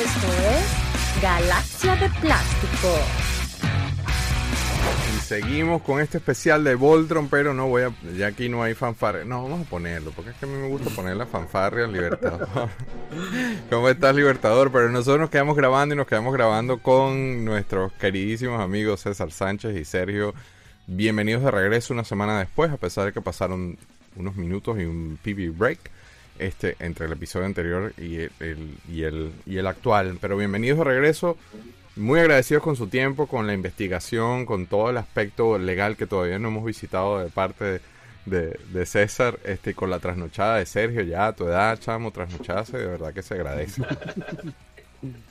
Esto 0.00 0.28
es 0.28 1.22
Galaxia 1.22 1.94
de 1.96 2.08
Plástico. 2.20 2.88
Y 5.14 5.20
seguimos 5.20 5.82
con 5.82 6.00
este 6.00 6.16
especial 6.16 6.64
de 6.64 6.74
Voltron, 6.74 7.28
pero 7.28 7.52
no 7.52 7.68
voy 7.68 7.82
a. 7.82 7.92
Ya 8.16 8.28
aquí 8.28 8.48
no 8.48 8.62
hay 8.62 8.72
fanfarria. 8.72 9.26
No, 9.26 9.42
vamos 9.42 9.66
a 9.66 9.68
ponerlo, 9.68 10.10
porque 10.12 10.30
es 10.30 10.36
que 10.36 10.46
a 10.46 10.48
mí 10.48 10.56
me 10.56 10.68
gusta 10.68 10.88
poner 10.88 11.16
la 11.16 11.26
fanfarria 11.26 11.84
al 11.84 11.92
Libertador. 11.92 12.48
¿Cómo 13.70 13.90
estás, 13.90 14.16
Libertador? 14.16 14.72
Pero 14.72 14.88
nosotros 14.88 15.20
nos 15.20 15.28
quedamos 15.28 15.54
grabando 15.54 15.94
y 15.94 15.98
nos 15.98 16.06
quedamos 16.06 16.32
grabando 16.32 16.78
con 16.78 17.44
nuestros 17.44 17.92
queridísimos 17.92 18.58
amigos 18.58 19.00
César 19.00 19.30
Sánchez 19.30 19.76
y 19.76 19.84
Sergio. 19.84 20.32
Bienvenidos 20.86 21.42
de 21.42 21.50
regreso 21.50 21.92
una 21.92 22.04
semana 22.04 22.38
después, 22.38 22.70
a 22.70 22.78
pesar 22.78 23.04
de 23.04 23.12
que 23.12 23.20
pasaron 23.20 23.76
unos 24.16 24.34
minutos 24.36 24.78
y 24.80 24.84
un 24.84 25.18
PB 25.22 25.54
break 25.54 25.90
este 26.40 26.76
entre 26.80 27.06
el 27.06 27.12
episodio 27.12 27.46
anterior 27.46 27.92
y 27.98 28.16
el, 28.40 28.78
y 28.88 29.02
el, 29.02 29.32
y 29.46 29.58
el 29.58 29.66
actual. 29.66 30.18
Pero 30.20 30.36
bienvenidos 30.36 30.78
de 30.78 30.84
regreso. 30.84 31.36
Muy 31.96 32.20
agradecidos 32.20 32.62
con 32.62 32.76
su 32.76 32.86
tiempo, 32.86 33.26
con 33.26 33.46
la 33.46 33.52
investigación, 33.52 34.46
con 34.46 34.66
todo 34.66 34.90
el 34.90 34.96
aspecto 34.96 35.58
legal 35.58 35.96
que 35.96 36.06
todavía 36.06 36.38
no 36.38 36.48
hemos 36.48 36.64
visitado 36.64 37.18
de 37.18 37.28
parte 37.30 37.80
de, 38.26 38.58
de, 38.72 38.86
César, 38.86 39.38
este, 39.44 39.74
con 39.74 39.90
la 39.90 39.98
trasnochada 39.98 40.56
de 40.56 40.66
Sergio, 40.66 41.02
ya 41.02 41.26
a 41.26 41.32
tu 41.34 41.46
edad, 41.46 41.78
chamo, 41.78 42.10
trasnochase, 42.10 42.78
de 42.78 42.86
verdad 42.86 43.12
que 43.12 43.22
se 43.22 43.34
agradece. 43.34 43.82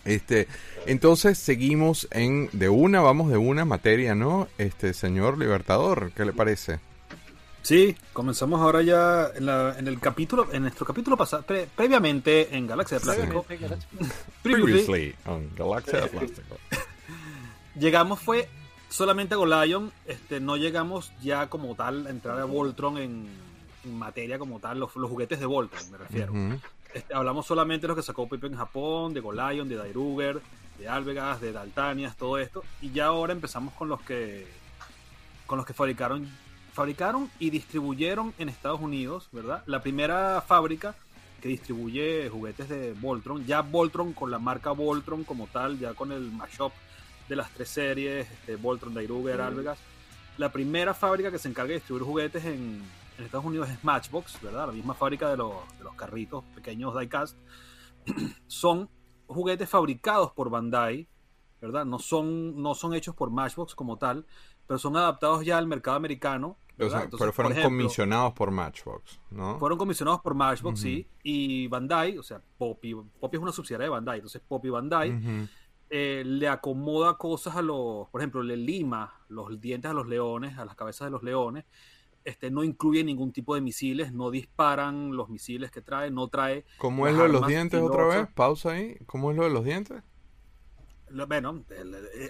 Este, 0.03 0.48
entonces 0.88 1.38
seguimos 1.38 2.08
en 2.09 2.50
de 2.53 2.70
una, 2.70 3.02
vamos 3.02 3.30
de 3.30 3.38
una 3.38 3.66
materia, 3.66 4.16
¿no? 4.16 4.48
Este, 4.58 4.95
señor 4.95 5.38
Libertador, 5.38 6.12
¿qué 6.16 6.26
le 6.26 6.34
parece? 6.34 6.80
Sí, 7.70 7.95
comenzamos 8.14 8.62
ahora 8.62 8.81
ya 8.81 9.30
en, 9.36 9.45
la, 9.45 9.78
en 9.78 9.88
el 9.88 10.00
capítulo, 10.00 10.52
en 10.52 10.64
nuestro 10.64 10.88
capítulo 10.88 11.16
pasado, 11.16 11.44
pre, 11.44 11.67
previamente 11.67 12.58
en 12.58 12.66
Galaxia 12.66 12.98
de 12.98 13.03
Plástico. 13.03 13.45
Previously 14.42 15.14
on 15.28 15.52
Galaxia 15.56 16.02
de 16.02 16.08
Plástico. 16.08 16.58
llegamos 17.80 18.22
fue 18.22 18.50
solamente 18.90 19.36
a 19.36 19.38
Golion, 19.38 19.92
este, 20.08 20.40
no 20.40 20.58
llegamos 20.58 21.12
ya 21.22 21.47
como 21.47 21.75
tal 21.75 22.08
a 22.08 22.09
entrar 22.09 22.40
a 22.40 22.45
Voltron 22.45 22.97
en, 22.97 23.30
en 23.86 24.00
materia 24.00 24.40
como 24.40 24.59
tal, 24.59 24.80
los, 24.80 24.95
los, 24.95 25.08
juguetes 25.08 25.40
de 25.40 25.45
Voltron, 25.45 25.92
me 25.92 26.00
refiero. 26.00 26.34
Uh 26.34 26.36
-huh. 26.38 26.62
este, 26.95 27.14
hablamos 27.14 27.45
solamente 27.45 27.84
de 27.84 27.90
los 27.90 27.97
que 27.97 28.02
sacó 28.02 28.28
Pipe 28.28 28.47
en 28.47 28.56
Japón, 28.56 29.14
de 29.14 29.20
Golion, 29.20 29.70
de 29.70 29.75
Dairuger, 29.75 30.42
de 30.80 30.90
Alvegas, 30.90 31.40
de 31.40 31.52
Daltanias, 31.52 32.17
todo 32.17 32.40
esto, 32.40 32.64
y 32.81 32.90
ya 32.90 33.06
ahora 33.06 33.31
empezamos 33.31 33.75
con 33.75 33.90
los 33.90 34.02
que 34.02 34.47
con 35.45 35.58
los 35.58 35.67
que 35.67 35.73
fabricaron 35.73 36.28
fabricaron 36.80 37.30
y 37.39 37.49
distribuyeron 37.49 38.33
en 38.38 38.47
Estados 38.47 38.80
Unidos, 38.80 39.27
¿verdad? 39.33 39.63
La 39.66 39.81
primera 39.81 40.39
fábrica 40.39 40.95
que 41.41 41.49
distribuye 41.49 42.30
juguetes 42.30 42.69
de 42.69 42.94
Voltron, 42.94 43.45
ya 43.45 43.59
Voltron 43.59 44.13
con 44.13 44.31
la 44.31 44.39
marca 44.39 44.72
Voltron 44.72 45.25
como 45.25 45.47
tal, 45.47 45.77
ya 45.77 45.94
con 45.94 46.13
el 46.13 46.31
mashup 46.31 46.72
de 47.27 47.35
las 47.35 47.52
tres 47.52 47.67
series, 47.67 48.31
este, 48.31 48.55
Voltron, 48.55 48.94
Dairuger, 48.94 49.41
Alvegas. 49.41 49.77
La 50.38 50.53
primera 50.53 50.94
fábrica 50.94 51.30
que 51.30 51.38
se 51.38 51.50
encarga 51.50 51.67
de 51.67 51.80
distribuir 51.80 52.05
juguetes 52.05 52.45
en, 52.45 52.81
en 53.17 53.25
Estados 53.25 53.45
Unidos 53.45 53.69
es 53.69 53.83
Matchbox, 53.83 54.41
¿verdad? 54.41 54.67
La 54.67 54.72
misma 54.72 54.94
fábrica 54.94 55.30
de 55.30 55.35
los, 55.35 55.55
de 55.77 55.83
los 55.83 55.95
carritos 55.95 56.45
pequeños 56.55 56.97
diecast. 56.97 57.35
son 58.47 58.89
juguetes 59.27 59.67
fabricados 59.67 60.31
por 60.31 60.50
Bandai, 60.50 61.09
¿verdad? 61.61 61.83
No 61.83 62.00
son, 62.00 62.61
no 62.61 62.73
son 62.73 62.94
hechos 62.94 63.16
por 63.16 63.31
Matchbox 63.31 63.75
como 63.75 63.97
tal, 63.97 64.25
pero 64.66 64.77
son 64.80 64.95
adaptados 64.95 65.44
ya 65.44 65.57
al 65.57 65.67
mercado 65.67 65.97
americano. 65.97 66.55
Entonces, 66.80 67.09
pero 67.19 67.33
fueron 67.33 67.52
por 67.53 67.59
ejemplo, 67.59 67.77
comisionados 67.77 68.33
por 68.33 68.52
Matchbox, 68.52 69.19
¿no? 69.31 69.59
Fueron 69.59 69.77
comisionados 69.77 70.22
por 70.22 70.33
Matchbox, 70.33 70.80
uh 70.80 70.81
-huh. 70.81 70.83
sí. 70.83 71.08
Y 71.23 71.67
Bandai, 71.67 72.17
o 72.17 72.23
sea, 72.23 72.41
Poppy, 72.57 72.95
Poppy 73.19 73.38
es 73.38 73.44
una 73.44 73.51
subsidiaria 73.51 73.85
de 73.85 73.90
Bandai. 73.90 74.19
Entonces, 74.19 74.41
Poppy 74.47 74.69
Bandai 74.69 75.09
uh 75.12 75.13
-huh. 75.13 75.47
eh, 75.89 76.23
le 76.25 76.47
acomoda 76.47 77.18
cosas 77.18 77.56
a 77.56 77.62
los, 77.62 78.07
por 78.09 78.22
ejemplo, 78.22 78.41
le 78.44 78.56
lima 78.56 79.13
los 79.28 79.59
dientes 79.59 79.91
a 79.91 79.94
los 79.94 80.07
leones, 80.07 80.57
a 80.57 80.66
las 80.66 80.75
cabezas 80.75 81.07
de 81.07 81.12
los 81.12 81.23
leones. 81.23 81.66
Este, 82.25 82.51
no 82.51 82.63
incluye 82.63 83.03
ningún 83.03 83.31
tipo 83.31 83.56
de 83.56 83.62
misiles, 83.62 84.13
no 84.13 84.29
disparan 84.29 85.16
los 85.16 85.29
misiles 85.29 85.72
que 85.72 85.81
trae, 85.81 86.12
no 86.12 86.28
trae. 86.28 86.66
¿Cómo 86.78 87.07
es 87.07 87.16
lo 87.16 87.23
de 87.23 87.29
los 87.29 87.47
dientes 87.47 87.81
otra 87.81 88.06
vez? 88.06 88.28
Pausa 88.35 88.72
ahí. 88.73 88.97
¿Cómo 89.06 89.31
es 89.31 89.38
lo 89.38 89.44
de 89.45 89.50
los 89.50 89.63
dientes? 89.63 90.03
Bueno, 91.28 91.64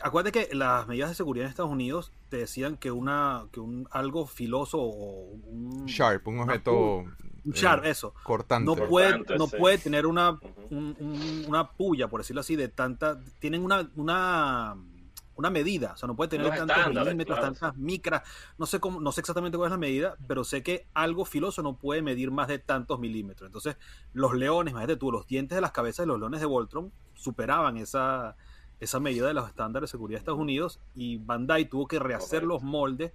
acuérdate 0.01 0.47
que 0.47 0.55
las 0.55 0.87
medidas 0.87 1.09
de 1.09 1.15
seguridad 1.15 1.45
en 1.45 1.49
Estados 1.49 1.71
Unidos 1.71 2.11
te 2.29 2.37
decían 2.37 2.77
que 2.77 2.91
una 2.91 3.47
que 3.51 3.59
un 3.59 3.87
algo 3.91 4.25
filoso 4.25 4.79
o 4.79 5.31
un 5.47 5.85
sharp, 5.85 6.27
un 6.27 6.39
objeto 6.39 7.05
un 7.45 7.53
sharp, 7.53 7.85
eh, 7.85 7.91
eso, 7.91 8.13
cortante, 8.23 8.65
no 8.65 8.75
puede 8.75 9.11
cortante, 9.11 9.37
no 9.37 9.47
sí. 9.47 9.57
puede 9.57 9.77
tener 9.77 10.05
una 10.05 10.39
un, 10.69 10.95
un, 10.99 11.45
una 11.47 11.71
puya, 11.71 12.07
por 12.07 12.21
decirlo 12.21 12.41
así, 12.41 12.55
de 12.55 12.67
tanta 12.67 13.19
tienen 13.39 13.63
una 13.63 13.89
una 13.95 14.75
una 15.39 15.49
medida, 15.49 15.93
o 15.93 15.97
sea, 15.97 16.07
no 16.07 16.17
puede 16.17 16.31
tener 16.31 16.49
tantos 16.49 16.87
milímetros, 16.89 17.39
claro. 17.39 17.53
tantas 17.53 17.77
micras, 17.77 18.23
no 18.57 18.65
sé 18.65 18.81
cómo, 18.81 18.99
no 18.99 19.13
sé 19.13 19.21
exactamente 19.21 19.57
cuál 19.57 19.69
es 19.69 19.71
la 19.71 19.77
medida, 19.77 20.17
pero 20.27 20.43
sé 20.43 20.63
que 20.63 20.87
algo 20.93 21.23
filoso 21.23 21.63
no 21.63 21.77
puede 21.77 22.01
medir 22.01 22.29
más 22.29 22.49
de 22.49 22.59
tantos 22.59 22.99
milímetros. 22.99 23.47
Entonces, 23.47 23.77
los 24.11 24.35
leones, 24.35 24.71
imagínate 24.71 24.97
tú, 24.97 25.13
los 25.13 25.27
dientes 25.27 25.55
de 25.55 25.61
las 25.61 25.71
cabezas 25.71 26.03
de 26.03 26.07
los 26.07 26.19
leones 26.19 26.41
de 26.41 26.45
Voltron 26.45 26.91
superaban 27.13 27.77
esa 27.77 28.35
esa 28.79 28.99
medida 28.99 29.27
de 29.27 29.33
los 29.33 29.47
estándares 29.47 29.89
de 29.89 29.91
seguridad 29.91 30.17
de 30.17 30.21
Estados 30.21 30.39
Unidos 30.39 30.79
y 30.95 31.17
Bandai 31.17 31.65
tuvo 31.65 31.87
que 31.87 31.99
rehacer 31.99 32.43
los 32.43 32.63
moldes 32.63 33.13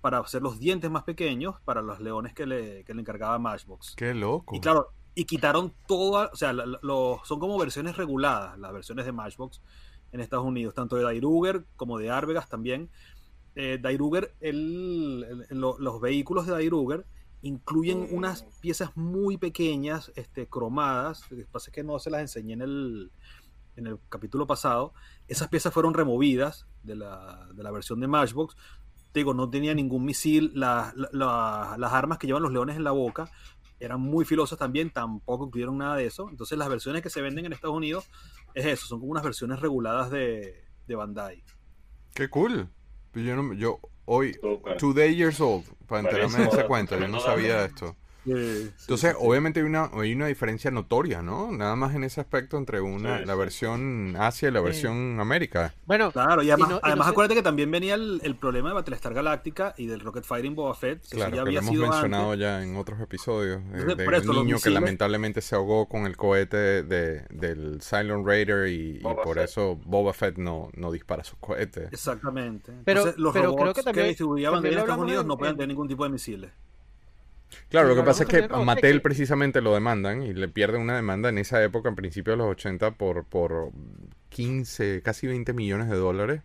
para 0.00 0.18
hacer 0.18 0.42
los 0.42 0.58
dientes 0.58 0.90
más 0.90 1.04
pequeños 1.04 1.56
para 1.64 1.80
los 1.80 2.00
leones 2.00 2.34
que 2.34 2.46
le, 2.46 2.84
que 2.84 2.94
le 2.94 3.00
encargaba 3.00 3.38
Matchbox. 3.38 3.94
Qué 3.96 4.14
loco. 4.14 4.56
Y 4.56 4.60
claro, 4.60 4.88
y 5.14 5.24
quitaron 5.24 5.72
todo, 5.86 6.28
o 6.30 6.36
sea, 6.36 6.52
lo, 6.52 6.78
lo, 6.82 7.20
son 7.24 7.38
como 7.38 7.58
versiones 7.58 7.96
reguladas, 7.96 8.58
las 8.58 8.72
versiones 8.72 9.04
de 9.04 9.12
Matchbox 9.12 9.60
en 10.10 10.20
Estados 10.20 10.44
Unidos, 10.44 10.74
tanto 10.74 10.96
de 10.96 11.04
Dairuger 11.04 11.64
como 11.76 11.98
de 11.98 12.10
Arvegas 12.10 12.48
también. 12.48 12.90
Eh, 13.54 13.78
Dairuger, 13.80 14.34
el, 14.40 15.46
el, 15.50 15.58
lo, 15.58 15.78
los 15.78 16.00
vehículos 16.00 16.46
de 16.46 16.52
Dairuger 16.52 17.06
incluyen 17.42 18.08
unas 18.10 18.44
piezas 18.60 18.96
muy 18.96 19.36
pequeñas, 19.36 20.12
este, 20.14 20.46
cromadas, 20.46 21.30
lo 21.30 21.36
que 21.38 21.44
pasa 21.44 21.70
es 21.70 21.74
que 21.74 21.82
no 21.82 21.98
se 21.98 22.10
las 22.10 22.20
enseñé 22.22 22.54
en 22.54 22.62
el, 22.62 23.12
en 23.76 23.86
el 23.86 23.98
capítulo 24.08 24.46
pasado, 24.46 24.94
esas 25.28 25.48
piezas 25.48 25.72
fueron 25.72 25.94
removidas 25.94 26.66
de 26.82 26.96
la, 26.96 27.48
de 27.54 27.62
la 27.62 27.70
versión 27.70 28.00
de 28.00 28.08
Matchbox. 28.08 28.56
Te 29.12 29.20
digo, 29.20 29.34
no 29.34 29.50
tenía 29.50 29.74
ningún 29.74 30.04
misil, 30.04 30.52
la, 30.54 30.92
la, 31.12 31.76
las 31.78 31.92
armas 31.92 32.18
que 32.18 32.26
llevan 32.26 32.42
los 32.42 32.52
leones 32.52 32.76
en 32.76 32.84
la 32.84 32.92
boca 32.92 33.30
eran 33.78 34.00
muy 34.00 34.24
filosas 34.24 34.58
también, 34.58 34.90
tampoco 34.90 35.46
incluyeron 35.46 35.76
nada 35.78 35.96
de 35.96 36.06
eso. 36.06 36.28
Entonces 36.30 36.56
las 36.56 36.68
versiones 36.68 37.02
que 37.02 37.10
se 37.10 37.20
venden 37.20 37.46
en 37.46 37.52
Estados 37.52 37.76
Unidos 37.76 38.08
es 38.54 38.64
eso, 38.66 38.86
son 38.86 39.00
como 39.00 39.10
unas 39.10 39.24
versiones 39.24 39.60
reguladas 39.60 40.10
de, 40.10 40.64
de 40.86 40.94
Bandai. 40.94 41.42
Qué 42.14 42.28
cool. 42.28 42.68
Yo, 43.14 43.36
no, 43.36 43.52
yo 43.54 43.80
hoy, 44.04 44.38
today 44.78 45.14
years 45.14 45.40
old, 45.40 45.64
para 45.86 46.02
enterarme 46.02 46.38
de 46.38 46.44
esa 46.44 46.66
cuenta, 46.66 46.98
yo 46.98 47.08
no 47.08 47.20
sabía 47.20 47.60
de 47.60 47.66
esto. 47.66 47.96
Sí, 48.24 48.30
Entonces, 48.82 49.10
sí, 49.10 49.16
obviamente 49.18 49.58
hay 49.60 49.66
una, 49.66 49.90
hay 49.94 50.14
una 50.14 50.26
diferencia 50.28 50.70
notoria, 50.70 51.22
¿no? 51.22 51.50
Nada 51.50 51.74
más 51.74 51.94
en 51.94 52.04
ese 52.04 52.20
aspecto 52.20 52.56
entre 52.56 52.80
una, 52.80 53.18
Sí, 53.18 53.24
la 53.24 53.32
sí. 53.32 53.38
versión 53.38 54.14
Asia 54.16 54.48
y 54.48 54.52
la 54.52 54.60
versión 54.60 55.18
América. 55.18 55.74
Bueno, 55.86 56.12
Claro, 56.12 56.42
y 56.42 56.50
además, 56.50 56.68
y 56.68 56.72
no- 56.74 56.76
y 56.76 56.80
además 56.84 57.06
no 57.08 57.10
acuérdate 57.12 57.34
que 57.34 57.42
también 57.42 57.70
venía 57.70 57.94
el, 57.94 58.20
el 58.22 58.36
problema 58.36 58.68
de 58.68 58.74
Battlestar 58.76 59.12
Galactica 59.12 59.74
y 59.76 59.86
del 59.86 60.00
Rocket 60.00 60.24
Fighting 60.24 60.54
Boba 60.54 60.74
Fett. 60.74 61.00
que 61.00 61.06
eso 61.08 61.16
Claro, 61.16 61.30
ya 61.30 61.30
que 61.30 61.36
lo 61.36 61.46
había 61.48 61.58
hemos 61.60 61.70
sido 61.70 61.82
mencionado 61.88 62.24
antes. 62.32 62.40
ya 62.40 62.62
en 62.62 62.76
otros 62.76 63.00
episodios. 63.00 63.60
eh, 63.60 63.64
Entonces, 63.72 63.96
de 63.96 64.04
por 64.04 64.14
eso, 64.14 64.30
un 64.30 64.36
los 64.36 64.44
niño 64.44 64.56
que 64.62 64.70
lamentablemente 64.70 65.40
se 65.40 65.54
ahogó 65.56 65.88
con 65.88 66.06
el 66.06 66.16
cohete 66.16 66.82
de, 66.84 67.22
del 67.30 67.80
Silent 67.82 68.24
Raider 68.24 68.68
y, 68.68 68.98
y 68.98 69.00
por 69.00 69.34
Fett. 69.34 69.44
eso 69.44 69.80
Boba 69.84 70.12
Fett 70.12 70.36
no, 70.38 70.70
no 70.74 70.92
dispara 70.92 71.24
sus 71.24 71.38
cohetes. 71.40 71.88
Exactamente. 71.92 72.72
Pero- 72.84 73.00
Entonces, 73.00 73.20
los 73.20 73.32
pero 73.32 73.46
robots 73.46 73.62
creo 73.62 73.74
que 73.74 73.82
también- 73.82 74.08
distribuían 74.08 74.52
también 74.52 74.74
en 74.74 74.76
lo 74.78 74.84
Estados 74.84 75.02
Unidos 75.02 75.22
en- 75.22 75.28
no 75.28 75.36
pueden 75.38 75.52
en- 75.52 75.56
tener 75.56 75.68
ningún 75.68 75.88
tipo 75.88 76.04
de 76.04 76.10
misiles. 76.10 76.50
Claro, 77.68 77.88
lo 77.88 77.96
que 77.96 78.02
pasa 78.02 78.24
es 78.24 78.28
que 78.28 78.42
de 78.42 78.48
Mattel 78.48 79.02
precisamente 79.02 79.60
lo 79.60 79.74
demandan 79.74 80.22
y 80.22 80.32
le 80.32 80.48
pierde 80.48 80.78
una 80.78 80.96
demanda 80.96 81.28
en 81.28 81.38
esa 81.38 81.62
época, 81.62 81.88
en 81.88 81.96
principio 81.96 82.32
de 82.32 82.38
los 82.38 82.48
80, 82.48 82.92
por, 82.92 83.24
por 83.24 83.70
15, 84.30 85.02
casi 85.02 85.26
20 85.26 85.52
millones 85.52 85.88
de 85.88 85.96
dólares. 85.96 86.42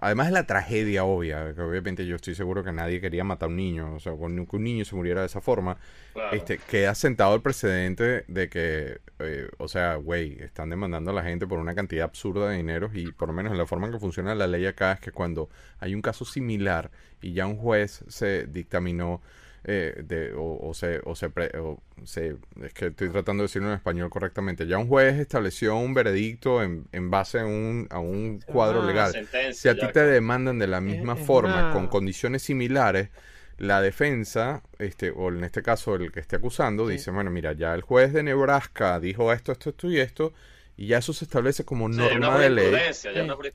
Además 0.00 0.28
de 0.28 0.32
la 0.32 0.46
tragedia 0.46 1.02
obvia, 1.02 1.54
que 1.54 1.60
obviamente 1.60 2.06
yo 2.06 2.14
estoy 2.14 2.36
seguro 2.36 2.62
que 2.62 2.70
nadie 2.70 3.00
quería 3.00 3.24
matar 3.24 3.48
a 3.48 3.50
un 3.50 3.56
niño, 3.56 3.94
o 3.94 3.98
sea, 3.98 4.12
con 4.12 4.46
que 4.46 4.56
un 4.56 4.62
niño 4.62 4.84
se 4.84 4.94
muriera 4.94 5.22
de 5.22 5.26
esa 5.26 5.40
forma. 5.40 5.76
Claro. 6.12 6.36
Este, 6.36 6.58
queda 6.58 6.94
sentado 6.94 7.34
el 7.34 7.42
precedente 7.42 8.24
de 8.28 8.48
que, 8.48 9.00
eh, 9.18 9.48
o 9.58 9.66
sea, 9.66 9.96
güey, 9.96 10.40
están 10.40 10.70
demandando 10.70 11.10
a 11.10 11.14
la 11.14 11.24
gente 11.24 11.48
por 11.48 11.58
una 11.58 11.74
cantidad 11.74 12.04
absurda 12.04 12.48
de 12.48 12.58
dinero 12.58 12.90
y 12.94 13.10
por 13.10 13.26
lo 13.26 13.34
menos 13.34 13.50
en 13.50 13.58
la 13.58 13.66
forma 13.66 13.86
en 13.88 13.92
que 13.92 13.98
funciona 13.98 14.36
la 14.36 14.46
ley 14.46 14.66
acá 14.66 14.92
es 14.92 15.00
que 15.00 15.10
cuando 15.10 15.48
hay 15.80 15.96
un 15.96 16.02
caso 16.02 16.24
similar 16.24 16.92
y 17.20 17.32
ya 17.32 17.46
un 17.46 17.56
juez 17.56 18.04
se 18.06 18.46
dictaminó 18.46 19.20
eh, 19.64 20.02
de, 20.04 20.32
o, 20.34 20.58
o 20.68 20.74
se, 20.74 21.00
o 21.04 21.14
se, 21.14 21.30
pre- 21.30 21.50
o 21.58 21.80
se- 22.04 22.36
es 22.62 22.72
que 22.74 22.86
estoy 22.86 23.10
tratando 23.10 23.42
de 23.42 23.46
decirlo 23.48 23.68
en 23.68 23.74
español 23.74 24.10
correctamente, 24.10 24.66
ya 24.66 24.78
un 24.78 24.88
juez 24.88 25.18
estableció 25.18 25.76
un 25.76 25.94
veredicto 25.94 26.62
en, 26.62 26.86
en 26.92 27.10
base 27.10 27.40
a 27.40 27.46
un, 27.46 27.86
a 27.90 27.98
un 27.98 28.40
cuadro 28.46 28.80
Ah, 28.80 28.86
legal. 28.86 29.16
Si 29.50 29.68
a 29.68 29.76
ti 29.78 29.88
te 29.88 30.00
demandan 30.04 30.58
de 30.58 30.66
la 30.68 30.80
misma 30.80 31.14
es 31.14 31.20
forma, 31.26 31.64
una- 31.64 31.68
con 31.68 31.88
condiciones 31.88 32.42
similares, 32.42 33.10
la 33.58 33.80
defensa, 33.82 34.62
este, 34.78 35.10
o 35.10 35.28
en 35.30 35.42
este 35.44 35.62
caso 35.62 35.96
el 35.96 36.12
que 36.12 36.20
esté 36.20 36.36
acusando, 36.36 36.86
Sí. 36.86 36.92
dice, 36.92 37.10
bueno, 37.10 37.30
mira, 37.30 37.52
ya 37.52 37.74
el 37.74 37.82
juez 37.82 38.12
de 38.12 38.22
Nebraska 38.22 39.00
dijo 39.00 39.32
esto, 39.32 39.52
esto, 39.52 39.70
esto 39.70 39.90
y 39.90 39.98
esto, 39.98 40.32
y 40.78 40.86
ya 40.86 40.98
eso 40.98 41.12
se 41.12 41.24
establece 41.24 41.64
como 41.64 41.88
norma 41.88 42.38
de 42.38 42.50
ley. 42.50 42.72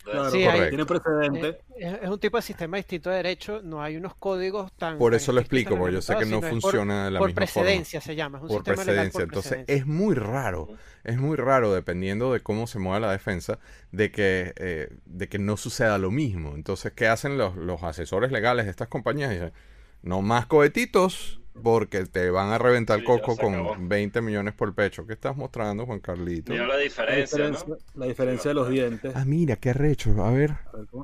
Claro, 0.04 0.30
sí, 0.30 0.46
tiene 0.70 0.86
precedente. 0.86 1.58
Eh, 1.80 2.00
es, 2.04 2.10
un 2.10 2.20
tipo 2.20 2.36
de 2.36 2.44
sistema 2.44 2.76
distinto 2.76 3.10
de 3.10 3.16
derecho, 3.16 3.62
no 3.64 3.82
hay 3.82 3.96
unos 3.96 4.14
códigos 4.16 4.74
tan... 4.74 4.98
Por 4.98 5.14
eso 5.14 5.32
lo 5.32 5.40
explico, 5.40 5.78
porque 5.78 5.94
yo 5.94 6.02
sé 6.02 6.18
que 6.18 6.26
no 6.26 6.42
funciona 6.42 7.06
de 7.06 7.12
la 7.12 7.20
misma 7.22 7.24
forma. 7.24 7.28
Por 7.28 7.34
precedencia 7.34 8.02
se 8.02 8.18
llama, 8.18 8.40
es 8.40 8.42
un 8.42 8.50
por 8.50 8.64
precedencia. 8.66 9.22
Entonces 9.22 9.60
es 9.68 9.88
muy 9.88 10.16
raro, 10.16 10.68
es 11.06 11.18
muy 11.18 11.38
raro 11.38 11.74
dependiendo 11.74 12.34
de 12.34 12.42
cómo 12.42 12.68
se 12.68 12.80
mueva 12.80 13.00
la 13.00 13.12
defensa, 13.14 13.58
de 13.94 14.12
que, 14.12 14.54
eh, 14.58 14.90
de 15.06 15.30
que 15.30 15.40
no 15.40 15.56
suceda 15.56 15.98
lo 16.00 16.12
mismo. 16.12 16.56
Entonces, 16.56 16.92
¿qué 16.92 17.08
hacen 17.08 17.38
los, 17.38 17.56
los 17.56 17.84
asesores 17.84 18.34
legales 18.34 18.66
de 18.66 18.72
estas 18.72 18.90
compañías? 18.90 19.30
Dicen, 19.30 19.54
no 20.02 20.22
más 20.22 20.46
cohetitos, 20.48 21.40
porque 21.62 22.06
te 22.06 22.30
van 22.30 22.52
a 22.52 22.58
reventar 22.58 23.00
el 23.00 23.06
coco 23.06 23.38
con 23.38 23.88
20 23.88 24.22
millones 24.22 24.54
por 24.54 24.74
pecho. 24.74 25.06
¿Qué 25.06 25.14
estás 25.14 25.36
mostrando, 25.38 25.86
Juan 25.86 26.00
Carlito? 26.00 26.52
Mira 26.52 26.68
la 26.68 26.78
diferencia, 26.78 27.52
la 27.96 28.06
diferencia, 28.06 28.50
de 28.50 28.56
los 28.56 28.70
dientes. 28.70 29.14
Ah, 29.16 29.26
mira, 29.26 29.56
qué 29.58 29.74
recho. 29.74 30.12
A 30.24 30.32
ver. 30.32 30.56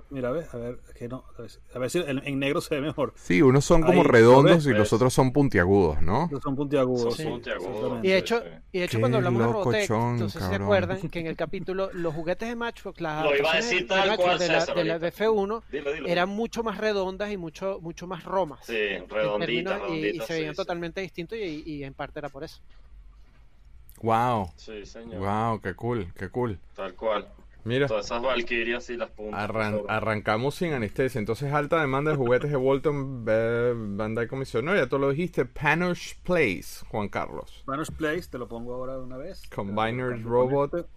mira, 0.10 0.30
a 0.30 0.32
ver, 0.32 0.46
a 0.52 0.58
ver, 0.58 0.80
que 0.98 1.08
no, 1.08 1.24
a 1.74 1.80
ver 1.80 1.90
si 1.90 2.00
en, 2.00 2.40
negro 2.40 2.62
se 2.62 2.76
ve 2.76 2.82
mejor. 2.82 3.14
Sí, 3.16 3.42
unos 3.42 3.66
son 3.66 3.82
como 3.84 4.04
redondos 4.04 4.66
y 4.66 4.72
los 4.72 4.92
otros 4.94 5.14
son 5.14 5.32
puntiagudos, 5.32 6.02
¿no? 6.02 6.30
son 6.42 6.56
puntiagudos. 6.56 7.16
Son 7.16 7.26
puntiagudos. 7.26 8.04
Y 8.04 8.10
de 8.10 8.18
hecho, 8.18 8.44
y 8.72 8.80
de 8.80 8.86
hecho 8.86 9.00
cuando 9.00 9.18
hablamos 9.18 9.42
de 9.42 9.48
Robotech, 9.48 9.90
entonces 9.90 10.44
se 10.44 10.56
acuerdan 10.56 11.10
que 11.10 11.20
en 11.20 11.28
el 11.28 11.36
capítulo 11.36 11.90
los 11.94 12.14
juguetes 12.14 12.48
de 12.50 12.56
Matchbox, 12.56 13.02
las 13.02 13.24
Lo 13.24 13.36
iba 13.36 13.52
a 13.52 13.56
decir 13.58 13.88
tal 13.88 14.16
cual, 14.18 14.40
de, 14.40 14.48
la, 14.48 14.66
de 14.66 14.84
la 14.84 15.00
BF1 15.00 15.64
eran 16.08 16.30
mucho 16.30 16.64
más 16.64 16.78
redondas 16.78 17.32
y 17.32 17.38
mucho 17.38 17.80
mucho 17.82 18.08
más 18.08 18.24
romas. 18.24 18.60
Sí, 18.66 18.98
redonditas, 19.10 19.82
redonditas 19.82 20.39
totalmente 20.56 21.02
distinto 21.02 21.36
y, 21.36 21.84
en 21.84 21.94
parte 21.94 22.20
era 22.20 22.30
por 22.30 22.44
eso. 22.44 22.60
Wow. 24.02 24.52
Sí, 24.56 24.86
señor. 24.86 25.20
Wow, 25.20 25.62
qué 25.62 25.74
cool, 25.74 26.14
qué 26.14 26.30
cool. 26.30 26.60
Tal 26.76 26.94
cual. 26.96 27.28
Mira. 27.66 27.88
Todas 27.88 28.06
esas 28.06 28.22
valquirias 28.22 28.90
y 28.90 28.98
las 28.98 29.10
puntas. 29.10 29.50
arrancamos 29.88 30.56
sin 30.56 30.74
anestesia. 30.74 31.20
Entonces, 31.20 31.52
alta 31.52 31.82
demanda 31.82 32.12
de 32.12 32.18
juguetes 32.18 32.50
de 32.50 32.58
Walton 32.58 33.26
Bandai 33.26 34.28
Comisión. 34.28 34.66
No, 34.66 34.76
ya 34.76 34.88
tú 34.88 34.98
lo 34.98 35.10
dijiste. 35.10 35.46
Panish 35.46 36.18
Place, 36.24 36.86
Juan 36.90 37.10
Carlos. 37.10 37.64
Panish 37.66 37.92
Place, 37.92 38.30
te 38.30 38.38
lo 38.38 38.48
pongo 38.48 38.74
ahora 38.74 38.96
de 38.96 39.04
una 39.04 39.18
vez. 39.18 39.48
Combiner 39.54 40.24
Robot. 40.24 40.88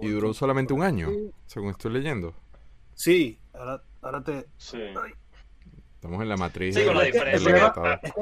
y 0.00 0.08
duró 0.08 0.32
solamente 0.32 0.72
un 0.72 0.82
año, 0.82 1.10
según 1.46 1.70
estoy 1.70 1.92
leyendo. 1.92 2.34
Sí, 2.94 3.38
ahora, 3.52 3.82
ahora 4.00 4.24
te. 4.24 4.46
Sí. 4.56 4.78
Estamos 6.02 6.20
en 6.20 6.28
la 6.30 6.36
matriz. 6.36 6.74
Sí, 6.74 6.84
con 6.84 6.98
la 6.98 7.04
diferencia. 7.04 7.72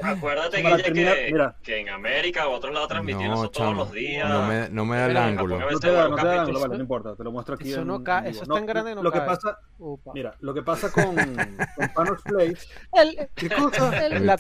acuérdate, 0.03 0.63
que, 0.63 1.53
que 1.63 1.81
en 1.81 1.89
América 1.89 2.47
o 2.47 2.53
otros 2.53 2.75
lados 2.75 2.89
transmitían 2.89 3.33
eso 3.33 3.51
todos 3.51 3.75
los 3.75 3.91
días. 3.91 4.29
No 4.29 4.47
me, 4.47 4.69
no 4.69 4.85
me 4.85 4.99
da 4.99 5.07
el 5.07 5.17
ángulo. 5.17 5.59
No 5.59 5.79
te 5.79 5.91
da, 5.91 6.07
no 6.07 6.17
te 6.17 6.27
da 6.27 6.43
ángulo, 6.43 6.61
vale, 6.61 6.75
no 6.77 6.83
importa. 6.83 7.17
Te 7.17 7.25
lo 7.25 7.33
muestro 7.33 7.55
aquí. 7.55 7.73
Eso, 7.73 7.83
no 7.83 8.05
cae, 8.05 8.29
eso 8.29 8.43
es 8.43 8.49
tan 8.51 8.67
grande 8.67 8.95
no 8.95 9.03
lo 9.03 9.11
cae. 9.11 9.23
Que 9.23 9.27
pasa, 9.27 9.59
mira, 10.13 10.35
lo 10.41 10.53
que 10.53 10.61
pasa 10.61 10.93
con, 10.93 11.15
con 11.77 11.89
Panos 11.95 12.21
Place. 12.23 12.69
El, 12.93 13.31
¿Qué 13.35 13.49
cosa? 13.49 14.09
la, 14.11 14.37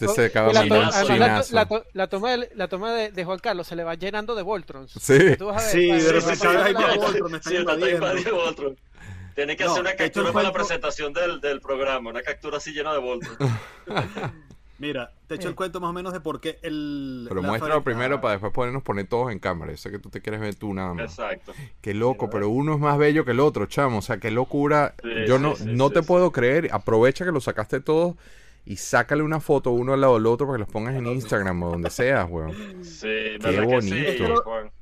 toma, 2.09 2.37
de, 2.37 2.51
la 2.55 2.69
toma 2.69 2.93
de, 2.93 3.11
de, 3.11 3.25
Juan 3.25 3.39
Carlos 3.39 3.67
se 3.67 3.75
le 3.75 3.85
va 3.85 3.95
llenando 3.95 4.35
de 4.35 4.43
Voltrons. 4.43 4.93
Sí. 5.01 5.19
sí, 5.71 5.91
de 5.91 6.13
repente 6.13 6.47
hay 6.47 6.75
más 6.75 6.97
Voltrons. 6.99 7.31
Me 7.31 7.39
está 7.39 7.55
invadiendo. 7.55 8.77
Tiene 9.35 9.57
que 9.57 9.65
hacer 9.65 9.81
una 9.81 9.95
captura 9.95 10.33
para 10.33 10.49
la 10.49 10.53
presentación 10.53 11.13
del, 11.13 11.41
del, 11.41 11.61
programa, 11.61 12.11
una 12.11 12.23
captura 12.23 12.59
así 12.59 12.73
llena 12.73 12.93
de 12.93 12.99
Voltron. 12.99 13.37
Mira, 14.81 15.13
te 15.27 15.35
echo 15.35 15.49
el 15.49 15.55
cuento 15.55 15.79
más 15.79 15.91
o 15.91 15.93
menos 15.93 16.15
de 16.15 16.21
por 16.21 16.41
qué 16.41 16.59
el. 16.63 17.27
Pero 17.29 17.43
muéstralo 17.43 17.85
primero 17.85 18.23
para 18.23 18.33
después 18.33 18.51
podernos 18.51 18.83
poner 18.83 19.07
todos 19.07 19.31
en 19.31 19.39
cámara. 19.39 19.73
Yo 19.73 19.77
sé 19.77 19.91
que 19.91 19.99
tú 19.99 20.09
te 20.09 20.23
quieres 20.23 20.41
ver 20.41 20.55
tú 20.55 20.73
nada 20.73 20.95
más. 20.95 21.11
Exacto. 21.11 21.53
Qué 21.83 21.93
loco, 21.93 22.31
pero 22.31 22.49
uno 22.49 22.75
es 22.75 22.81
más 22.81 22.97
bello 22.97 23.27
que 23.27 23.33
el 23.33 23.41
otro, 23.41 23.67
chamo. 23.67 23.99
O 23.99 24.03
sea, 24.03 24.17
qué 24.17 24.31
locura. 24.31 24.95
Yo 25.27 25.39
no, 25.39 25.55
no 25.67 25.91
te 25.91 26.03
puedo 26.03 26.33
creer. 26.33 26.71
Aprovecha 26.73 27.27
que 27.27 27.31
lo 27.31 27.43
sacaste 27.43 27.81
todos 27.81 28.17
y 28.65 28.77
sácale 28.77 29.23
una 29.23 29.41
foto 29.41 29.71
uno 29.71 29.93
al 29.93 30.01
lado 30.01 30.15
del 30.15 30.25
otro 30.27 30.47
para 30.47 30.57
que 30.57 30.61
los 30.61 30.71
pongas 30.71 30.95
en 30.95 31.07
Instagram 31.07 31.63
o 31.63 31.71
donde 31.73 31.91
sea, 31.91 32.25
weón. 32.25 32.83
Sí, 32.83 33.37
qué 33.39 33.61
bonito. 33.61 34.73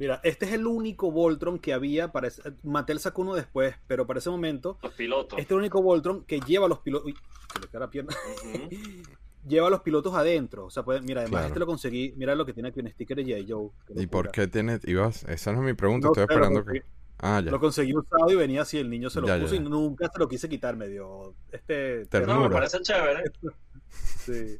Mira, 0.00 0.18
este 0.24 0.46
es 0.46 0.52
el 0.52 0.66
único 0.66 1.12
Voltron 1.12 1.58
que 1.58 1.74
había. 1.74 2.10
Para 2.10 2.30
Mattel 2.62 3.00
sacó 3.00 3.20
uno 3.20 3.34
después, 3.34 3.74
pero 3.86 4.06
para 4.06 4.18
ese 4.18 4.30
momento. 4.30 4.78
Los 4.82 4.94
pilotos. 4.94 5.38
Este 5.38 5.42
es 5.42 5.50
el 5.50 5.58
único 5.58 5.82
Voltron 5.82 6.24
que 6.24 6.40
lleva 6.40 6.64
a 6.64 6.68
los 6.70 6.78
pilotos. 6.78 7.08
Uy, 7.08 7.14
se 7.52 7.60
le 7.60 7.68
cae 7.68 7.80
la 7.80 7.90
pierna. 7.90 8.16
lleva 9.46 9.66
a 9.66 9.70
los 9.70 9.82
pilotos 9.82 10.14
adentro. 10.14 10.64
O 10.64 10.70
sea, 10.70 10.84
pues, 10.84 11.02
mira, 11.02 11.20
además 11.20 11.48
este 11.48 11.58
lo 11.58 11.66
conseguí. 11.66 12.14
Mira 12.16 12.34
lo 12.34 12.46
que 12.46 12.54
tiene 12.54 12.70
aquí 12.70 12.80
un 12.80 12.88
sticker 12.88 13.22
de 13.22 13.24
J. 13.24 13.44
Joe. 13.46 14.02
¿Y 14.02 14.06
por 14.06 14.30
qué 14.30 14.46
tiene.? 14.46 14.80
Ibas? 14.84 15.24
Esa 15.24 15.52
no 15.52 15.58
es 15.58 15.64
mi 15.66 15.74
pregunta, 15.74 16.08
estoy 16.08 16.22
esperando 16.22 16.64
que. 16.64 16.82
Ah, 17.18 17.42
ya. 17.44 17.50
Lo 17.50 17.60
conseguí 17.60 17.94
usado 17.94 18.30
y 18.30 18.36
venía 18.36 18.62
así, 18.62 18.78
el 18.78 18.88
niño 18.88 19.10
se 19.10 19.20
lo 19.20 19.26
puso 19.38 19.54
y 19.54 19.60
nunca 19.60 20.08
se 20.10 20.18
lo 20.18 20.26
quise 20.26 20.48
quitar, 20.48 20.76
me 20.76 20.88
dio 20.88 21.34
este... 21.52 22.06
Ternura. 22.06 22.34
No, 22.36 22.40
me 22.44 22.48
parece 22.48 22.80
chévere. 22.80 23.24
sí. 23.90 24.58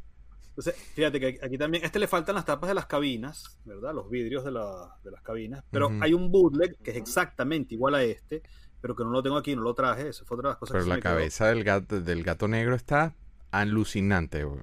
Entonces, 0.61 0.93
fíjate 0.95 1.19
que 1.19 1.39
aquí 1.43 1.57
también, 1.57 1.85
este 1.85 1.99
le 1.99 2.07
faltan 2.07 2.35
las 2.35 2.45
tapas 2.45 2.69
de 2.69 2.75
las 2.75 2.85
cabinas, 2.85 3.59
¿verdad? 3.65 3.95
Los 3.95 4.11
vidrios 4.11 4.45
de, 4.45 4.51
las 4.51 5.23
cabinas. 5.23 5.65
Pero 5.71 5.91
hay 6.01 6.13
un 6.13 6.31
bootleg 6.31 6.77
que 6.83 6.91
es 6.91 6.99
exactamente 6.99 7.75
igual 7.75 7.95
a 7.95 8.03
este, 8.03 8.43
pero 8.79 8.95
que 8.95 9.03
no 9.05 9.11
lo 9.11 9.23
tengo 9.23 9.39
aquí, 9.39 9.57
no 9.57 9.63
lo 9.63 9.73
traje. 9.73 10.09
Eso 10.09 10.27
fue 10.27 10.37
otra 10.37 10.51
de 10.51 10.53
las 10.53 10.59
cosas 10.59 10.75
pero 10.75 10.87
la 10.87 11.01
cabeza 11.01 11.47
del 11.47 11.65
gato, 11.65 12.01
del 12.03 12.23
gato 12.23 12.47
negro 12.47 12.75
está 12.75 13.15
alucinante, 13.51 14.45
güey. 14.45 14.61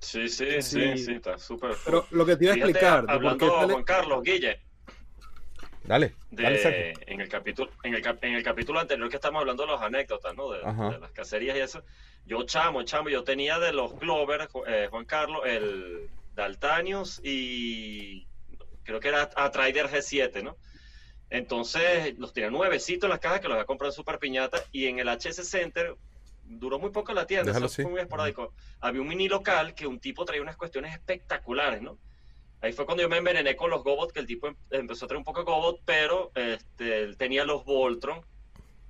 Sí, 0.00 0.28
sí, 0.28 0.60
sí, 0.62 0.98
sí, 0.98 1.12
está 1.12 1.38
súper. 1.38 1.76
Pero 1.84 2.06
lo 2.10 2.26
que 2.26 2.36
te 2.36 2.44
iba 2.44 2.54
a 2.54 2.56
explicar. 2.56 3.04
Hablando, 3.08 3.48
Juan 3.48 3.84
Carlos, 3.84 4.22
Guille. 4.24 4.65
Dale. 6.30 6.94
en, 7.06 7.20
el 7.20 7.28
capítulo, 7.28 7.70
en, 7.82 7.94
el, 7.94 8.02
en 8.22 8.34
el 8.34 8.42
capítulo 8.42 8.80
anterior 8.80 9.08
que 9.08 9.16
estamos 9.16 9.40
hablando 9.40 9.64
de 9.64 9.72
las 9.72 9.82
anécdotas, 9.82 10.34
¿no? 10.34 10.50
De, 10.50 10.58
de 10.58 10.98
las 10.98 11.10
cacerías 11.12 11.56
y 11.56 11.60
eso 11.60 11.82
yo 12.26 12.42
chamo, 12.42 12.82
chamo, 12.82 13.08
yo 13.08 13.22
tenía 13.22 13.58
de 13.58 13.72
los 13.72 13.98
Glover, 13.98 14.48
eh, 14.66 14.88
Juan 14.90 15.04
Carlos, 15.04 15.42
el 15.46 16.10
Daltanius 16.34 17.20
y 17.22 18.26
creo 18.82 19.00
que 19.00 19.08
era 19.08 19.30
Atrider 19.36 19.88
G7, 19.88 20.42
¿no? 20.42 20.56
Entonces 21.30 22.18
los 22.18 22.32
tenía 22.32 22.50
nuevecitos 22.50 23.06
en 23.06 23.10
las 23.10 23.20
cajas 23.20 23.40
que 23.40 23.48
los 23.48 23.54
había 23.54 23.66
comprado 23.66 23.92
en 23.92 23.96
Super 23.96 24.18
Piñata 24.18 24.62
y 24.72 24.86
en 24.86 24.98
el 24.98 25.08
HS 25.08 25.48
Center 25.48 25.96
duró 26.44 26.78
muy 26.78 26.90
poco 26.90 27.12
la 27.12 27.26
tienda, 27.26 27.52
eso 27.52 27.68
fue 27.68 27.86
muy 27.86 28.00
esporádico. 28.00 28.52
Había 28.80 29.00
un 29.00 29.08
mini 29.08 29.28
local 29.28 29.74
que 29.74 29.86
un 29.86 29.98
tipo 29.98 30.24
traía 30.24 30.42
unas 30.42 30.56
cuestiones 30.56 30.94
espectaculares, 30.94 31.82
¿no? 31.82 31.98
Ahí 32.60 32.72
fue 32.72 32.86
cuando 32.86 33.02
yo 33.02 33.08
me 33.08 33.18
envenené 33.18 33.54
con 33.54 33.70
los 33.70 33.84
Gobot, 33.84 34.12
que 34.12 34.20
el 34.20 34.26
tipo 34.26 34.48
em, 34.48 34.56
empezó 34.70 35.04
a 35.04 35.08
traer 35.08 35.18
un 35.18 35.24
poco 35.24 35.40
de 35.40 35.44
Gobot, 35.44 35.80
pero 35.84 36.32
este, 36.34 37.02
él 37.02 37.16
tenía 37.16 37.44
los 37.44 37.64
Voltron 37.64 38.24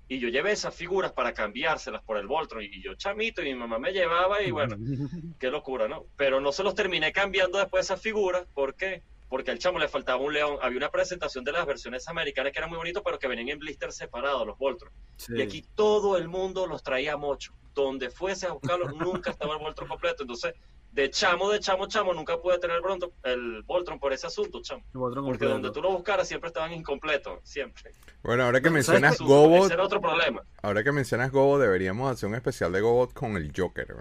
y 0.08 0.20
yo 0.20 0.28
llevé 0.28 0.52
esas 0.52 0.74
figuras 0.74 1.12
para 1.12 1.34
cambiárselas 1.34 2.02
por 2.02 2.16
el 2.16 2.28
Voltron 2.28 2.62
y 2.62 2.80
yo 2.80 2.94
chamito 2.94 3.42
y 3.42 3.46
mi 3.46 3.54
mamá 3.54 3.78
me 3.78 3.92
llevaba 3.92 4.40
y 4.42 4.52
bueno, 4.52 4.76
qué 5.40 5.50
locura, 5.50 5.88
¿no? 5.88 6.06
Pero 6.16 6.40
no 6.40 6.52
se 6.52 6.62
los 6.62 6.74
terminé 6.74 7.12
cambiando 7.12 7.58
después 7.58 7.86
esas 7.86 8.00
figuras, 8.00 8.46
¿por 8.54 8.74
qué? 8.74 9.02
Porque 9.28 9.50
al 9.50 9.58
chamo 9.58 9.80
le 9.80 9.88
faltaba 9.88 10.22
un 10.22 10.32
león. 10.32 10.58
Había 10.62 10.78
una 10.78 10.90
presentación 10.90 11.42
de 11.42 11.50
las 11.50 11.66
versiones 11.66 12.06
americanas 12.06 12.52
que 12.52 12.60
era 12.60 12.68
muy 12.68 12.78
bonito, 12.78 13.02
pero 13.02 13.18
que 13.18 13.26
venían 13.26 13.48
en 13.48 13.58
blister 13.58 13.90
separados 13.90 14.46
los 14.46 14.56
Voltron. 14.56 14.92
Y 15.28 15.42
aquí 15.42 15.64
todo 15.74 16.16
el 16.16 16.28
mundo 16.28 16.68
los 16.68 16.84
traía 16.84 17.16
mucho. 17.16 17.52
Donde 17.74 18.10
fuese 18.10 18.46
a 18.46 18.52
buscarlos, 18.52 18.94
nunca 18.94 19.32
estaba 19.32 19.54
el 19.54 19.58
Voltron 19.58 19.88
completo. 19.88 20.22
Entonces, 20.22 20.54
de 20.96 21.10
chamo, 21.10 21.50
de 21.50 21.60
chamo, 21.60 21.86
chamo, 21.86 22.14
nunca 22.14 22.40
pude 22.40 22.58
tener 22.58 22.78
el, 22.78 23.30
el 23.30 23.62
Voltron 23.64 24.00
por 24.00 24.14
ese 24.14 24.26
asunto, 24.26 24.62
chamo. 24.62 24.82
Porque 24.92 25.44
donde 25.44 25.70
tú 25.70 25.82
lo 25.82 25.92
buscaras 25.92 26.26
siempre 26.26 26.48
estaban 26.48 26.72
incompletos, 26.72 27.38
siempre. 27.44 27.92
Bueno, 28.22 28.44
ahora 28.44 28.62
que 28.62 28.70
mencionas 28.70 29.18
Gobot... 29.20 29.70
Ese 29.70 29.78
otro 29.78 30.00
problema. 30.00 30.42
Ahora 30.62 30.82
que 30.82 30.92
mencionas 30.92 31.30
Gobot, 31.30 31.60
deberíamos 31.60 32.10
hacer 32.10 32.30
un 32.30 32.34
especial 32.34 32.72
de 32.72 32.80
Gobot 32.80 33.12
con 33.12 33.36
el 33.36 33.52
Joker, 33.54 33.94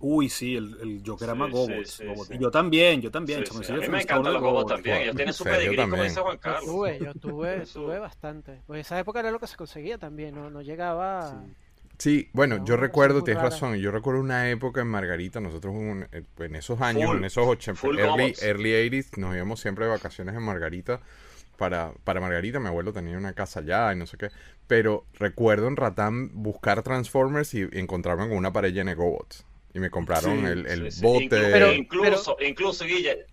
Uy, 0.00 0.28
sí, 0.28 0.54
el, 0.54 0.78
el 0.80 1.02
Joker 1.04 1.30
ama 1.30 1.48
Gobot. 1.48 1.84
Y 2.30 2.38
yo 2.38 2.52
también, 2.52 3.02
yo 3.02 3.10
también. 3.10 3.42
Chamo, 3.42 3.58
a 3.68 3.72
mí 3.72 3.88
me 3.88 4.02
encantan 4.02 4.32
los 4.32 4.40
Gobot 4.40 4.68
también. 4.68 4.98
Ellos 4.98 5.16
tienen 5.16 5.34
su 5.34 5.42
pedigrí, 5.42 5.76
como 5.76 6.04
dice 6.04 6.20
Juan 6.20 6.38
Carlos. 6.38 6.66
Yo 6.66 6.72
tuve, 6.72 6.98
yo 7.00 7.14
tuve, 7.14 7.66
tuve 7.72 7.98
bastante. 7.98 8.62
Pues 8.64 8.86
esa 8.86 8.96
época 9.00 9.18
era 9.18 9.32
lo 9.32 9.40
que 9.40 9.48
se 9.48 9.56
conseguía 9.56 9.98
también, 9.98 10.36
no, 10.36 10.50
no 10.50 10.62
llegaba... 10.62 11.44
Sí, 11.98 12.28
bueno, 12.32 12.64
yo 12.64 12.76
recuerdo, 12.76 13.24
tienes 13.24 13.42
razón, 13.42 13.74
yo 13.76 13.90
recuerdo 13.90 14.20
una 14.20 14.50
época 14.50 14.80
en 14.80 14.86
Margarita, 14.86 15.40
nosotros 15.40 15.74
eh, 16.12 16.22
en 16.38 16.54
esos 16.54 16.80
años, 16.80 17.16
en 17.16 17.24
esos 17.24 17.44
80, 17.44 17.86
early, 17.98 18.34
early 18.40 18.70
80s, 18.70 19.16
nos 19.16 19.34
íbamos 19.34 19.60
siempre 19.60 19.84
de 19.84 19.90
vacaciones 19.90 20.36
en 20.36 20.42
Margarita 20.42 21.00
para, 21.56 21.92
para 22.04 22.20
Margarita, 22.20 22.60
mi 22.60 22.68
abuelo 22.68 22.92
tenía 22.92 23.18
una 23.18 23.32
casa 23.32 23.60
allá 23.60 23.92
y 23.92 23.96
no 23.96 24.06
sé 24.06 24.16
qué, 24.16 24.30
pero 24.68 25.04
recuerdo 25.14 25.66
en 25.66 25.74
Ratán 25.74 26.30
buscar 26.34 26.84
Transformers 26.84 27.52
y, 27.54 27.66
encontrarme 27.72 28.28
con 28.28 28.36
una 28.36 28.52
pared 28.52 28.72
llena 28.72 28.92
de 28.92 28.96
GoBots 28.96 29.44
y 29.74 29.80
me 29.80 29.90
compraron 29.90 30.46
el, 30.46 30.66
el 30.66 30.90
bote. 31.02 31.28
Pero, 31.28 31.72
incluso, 31.72 32.36
incluso, 32.40 32.84
Guille, 32.84 33.26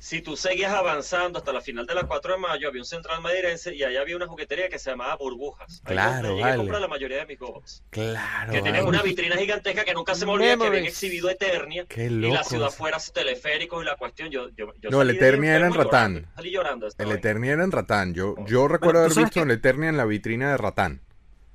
si 0.00 0.22
tú 0.22 0.34
seguías 0.36 0.72
avanzando 0.72 1.38
hasta 1.38 1.52
la 1.52 1.60
final 1.60 1.86
de 1.86 1.94
la 1.94 2.04
4 2.04 2.32
de 2.32 2.38
mayo, 2.40 2.68
había 2.68 2.80
un 2.80 2.86
central 2.86 3.20
madirense 3.20 3.74
y 3.74 3.82
ahí 3.84 3.96
había 3.96 4.16
una 4.16 4.26
juguetería 4.26 4.68
que 4.68 4.78
se 4.78 4.90
llamaba 4.90 5.14
Burbujas. 5.16 5.82
Claro, 5.84 6.34
ahí 6.36 6.40
vale. 6.40 6.56
comprar 6.56 6.80
la 6.80 6.88
mayoría 6.88 7.18
de 7.18 7.26
mis 7.26 7.38
gobos. 7.38 7.84
Claro. 7.90 8.50
Que 8.52 8.62
tenían 8.62 8.86
una 8.86 9.02
vitrina 9.02 9.36
gigantesca 9.36 9.84
que 9.84 9.94
nunca 9.94 10.14
se 10.14 10.24
me 10.26 10.32
olvida 10.32 10.56
que 10.56 10.66
habían 10.66 10.84
exhibido 10.86 11.28
Eternia. 11.30 11.84
Qué 11.86 12.06
y 12.06 12.08
loco. 12.08 12.34
la 12.34 12.44
ciudad 12.44 12.70
fuera 12.70 12.98
teleféricos 13.12 13.82
y 13.82 13.86
la 13.86 13.96
cuestión. 13.96 14.30
Yo, 14.30 14.48
yo, 14.56 14.72
yo 14.80 14.90
No, 14.90 15.02
el 15.02 15.10
Eternia 15.10 15.54
era 15.54 15.66
en 15.66 15.74
Ratán. 15.74 16.12
llorando, 16.14 16.34
salí 16.34 16.50
llorando. 16.50 16.88
El. 16.98 17.12
Eternia 17.12 17.52
era 17.52 17.64
en 17.64 17.70
Ratán. 17.72 18.14
Yo, 18.14 18.34
yo 18.46 18.66
recuerdo 18.68 18.80
Bueno, 18.94 18.98
haber 19.00 19.08
¿tú 19.10 19.14
sabes 19.14 19.28
visto 19.30 19.40
que- 19.40 19.44
el 19.44 19.50
Eternia 19.58 19.88
en 19.90 19.96
la 19.98 20.06
vitrina 20.06 20.50
de 20.50 20.56
Ratán. 20.56 21.02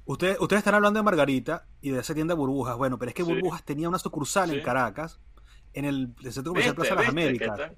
Ustedes, 0.06 0.38
ustedes 0.40 0.60
están 0.60 0.76
hablando 0.76 1.00
de 1.00 1.04
Margarita 1.04 1.66
y 1.82 1.90
de 1.90 2.00
esa 2.02 2.14
tienda 2.14 2.36
de 2.36 2.38
Burbujas. 2.38 2.78
Bueno, 2.78 3.00
pero 3.00 3.10
es 3.10 3.16
que 3.16 3.24
Sí. 3.24 3.28
Burbujas 3.34 3.64
tenía 3.66 3.90
una 3.90 3.98
sucursal 3.98 4.50
Sí. 4.52 4.58
en 4.58 4.62
Caracas, 4.64 5.20
en 5.74 5.86
el, 5.86 6.14
el 6.24 6.32
centro 6.32 6.52
comercial. 6.52 6.76
Plaza 6.76 6.92
de 6.96 7.04
las 7.04 7.14
¿Viste? 7.16 7.38
¿Qué 7.40 7.46
Américas. 7.50 7.72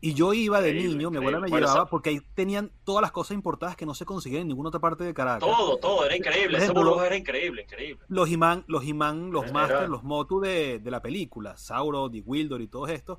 Y 0.00 0.12
yo 0.14 0.34
iba 0.34 0.60
de 0.60 0.70
Increíble, 0.70 0.94
niño, 0.96 1.10
mi 1.10 1.16
abuela 1.16 1.38
me. 1.40 1.48
Bueno, 1.48 1.56
llevaba 1.66 1.80
esa- 1.84 1.90
porque 1.90 2.10
ahí 2.10 2.20
tenían 2.34 2.70
todas 2.84 3.00
las 3.02 3.12
cosas 3.12 3.34
importadas 3.34 3.76
que 3.76 3.86
no 3.86 3.94
se 3.94 4.04
conseguían 4.04 4.42
en 4.42 4.48
ninguna 4.48 4.68
otra 4.68 4.80
parte 4.80 5.04
de 5.04 5.14
Caracas. 5.14 5.40
Todo, 5.48 5.78
todo, 5.78 6.04
era 6.04 6.14
increíble. 6.16 6.58
Ese 6.58 6.70
burbuja 6.72 7.06
era 7.06 7.16
increíble, 7.16 7.62
increíble. 7.62 8.04
Los 8.08 8.30
imán, 8.30 8.64
los 8.68 8.84
imán, 8.84 9.30
los 9.30 9.50
masters, 9.52 9.88
los 9.88 10.02
motu 10.04 10.38
de, 10.40 10.78
de 10.80 10.90
la 10.90 11.00
película, 11.00 11.56
Sauro, 11.56 12.10
The 12.10 12.22
Wildor 12.26 12.60
y 12.60 12.68
todos 12.68 12.90
estos. 12.90 13.18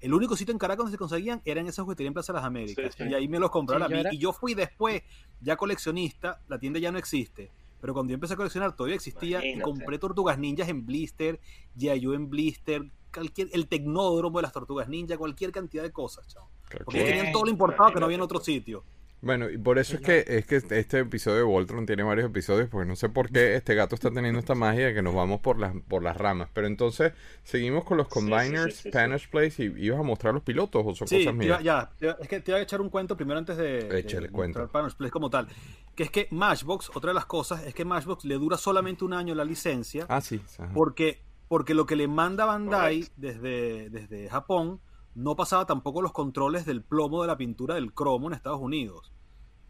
El 0.00 0.14
único 0.14 0.36
sitio 0.36 0.52
en 0.52 0.58
Caracas 0.58 0.78
donde 0.78 0.92
se 0.92 0.98
conseguían 0.98 1.42
era 1.44 1.60
en 1.60 1.66
esa 1.68 1.82
juguetería 1.82 2.08
en 2.08 2.14
Plaza 2.14 2.32
de 2.32 2.36
las 2.38 2.44
Américas. 2.46 2.92
Sí, 2.96 3.02
sí. 3.04 3.10
Y 3.10 3.14
ahí 3.14 3.28
me 3.28 3.38
los 3.38 3.50
compraron 3.50 3.86
Sí, 3.88 3.92
a 3.92 3.96
mí. 3.96 4.00
era- 4.00 4.14
Y 4.14 4.18
yo 4.18 4.32
fui 4.32 4.54
después, 4.54 5.02
ya 5.40 5.56
coleccionista, 5.56 6.40
la 6.48 6.58
tienda 6.58 6.78
ya 6.80 6.90
no 6.92 6.98
existe. 6.98 7.50
Pero 7.80 7.94
cuando 7.94 8.10
yo 8.10 8.14
empecé 8.14 8.34
a 8.34 8.36
coleccionar 8.36 8.76
todavía 8.76 8.94
existía 8.94 9.44
y 9.44 9.60
compré 9.60 9.98
tortugas 9.98 10.38
ninjas 10.38 10.68
en 10.68 10.86
blister, 10.86 11.40
G.I.U. 11.76 12.12
en 12.14 12.30
blister, 12.30 12.90
cualquier, 13.12 13.48
el 13.52 13.68
tecnódromo 13.68 14.38
de 14.38 14.42
las 14.42 14.52
tortugas 14.52 14.88
ninja, 14.88 15.16
cualquier 15.16 15.52
cantidad 15.52 15.82
de 15.82 15.92
cosas, 15.92 16.26
chavo. 16.28 16.48
Creo 16.68 16.84
Porque 16.84 17.04
tenían 17.04 17.32
todo 17.32 17.44
lo 17.44 17.50
importado 17.50 17.92
que 17.92 18.00
no 18.00 18.06
había 18.06 18.16
en 18.16 18.22
otro 18.22 18.40
sitio. 18.40 18.84
Bueno, 19.24 19.48
y 19.48 19.56
por 19.56 19.78
eso 19.78 19.94
es 19.94 20.02
que, 20.02 20.24
es 20.26 20.46
que 20.46 20.56
este 20.56 20.98
episodio 20.98 21.36
de 21.36 21.42
Voltron 21.44 21.86
tiene 21.86 22.02
varios 22.02 22.26
episodios, 22.26 22.68
porque 22.68 22.88
no 22.88 22.96
sé 22.96 23.08
por 23.08 23.30
qué 23.30 23.54
este 23.54 23.76
gato 23.76 23.94
está 23.94 24.10
teniendo 24.10 24.40
esta 24.40 24.56
magia 24.56 24.86
de 24.86 24.94
que 24.94 25.02
nos 25.02 25.14
vamos 25.14 25.40
por 25.40 25.60
las, 25.60 25.76
por 25.86 26.02
las 26.02 26.16
ramas. 26.16 26.48
Pero 26.52 26.66
entonces, 26.66 27.12
seguimos 27.44 27.84
con 27.84 27.98
los 27.98 28.08
Sí, 28.08 28.14
sí, 28.14 28.20
sí, 28.20 28.30
Combiners, 28.30 28.74
sí, 28.74 28.82
sí. 28.82 28.88
Spanish 28.88 29.30
Place, 29.30 29.62
y 29.64 29.84
ibas 29.86 30.00
a 30.00 30.02
mostrar 30.02 30.34
los 30.34 30.42
pilotos 30.42 30.82
o 30.84 30.92
son 30.96 31.06
Sí, 31.06 31.18
cosas 31.18 31.34
mías. 31.36 31.62
ya, 31.62 31.92
iba- 32.00 32.16
es 32.20 32.26
que 32.26 32.40
te 32.40 32.50
iba 32.50 32.58
a 32.58 32.62
echar 32.62 32.80
un 32.80 32.88
cuento 32.88 33.16
primero 33.16 33.38
antes 33.38 33.56
de, 33.56 33.84
de 33.84 33.98
Échale, 34.00 34.28
cuento. 34.28 34.58
mostrar 34.58 34.72
Panels 34.72 34.96
Place 34.96 35.12
como 35.12 35.30
tal. 35.30 35.46
Que 35.94 36.02
es 36.02 36.10
que 36.10 36.26
Matchbox, 36.32 36.90
otra 36.92 37.10
de 37.10 37.14
las 37.14 37.26
cosas, 37.26 37.64
es 37.64 37.74
que 37.74 37.84
Matchbox 37.84 38.24
le 38.24 38.34
dura 38.34 38.56
solamente 38.56 39.04
un 39.04 39.12
año 39.12 39.36
la 39.36 39.44
licencia, 39.44 40.04
Ah, 40.08 40.20
sí. 40.20 40.40
ajá. 40.58 40.72
porque, 40.74 41.20
porque 41.52 41.74
lo 41.74 41.84
que 41.84 41.96
le 41.96 42.08
manda 42.08 42.46
Bandai 42.46 43.04
desde, 43.18 43.90
desde 43.90 44.26
Japón 44.30 44.80
no 45.14 45.36
pasaba 45.36 45.66
tampoco 45.66 46.00
los 46.00 46.12
controles 46.12 46.64
del 46.64 46.80
plomo 46.82 47.20
de 47.20 47.28
la 47.28 47.36
pintura 47.36 47.74
del 47.74 47.92
cromo 47.92 48.28
en 48.28 48.32
Estados 48.32 48.58
Unidos. 48.58 49.12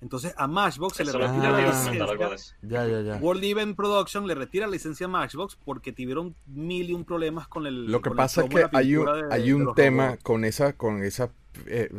Entonces 0.00 0.32
a 0.36 0.46
Matchbox 0.46 0.96
se 0.98 1.02
le 1.04 1.10
Eso 1.10 1.18
retira 1.18 1.48
Ah. 1.48 1.60
la 1.60 1.66
licencia. 1.66 2.56
Ya, 2.62 2.86
ya, 2.86 3.00
ya. 3.00 3.16
World 3.16 3.42
Event 3.42 3.74
Production 3.76 4.28
le 4.28 4.36
retira 4.36 4.66
la 4.66 4.72
licencia 4.72 5.06
a 5.06 5.08
Matchbox 5.08 5.56
porque 5.64 5.92
tuvieron 5.92 6.36
mil 6.46 6.88
y 6.88 6.92
un 6.92 7.04
problemas 7.04 7.48
con 7.48 7.66
el. 7.66 7.86
Lo 7.90 8.00
que 8.00 8.12
pasa 8.12 8.44
es 8.44 8.48
que 8.48 8.64
hay 8.72 8.94
un, 8.94 9.06
de- 9.06 9.34
hay 9.34 9.50
un 9.52 9.74
tema 9.74 10.04
robots. 10.10 10.22
con 10.22 10.44
esa, 10.44 10.72
con 10.74 11.02
esa 11.02 11.32
eh, 11.66 11.90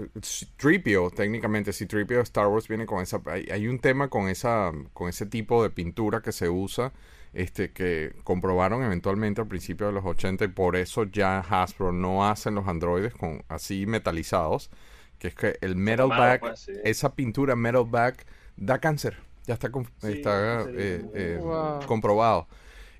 Tripio, 0.56 1.12
técnicamente, 1.14 1.74
si 1.74 1.88
Tripio 1.88 2.22
Star 2.22 2.48
Wars 2.48 2.70
viene 2.70 2.86
con 2.86 3.02
esa, 3.02 3.22
hay, 3.26 3.48
hay 3.52 3.68
un 3.68 3.80
tema 3.80 4.08
con 4.08 4.30
esa, 4.30 4.72
con 4.94 5.10
ese 5.10 5.26
tipo 5.26 5.62
de 5.62 5.70
pintura 5.72 6.22
que 6.22 6.32
se 6.32 6.48
usa, 6.50 6.94
este, 7.34 7.72
que 7.72 8.14
comprobaron 8.24 8.84
eventualmente 8.84 9.42
al 9.42 9.48
principio 9.48 9.88
de 9.88 9.94
los 9.94 10.06
80 10.06 10.46
y 10.46 10.50
por 10.50 10.76
eso 10.76 11.04
ya 11.06 11.40
Hasbro 11.40 11.92
no 11.92 12.28
hacen 12.30 12.56
los 12.56 12.68
androides 12.68 13.14
con 13.14 13.44
así 13.50 13.86
metalizados, 13.86 14.70
que 15.20 15.30
es 15.30 15.36
que 15.36 15.58
el 15.62 15.76
metal 15.76 16.08
Malo, 16.10 16.22
back, 16.22 16.40
pues, 16.42 16.60
sí. 16.60 16.74
esa 16.84 17.16
pintura 17.16 17.56
metal 17.56 17.86
back 17.88 18.26
da 18.58 18.80
cáncer, 18.80 19.18
ya 19.48 19.56
está, 19.56 19.72
con- 19.72 19.86
Sí, 19.98 20.12
está 20.14 20.64
sí. 20.66 20.70
eh, 20.76 21.06
eh, 21.14 21.40
Wow. 21.42 21.86
comprobado. 21.88 22.48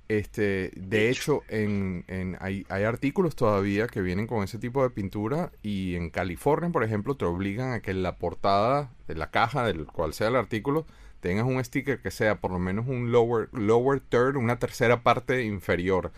Este, 0.10 0.72
de 0.76 1.10
hecho, 1.10 1.44
en, 1.48 2.04
en- 2.08 2.38
hay, 2.42 2.66
hay 2.70 2.84
artículos 2.84 3.36
todavía 3.36 3.88
que 3.88 4.02
vienen 4.02 4.28
con 4.28 4.44
ese 4.44 4.58
tipo 4.60 4.84
de 4.84 4.90
pintura 4.90 5.52
y 5.64 5.96
en 5.96 6.10
California, 6.10 6.70
por 6.72 6.84
ejemplo, 6.84 7.16
te 7.16 7.26
obligan 7.26 7.72
a 7.74 7.80
que 7.82 7.92
en 7.92 8.04
la 8.04 8.18
portada 8.18 8.92
de 9.08 9.16
la 9.16 9.32
caja 9.32 9.66
del 9.66 9.86
cual 9.86 10.14
sea 10.14 10.28
el 10.28 10.36
artículo 10.36 10.86
tengas 11.24 11.46
un 11.46 11.64
sticker 11.64 12.02
que 12.02 12.12
sea 12.12 12.42
por 12.42 12.52
lo 12.52 12.60
menos 12.60 12.86
un 12.86 13.14
lower, 13.14 13.48
lower 13.54 14.02
third, 14.02 14.36
una 14.36 14.60
tercera 14.60 15.04
parte 15.04 15.44
inferior 15.44 16.12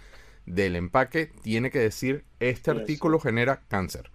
del 0.47 0.75
empaque, 0.75 1.27
tiene 1.43 1.69
que 1.69 1.77
decir 1.77 2.25
este 2.39 2.71
artículo 2.71 3.19
genera 3.19 3.61
cáncer. 3.69 4.09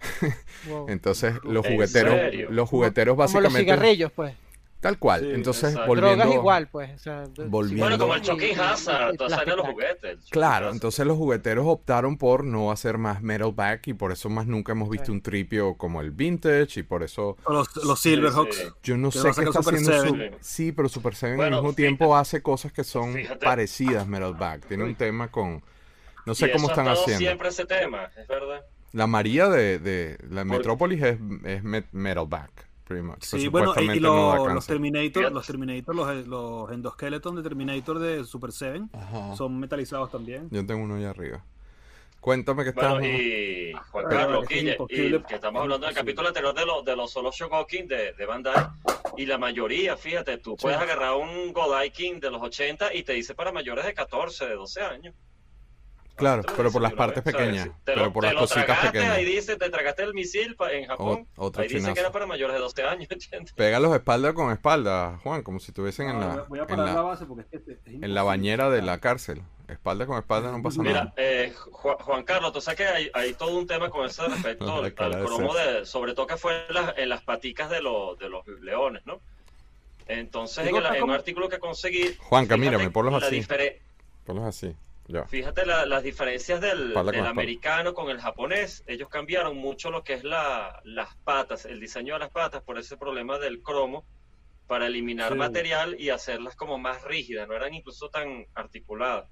Wow. 0.68 0.88
Entonces, 0.88 1.34
los 1.44 1.64
¿En 1.66 1.72
jugueteros, 1.74 2.14
serio? 2.14 2.50
los 2.50 2.68
jugueteros 2.68 3.16
Como 3.16 3.22
los 3.22 3.32
básicamente 3.32 3.60
cigarrillos, 3.60 4.12
pues. 4.12 4.34
Tal 4.84 4.98
cual. 4.98 5.20
Sí, 5.22 5.30
Entonces, 5.32 5.70
exacto. 5.70 5.86
volviendo 5.88 6.16
Drogas 6.24 6.34
igual, 6.34 6.68
pues. 6.68 6.90
O 6.94 6.98
sea, 6.98 7.22
de- 7.22 7.46
Volviendo- 7.46 7.84
Bueno, 7.86 7.98
como 7.98 8.14
el 8.14 8.22
y- 8.50 8.52
Hazard, 8.52 9.16
de 9.16 9.56
los 9.56 9.66
juguetes. 9.66 10.18
Claro, 10.30 10.70
entonces 10.70 11.06
los 11.06 11.16
jugueteros 11.16 11.64
optaron 11.66 12.18
por 12.18 12.44
no 12.44 12.70
hacer 12.70 12.98
más 12.98 13.22
metal 13.22 13.52
back 13.52 13.88
y 13.88 13.94
por 13.94 14.12
eso 14.12 14.28
más 14.28 14.46
nunca 14.46 14.72
hemos 14.72 14.90
visto 14.90 15.10
un 15.10 15.22
tripio 15.22 15.74
como 15.78 16.02
el 16.02 16.10
vintage 16.10 16.80
y 16.80 16.82
por 16.82 17.02
eso 17.02 17.36
O 17.44 17.52
Los, 17.52 17.74
los 17.76 17.98
Silverhawks. 17.98 18.56
sí. 18.56 18.64
yo 18.82 18.96
no 18.98 19.10
Que 19.10 19.18
sé 19.18 19.22
qué 19.34 19.40
está 19.44 19.62
Super 19.62 19.74
haciendo 19.80 20.08
su... 20.08 20.36
Sí, 20.40 20.72
pero 20.72 20.88
Super 20.90 21.14
Seven 21.14 21.36
Bueno, 21.38 21.56
al 21.56 21.62
mismo 21.62 21.70
fíjate. 21.74 21.82
tiempo 21.82 22.16
hace 22.16 22.42
cosas 22.42 22.72
que 22.72 22.84
son 22.84 23.14
Fíjate. 23.14 23.44
parecidas 23.44 24.06
metal 24.06 24.34
back. 24.34 24.66
Tiene 24.68 24.84
un 24.84 24.94
tema 24.94 25.28
con... 25.28 25.62
No 26.26 26.34
sé 26.34 26.46
Y 26.46 26.52
cómo 26.52 26.64
eso 26.64 26.68
ha 26.68 26.72
están 26.72 26.86
estado 26.88 27.02
haciendo. 27.02 27.18
siempre 27.20 27.48
ese 27.48 27.64
tema, 27.66 28.10
es 28.16 28.26
verdad. 28.28 28.62
La 28.92 29.06
María 29.06 29.48
de, 29.48 29.78
de 29.78 30.18
la 30.30 30.44
Metrópolis 30.44 31.02
es, 31.02 31.18
es 31.44 31.62
met- 31.64 31.88
metal 31.92 32.26
back, 32.28 32.68
pretty 32.84 33.02
much. 33.02 33.22
Sí, 33.22 33.48
bueno, 33.48 33.74
y, 33.80 33.98
lo- 34.00 34.36
no 34.46 34.54
los. 34.54 34.66
Terminator, 34.66 35.32
los 35.32 35.46
Terminator, 35.46 35.94
los, 35.94 36.26
los 36.26 36.70
endoskeletons 36.70 37.36
de 37.36 37.42
Terminator 37.42 37.98
de 37.98 38.24
Super 38.24 38.52
7 38.52 38.82
Ajá. 38.92 39.36
son 39.36 39.58
metalizados 39.58 40.10
también. 40.10 40.48
Yo 40.50 40.64
tengo 40.64 40.82
uno 40.84 40.96
allá 40.96 41.10
arriba. 41.10 41.44
Cuéntame 42.24 42.64
que. 42.64 42.72
Bueno, 42.72 43.04
y 43.04 43.72
Juan 43.90 44.06
Carlos, 44.08 44.46
es 44.48 44.62
y 44.88 45.22
que 45.24 45.34
estamos 45.34 45.60
hablando 45.60 45.84
del 45.86 45.94
capítulo 45.94 46.28
anterior 46.28 46.54
de, 46.54 46.64
los 46.64 46.82
de 46.82 46.96
los 46.96 47.10
solo 47.12 47.30
Shogokin 47.30 47.86
de, 47.86 48.14
de 48.14 48.26
Bandai, 48.26 48.66
y 49.18 49.26
la 49.26 49.36
mayoría, 49.36 49.94
fíjate, 49.98 50.38
tú 50.38 50.56
puedes 50.56 50.78
agarrar 50.78 51.16
un 51.16 51.52
Godai 51.52 51.90
King 51.90 52.20
de 52.20 52.30
los 52.30 52.40
80 52.40 52.94
y 52.94 53.02
te 53.02 53.12
dice 53.12 53.34
para 53.34 53.52
mayores 53.52 53.84
de 53.84 53.92
14, 53.92 54.46
de 54.46 54.54
12 54.54 54.80
años. 54.80 55.14
Claro, 56.16 56.42
pero 56.56 56.70
por 56.70 56.80
las 56.80 56.92
partes 56.92 57.22
pequeñas, 57.24 57.68
pero 57.84 58.04
lo- 58.04 58.12
por 58.12 58.22
las 58.24 58.34
cositas 58.34 58.78
pequeñas. 58.86 59.10
Ahí 59.10 59.24
dice, 59.24 59.56
te 59.56 59.68
tragaste 59.68 60.04
el 60.04 60.14
misil 60.14 60.56
en 60.70 60.86
Japón. 60.86 61.26
O- 61.36 61.46
otro 61.46 61.62
ahí 61.62 61.68
dice 61.68 61.92
que 61.92 61.98
era 62.00 62.12
para 62.12 62.24
mayores 62.26 62.54
de 62.54 62.60
12 62.60 62.82
años, 62.84 63.08
¿entiendes? 63.10 63.52
Pégalos 63.52 63.92
espalda 63.94 64.32
con 64.32 64.52
espalda, 64.52 65.18
Juan, 65.24 65.42
como 65.42 65.58
si 65.58 65.72
estuviesen 65.72 66.10
en 66.10 66.20
la, 66.20 66.44
voy 66.48 66.60
a 66.60 66.62
en 66.62 66.68
parar 66.68 66.86
la, 66.86 66.94
la, 66.94 67.00
base 67.02 67.26
porque 67.26 67.44
es 67.50 67.62
que 67.62 67.72
es 67.72 67.78
en 67.86 68.14
la 68.14 68.22
bañera 68.22 68.70
de 68.70 68.82
la 68.82 68.98
cárcel. 69.00 69.42
Espalda 69.66 70.04
con 70.06 70.18
espalda 70.18 70.52
no 70.52 70.62
pasa 70.62 70.82
Mira, 70.82 70.92
nada. 71.04 71.14
eh, 71.16 71.52
Juan, 71.72 71.96
Juan 71.96 72.22
Carlos, 72.24 72.52
tú 72.52 72.60
sabes 72.60 72.76
que 72.76 72.86
hay, 72.86 73.10
hay 73.14 73.32
todo 73.32 73.56
un 73.58 73.66
tema 73.66 73.88
con 73.88 74.04
eso 74.06 74.28
respecto 74.28 74.72
al, 74.74 74.84
al 74.96 75.24
cromo, 75.24 75.54
de, 75.54 75.86
sobre 75.86 76.12
todo 76.14 76.26
que 76.26 76.36
fue 76.36 76.66
en, 76.68 76.74
las- 76.74 76.98
en 76.98 77.08
las 77.08 77.22
paticas 77.22 77.70
de, 77.70 77.80
los 77.80 78.18
de 78.18 78.28
los 78.28 78.46
leones, 78.60 79.04
¿no? 79.06 79.20
Entonces, 80.06 80.66
en, 80.66 80.76
el- 80.76 80.86
en 80.86 81.02
un 81.02 81.10
artículo 81.12 81.48
que 81.48 81.58
conseguí. 81.58 82.14
Juanca, 82.20 82.56
fíjate 82.56 82.70
mírame, 82.76 82.90
ponlos 82.90 83.22
así. 83.22 83.36
difere- 83.40 83.78
Ponlos 84.26 84.44
así. 84.44 84.74
Ya. 85.06 85.26
Fíjate 85.26 85.66
la- 85.66 85.84
las 85.86 86.02
diferencias 86.02 86.60
del, 86.60 86.92
con 86.94 87.14
americano 87.14 87.92
con 87.92 88.08
el 88.10 88.20
japonés. 88.20 88.82
Ellos 88.86 89.08
cambiaron 89.08 89.56
mucho 89.56 89.90
lo 89.90 90.02
que 90.02 90.14
es 90.14 90.24
la, 90.24 90.80
las 90.84 91.14
patas, 91.24 91.66
el 91.66 91.78
diseño 91.80 92.14
de 92.14 92.20
las 92.20 92.30
patas 92.30 92.62
por 92.62 92.78
ese 92.78 92.96
problema 92.96 93.38
del 93.38 93.60
cromo 93.62 94.06
para 94.66 94.86
eliminar 94.86 95.32
Sí. 95.32 95.38
material 95.38 95.96
y 96.00 96.08
hacerlas 96.08 96.56
como 96.56 96.78
más 96.78 97.02
rígidas, 97.04 97.46
no 97.46 97.54
eran 97.54 97.74
incluso 97.74 98.08
tan 98.08 98.46
articuladas. 98.54 99.28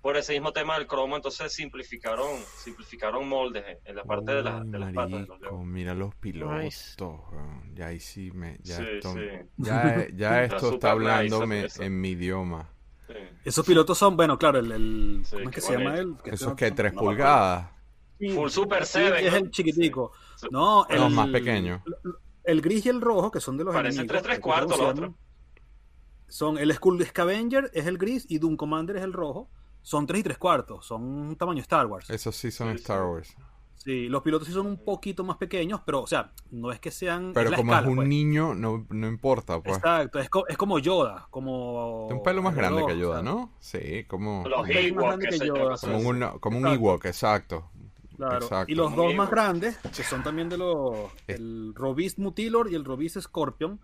Por 0.00 0.16
ese 0.16 0.32
mismo 0.32 0.52
tema 0.52 0.76
del 0.76 0.88
cromo, 0.88 1.14
entonces 1.14 1.52
simplificaron, 1.52 2.40
simplificaron 2.56 3.28
moldes 3.28 3.64
en, 3.68 3.78
en 3.84 3.94
la 3.94 4.02
parte 4.02 4.32
de, 4.34 4.42
la- 4.42 4.56
Uy, 4.60 4.70
de 4.72 4.78
las 4.80 4.92
patas 4.92 5.10
de 5.12 5.18
los 5.18 5.28
marico, 5.28 5.38
leones. 5.52 5.66
mira 5.68 5.94
los 5.94 6.14
pilotos. 6.16 6.64
Nice. 6.64 6.96
Ya 7.74 7.86
ahí 7.86 8.00
sí 8.00 8.32
me. 8.32 8.58
Ya 8.62 8.78
Sí, 8.78 8.84
esto, 8.94 9.14
sí. 9.14 9.20
ya, 9.58 10.06
ya 10.12 10.42
esto 10.44 10.74
está 10.74 10.90
hablándome 10.90 11.54
nice 11.62 11.66
eso. 11.68 11.82
en 11.84 12.00
mi 12.00 12.08
idioma. 12.10 12.68
Sí. 13.12 13.18
Esos 13.44 13.66
pilotos 13.66 13.98
son, 13.98 14.16
bueno, 14.16 14.38
claro, 14.38 14.58
el, 14.58 14.72
el- 14.72 15.22
Sí, 15.24 15.36
¿cómo 15.36 15.48
es 15.50 15.54
que 15.54 15.60
se 15.60 15.72
llama 15.76 15.96
él? 15.98 16.16
Eso 16.24 16.46
no- 16.46 16.50
es 16.52 16.56
que 16.56 16.70
3 16.70 16.92
no 16.92 16.98
acuerdo. 16.98 17.16
pulgadas. 17.16 17.70
Full 18.34 18.48
Super 18.50 18.86
sí, 18.86 18.98
7, 19.00 19.26
es 19.26 19.32
¿no? 19.32 19.38
el 19.38 19.50
chiquitico. 19.50 20.12
Sí. 20.36 20.46
No, 20.50 20.86
el 20.88 21.00
Los 21.00 21.10
más 21.12 21.28
pequeños. 21.28 21.82
El 22.44 22.60
gris 22.60 22.86
y 22.86 22.88
el 22.88 23.00
rojo, 23.00 23.30
que 23.30 23.40
son 23.40 23.56
de 23.56 23.64
los 23.64 23.74
Parecen 23.74 24.00
enemigos. 24.02 24.22
tres, 24.22 24.22
tres 24.22 24.40
¿cómo 24.40 24.54
se 24.54 24.60
cuartos 24.66 24.78
los 24.78 24.94
llaman? 24.94 25.16
Son 26.28 26.58
el 26.58 26.72
Skull 26.72 27.04
Scavenger 27.04 27.70
es 27.74 27.86
el 27.86 27.98
gris 27.98 28.24
y 28.28 28.38
Doom 28.38 28.56
Commander 28.56 28.96
es 28.96 29.02
el 29.02 29.12
rojo. 29.12 29.50
Son 29.84 30.06
3 30.06 30.20
y 30.20 30.22
3 30.22 30.38
cuartos, 30.38 30.86
son 30.86 31.34
tamaño 31.36 31.60
Star 31.60 31.86
Wars. 31.86 32.08
Esos 32.08 32.36
sí 32.36 32.52
son 32.52 32.68
Sí, 32.70 32.76
Star 32.76 33.00
sí. 33.00 33.04
Wars. 33.06 33.36
Sí, 33.82 34.08
los 34.08 34.22
pilotos 34.22 34.46
sí 34.46 34.54
son 34.54 34.66
un 34.68 34.84
poquito 34.84 35.24
más 35.24 35.38
pequeños, 35.38 35.80
pero, 35.84 36.02
o 36.02 36.06
sea, 36.06 36.30
no 36.52 36.70
es 36.70 36.78
que 36.78 36.92
sean. 36.92 37.32
Pero 37.34 37.50
la 37.50 37.56
como 37.56 37.72
escala, 37.72 37.86
es 37.88 37.90
un 37.90 37.96
pues. 37.96 38.08
niño, 38.08 38.54
no, 38.54 38.86
no 38.90 39.08
importa, 39.08 39.60
pues. 39.60 39.76
Exacto, 39.78 40.20
es, 40.20 40.30
co- 40.30 40.46
es 40.46 40.56
como 40.56 40.78
Yoda, 40.78 41.26
como. 41.30 42.06
Un 42.06 42.22
pelo 42.22 42.42
más 42.42 42.54
grande 42.54 42.84
que 42.86 42.96
Yoda, 42.96 43.20
o 43.20 43.22
sea, 43.24 43.32
¿no? 43.32 43.52
Sí, 43.58 44.04
como, 44.06 44.44
Los 44.46 44.66
que 44.68 44.88
yo, 45.38 45.46
Yoda, 45.46 45.76
como 45.80 45.98
un, 45.98 46.38
como 46.38 46.58
un 46.58 46.66
Exacto. 46.66 46.84
Ewok, 46.84 47.04
exacto. 47.06 47.70
Y 48.68 48.74
los 48.76 48.94
dos 48.94 49.14
más 49.16 49.30
grandes, 49.30 49.78
que 49.78 50.04
son 50.04 50.22
también 50.22 50.48
de 50.48 50.58
los. 50.58 50.94
El 51.26 51.74
Robist 51.74 52.18
Mutilor 52.18 52.70
y 52.70 52.76
el 52.76 52.84
Robist 52.84 53.18
Scorpion, 53.18 53.80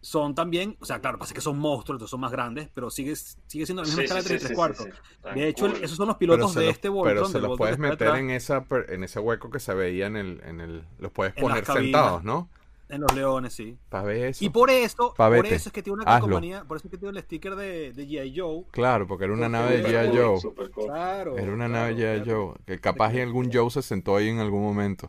son 0.00 0.34
también, 0.34 0.76
o 0.80 0.84
sea, 0.84 1.00
claro, 1.00 1.18
pasa 1.18 1.34
que 1.34 1.40
son 1.40 1.58
monstruos, 1.58 1.96
entonces 1.96 2.10
son 2.10 2.20
más 2.20 2.32
grandes, 2.32 2.68
pero 2.72 2.90
sigue, 2.90 3.14
sigue 3.16 3.66
siendo 3.66 3.82
la 3.82 3.88
misma 3.88 4.02
escala 4.02 4.22
de 4.22 4.38
3 4.38 4.52
cuartos. 4.52 4.86
de 5.34 5.48
hecho, 5.48 5.66
esos 5.66 5.96
son 5.96 6.08
los 6.08 6.16
pilotos 6.16 6.54
de 6.54 6.70
este 6.70 6.88
Voltron. 6.88 7.14
Pero 7.14 7.28
se 7.28 7.40
los 7.40 7.58
puedes 7.58 7.78
meter 7.78 8.16
en, 8.16 8.30
esa, 8.30 8.64
en 8.88 9.04
ese 9.04 9.20
hueco 9.20 9.50
que 9.50 9.60
se 9.60 9.74
veía 9.74 10.06
en 10.06 10.16
el. 10.16 10.40
En 10.44 10.60
el 10.60 10.84
los 10.98 11.12
puedes 11.12 11.34
poner 11.34 11.64
sentados, 11.64 12.24
¿no? 12.24 12.48
En 12.88 13.02
los 13.02 13.14
leones, 13.14 13.52
sí. 13.52 13.78
Para 13.88 14.02
ver 14.04 14.26
eso. 14.26 14.44
Y 14.44 14.48
por 14.48 14.68
eso, 14.68 15.14
por 15.16 15.46
eso 15.46 15.68
es 15.68 15.72
que 15.72 15.80
tiene 15.80 16.02
una 16.02 16.18
compañía, 16.18 16.64
por 16.64 16.76
eso 16.76 16.88
es 16.88 16.90
que 16.90 16.98
tiene 16.98 17.16
el 17.16 17.24
sticker 17.24 17.54
de, 17.54 17.92
de 17.92 18.08
G.I. 18.08 18.36
Joe. 18.36 18.64
Claro, 18.72 19.06
porque 19.06 19.26
era 19.26 19.34
una 19.34 19.48
nave 19.48 19.80
de 19.80 19.88
G.I. 19.88 20.16
Joe. 20.16 20.70
Claro. 20.86 21.38
Era 21.38 21.52
una 21.52 21.68
nave 21.68 21.94
de 21.94 22.22
G.I. 22.24 22.28
Joe. 22.28 22.54
Que 22.66 22.80
capaz 22.80 23.14
y 23.14 23.20
algún 23.20 23.52
Joe 23.52 23.70
se 23.70 23.82
sentó 23.82 24.16
ahí 24.16 24.28
en 24.28 24.40
algún 24.40 24.62
momento. 24.62 25.08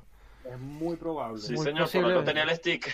Es 0.51 0.59
muy 0.59 0.97
probable. 0.97 1.39
Sí, 1.39 1.55
señor, 1.55 1.87
pero 1.89 2.09
no 2.09 2.23
tenía 2.25 2.43
el 2.43 2.53
sticker. 2.57 2.93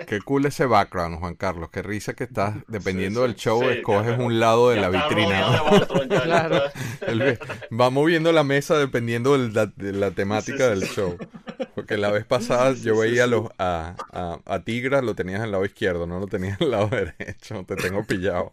Qué 0.06 0.20
cool 0.20 0.44
ese 0.44 0.66
background, 0.66 1.18
Juan 1.18 1.34
Carlos. 1.34 1.70
Qué 1.70 1.80
risa 1.80 2.12
que 2.12 2.24
estás, 2.24 2.56
dependiendo 2.68 3.22
del 3.22 3.36
show, 3.36 3.62
escoges 3.70 4.18
un 4.18 4.38
lado 4.38 4.68
de 4.68 4.80
la 4.80 4.90
vitrina. 4.90 5.62
claro. 6.22 6.62
va 7.72 7.88
moviendo 7.88 8.32
la 8.32 8.44
mesa 8.44 8.76
dependiendo 8.76 9.38
de 9.38 9.92
la 9.92 10.10
temática 10.10 10.68
del 10.68 10.82
show. 10.82 11.16
Porque 11.74 11.96
la 11.96 12.10
vez 12.10 12.26
pasada 12.26 12.74
yo 12.74 12.98
veía 12.98 13.26
los, 13.26 13.48
a, 13.58 13.96
a, 14.12 14.38
a 14.44 14.60
Tigra, 14.60 15.00
lo 15.00 15.14
tenías 15.14 15.40
al 15.40 15.52
lado 15.52 15.64
izquierdo, 15.64 16.06
no 16.06 16.20
lo 16.20 16.26
tenías 16.26 16.60
al 16.60 16.70
lado 16.70 16.88
derecho. 16.90 17.64
Te 17.64 17.76
tengo 17.76 18.04
pillado. 18.04 18.52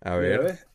a 0.00 0.16
ver. 0.16 0.66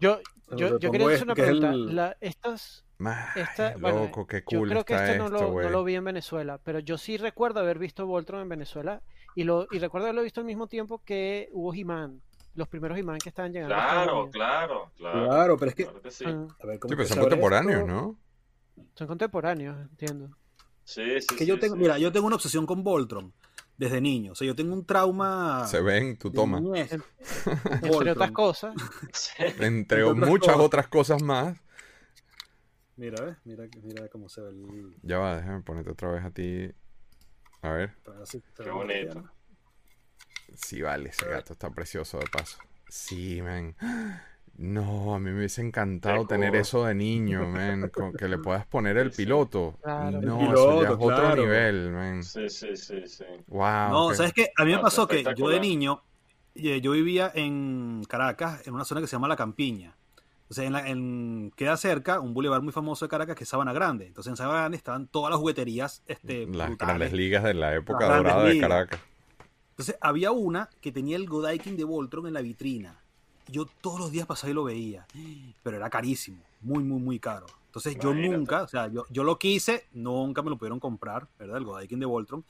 Yo, 0.00 0.20
yo, 0.54 0.78
yo 0.78 0.90
quería 0.90 1.08
hacer 1.08 1.24
una 1.24 1.34
pregunta. 1.34 2.16
estas 2.20 2.84
loco, 2.98 4.26
qué 4.26 4.42
cool 4.42 4.68
yo 4.68 4.72
creo 4.72 4.84
que 4.84 4.94
este 4.94 5.18
no, 5.18 5.28
lo, 5.28 5.62
no, 5.62 5.70
lo, 5.70 5.84
vi 5.84 5.94
en 5.94 6.04
Venezuela, 6.04 6.58
pero 6.62 6.80
yo 6.80 6.98
sí 6.98 7.16
recuerdo 7.16 7.60
haber 7.60 7.78
visto 7.78 8.06
Voltron 8.06 8.40
en 8.40 8.48
Venezuela 8.48 9.02
y, 9.34 9.44
lo, 9.44 9.68
y 9.70 9.78
recuerdo 9.78 10.06
haberlo 10.06 10.22
visto 10.22 10.40
al 10.40 10.46
mismo 10.46 10.66
tiempo 10.66 11.02
que 11.04 11.48
hubo 11.52 11.72
He-Man, 11.72 12.20
los 12.54 12.68
primeros 12.68 12.98
He-Man 12.98 13.18
que 13.18 13.28
estaban 13.28 13.52
llegando. 13.52 13.74
Claro, 13.74 14.30
claro, 14.30 14.90
claro. 14.96 15.26
Claro, 15.26 15.56
pero 15.56 15.70
es 15.70 15.74
que... 15.76 15.88
sí. 16.10 16.24
Ah. 16.26 16.46
A 16.60 16.66
ver, 16.66 16.78
sí, 16.82 16.88
pero 16.88 17.04
son 17.04 17.20
contemporáneos, 17.20 17.86
¿no? 17.86 18.16
Son 18.94 19.06
contemporáneos, 19.06 19.76
entiendo. 19.90 20.30
Sí, 20.82 21.20
sí, 21.20 21.36
que 21.36 21.46
yo 21.46 21.58
tengo, 21.58 21.76
Mira, 21.76 21.98
yo 21.98 22.10
tengo 22.10 22.26
una 22.26 22.36
obsesión 22.36 22.66
con 22.66 22.82
Voltron 22.82 23.32
desde 23.76 24.00
niño. 24.00 24.32
O 24.32 24.34
sea, 24.34 24.46
yo 24.46 24.56
tengo 24.56 24.74
un 24.74 24.84
trauma. 24.84 25.66
Se 25.68 25.80
ven, 25.80 26.18
tú 26.18 26.30
tomas. 26.30 26.62
Entre 26.62 28.10
otras 28.10 28.30
cosas. 28.32 28.74
Entre 29.60 30.04
muchas 30.14 30.56
otras 30.56 30.88
cosas 30.88 31.22
más. 31.22 31.58
Mira, 32.98 33.24
¿ves? 33.24 33.36
Mira, 33.44 33.64
mira 33.84 34.08
cómo 34.08 34.28
se 34.28 34.40
ve 34.40 34.48
el. 34.48 34.96
Ya 35.02 35.18
va, 35.18 35.36
déjame 35.36 35.62
ponerte 35.62 35.90
otra 35.90 36.10
vez 36.10 36.24
a 36.24 36.30
ti. 36.32 36.68
A 37.62 37.70
ver. 37.70 37.94
Qué 38.56 38.70
bonito. 38.70 39.24
Sí, 40.56 40.82
vale, 40.82 41.10
ese 41.10 41.28
gato 41.28 41.52
está 41.52 41.70
precioso 41.70 42.18
de 42.18 42.26
paso. 42.26 42.58
Sí, 42.88 43.40
man. 43.40 43.74
No, 44.60 45.14
a 45.14 45.20
mí 45.20 45.30
me 45.30 45.36
hubiese 45.36 45.60
encantado 45.60 46.26
tener 46.26 46.56
eso 46.56 46.84
de 46.84 46.92
niño, 46.92 47.48
man. 47.48 47.88
Con 47.90 48.12
que 48.12 48.26
le 48.26 48.38
puedas 48.38 48.66
poner 48.66 48.96
el 48.96 49.12
piloto. 49.12 49.78
No, 49.84 50.52
eso 50.52 50.82
ya 50.82 50.88
es 50.88 50.96
otro 50.98 51.36
nivel, 51.36 51.92
man. 51.92 52.24
Sí, 52.24 52.48
sí, 52.48 52.76
sí, 52.76 53.06
sí. 53.06 53.24
Wow. 53.46 53.90
No, 53.90 54.14
¿sabes 54.14 54.32
qué? 54.32 54.50
A 54.56 54.64
mí 54.64 54.72
me 54.72 54.80
pasó 54.80 55.06
que 55.06 55.22
yo 55.36 55.48
de 55.48 55.60
niño, 55.60 56.02
eh, 56.56 56.80
yo 56.80 56.90
vivía 56.90 57.30
en 57.36 58.02
Caracas, 58.08 58.66
en 58.66 58.74
una 58.74 58.84
zona 58.84 59.00
que 59.00 59.06
se 59.06 59.12
llama 59.12 59.28
La 59.28 59.36
Campiña. 59.36 59.96
Entonces, 60.48 60.64
en, 60.64 60.72
la, 60.72 60.88
en, 60.88 61.52
queda 61.56 61.76
cerca 61.76 62.20
un 62.20 62.32
bulevar 62.32 62.62
muy 62.62 62.72
famoso 62.72 63.04
de 63.04 63.10
Caracas 63.10 63.36
que 63.36 63.44
es 63.44 63.50
Sabana 63.50 63.74
Grande. 63.74 64.06
Entonces, 64.06 64.30
en 64.30 64.36
Sabana 64.38 64.60
Grande 64.60 64.78
estaban 64.78 65.06
todas 65.06 65.30
las 65.30 65.38
jugueterías. 65.38 66.02
Este, 66.06 66.46
las 66.46 66.78
grandes 66.78 67.12
ligas 67.12 67.44
de 67.44 67.52
la 67.52 67.74
época 67.74 68.06
dorada 68.06 68.44
de 68.44 68.58
Caracas. 68.58 68.98
Entonces, 69.72 69.98
había 70.00 70.32
una 70.32 70.70
que 70.80 70.90
tenía 70.90 71.16
el 71.16 71.26
Godaikin 71.26 71.76
de 71.76 71.84
Voltron 71.84 72.26
en 72.26 72.32
la 72.32 72.40
vitrina. 72.40 72.98
Yo 73.48 73.66
todos 73.82 74.00
los 74.00 74.10
días 74.10 74.26
pasaba 74.26 74.50
y 74.50 74.54
lo 74.54 74.64
veía. 74.64 75.06
Pero 75.62 75.76
era 75.76 75.90
carísimo. 75.90 76.42
Muy, 76.62 76.82
muy, 76.82 76.98
muy 76.98 77.18
caro. 77.18 77.44
Entonces, 77.66 77.98
yo 77.98 78.14
nunca, 78.14 78.62
o 78.62 78.68
sea, 78.68 78.88
yo, 78.88 79.04
yo 79.10 79.24
lo 79.24 79.38
quise, 79.38 79.84
nunca 79.92 80.40
me 80.40 80.48
lo 80.48 80.56
pudieron 80.56 80.80
comprar, 80.80 81.28
¿verdad? 81.38 81.58
El 81.58 81.64
Godaikin 81.64 82.00
de 82.00 82.06
Voltron. 82.06 82.42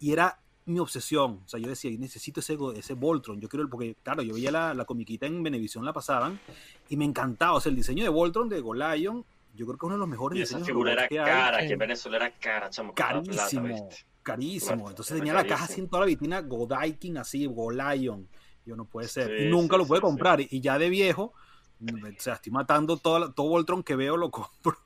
Y 0.00 0.12
era 0.12 0.38
mi 0.66 0.78
obsesión. 0.78 1.42
O 1.44 1.48
sea, 1.48 1.60
yo 1.60 1.68
decía, 1.68 1.90
necesito 1.98 2.40
ese, 2.40 2.56
ese 2.76 2.94
Voltron. 2.94 3.40
Yo 3.40 3.48
quiero, 3.48 3.68
porque, 3.68 3.96
claro, 4.02 4.22
yo 4.22 4.34
veía 4.34 4.50
la, 4.50 4.74
la 4.74 4.84
comiquita 4.84 5.26
en 5.26 5.42
Venevisión, 5.42 5.84
la 5.84 5.92
pasaban, 5.92 6.40
y 6.88 6.96
me 6.96 7.04
encantaba. 7.04 7.54
O 7.54 7.60
sea, 7.60 7.70
el 7.70 7.76
diseño 7.76 8.02
de 8.02 8.08
Voltron, 8.08 8.48
de 8.48 8.60
Golion, 8.60 9.24
yo 9.54 9.66
creo 9.66 9.78
que 9.78 9.86
es 9.86 9.86
uno 9.86 9.94
de 9.94 10.00
los 10.00 10.08
mejores 10.08 10.38
y 10.38 10.42
esa 10.42 10.58
figura 10.60 10.92
era 10.92 11.08
cara, 11.08 11.58
que 11.60 11.72
en 11.72 11.78
Venezuela 11.78 12.16
era 12.16 12.30
cara, 12.32 12.70
chamo. 12.70 12.94
Carísimo, 12.94 13.88
carísimo. 14.22 14.88
Entonces 14.88 15.16
tenía 15.16 15.32
la 15.32 15.46
caja 15.46 15.64
así 15.64 15.80
en 15.80 15.88
toda 15.88 16.00
la 16.00 16.06
vitrina, 16.06 16.40
Godaikin 16.40 17.18
así, 17.18 17.46
Golion. 17.46 18.28
Yo 18.66 18.76
no 18.76 18.86
puede 18.86 19.08
ser. 19.08 19.40
y 19.40 19.50
nunca 19.50 19.76
lo 19.76 19.86
pude 19.86 20.00
comprar. 20.00 20.40
Y 20.40 20.60
ya 20.60 20.78
de 20.78 20.88
viejo, 20.88 21.34
o 21.82 22.20
sea, 22.20 22.34
estoy 22.34 22.52
matando 22.52 22.96
todo, 22.96 23.32
todo 23.32 23.48
Voltron 23.48 23.82
que 23.82 23.94
veo, 23.94 24.16
lo 24.16 24.30
compro. 24.30 24.76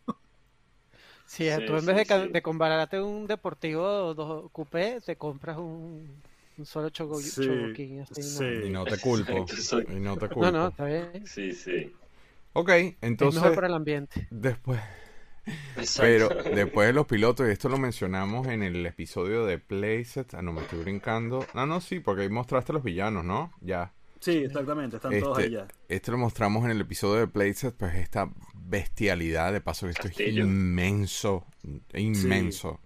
Sí, 1.28 1.46
tú 1.66 1.76
en 1.76 1.84
vez 1.84 2.08
de, 2.08 2.28
de, 2.28 2.42
compararte 2.42 3.02
un 3.02 3.26
deportivo 3.26 4.14
dos 4.14 4.50
coupé, 4.50 4.98
te 5.04 5.16
compras 5.16 5.58
un, 5.58 6.08
un 6.56 6.64
solo 6.64 6.88
choco, 6.88 7.20
sí, 7.20 7.42
Y 8.64 8.70
no 8.70 8.86
te 8.86 8.98
culpo. 8.98 9.44
y 9.94 10.00
no 10.00 10.16
te 10.16 10.28
culpo. 10.28 10.44
No, 10.44 10.52
no, 10.52 10.68
está 10.68 10.86
bien. 10.86 11.26
Sí, 11.26 11.52
sí. 11.52 11.92
Ok, 12.54 12.70
entonces. 13.02 13.36
Es 13.36 13.42
mejor 13.42 13.54
para 13.54 13.66
el 13.66 13.74
ambiente. 13.74 14.26
Después. 14.30 14.80
Pero 15.98 16.28
después 16.54 16.86
de 16.86 16.92
los 16.94 17.06
pilotos, 17.06 17.46
y 17.46 17.50
esto 17.50 17.68
lo 17.68 17.76
mencionamos 17.76 18.46
en 18.46 18.62
el 18.62 18.84
episodio 18.86 19.44
de 19.44 19.58
Playset. 19.58 20.32
Ah, 20.32 20.40
no, 20.40 20.52
me 20.54 20.62
estoy 20.62 20.80
brincando. 20.80 21.46
No, 21.52 21.66
no, 21.66 21.82
sí, 21.82 22.00
porque 22.00 22.22
ahí 22.22 22.30
mostraste 22.30 22.72
los 22.72 22.82
villanos, 22.82 23.24
¿no? 23.24 23.52
Ya. 23.60 23.92
Sí, 24.20 24.38
exactamente, 24.38 24.96
están 24.96 25.18
todos 25.20 25.38
este, 25.38 25.57
allá. 25.57 25.68
Este 25.88 26.11
lo 26.11 26.18
mostramos 26.18 26.64
en 26.64 26.70
el 26.72 26.81
episodio 26.81 27.20
de 27.20 27.28
Playset, 27.28 27.74
pues 27.74 27.94
esta 27.94 28.31
bestialidad, 28.54 29.52
de 29.52 29.61
paso 29.61 29.87
que 29.87 29.92
esto 29.92 30.09
es 30.09 30.20
inmenso, 30.20 31.46
inmenso. 31.94 32.81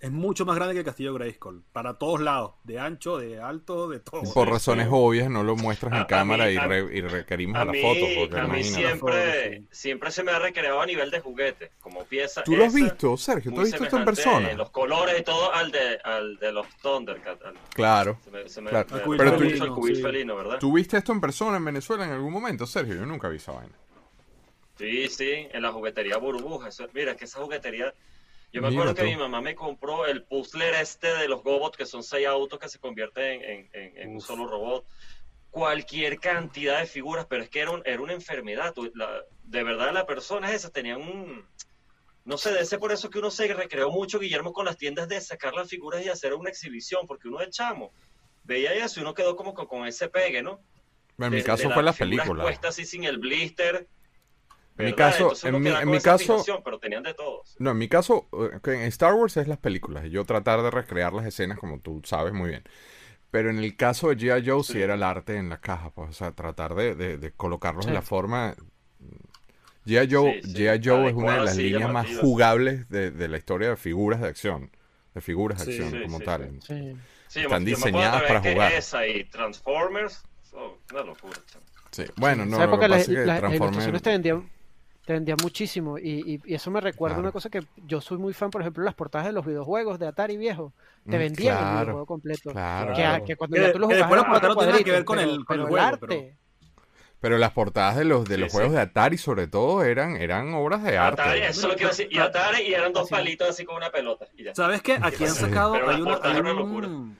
Es 0.00 0.12
mucho 0.12 0.46
más 0.46 0.54
grande 0.54 0.74
que 0.74 0.80
el 0.80 0.84
castillo 0.84 1.12
Grayskull, 1.14 1.64
para 1.72 1.94
todos 1.94 2.20
lados, 2.20 2.52
de 2.62 2.78
ancho, 2.78 3.18
de 3.18 3.40
alto, 3.40 3.88
de 3.88 3.98
todo. 3.98 4.22
Por 4.32 4.48
razones 4.48 4.86
obvias 4.88 5.28
no 5.28 5.42
lo 5.42 5.56
muestras 5.56 5.92
en 5.92 6.04
cámara 6.04 6.50
y, 6.50 6.56
requerimos 7.00 7.58
a, 7.58 7.64
la 7.64 7.72
foto. 7.72 8.06
Porque 8.16 8.38
a 8.38 8.46
mí 8.46 8.62
siempre, 8.62 9.64
siempre 9.72 10.12
se 10.12 10.22
me 10.22 10.30
ha 10.30 10.38
recreado 10.38 10.80
a 10.80 10.86
nivel 10.86 11.10
de 11.10 11.18
juguete, 11.18 11.72
como 11.80 12.04
pieza. 12.04 12.44
¿Tú 12.44 12.54
lo 12.54 12.66
has 12.66 12.74
visto, 12.74 13.16
Sergio? 13.16 13.52
¿Tú 13.52 13.60
has 13.60 13.66
visto 13.66 13.84
esto 13.84 13.98
en 13.98 14.04
persona? 14.04 14.52
Los 14.52 14.70
colores 14.70 15.18
y 15.18 15.24
todo 15.24 15.52
al 15.52 15.72
de, 15.72 15.98
al 16.04 16.36
de 16.36 16.52
los 16.52 16.68
Thundercats. 16.80 17.42
Claro. 17.74 18.20
Se 18.46 18.60
me, 18.60 18.70
claro. 18.70 18.86
Pero 19.16 19.36
tú, 19.36 19.86
el 19.88 19.96
felino, 19.96 20.36
¿verdad? 20.36 20.58
¿Tú 20.60 20.72
viste 20.72 20.96
esto 20.96 21.12
en 21.12 21.20
persona 21.20 21.56
en 21.56 21.64
Venezuela 21.64 22.04
en 22.04 22.12
algún 22.12 22.32
momento, 22.32 22.66
Sergio? 22.66 22.94
Yo 22.94 23.04
nunca 23.04 23.28
vi 23.28 23.38
esa 23.38 23.50
vaina. 23.50 23.74
Sí, 24.78 25.08
sí, 25.08 25.48
en 25.50 25.62
la 25.62 25.72
juguetería 25.72 26.18
burbuja. 26.18 26.68
mira, 26.94 27.16
que 27.16 27.24
esa 27.24 27.40
juguetería 27.40 27.92
yo 28.52 28.62
me 28.62 28.68
acuerdo 28.68 28.94
que 28.94 29.04
mi 29.04 29.16
mamá 29.16 29.40
me 29.40 29.54
compró 29.54 30.06
el 30.06 30.24
puzzler 30.24 30.74
este 30.74 31.08
de 31.08 31.28
los 31.28 31.42
Gobots, 31.42 31.76
que 31.76 31.86
son 31.86 32.02
seis 32.02 32.26
autos 32.26 32.58
que 32.58 32.68
se 32.68 32.78
convierten 32.78 33.68
en, 33.72 34.10
un 34.10 34.20
solo 34.20 34.46
robot. 34.46 34.86
Cualquier 35.50 36.18
cantidad 36.18 36.80
de 36.80 36.86
figuras, 36.86 37.26
pero 37.26 37.42
es 37.42 37.50
que 37.50 37.60
era, 37.60 37.72
era 37.84 38.00
una 38.00 38.14
enfermedad. 38.14 38.74
de 39.44 39.62
verdad, 39.62 39.92
la 39.92 40.06
persona 40.06 40.52
esa 40.52 40.70
tenía 40.70 40.96
un. 40.96 41.46
No 42.24 42.36
sé, 42.36 42.52
de 42.52 42.60
ese 42.60 42.78
por 42.78 42.92
eso 42.92 43.08
que 43.08 43.18
uno 43.18 43.30
se 43.30 43.52
recreó 43.54 43.90
mucho, 43.90 44.18
Guillermo, 44.18 44.52
con 44.52 44.66
las 44.66 44.76
tiendas 44.76 45.08
de 45.08 45.20
sacar 45.20 45.54
las 45.54 45.68
figuras 45.68 46.04
y 46.04 46.08
hacer 46.08 46.34
una 46.34 46.50
exhibición, 46.50 47.06
porque 47.06 47.28
uno 47.28 47.38
de 47.38 47.48
chamo 47.48 47.92
veía 48.44 48.72
eso 48.72 49.00
y 49.00 49.02
uno 49.02 49.14
quedó 49.14 49.36
como 49.36 49.54
con, 49.54 49.86
ese 49.86 50.08
pegue, 50.08 50.42
¿no? 50.42 50.60
En 51.18 51.30
mi 51.30 51.42
caso 51.42 51.70
fue 51.70 51.82
la 51.82 51.92
película. 51.92 52.44
Puesta 52.44 52.68
así 52.68 52.84
sin 52.84 53.04
el 53.04 53.18
blister 53.18 53.86
mi 54.86 54.92
caso, 54.92 55.32
en 55.42 55.60
mi, 55.60 55.70
en 55.70 55.90
mi 55.90 56.00
caso, 56.00 56.44
pero 56.64 56.78
tenían 56.78 57.02
de 57.02 57.14
todos. 57.14 57.56
No, 57.58 57.72
en 57.72 57.78
mi 57.78 57.88
caso, 57.88 58.28
eh, 58.32 58.74
en 58.74 58.82
Star 58.82 59.14
Wars 59.14 59.36
es 59.36 59.48
las 59.48 59.58
películas. 59.58 60.04
Yo 60.08 60.24
tratar 60.24 60.62
de 60.62 60.70
recrear 60.70 61.12
las 61.12 61.26
escenas 61.26 61.58
como 61.58 61.80
tú 61.80 62.00
sabes 62.04 62.32
muy 62.32 62.50
bien. 62.50 62.62
Pero 63.30 63.50
en 63.50 63.58
el 63.58 63.76
caso 63.76 64.08
de 64.08 64.16
G.I. 64.16 64.48
Joe 64.48 64.62
sí. 64.64 64.80
era 64.80 64.94
el 64.94 65.02
arte 65.02 65.36
en 65.36 65.50
la 65.50 65.60
caja, 65.60 65.90
pues, 65.90 66.10
o 66.10 66.12
sea, 66.12 66.32
tratar 66.32 66.74
de, 66.74 66.94
de, 66.94 67.32
colocarlos 67.32 67.86
en 67.86 67.94
la 67.94 68.02
forma. 68.02 68.54
G.I. 69.84 70.08
Joe, 70.10 70.40
Joe 70.82 71.08
es 71.08 71.14
una 71.14 71.34
de 71.34 71.44
las 71.44 71.56
líneas 71.56 71.92
más 71.92 72.06
jugables 72.18 72.88
de, 72.88 73.10
de, 73.10 73.28
la 73.28 73.36
historia 73.36 73.70
de 73.70 73.76
figuras 73.76 74.20
de 74.20 74.28
acción, 74.28 74.70
de 75.14 75.20
figuras 75.20 75.64
de 75.64 75.72
acción 75.72 76.02
como 76.04 76.20
tal. 76.20 76.58
Están 77.34 77.64
diseñadas 77.64 78.22
para 78.22 78.40
jugar. 78.40 78.72
Esa 78.72 79.06
y 79.06 79.24
Transformers, 79.24 80.22
una 80.92 81.02
locura. 81.02 81.38
Sí, 81.90 82.04
bueno, 82.16 82.46
no, 82.46 82.58
lo 82.58 82.78
que 82.78 82.88
pasa 82.88 82.98
es 82.98 83.08
que 83.08 83.24
Transformers 83.24 84.02
te 84.02 84.10
vendían 84.10 84.57
te 85.08 85.14
vendía 85.14 85.36
muchísimo 85.42 85.96
y, 85.96 86.38
y, 86.44 86.54
eso 86.54 86.70
me 86.70 86.82
recuerda 86.82 87.18
una 87.18 87.32
cosa 87.32 87.48
que 87.48 87.64
yo 87.86 87.98
soy 87.98 88.18
muy 88.18 88.34
fan, 88.34 88.50
por 88.50 88.60
ejemplo, 88.60 88.84
las 88.84 88.92
portadas 88.92 89.26
de 89.26 89.32
los 89.32 89.46
videojuegos 89.46 89.98
de 89.98 90.06
Atari 90.06 90.36
viejo, 90.36 90.74
te 91.08 91.16
mm, 91.16 91.18
vendían 91.18 91.56
el 91.56 91.80
videojuego 91.80 92.04
completo. 92.04 92.50
Claro. 92.50 92.92
Que, 92.92 93.24
que, 93.24 93.36
cuando 93.36 93.56
ya 93.56 93.72
tú 93.72 93.78
lo 93.78 93.86
jugabas 93.86 94.42
no 94.42 94.56
tiene 94.56 94.84
que 94.84 94.90
ver 94.90 95.06
con 95.06 95.18
el, 95.18 95.46
con 95.46 95.60
el 95.60 95.66
juego, 95.66 95.82
arte. 95.82 96.36
Pero 97.22 97.38
las 97.38 97.52
portadas 97.52 97.96
de 97.96 98.04
los 98.04 98.28
de 98.28 98.36
los 98.36 98.52
juegos 98.52 98.72
de 98.72 98.80
Atari, 98.80 99.16
sobre 99.16 99.46
todo, 99.46 99.82
eran, 99.82 100.14
eran 100.16 100.52
obras 100.52 100.82
de 100.82 100.98
arte. 100.98 101.22
Atari, 101.22 101.40
eso 101.40 101.60
es 101.62 101.68
lo 101.68 101.74
que 101.76 101.84
iba 101.84 101.88
a 101.88 101.92
decir. 101.92 102.08
Y 102.10 102.18
Atari 102.18 102.62
y 102.64 102.74
eran 102.74 102.92
dos 102.92 103.08
palitos 103.08 103.48
así 103.48 103.64
con 103.64 103.76
una 103.76 103.88
pelota. 103.88 104.26
¿Sabes 104.52 104.82
qué? 104.82 104.98
Aquí 105.00 105.24
han 105.24 105.30
sacado. 105.30 105.72
hay 105.88 106.02
una, 106.02 106.18
hay 106.22 106.36
un, 106.38 107.16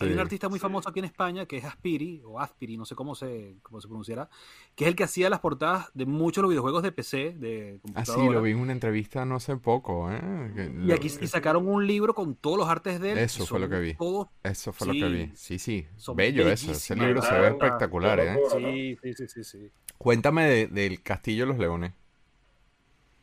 hay 0.00 0.12
un 0.12 0.18
artista 0.18 0.48
muy 0.48 0.58
famoso 0.58 0.88
aquí 0.88 1.00
en 1.00 1.06
España 1.06 1.46
que 1.46 1.56
es 1.56 1.64
Aspiri, 1.64 2.22
o 2.24 2.38
Aspiri, 2.38 2.76
no 2.76 2.84
sé 2.84 2.94
cómo 2.94 3.14
se, 3.14 3.56
cómo 3.62 3.80
se 3.80 3.88
pronunciará, 3.88 4.28
que 4.74 4.84
es 4.84 4.88
el 4.88 4.96
que 4.96 5.04
hacía 5.04 5.28
las 5.28 5.40
portadas 5.40 5.90
de 5.94 6.06
muchos 6.06 6.36
de 6.36 6.42
los 6.42 6.50
videojuegos 6.50 6.82
de 6.82 6.92
PC, 6.92 7.34
de 7.36 7.78
computadora. 7.82 8.22
Ah, 8.22 8.26
sí, 8.26 8.32
lo 8.32 8.42
vi 8.42 8.52
en 8.52 8.58
una 8.58 8.72
entrevista 8.72 9.24
no 9.24 9.36
hace 9.36 9.56
poco. 9.56 10.10
¿eh? 10.12 10.72
Y 10.84 10.92
aquí 10.92 11.08
sacaron 11.08 11.66
un 11.66 11.86
libro 11.86 12.14
con 12.14 12.34
todos 12.34 12.58
los 12.58 12.68
artes 12.68 13.00
de 13.00 13.12
él. 13.12 13.18
Eso 13.18 13.46
fue 13.46 13.58
lo 13.58 13.68
que 13.68 13.80
vi. 13.80 13.96
Eso 14.42 14.72
fue 14.72 14.86
lo 14.88 14.92
que 14.92 15.08
vi. 15.08 15.32
Sí, 15.34 15.58
sí. 15.58 15.86
Bello 16.14 16.48
eso. 16.48 16.72
Ese 16.72 16.94
libro 16.94 17.22
se 17.22 17.38
ve 17.38 17.48
espectacular, 17.48 18.20
¿eh? 18.20 18.38
Sí, 18.52 19.14
sí, 19.14 19.28
sí, 19.28 19.44
sí. 19.44 19.70
Cuéntame 19.98 20.66
del 20.66 21.02
Castillo 21.02 21.44
de 21.44 21.48
los 21.48 21.58
Leones. 21.58 21.92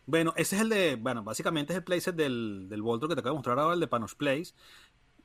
Bueno, 0.08 0.34
ese 0.38 0.56
es 0.56 0.62
el 0.62 0.70
de, 0.70 0.96
bueno, 0.96 1.22
básicamente 1.22 1.74
es 1.74 1.78
el 1.78 1.84
playset 1.84 2.16
del, 2.16 2.68
del 2.70 2.82
Voltro 2.82 3.10
que 3.10 3.16
te 3.16 3.20
acabo 3.20 3.34
de 3.34 3.40
mostrar 3.40 3.60
ahora, 3.60 3.74
el 3.74 3.82
de 3.82 3.88
Panos 3.88 4.16
Place 4.16 4.54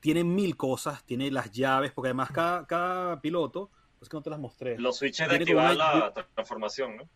tiene 0.03 0.25
mil 0.25 0.57
cosas, 0.57 1.01
tiene 1.05 1.31
las 1.31 1.49
llaves, 1.49 1.93
porque 1.93 2.09
además 2.09 2.29
cada, 2.29 2.67
cada 2.67 3.21
piloto, 3.21 3.71
es 4.01 4.09
que 4.09 4.17
no 4.17 4.21
te 4.21 4.29
las 4.29 4.37
mostré. 4.37 4.77
Los 4.77 4.97
switches 4.97 5.29
de 5.29 5.35
activar 5.37 5.77
la 5.77 6.13
transformación, 6.35 6.97
¿no? 6.97 7.09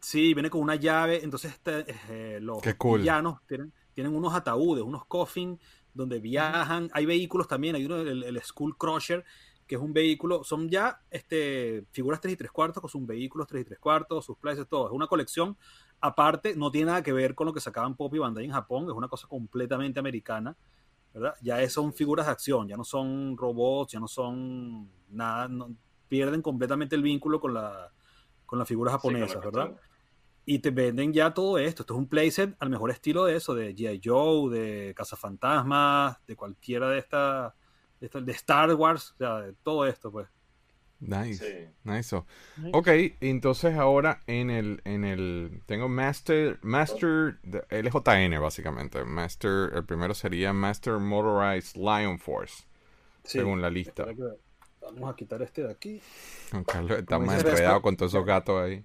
Sí, 0.00 0.34
viene 0.34 0.50
con 0.50 0.60
una 0.60 0.74
llave, 0.74 1.22
entonces 1.22 1.52
este, 1.52 1.84
eh, 2.10 2.40
los 2.40 2.60
villanos 2.82 3.46
tienen, 3.46 3.72
tienen 3.94 4.12
unos 4.12 4.34
ataúdes, 4.34 4.82
unos 4.82 5.04
coffins 5.04 5.60
donde 5.94 6.18
viajan, 6.18 6.90
hay 6.94 7.06
vehículos 7.06 7.46
también, 7.46 7.76
hay 7.76 7.84
uno, 7.84 7.98
el, 7.98 8.24
el 8.24 8.42
Skull 8.42 8.76
Crusher, 8.76 9.24
que 9.64 9.76
es 9.76 9.80
un 9.80 9.92
vehículo, 9.92 10.42
son 10.42 10.68
ya 10.68 11.00
este, 11.12 11.84
figuras 11.92 12.20
3 12.20 12.34
y 12.34 12.36
3 12.36 12.50
cuartos, 12.50 12.80
con 12.80 12.90
sus 12.90 13.06
vehículos 13.06 13.46
3 13.46 13.62
y 13.62 13.64
3 13.66 13.78
cuartos, 13.78 14.24
sus 14.24 14.36
places, 14.36 14.66
todo, 14.68 14.88
es 14.88 14.92
una 14.92 15.06
colección 15.06 15.56
aparte, 16.00 16.56
no 16.56 16.72
tiene 16.72 16.86
nada 16.86 17.04
que 17.04 17.12
ver 17.12 17.36
con 17.36 17.46
lo 17.46 17.52
que 17.52 17.60
sacaban 17.60 17.94
Pop 17.94 18.12
y 18.16 18.18
Bandai 18.18 18.44
en 18.44 18.50
Japón, 18.50 18.86
es 18.86 18.96
una 18.96 19.06
cosa 19.06 19.28
completamente 19.28 20.00
americana, 20.00 20.56
ya 21.42 21.68
son 21.68 21.92
figuras 21.92 22.26
de 22.26 22.32
acción, 22.32 22.68
ya 22.68 22.76
no 22.76 22.84
son 22.84 23.36
robots, 23.36 23.92
ya 23.92 24.00
no 24.00 24.08
son 24.08 24.90
nada, 25.10 25.48
pierden 26.08 26.42
completamente 26.42 26.96
el 26.96 27.02
vínculo 27.02 27.40
con, 27.40 27.54
la, 27.54 27.92
con 28.46 28.58
las 28.58 28.68
figuras 28.68 28.92
japonesas, 28.92 29.42
¿verdad? 29.42 29.76
Y 30.44 30.58
te 30.58 30.70
venden 30.70 31.12
ya 31.12 31.32
todo 31.32 31.58
esto. 31.58 31.82
Esto 31.82 31.94
es 31.94 31.98
un 31.98 32.08
playset 32.08 32.56
al 32.58 32.70
mejor 32.70 32.90
estilo 32.90 33.24
de 33.24 33.36
eso, 33.36 33.54
de 33.54 33.74
G.I. 33.74 34.00
Joe, 34.02 34.50
de 34.50 34.94
Cazafantasmas, 34.94 36.18
de 36.26 36.34
cualquiera 36.34 36.90
de 36.90 36.98
estas, 36.98 37.52
de, 38.00 38.32
Star 38.32 38.74
Wars, 38.74 39.12
o 39.12 39.16
sea, 39.18 39.40
de 39.40 39.52
todo 39.62 39.86
esto, 39.86 40.10
pues. 40.10 40.28
Nice, 41.04 41.72
nice. 41.82 42.16
Ok, 42.72 42.88
entonces 43.20 43.74
ahora 43.74 44.22
en 44.28 44.50
el, 44.50 44.80
en 44.84 45.04
el, 45.04 45.60
tengo 45.66 45.88
Master, 45.88 46.60
Master, 46.62 47.38
LJN 47.70 48.40
básicamente. 48.40 49.04
Master, 49.04 49.72
el 49.74 49.84
primero 49.84 50.14
sería 50.14 50.52
Master 50.52 50.98
Motorized 50.98 51.76
Lion 51.76 52.20
Force, 52.20 52.64
según 53.24 53.60
la 53.60 53.68
lista. 53.68 54.06
Vamos 54.80 55.12
a 55.12 55.16
quitar 55.16 55.42
este 55.42 55.64
de 55.64 55.72
aquí. 55.72 56.00
Carlos 56.66 56.98
está 56.98 57.18
más 57.18 57.44
enredado 57.44 57.82
con 57.82 57.96
todos 57.96 58.12
esos 58.12 58.24
gatos 58.24 58.62
ahí. 58.62 58.84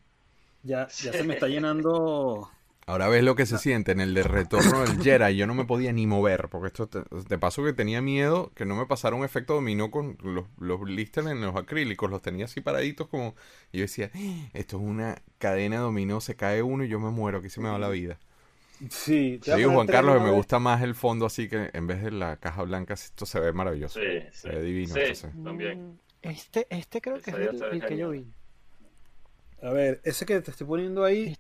Ya, 0.63 0.87
ya 0.87 1.13
se 1.13 1.23
me 1.23 1.35
está 1.35 1.47
llenando 1.47 2.49
Ahora 2.89 3.09
ves 3.09 3.21
lo 3.21 3.35
que 3.35 3.45
se 3.45 3.57
siente 3.57 3.91
en 3.91 3.99
el 3.99 4.13
de 4.13 4.23
retorno 4.23 4.79
del 4.79 5.03
Jedi. 5.03 5.35
Yo 5.35 5.45
no 5.45 5.53
me 5.53 5.65
podía 5.65 5.91
ni 5.91 6.07
mover, 6.07 6.47
porque 6.49 6.67
esto 6.67 6.87
te, 6.87 7.03
de 7.27 7.37
paso 7.37 7.61
que 7.65 7.73
tenía 7.73 8.01
miedo 8.01 8.53
que 8.55 8.65
no 8.65 8.77
me 8.77 8.85
pasara 8.85 9.13
un 9.13 9.25
efecto 9.25 9.55
dominó 9.55 9.91
con 9.91 10.17
los, 10.23 10.45
los 10.57 10.79
blisters 10.79 11.27
en 11.27 11.41
los 11.41 11.53
acrílicos. 11.57 12.09
Los 12.09 12.21
tenía 12.21 12.45
así 12.45 12.61
paraditos 12.61 13.09
como... 13.09 13.35
Y 13.73 13.79
yo 13.79 13.81
decía, 13.81 14.09
ah, 14.15 14.49
esto 14.53 14.77
es 14.77 14.83
una 14.83 15.21
cadena 15.37 15.79
dominó, 15.79 16.21
se 16.21 16.37
cae 16.37 16.63
uno 16.63 16.85
y 16.85 16.87
yo 16.87 16.97
me 16.97 17.11
muero, 17.11 17.39
aquí 17.39 17.49
se 17.49 17.59
me 17.59 17.67
va 17.67 17.77
la 17.77 17.89
vida. 17.89 18.19
Sí, 18.89 19.37
te 19.43 19.57
digo, 19.57 19.73
Juan 19.73 19.87
Carlos, 19.87 20.17
que 20.19 20.23
me 20.23 20.31
gusta 20.31 20.59
más 20.59 20.81
el 20.81 20.95
fondo 20.95 21.25
así 21.25 21.49
que 21.49 21.69
en 21.73 21.87
vez 21.87 22.01
de 22.01 22.11
la 22.11 22.37
caja 22.37 22.63
blanca, 22.63 22.93
esto 22.93 23.25
se 23.25 23.41
ve 23.41 23.51
maravilloso. 23.51 23.99
Sí, 23.99 24.27
Se 24.31 24.47
ve 24.47 24.61
divino. 24.61 24.93
Sí, 24.93 25.27
también. 25.43 25.99
Este, 26.21 26.67
este 26.69 27.01
creo 27.01 27.21
que 27.21 27.31
es 27.31 27.37
el 27.37 27.85
que 27.85 27.97
yo 27.97 28.11
vi. 28.11 28.27
A 29.61 29.71
ver, 29.71 30.01
ese 30.03 30.25
que 30.25 30.39
te 30.41 30.51
estoy 30.51 30.67
poniendo 30.67 31.03
ahí. 31.03 31.35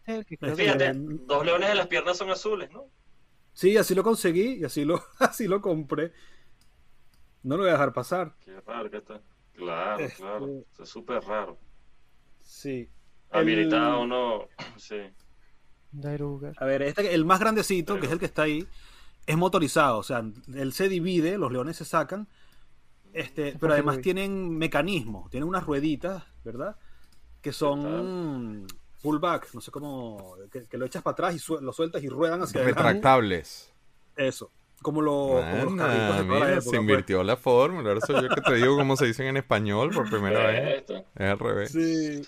Fíjate, 0.55 0.91
dos 0.93 1.45
leones 1.45 1.69
de 1.69 1.75
las 1.75 1.87
piernas 1.87 2.17
son 2.17 2.29
azules, 2.31 2.71
¿no? 2.71 2.85
Sí, 3.53 3.77
así 3.77 3.95
lo 3.95 4.03
conseguí 4.03 4.55
y 4.55 4.63
así 4.65 4.85
lo, 4.85 5.03
así 5.19 5.47
lo 5.47 5.61
compré. 5.61 6.11
No 7.43 7.57
lo 7.57 7.63
voy 7.63 7.69
a 7.69 7.73
dejar 7.73 7.93
pasar. 7.93 8.35
Qué 8.43 8.59
raro 8.61 8.89
que 8.89 8.97
está. 8.97 9.21
Claro, 9.53 10.03
este, 10.03 10.17
claro. 10.17 10.63
es 10.79 10.89
súper 10.89 11.23
raro. 11.23 11.57
Sí. 12.41 12.89
Habilitado 13.31 14.01
o 14.01 14.07
no. 14.07 14.47
Sí. 14.77 15.01
A 16.57 16.65
ver, 16.65 16.81
este, 16.83 17.13
el 17.13 17.25
más 17.25 17.39
grandecito, 17.39 17.99
que 17.99 18.05
es 18.05 18.11
el 18.11 18.19
que 18.19 18.25
está 18.25 18.43
ahí, 18.43 18.67
es 19.25 19.37
motorizado. 19.37 19.99
O 19.99 20.03
sea, 20.03 20.23
él 20.53 20.73
se 20.73 20.89
divide, 20.89 21.37
los 21.37 21.51
leones 21.51 21.77
se 21.77 21.85
sacan. 21.85 22.27
Este, 23.13 23.57
pero 23.59 23.73
además 23.73 24.01
tienen 24.01 24.57
mecanismos, 24.57 25.31
tienen 25.31 25.49
unas 25.49 25.65
rueditas, 25.65 26.23
¿verdad? 26.43 26.75
Que 27.47 27.53
son 27.53 28.67
fullback, 28.97 29.53
no 29.53 29.61
sé 29.61 29.71
cómo, 29.71 30.35
que, 30.51 30.77
lo 30.77 30.85
echas 30.85 31.01
para 31.01 31.13
atrás 31.13 31.33
y 31.33 31.63
lo 31.63 31.71
sueltas 31.71 32.03
y 32.03 32.09
ruedan 32.09 32.41
hacia 32.41 32.61
Retractables. 32.61 33.73
Eso. 34.17 34.51
Como, 34.81 35.01
lo, 35.01 35.41
mira, 35.71 36.59
se 36.59 36.69
pues. 36.69 36.73
invirtió 36.73 37.23
la 37.23 37.37
fórmula. 37.37 37.87
Ahora 37.87 38.01
soy 38.01 38.21
yo 38.21 38.27
que 38.27 38.41
te 38.41 38.55
digo 38.55 38.75
cómo 38.75 38.97
se 38.97 39.05
dicen 39.05 39.27
en 39.27 39.37
español 39.37 39.91
por 39.91 40.09
primera 40.09 40.45
vez. 40.45 40.83
Es 41.15 41.21
al 41.21 41.39
revés. 41.39 41.71
Sí. 41.71 42.21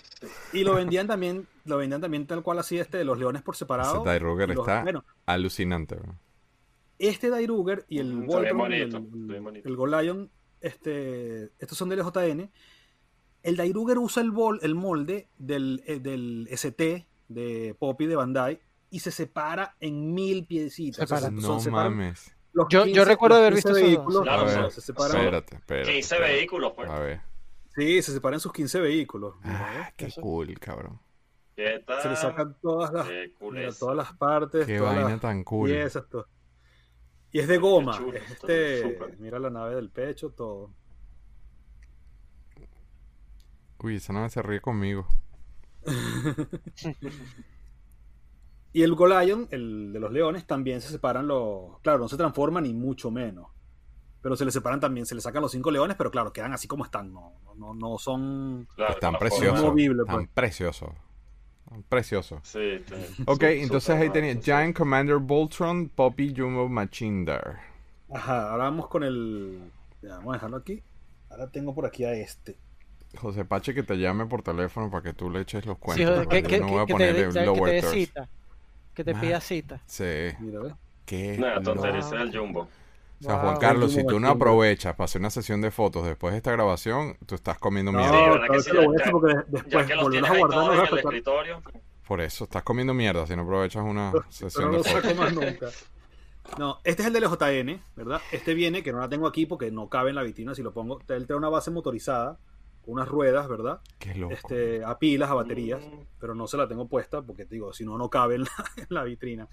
Y 0.54 0.64
lo 0.64 0.74
vendían 0.74 1.06
también, 1.06 1.46
lo 1.66 1.76
vendían 1.76 2.00
también 2.00 2.26
tal 2.26 2.42
cual 2.42 2.58
así 2.58 2.78
este 2.78 2.96
de 2.96 3.04
los 3.04 3.18
leones 3.18 3.42
por 3.42 3.56
separado. 3.56 3.96
Ese 3.96 4.08
Dairuger 4.08 4.52
está 4.52 4.84
alucinante. 5.26 5.98
Este 6.98 7.28
Dairuger 7.28 7.84
y 7.90 7.98
el 7.98 8.14
mm, 8.14 8.30
el, 8.32 9.62
el 9.64 9.76
Golion, 9.76 10.30
este, 10.62 11.50
estos 11.58 11.76
son 11.76 11.90
del 11.90 12.00
JN 12.00 12.50
el 13.42 13.56
Dairuger 13.56 13.98
usa 13.98 14.22
el, 14.22 14.30
bol, 14.30 14.58
el 14.62 14.74
molde 14.74 15.28
del, 15.38 15.82
eh, 15.86 15.98
del 15.98 16.48
ST 16.50 17.06
de 17.28 17.74
Poppy 17.78 18.06
de 18.06 18.16
Bandai 18.16 18.60
y 18.90 19.00
se 19.00 19.10
separa 19.10 19.76
en 19.80 20.12
mil 20.12 20.46
piecitas. 20.46 21.30
no 21.32 21.60
mames. 21.70 22.34
yo, 22.70 22.86
yo, 22.86 23.04
recuerdo 23.04 23.36
haber 23.36 23.54
visto 23.54 23.72
vehículos. 23.72 24.22
Claro, 24.22 24.70
se 24.70 24.80
separan. 24.80 25.16
Espérate, 25.16 25.56
espérate, 25.56 25.92
15 25.92 26.18
vehículos, 26.18 26.72
pues. 26.74 26.90
A 26.90 26.98
ver. 26.98 27.20
Sí, 27.74 28.02
se 28.02 28.12
separan 28.12 28.40
sus 28.40 28.52
15 28.52 28.80
vehículos. 28.80 29.36
Ah, 29.44 29.92
qué 29.96 30.08
cool, 30.20 30.58
cabrón. 30.58 31.00
¿Qué 31.54 31.82
tal? 31.86 32.02
Se 32.02 32.08
le 32.08 32.16
sacan 32.16 32.56
todas 32.60 32.92
las, 32.92 33.78
todas 33.78 33.96
las 33.96 34.12
partes. 34.14 34.66
Qué 34.66 34.80
vaina 34.80 35.18
tan 35.18 35.44
cool. 35.44 35.70
Y 37.32 37.38
es 37.38 37.46
de 37.46 37.58
goma. 37.58 37.98
este, 38.12 38.98
mira 39.18 39.38
la 39.38 39.50
nave 39.50 39.76
del 39.76 39.90
pecho, 39.90 40.30
todo. 40.30 40.72
Uy, 43.82 43.96
esa 43.96 44.12
nave 44.12 44.28
se 44.28 44.42
ríe 44.42 44.60
conmigo. 44.60 45.06
y 48.72 48.82
el 48.82 48.94
Golion, 48.94 49.48
el 49.50 49.92
de 49.92 50.00
los 50.00 50.12
leones, 50.12 50.46
también 50.46 50.80
se 50.80 50.88
separan 50.88 51.26
los. 51.26 51.78
Claro, 51.80 52.00
no 52.00 52.08
se 52.08 52.16
transforman 52.16 52.64
ni 52.64 52.74
mucho 52.74 53.10
menos. 53.10 53.48
Pero 54.22 54.36
se 54.36 54.44
le 54.44 54.50
separan 54.50 54.80
también, 54.80 55.06
se 55.06 55.14
le 55.14 55.22
sacan 55.22 55.40
los 55.40 55.52
cinco 55.52 55.70
leones, 55.70 55.96
pero 55.96 56.10
claro, 56.10 56.32
quedan 56.32 56.52
así 56.52 56.68
como 56.68 56.84
están. 56.84 57.10
No, 57.10 57.32
no, 57.56 57.72
no 57.72 57.96
son. 57.96 58.68
están 58.88 59.14
preciosos. 59.14 59.74
Están 59.78 60.26
preciosos. 60.34 60.90
Preciosos. 61.88 62.40
Sí, 62.42 62.84
ok, 63.26 63.42
entonces 63.44 63.90
ahí 63.90 64.10
tenía 64.10 64.34
Giant 64.34 64.76
Commander 64.76 65.18
Voltron, 65.18 65.88
Poppy 65.88 66.34
Jumbo 66.36 66.68
Machindar. 66.68 67.60
Ajá, 68.12 68.50
ahora 68.50 68.64
vamos 68.64 68.88
con 68.88 69.04
el. 69.04 69.70
Ya, 70.02 70.16
vamos 70.16 70.30
a 70.30 70.36
dejarlo 70.36 70.56
aquí. 70.56 70.82
Ahora 71.30 71.48
tengo 71.48 71.72
por 71.72 71.86
aquí 71.86 72.04
a 72.04 72.12
este. 72.12 72.58
José 73.18 73.44
Pache 73.44 73.74
que 73.74 73.82
te 73.82 73.96
llame 73.96 74.26
por 74.26 74.42
teléfono 74.42 74.90
para 74.90 75.02
que 75.02 75.12
tú 75.12 75.30
le 75.30 75.40
eches 75.40 75.66
los 75.66 75.78
cuentos. 75.78 76.26
que, 76.28 76.42
que, 76.42 76.60
no 76.60 76.68
voy 76.68 76.82
a 76.82 76.86
poner 76.86 77.32
te, 77.32 77.40
que 77.40 77.80
te 77.80 77.82
cita. 77.82 78.28
Que 78.94 79.04
te 79.04 79.14
pida 79.14 79.40
cita. 79.40 79.80
Sí. 79.86 80.34
Mira, 80.38 80.76
Qué 81.06 81.36
Nada, 81.38 81.60
ese 81.98 82.14
es 82.16 82.22
el 82.22 82.36
jumbo. 82.36 82.68
O 83.20 83.22
sea, 83.24 83.38
Juan 83.38 83.56
Carlos, 83.58 83.92
si 83.92 84.06
tú 84.06 84.18
no 84.18 84.28
aprovechas 84.28 84.94
para 84.94 85.04
hacer 85.04 85.20
una 85.20 85.28
sesión 85.28 85.60
de 85.60 85.70
fotos 85.70 86.06
después 86.06 86.32
de 86.32 86.38
esta 86.38 86.52
grabación, 86.52 87.16
tú 87.26 87.34
estás 87.34 87.58
comiendo 87.58 87.92
mierda. 87.92 88.38
No, 88.38 88.52
que 88.52 88.60
sí, 88.60 88.70
ya, 88.72 89.10
porque 89.10 89.34
después 89.48 89.88
ya 89.88 89.94
que 89.94 90.18
a 90.18 90.38
guardar 90.38 90.74
en 90.74 90.92
el 90.92 90.98
escritorio. 90.98 91.62
Por 92.06 92.20
eso, 92.20 92.44
estás 92.44 92.62
comiendo 92.62 92.94
mierda 92.94 93.26
si 93.26 93.36
no 93.36 93.42
aprovechas 93.42 93.84
una 93.84 94.12
sesión 94.30 94.72
de 94.72 94.82
fotos. 94.82 95.16
Más 95.16 95.34
nunca. 95.34 95.68
No, 96.58 96.78
este 96.82 97.02
es 97.02 97.08
el 97.08 97.12
de 97.12 97.20
LJN, 97.20 97.82
¿verdad? 97.94 98.22
Este 98.32 98.54
viene, 98.54 98.82
que 98.82 98.92
no 98.92 99.00
la 99.00 99.08
tengo 99.08 99.26
aquí 99.26 99.46
porque 99.46 99.70
no 99.70 99.88
cabe 99.88 100.10
en 100.10 100.16
la 100.16 100.22
vitrina 100.22 100.54
si 100.54 100.62
lo 100.62 100.72
pongo. 100.72 101.00
Él 101.08 101.26
trae 101.26 101.36
una 101.36 101.48
base 101.50 101.70
motorizada 101.70 102.38
unas 102.90 103.08
ruedas, 103.08 103.48
¿verdad? 103.48 103.80
Este, 104.30 104.84
a 104.84 104.98
pilas, 104.98 105.30
a 105.30 105.34
baterías, 105.34 105.84
mm. 105.84 106.00
pero 106.18 106.34
no 106.34 106.46
se 106.46 106.56
la 106.56 106.68
tengo 106.68 106.88
puesta 106.88 107.22
porque 107.22 107.44
digo, 107.44 107.72
si 107.72 107.84
no, 107.84 107.96
no 107.98 108.08
cabe 108.10 108.36
en 108.36 108.44
la, 108.88 109.04
vitrina. 109.04 109.48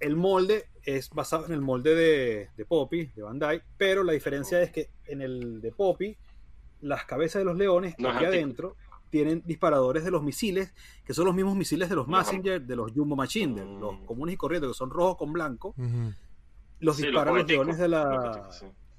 El 0.00 0.16
molde 0.16 0.68
es 0.84 1.10
basado 1.10 1.46
en 1.46 1.52
el 1.52 1.60
molde 1.60 1.94
de, 1.94 2.50
de, 2.56 2.64
Poppy, 2.64 3.06
de 3.16 3.22
Bandai, 3.22 3.62
pero 3.76 4.04
la 4.04 4.12
diferencia 4.12 4.62
es 4.62 4.70
que 4.70 4.90
en 5.06 5.22
el 5.22 5.60
de 5.60 5.72
Poppy, 5.72 6.16
las 6.80 7.04
cabezas 7.04 7.40
de 7.40 7.44
los 7.44 7.56
leones 7.56 7.94
aquí 7.94 8.24
adentro 8.24 8.76
tienen 9.10 9.42
disparadores 9.44 10.04
de 10.04 10.10
los 10.10 10.22
misiles, 10.22 10.74
que 11.04 11.14
son 11.14 11.24
los 11.24 11.34
mismos 11.34 11.56
misiles 11.56 11.88
de 11.88 11.96
los 11.96 12.06
Messenger, 12.06 12.60
de 12.60 12.76
los 12.76 12.92
Jumbo 12.92 13.16
Machine, 13.16 13.54
de 13.54 13.80
los 13.80 13.98
comunes 14.00 14.34
y 14.34 14.36
corrientes, 14.36 14.70
que 14.70 14.74
son 14.74 14.90
rojos 14.90 15.16
con 15.16 15.32
blanco. 15.32 15.74
Los 16.80 16.98
disparan 16.98 17.34
los, 17.34 17.46
leones 17.46 17.78
de 17.78 17.88
la, 17.88 18.48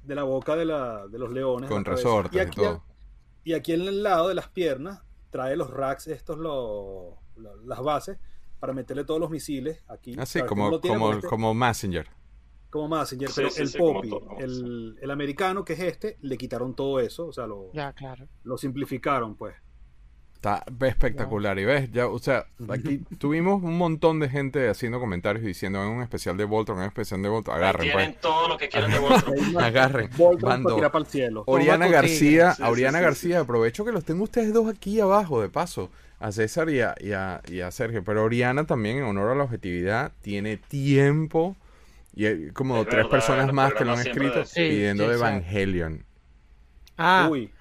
de 0.04 0.16
la 0.16 0.24
boca 0.24 0.56
de, 0.56 0.66
la, 0.66 1.08
de 1.08 1.20
los 1.20 1.32
leones. 1.32 1.70
Con 1.70 1.86
resortes 1.86 2.36
y, 2.36 2.40
aquí, 2.40 2.62
y, 2.62 2.66
aquí 3.54 3.74
en 3.74 3.82
el 3.82 4.04
lado 4.04 4.28
de 4.28 4.36
las 4.36 4.48
piernas 4.48 5.02
trae 5.30 5.56
los 5.56 5.70
racks, 5.70 6.08
estos 6.08 6.38
los, 6.38 7.16
las 7.66 7.80
bases, 7.82 8.18
para 8.60 8.74
meterle 8.74 9.04
todos 9.06 9.20
los 9.20 9.30
misiles 9.30 9.84
aquí. 9.88 10.16
Así, 10.20 10.40
ah, 10.40 10.46
como, 10.46 10.80
como, 10.82 11.14
este 11.14 11.28
como 11.28 11.54
Messenger 11.54 12.10
como 12.70 12.88
Messenger, 12.88 13.30
pero 13.36 13.50
el 13.56 13.72
Poppy, 13.72 14.12
el, 14.38 14.98
el, 15.02 15.12
americano 15.12 15.66
que 15.66 15.74
es 15.74 15.80
este, 15.80 16.18
le 16.22 16.38
quitaron 16.38 16.76
todo 16.76 17.00
eso, 17.00 17.28
o 17.28 17.34
sea, 17.34 17.48
lo, 17.48 17.72
lo 18.44 18.58
simplificaron, 18.58 19.36
pues. 19.36 19.56
Está 20.40 20.64
espectacular. 20.88 21.60
Y 21.60 21.66
ves, 21.66 21.92
ya, 21.92 22.08
o 22.08 22.18
sea, 22.18 22.46
aquí 22.70 23.00
tuvimos 23.18 23.62
un 23.62 23.78
montón 23.78 24.22
de 24.22 24.30
gente 24.30 24.70
haciendo 24.70 24.98
comentarios 24.98 25.44
diciendo 25.44 25.84
en 25.84 25.90
un 25.90 26.02
especial 26.02 26.38
de 26.38 26.46
Voltron, 26.46 26.78
en 26.78 26.84
un 26.84 26.88
especial 26.88 27.22
de 27.22 27.28
Voltron. 27.28 27.58
Agarren, 27.58 27.92
pues. 27.92 28.22
todo 28.22 28.48
lo 28.48 28.58
que 28.58 28.70
quieran 28.70 28.90
de 28.90 29.00
Voltron. 29.00 29.58
Agarren. 29.62 30.10
Voltron 30.16 30.64
para 30.64 31.00
el 31.00 31.06
cielo. 31.08 31.44
Oriana 31.46 31.90
García, 31.90 32.56
Oriana 32.66 33.02
García, 33.02 33.42
aprovecho 33.42 33.84
que 33.84 33.92
los 33.92 34.06
tengo 34.06 34.24
ustedes 34.24 34.54
dos 34.54 34.70
aquí 34.70 35.02
abajo, 35.02 35.42
de 35.42 35.50
paso. 35.50 35.90
A 36.22 36.32
César 36.32 36.70
y 36.70 36.80
a, 36.80 36.96
y 37.02 37.12
a, 37.12 37.42
y 37.50 37.60
a 37.60 37.70
Sergio. 37.72 38.06
Pero 38.06 38.24
Oriana 38.24 38.66
también, 38.66 39.00
en 39.00 39.04
honor 39.04 39.32
a 39.32 39.36
la 39.36 39.44
objetividad, 39.44 40.14
tiene 40.22 40.56
tiempo. 40.56 41.58
Y 42.16 42.28
hay 42.28 42.52
como 42.52 42.86
tres 42.86 43.08
personas 43.08 43.52
más 43.52 43.74
que 43.74 43.84
lo 43.84 43.92
han 43.92 44.08
escrito 44.08 44.44
pidiendo 44.56 45.12
Evangelion. 45.12 46.06
Ah. 46.98 47.28
Uy. 47.30 47.52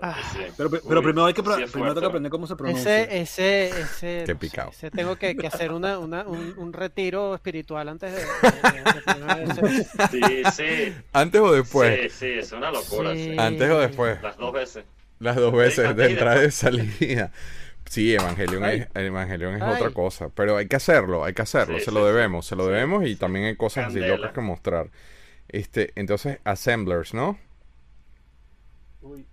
Ah. 0.00 0.16
Pero, 0.56 0.70
pero, 0.70 1.02
primero 1.02 1.24
hay 1.26 1.34
que, 1.34 1.42
primero 1.42 1.94
que 1.94 2.06
aprender 2.06 2.30
cómo 2.30 2.46
se 2.46 2.56
pronuncia. 2.56 3.02
Ese, 3.02 3.20
ese, 3.20 3.80
ese. 3.80 4.24
Qué 4.26 4.34
picado. 4.34 4.70
Ese 4.70 4.90
tengo 4.90 5.16
que, 5.16 5.36
que 5.36 5.46
hacer 5.46 5.72
una, 5.72 5.98
una, 5.98 6.26
un, 6.26 6.54
un, 6.58 6.72
retiro 6.72 7.34
espiritual 7.34 7.88
antes 7.88 8.12
de. 8.12 8.20
de, 8.20 9.84
sí, 10.10 10.42
sí. 10.52 10.94
¿Antes 11.12 11.40
o 11.40 11.52
después? 11.52 12.12
Sí, 12.12 12.18
sí, 12.18 12.38
es 12.38 12.52
una 12.52 12.70
locura. 12.70 13.14
Sí. 13.14 13.36
¿Antes 13.38 13.70
o 13.70 13.78
después? 13.78 14.20
Las 14.22 14.36
dos 14.36 14.52
veces. 14.52 14.84
Las 15.20 15.36
dos 15.36 15.52
veces, 15.52 15.94
de 15.94 16.06
entrada 16.06 16.38
y 16.38 16.42
de 16.42 16.50
salida. 16.50 17.32
Sí, 17.88 18.14
Evangelion 18.14 18.64
es, 18.64 18.88
Evangelion 18.94 19.54
es 19.54 19.62
otra 19.62 19.90
cosa. 19.90 20.30
Pero 20.34 20.56
hay 20.56 20.66
que 20.66 20.76
hacerlo, 20.76 21.24
hay 21.24 21.34
que 21.34 21.42
hacerlo. 21.42 21.78
se 21.78 21.92
lo 21.92 22.04
debemos, 22.04 22.46
se 22.46 22.56
lo 22.56 22.66
debemos 22.66 23.06
y 23.06 23.16
también 23.16 23.46
hay 23.46 23.56
cosas 23.56 23.88
así 23.88 24.00
locas 24.00 24.32
que 24.32 24.40
mostrar. 24.40 24.90
Este, 25.48 25.92
entonces, 25.94 26.38
Assemblers, 26.44 27.14
¿no? 27.14 27.38
Uy. 29.02 29.26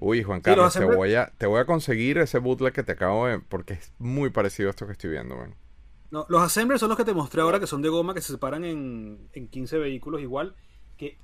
Uy, 0.00 0.22
Juan 0.22 0.40
Carlos, 0.40 0.74
te, 0.74 0.84
voy 0.84 1.14
a, 1.14 1.32
te 1.38 1.46
voy 1.46 1.60
a 1.60 1.64
conseguir 1.64 2.18
ese 2.18 2.38
bootleg 2.38 2.72
que 2.72 2.82
te 2.82 2.92
acabo 2.92 3.26
de... 3.26 3.38
Porque 3.38 3.74
es 3.74 3.92
muy 3.98 4.30
parecido 4.30 4.68
a 4.68 4.70
esto 4.70 4.86
que 4.86 4.92
estoy 4.92 5.10
viendo, 5.10 5.36
No, 6.10 6.26
los 6.28 6.42
assemblers 6.42 6.80
son 6.80 6.88
los 6.88 6.98
que 6.98 7.04
te 7.04 7.14
mostré 7.14 7.42
ahora, 7.42 7.60
que 7.60 7.66
son 7.66 7.82
de 7.82 7.88
goma, 7.88 8.14
que 8.14 8.20
se 8.20 8.32
separan 8.32 8.64
en, 8.64 9.28
en 9.32 9.48
15 9.48 9.78
vehículos 9.78 10.20
igual. 10.20 10.54
Que 10.96 11.18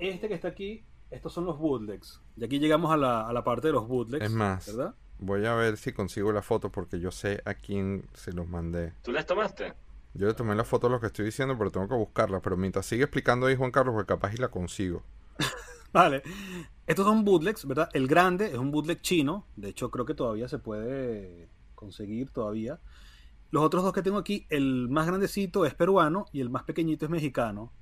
este 0.00 0.28
que 0.28 0.34
está 0.34 0.48
aquí, 0.48 0.84
estos 1.10 1.32
son 1.32 1.44
los 1.44 1.58
bootlegs. 1.58 2.20
Y 2.36 2.44
aquí 2.44 2.58
llegamos 2.58 2.92
a 2.92 2.96
la, 2.96 3.28
a 3.28 3.32
la 3.32 3.44
parte 3.44 3.68
de 3.68 3.72
los 3.72 3.86
bootlegs. 3.86 4.24
Es 4.24 4.32
más, 4.32 4.66
¿verdad? 4.66 4.94
voy 5.18 5.46
a 5.46 5.54
ver 5.54 5.76
si 5.76 5.92
consigo 5.92 6.32
la 6.32 6.42
foto 6.42 6.70
porque 6.70 6.98
yo 6.98 7.10
sé 7.10 7.42
a 7.44 7.54
quién 7.54 8.08
se 8.14 8.32
los 8.32 8.48
mandé. 8.48 8.92
¿Tú 9.02 9.12
les 9.12 9.26
tomaste? 9.26 9.74
Yo 10.14 10.28
le 10.28 10.34
tomé 10.34 10.54
la 10.54 10.64
foto 10.64 10.86
de 10.86 10.92
lo 10.92 11.00
que 11.00 11.06
estoy 11.06 11.24
diciendo, 11.24 11.56
pero 11.58 11.70
tengo 11.70 11.88
que 11.88 11.94
buscarla. 11.94 12.40
Pero 12.40 12.56
mientras 12.56 12.86
sigue 12.86 13.04
explicando 13.04 13.46
ahí 13.46 13.56
Juan 13.56 13.70
Carlos, 13.70 13.94
porque 13.94 14.08
capaz 14.14 14.32
y 14.32 14.36
la 14.36 14.48
consigo. 14.48 15.02
vale. 15.92 16.22
Estos 16.86 17.06
son 17.06 17.24
bootlegs, 17.24 17.66
¿verdad? 17.66 17.88
El 17.92 18.06
grande 18.06 18.46
es 18.46 18.58
un 18.58 18.70
bootleg 18.70 19.00
chino. 19.00 19.46
De 19.56 19.70
hecho, 19.70 19.90
creo 19.90 20.04
que 20.04 20.14
todavía 20.14 20.48
se 20.48 20.58
puede 20.58 21.48
conseguir 21.74 22.30
todavía. 22.30 22.78
Los 23.50 23.62
otros 23.62 23.84
dos 23.84 23.92
que 23.92 24.02
tengo 24.02 24.18
aquí, 24.18 24.46
el 24.50 24.88
más 24.88 25.06
grandecito 25.06 25.64
es 25.64 25.74
peruano 25.74 26.26
y 26.32 26.40
el 26.40 26.50
más 26.50 26.64
pequeñito 26.64 27.04
es 27.04 27.10
mexicano. 27.10 27.72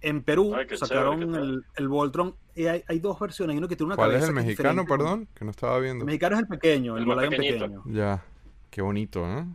En 0.00 0.22
Perú 0.24 0.54
sacaron 0.74 1.34
el, 1.34 1.64
el, 1.76 1.88
Voltron. 1.88 2.34
Y 2.56 2.66
hay, 2.66 2.82
hay, 2.88 2.98
dos 2.98 3.20
versiones. 3.20 3.54
Hay 3.54 3.58
uno 3.58 3.68
que 3.68 3.76
tiene 3.76 3.88
una 3.88 3.96
¿Cuál 3.96 4.14
es 4.14 4.24
el 4.24 4.32
mexicano, 4.32 4.84
perdón? 4.84 5.28
Que 5.34 5.44
no 5.44 5.52
estaba 5.52 5.78
viendo. 5.78 6.02
El 6.02 6.06
mexicano 6.06 6.36
es 6.36 6.42
el 6.42 6.48
pequeño, 6.48 6.96
el, 6.96 7.08
el 7.08 7.28
pequeño. 7.28 7.84
Ya. 7.86 8.24
Qué 8.70 8.82
bonito, 8.82 9.24
¿eh? 9.26 9.46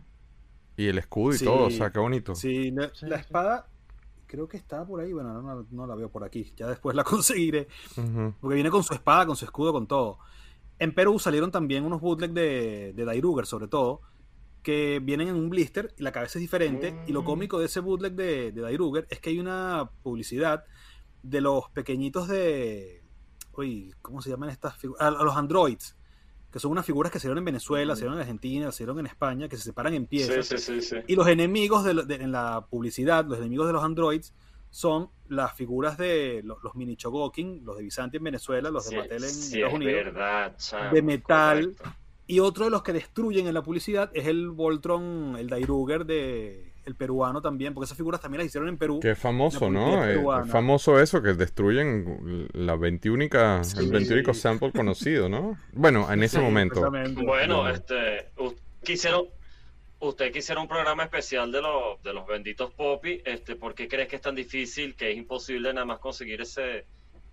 Y 0.76 0.86
el 0.86 0.96
escudo 0.96 1.34
y 1.34 1.38
todo, 1.40 1.66
o 1.66 1.70
sea, 1.70 1.90
qué 1.90 1.98
bonito. 1.98 2.36
Sí, 2.36 2.70
la, 2.70 3.16
espada 3.16 3.67
creo 4.28 4.46
que 4.46 4.56
está 4.56 4.86
por 4.86 5.00
ahí. 5.00 5.12
Bueno, 5.12 5.42
no, 5.42 5.66
no, 5.68 5.86
la 5.86 5.96
veo 5.96 6.08
por 6.08 6.22
aquí. 6.22 6.52
Ya 6.56 6.68
después 6.68 6.94
la 6.94 7.02
conseguiré. 7.04 7.66
Porque 8.40 8.54
viene 8.54 8.70
con 8.70 8.84
su 8.84 8.94
espada, 8.94 9.26
con 9.26 9.34
su 9.34 9.44
escudo, 9.44 9.72
con 9.72 9.88
todo. 9.88 10.18
En 10.78 10.94
Perú 10.94 11.18
salieron 11.18 11.50
también 11.50 11.84
unos 11.84 12.00
bootlegs 12.00 12.34
de, 12.34 12.92
de 12.94 13.04
Dairuger, 13.04 13.46
sobre 13.46 13.66
todo 13.66 14.02
que 14.62 15.00
vienen 15.02 15.28
en 15.28 15.36
un 15.36 15.48
blister 15.48 15.94
y 15.96 16.02
la 16.02 16.12
cabeza 16.12 16.38
es 16.38 16.42
diferente. 16.42 16.94
Y 17.06 17.12
lo 17.12 17.22
mm. 17.22 17.24
cómico 17.24 17.58
de 17.58 17.66
ese 17.66 17.80
bootleg 17.80 18.12
de, 18.12 18.52
de 18.52 18.60
Dairuger 18.60 19.06
es 19.08 19.20
que 19.20 19.30
hay 19.30 19.38
una 19.38 19.90
publicidad 20.02 20.64
de 21.22 21.40
los 21.40 21.68
pequeñitos 21.70 22.28
de. 22.28 23.02
Uy, 23.56 23.94
¿cómo 24.02 24.22
se 24.22 24.30
llaman 24.30 24.50
estas 24.50 24.76
figuras? 24.76 25.02
A, 25.02 25.10
los 25.10 25.36
androids. 25.36 25.96
Que 26.52 26.58
son 26.58 26.70
unas 26.70 26.86
figuras 26.86 27.12
que 27.12 27.18
se 27.18 27.28
dieron 27.28 27.38
en 27.38 27.44
Venezuela, 27.44 27.94
se 27.94 28.02
dieron 28.02 28.14
en 28.14 28.22
Argentina, 28.22 28.72
se 28.72 28.84
dieron 28.84 28.98
en 29.00 29.06
España, 29.06 29.48
que 29.48 29.56
se 29.56 29.64
separan 29.64 29.94
en 29.94 30.06
piezas. 30.06 30.70
y 31.06 31.14
los 31.14 31.28
enemigos 31.28 31.84
de, 31.84 32.14
en 32.14 32.32
la 32.32 32.66
publicidad, 32.68 33.26
los 33.26 33.38
enemigos 33.38 33.66
de 33.66 33.72
los 33.74 33.84
androids, 33.84 34.32
son 34.70 35.10
las 35.28 35.54
figuras 35.54 35.98
de 35.98 36.42
los, 36.44 36.58
mini 36.74 36.96
Chogokin, 36.96 37.64
los 37.64 37.76
de 37.76 37.82
Bizanti 37.82 38.18
en 38.18 38.24
Venezuela, 38.24 38.70
los 38.70 38.88
de 38.88 38.96
Mattel 38.96 39.24
en 39.24 39.30
Estados 39.30 39.74
Unidos. 39.74 40.92
de 40.92 41.02
metal. 41.02 41.76
Y 42.26 42.40
otro 42.40 42.66
de 42.66 42.70
los 42.70 42.82
que 42.82 42.92
destruyen 42.92 43.46
en 43.46 43.54
la 43.54 43.62
publicidad 43.62 44.10
es 44.12 44.26
el 44.26 44.50
Voltron, 44.50 45.36
el 45.38 45.48
Dairuger 45.48 46.04
de 46.04 46.74
el 46.88 46.96
peruano 46.96 47.40
también, 47.40 47.74
porque 47.74 47.84
esas 47.84 47.96
figuras 47.96 48.20
también 48.20 48.38
las 48.38 48.46
hicieron 48.48 48.68
en 48.68 48.76
Perú. 48.76 49.00
Que 49.00 49.14
famoso, 49.14 49.70
¿no? 49.70 50.04
Eh, 50.04 50.20
es 50.44 50.50
famoso 50.50 51.00
eso, 51.00 51.22
que 51.22 51.34
destruyen 51.34 52.48
la 52.52 52.76
21 52.76 53.24
el 53.78 53.90
21 53.90 54.34
sample 54.34 54.72
conocido, 54.72 55.28
¿no? 55.28 55.56
Bueno, 55.72 56.10
en 56.12 56.22
ese 56.22 56.40
momento. 56.40 56.90
Bueno, 57.24 57.68
este, 57.68 58.30
quisieron, 58.82 59.26
usted 60.00 60.32
quisiera 60.32 60.60
un 60.60 60.68
programa 60.68 61.04
especial 61.04 61.52
de 61.52 61.62
los, 61.62 62.02
de 62.02 62.12
los 62.12 62.26
benditos 62.26 62.72
Poppy, 62.72 63.22
este, 63.24 63.56
¿por 63.56 63.74
qué 63.74 63.88
crees 63.88 64.08
que 64.08 64.16
es 64.16 64.22
tan 64.22 64.34
difícil, 64.34 64.94
que 64.94 65.10
es 65.10 65.16
imposible 65.16 65.72
nada 65.72 65.86
más 65.86 65.98
conseguir 65.98 66.40
ese 66.40 66.84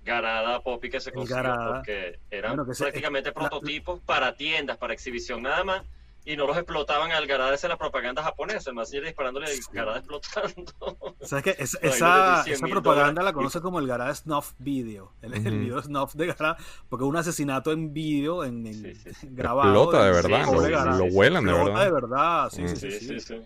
Garada 0.05 0.61
Poppy 0.61 0.89
que 0.89 0.99
se 0.99 1.11
consiguió 1.11 1.55
porque 1.67 2.19
eran 2.29 2.63
prácticamente 2.77 3.31
prototipos 3.31 3.99
para 4.01 4.35
tiendas, 4.35 4.77
para 4.77 4.93
exhibición 4.93 5.41
nada 5.41 5.63
más, 5.63 5.83
y 6.25 6.35
no 6.35 6.47
los 6.47 6.57
explotaban 6.57 7.11
al 7.11 7.27
Garada 7.27 7.55
de 7.55 7.67
la 7.67 7.77
propaganda 7.77 8.23
japonesa, 8.23 8.71
el 8.71 8.75
más 8.75 8.89
disparándole 8.89 9.47
al 9.47 9.53
Garada 9.71 9.99
explotando. 9.99 11.15
¿Sabes 11.21 11.43
qué? 11.43 11.55
esa, 11.59 12.43
esa 12.43 12.67
propaganda 12.67 13.21
la 13.21 13.31
conoce 13.31 13.61
como 13.61 13.79
el 13.79 13.87
Garada 13.87 14.13
Snuff 14.13 14.53
Video, 14.57 15.13
el, 15.21 15.31
video 15.31 15.81
Snuff 15.81 16.15
de 16.15 16.27
Garada, 16.27 16.57
porque 16.89 17.05
es 17.05 17.09
un 17.09 17.17
asesinato 17.17 17.71
en 17.71 17.93
video, 17.93 18.43
en, 18.43 18.63
grabado. 19.23 19.69
Explota 19.69 20.05
de 20.05 20.11
verdad, 20.11 20.45
lo, 20.97 21.05
lo, 21.05 21.13
vuelan 21.13 21.45
de 21.45 21.53
verdad. 21.53 21.85
de 21.85 21.91
verdad, 21.91 22.49
sí, 22.51 22.67
sí, 22.67 23.19
sí. 23.19 23.41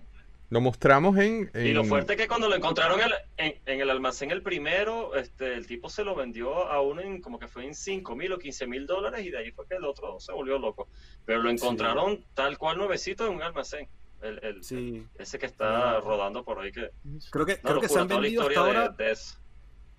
Lo 0.49 0.61
mostramos 0.61 1.15
en, 1.17 1.51
Y 1.53 1.73
lo 1.73 1.83
fuerte 1.83 2.13
es 2.13 2.17
que 2.19 2.27
cuando 2.27 2.49
lo 2.49 2.55
encontraron 2.55 2.99
en, 3.37 3.55
en, 3.65 3.81
el 3.81 3.89
almacén 3.89 4.31
el 4.31 4.41
primero, 4.41 5.15
este, 5.15 5.53
el 5.53 5.67
tipo 5.67 5.89
se 5.89 6.03
lo 6.03 6.15
vendió 6.15 6.67
a 6.67 6.81
uno 6.81 7.01
en 7.01 7.21
como 7.21 7.37
que 7.37 7.47
fue 7.47 7.65
en 7.65 7.75
5 7.75 8.15
mil 8.15 8.33
o 8.33 8.39
15 8.39 8.65
mil 8.65 8.87
dólares 8.87 9.23
y 9.23 9.29
de 9.29 9.37
ahí 9.37 9.51
fue 9.51 9.67
que 9.67 9.75
el 9.75 9.85
otro 9.85 10.19
se 10.19 10.31
volvió 10.31 10.57
loco. 10.57 10.87
Pero 11.23 11.43
lo 11.43 11.51
encontraron 11.51 12.25
tal 12.33 12.57
cual 12.57 12.79
nuevecito 12.79 13.27
en 13.27 13.35
un 13.35 13.43
almacén. 13.43 13.87
El, 14.23 14.43
el, 14.43 14.63
sí. 14.63 15.05
ese 15.19 15.37
que 15.37 15.45
está 15.45 15.99
rodando 15.99 16.43
por 16.43 16.59
ahí 16.59 16.71
que... 16.71 16.89
Creo 17.29 17.45
que, 17.45 17.59
creo 17.59 17.79
que 17.79 17.87
se 17.87 17.99
han 17.99 18.07
vendido 18.07 18.47
hasta 18.47 18.59
ahora... 18.59 18.95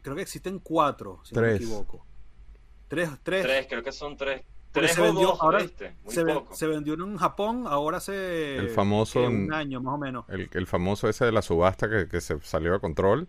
Creo 0.03 0.17
que 0.17 0.23
existen 0.23 0.59
cuatro, 0.59 1.21
si 1.25 1.35
no 1.35 1.43
me 1.43 1.55
equivoco. 1.55 2.05
Tres, 2.89 3.11
tres. 3.23 3.43
Tres, 3.43 3.67
creo 3.69 3.83
que 3.83 3.93
son 3.93 4.17
tres 4.17 4.43
se 4.73 5.01
vendió, 5.01 5.43
ahora 5.43 5.61
se, 6.07 6.67
vendió 6.67 6.95
en 6.95 7.17
Japón, 7.17 7.65
ahora 7.67 7.99
hace 7.99 8.57
el 8.57 8.71
famoso, 8.71 9.23
un 9.25 9.53
año 9.53 9.81
más 9.81 9.95
o 9.95 9.99
menos. 9.99 10.25
El, 10.29 10.49
el 10.53 10.67
famoso 10.67 11.09
ese 11.09 11.25
de 11.25 11.33
la 11.33 11.43
subasta 11.43 11.89
que, 11.89 12.09
que 12.09 12.21
se 12.21 12.41
salió 12.41 12.75
a 12.75 12.81
control. 12.81 13.29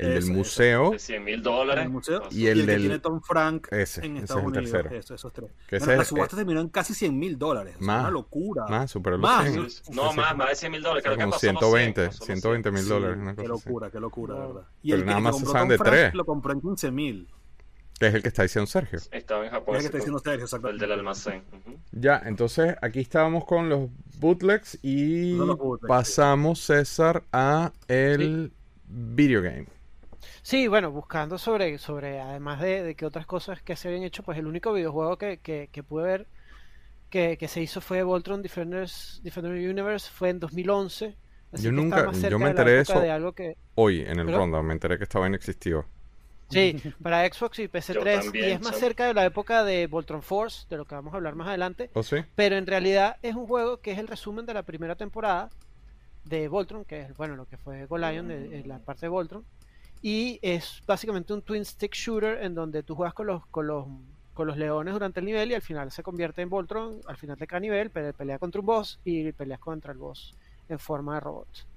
El 0.00 0.14
del 0.14 0.32
museo. 0.32 0.90
De 0.92 0.98
100 0.98 1.24
mil 1.24 1.42
dólares. 1.42 1.84
El 1.84 1.90
museo, 1.90 2.22
y, 2.30 2.46
el, 2.46 2.64
del... 2.64 2.76
que 2.76 2.80
tiene 2.80 2.98
Tom 3.00 3.20
Frank 3.20 3.68
ese, 3.70 4.04
en 4.06 4.16
Estados 4.18 4.44
ese 4.44 4.62
es 4.62 4.72
el 4.72 4.80
Unidos. 4.80 5.04
Eso, 5.04 5.14
esos 5.14 5.32
tres. 5.32 5.50
Que 5.68 5.78
bueno, 5.78 5.96
la 5.96 6.04
subasta 6.04 6.36
terminó 6.36 6.60
en 6.60 6.68
casi 6.68 6.94
100 6.94 7.18
mil 7.18 7.38
dólares. 7.38 7.76
Más, 7.80 8.00
una 8.02 8.10
locura. 8.10 8.66
Más, 8.68 8.90
superó 8.90 9.18
los 9.18 9.30
más, 9.30 9.50
100. 9.50 9.94
No, 9.94 10.12
más, 10.12 10.36
más 10.36 10.48
de 10.50 10.54
100 10.56 10.72
mil 10.72 10.82
dólares. 10.82 11.04
Creo 11.04 11.16
como 11.18 11.32
que 11.32 11.38
120, 11.38 12.12
120 12.12 12.70
mil 12.70 12.88
dólares. 12.88 13.18
Una 13.18 13.34
cosa 13.34 13.42
qué 13.42 13.48
locura, 13.48 13.86
así. 13.86 13.92
qué 13.92 14.00
locura, 14.00 14.34
verdad. 14.34 14.62
Y 14.82 14.90
Pero 14.90 15.02
el 15.02 15.06
nada 15.06 15.20
más 15.20 15.38
se 15.38 15.46
saben 15.46 15.68
de 15.68 15.78
tres. 15.78 16.14
Lo 16.14 16.24
compró 16.24 16.52
en 16.52 16.60
15 16.60 16.90
mil. 16.90 17.28
Que 18.00 18.08
es 18.08 18.14
el 18.14 18.22
que 18.22 18.28
está 18.28 18.42
diciendo 18.42 18.66
Sergio. 18.66 18.98
Estaba 19.12 19.44
en 19.44 19.50
Japón. 19.50 19.76
Es 19.76 19.84
el 19.84 19.90
que 19.90 19.98
está 19.98 19.98
diciendo 19.98 20.18
Sergio, 20.18 20.44
exacto. 20.46 20.68
El 20.70 20.78
del 20.78 20.90
almacén. 20.90 21.44
Ya, 21.92 22.20
entonces 22.24 22.74
aquí 22.82 23.00
estábamos 23.00 23.44
con 23.44 23.68
los 23.68 23.90
bootlegs 24.18 24.78
y 24.82 25.38
pasamos, 25.86 26.60
César, 26.60 27.22
a 27.32 27.72
el 27.86 28.52
video 28.88 29.42
game. 29.42 29.66
Sí, 30.42 30.66
bueno, 30.66 30.90
buscando 30.90 31.38
sobre, 31.38 31.78
sobre 31.78 32.20
además 32.20 32.60
de, 32.60 32.82
de, 32.82 32.94
que 32.94 33.04
otras 33.04 33.26
cosas 33.26 33.62
que 33.62 33.76
se 33.76 33.88
habían 33.88 34.02
hecho, 34.02 34.22
pues 34.22 34.38
el 34.38 34.46
único 34.46 34.72
videojuego 34.72 35.18
que, 35.18 35.38
que, 35.38 35.68
que 35.70 35.82
pude 35.82 36.04
ver 36.04 36.26
que, 37.10 37.48
se 37.48 37.60
hizo 37.60 37.80
fue 37.80 38.02
Voltron 38.02 38.40
Defenders, 38.40 39.20
Defender 39.22 39.52
Universe, 39.52 40.10
fue 40.10 40.30
en 40.30 40.40
2011. 40.40 41.16
yo 41.52 41.72
nunca, 41.72 42.10
yo 42.12 42.38
me 42.38 42.50
enteré 42.50 42.72
de 42.72 42.80
eso 42.80 42.98
algo 42.98 43.32
que... 43.32 43.56
hoy 43.74 44.00
en 44.00 44.20
el 44.20 44.32
ronda, 44.32 44.62
me 44.62 44.72
enteré 44.72 44.96
que 44.96 45.04
estaba 45.04 45.26
inexistivo. 45.26 45.84
Sí, 46.50 46.76
para 47.02 47.26
Xbox 47.26 47.58
y 47.60 47.68
PC3 47.68 48.34
y 48.34 48.50
es 48.52 48.60
más 48.60 48.76
cerca 48.76 49.06
de 49.06 49.14
la 49.14 49.24
época 49.24 49.64
de 49.64 49.86
Voltron 49.86 50.22
Force, 50.22 50.66
de 50.68 50.76
lo 50.76 50.84
que 50.84 50.94
vamos 50.94 51.14
a 51.14 51.16
hablar 51.16 51.34
más 51.34 51.48
adelante. 51.48 51.90
¿Oh, 51.94 52.02
sí? 52.02 52.16
Pero 52.34 52.56
en 52.56 52.66
realidad 52.66 53.16
es 53.22 53.34
un 53.34 53.46
juego 53.46 53.78
que 53.78 53.92
es 53.92 53.98
el 53.98 54.08
resumen 54.08 54.46
de 54.46 54.54
la 54.54 54.62
primera 54.62 54.96
temporada 54.96 55.50
de 56.24 56.48
Voltron, 56.48 56.84
que 56.84 57.02
es 57.02 57.16
bueno 57.16 57.36
lo 57.36 57.46
que 57.46 57.56
fue 57.56 57.86
Golion 57.86 58.28
de, 58.28 58.62
la 58.66 58.78
parte 58.78 59.06
de 59.06 59.08
Voltron. 59.08 59.44
Y 60.02 60.38
es 60.42 60.82
básicamente 60.86 61.32
un 61.32 61.42
twin 61.42 61.64
stick 61.64 61.94
shooter 61.94 62.42
en 62.42 62.54
donde 62.54 62.82
tú 62.82 62.94
juegas 62.94 63.14
con 63.14 63.26
los, 63.26 63.46
con 63.46 63.66
los, 63.66 63.86
con 64.34 64.46
los 64.46 64.56
leones 64.56 64.94
durante 64.94 65.20
el 65.20 65.26
nivel 65.26 65.50
y 65.50 65.54
al 65.54 65.62
final 65.62 65.90
se 65.90 66.02
convierte 66.02 66.42
en 66.42 66.48
Voltron, 66.48 67.00
al 67.06 67.16
final 67.16 67.36
de 67.36 67.46
cada 67.46 67.60
nivel, 67.60 67.90
pelea 67.90 68.38
contra 68.38 68.60
un 68.60 68.66
boss 68.66 68.98
y 69.04 69.30
peleas 69.32 69.60
contra 69.60 69.92
el 69.92 69.98
boss 69.98 70.34
en 70.68 70.78
forma 70.78 71.14
de 71.14 71.20
robot 71.20 71.69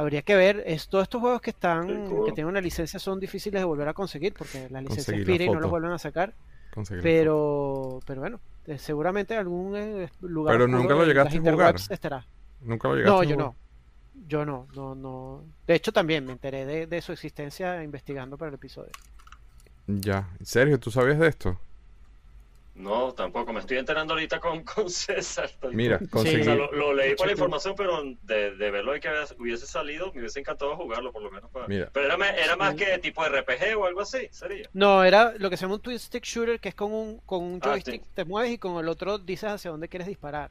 habría 0.00 0.22
que 0.22 0.34
ver 0.34 0.62
es, 0.66 0.88
todos 0.88 1.02
estos 1.02 1.20
juegos 1.20 1.40
que 1.40 1.50
están 1.50 1.86
que 2.24 2.32
tienen 2.32 2.46
una 2.46 2.60
licencia 2.60 2.98
son 2.98 3.20
difíciles 3.20 3.60
de 3.60 3.64
volver 3.64 3.88
a 3.88 3.94
conseguir 3.94 4.34
porque 4.34 4.68
la 4.70 4.80
licencia 4.80 5.14
expira 5.14 5.44
y 5.44 5.48
no 5.48 5.60
los 5.60 5.70
vuelven 5.70 5.92
a 5.92 5.98
sacar. 5.98 6.34
Pero 7.02 8.00
pero 8.06 8.20
bueno 8.20 8.40
eh, 8.66 8.78
seguramente 8.78 9.36
algún 9.36 9.76
eh, 9.76 10.08
lugar 10.20 10.54
pero 10.54 10.68
nunca 10.68 10.94
lo 10.94 11.04
llegaste 11.04 11.38
a 11.38 11.52
jugar. 11.52 11.74
estará. 11.74 12.24
nunca 12.60 12.88
lo 12.88 12.94
llegaste 12.94 13.16
no 13.16 13.24
yo 13.24 13.36
no. 13.36 13.56
yo 14.28 14.44
no 14.44 14.66
no 14.74 14.94
no. 14.94 15.44
De 15.66 15.74
hecho 15.74 15.92
también 15.92 16.24
me 16.24 16.32
enteré 16.32 16.64
de, 16.64 16.86
de 16.86 17.02
su 17.02 17.12
existencia 17.12 17.82
investigando 17.82 18.38
para 18.38 18.50
el 18.50 18.54
episodio. 18.54 18.92
Ya. 19.86 20.28
Sergio 20.42 20.78
tú 20.78 20.90
sabías 20.90 21.18
de 21.18 21.28
esto 21.28 21.58
no, 22.80 23.12
tampoco. 23.12 23.52
Me 23.52 23.60
estoy 23.60 23.78
enterando 23.78 24.14
ahorita 24.14 24.40
con, 24.40 24.64
con 24.64 24.90
César. 24.90 25.50
Mira, 25.72 26.00
lo, 26.72 26.94
leí 26.94 27.14
por 27.14 27.26
la 27.26 27.32
información, 27.32 27.74
pero 27.76 28.02
de, 28.22 28.56
de 28.56 28.70
verlo 28.70 28.96
y 28.96 29.00
que 29.00 29.08
hubiese 29.38 29.66
salido, 29.66 30.12
me 30.12 30.20
hubiese 30.20 30.40
encantado 30.40 30.76
jugarlo, 30.76 31.12
por 31.12 31.22
lo 31.22 31.30
menos. 31.30 31.50
Pero 31.52 32.06
era, 32.06 32.30
era 32.30 32.56
más 32.56 32.74
que 32.74 32.98
tipo 32.98 33.24
RPG 33.24 33.76
o 33.76 33.86
algo 33.86 34.00
así, 34.00 34.28
sería. 34.30 34.68
No, 34.72 35.04
era 35.04 35.34
lo 35.38 35.50
que 35.50 35.56
se 35.56 35.62
llama 35.62 35.74
un 35.74 35.80
twin 35.80 35.98
stick 35.98 36.24
shooter, 36.24 36.60
que 36.60 36.70
es 36.70 36.74
con 36.74 36.92
un, 36.92 37.18
con 37.20 37.42
un 37.42 37.60
ah, 37.62 37.68
joystick, 37.68 38.02
te 38.14 38.24
mueves 38.24 38.52
y 38.52 38.58
con 38.58 38.82
el 38.82 38.88
otro 38.88 39.18
dices 39.18 39.50
hacia 39.50 39.70
dónde 39.70 39.88
quieres 39.88 40.08
disparar. 40.08 40.50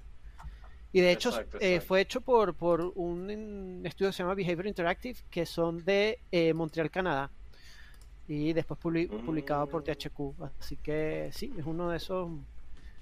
Y 0.92 1.02
de 1.02 1.12
hecho 1.12 1.32
eh, 1.60 1.82
fue 1.82 2.02
hecho 2.02 2.20
por, 2.20 2.56
por 2.56 2.82
un 2.96 3.82
estudio 3.86 4.10
que 4.10 4.14
se 4.14 4.24
llama 4.24 4.34
Behavior 4.34 4.66
Interactive, 4.66 5.20
que 5.30 5.46
son 5.46 5.86
de 5.86 6.20
eh, 6.32 6.54
Montreal, 6.54 6.90
Canadá 6.90 7.30
y 8.30 8.54
después 8.54 8.80
publicado 8.80 9.68
por 9.68 9.84
THQ. 9.84 10.20
Así 10.60 10.78
que 10.78 11.30
sí, 11.34 11.52
es 11.58 11.66
uno 11.66 11.90
de 11.90 11.98
esos 11.98 12.30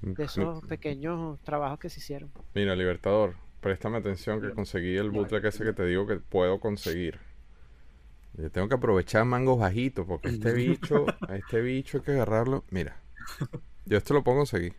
de 0.01 0.23
esos 0.23 0.63
pequeños 0.65 1.39
trabajos 1.41 1.79
que 1.79 1.89
se 1.89 1.99
hicieron. 1.99 2.31
Mira, 2.53 2.75
Libertador, 2.75 3.35
préstame 3.59 3.97
atención 3.97 4.41
que 4.41 4.51
conseguí 4.51 4.95
el 4.95 5.11
bootleg 5.11 5.45
ese 5.45 5.65
que 5.65 5.73
te 5.73 5.85
digo 5.85 6.07
que 6.07 6.17
puedo 6.17 6.59
conseguir. 6.59 7.19
Yo 8.35 8.49
tengo 8.51 8.69
que 8.69 8.75
aprovechar 8.75 9.25
mangos 9.25 9.59
bajitos 9.59 10.05
porque 10.05 10.29
este 10.29 10.53
bicho, 10.53 11.05
este 11.29 11.61
bicho 11.61 11.97
hay 11.97 12.03
que 12.03 12.11
agarrarlo. 12.11 12.63
Mira, 12.69 12.95
yo 13.85 13.97
esto 13.97 14.13
lo 14.13 14.23
puedo 14.23 14.37
conseguir. 14.37 14.75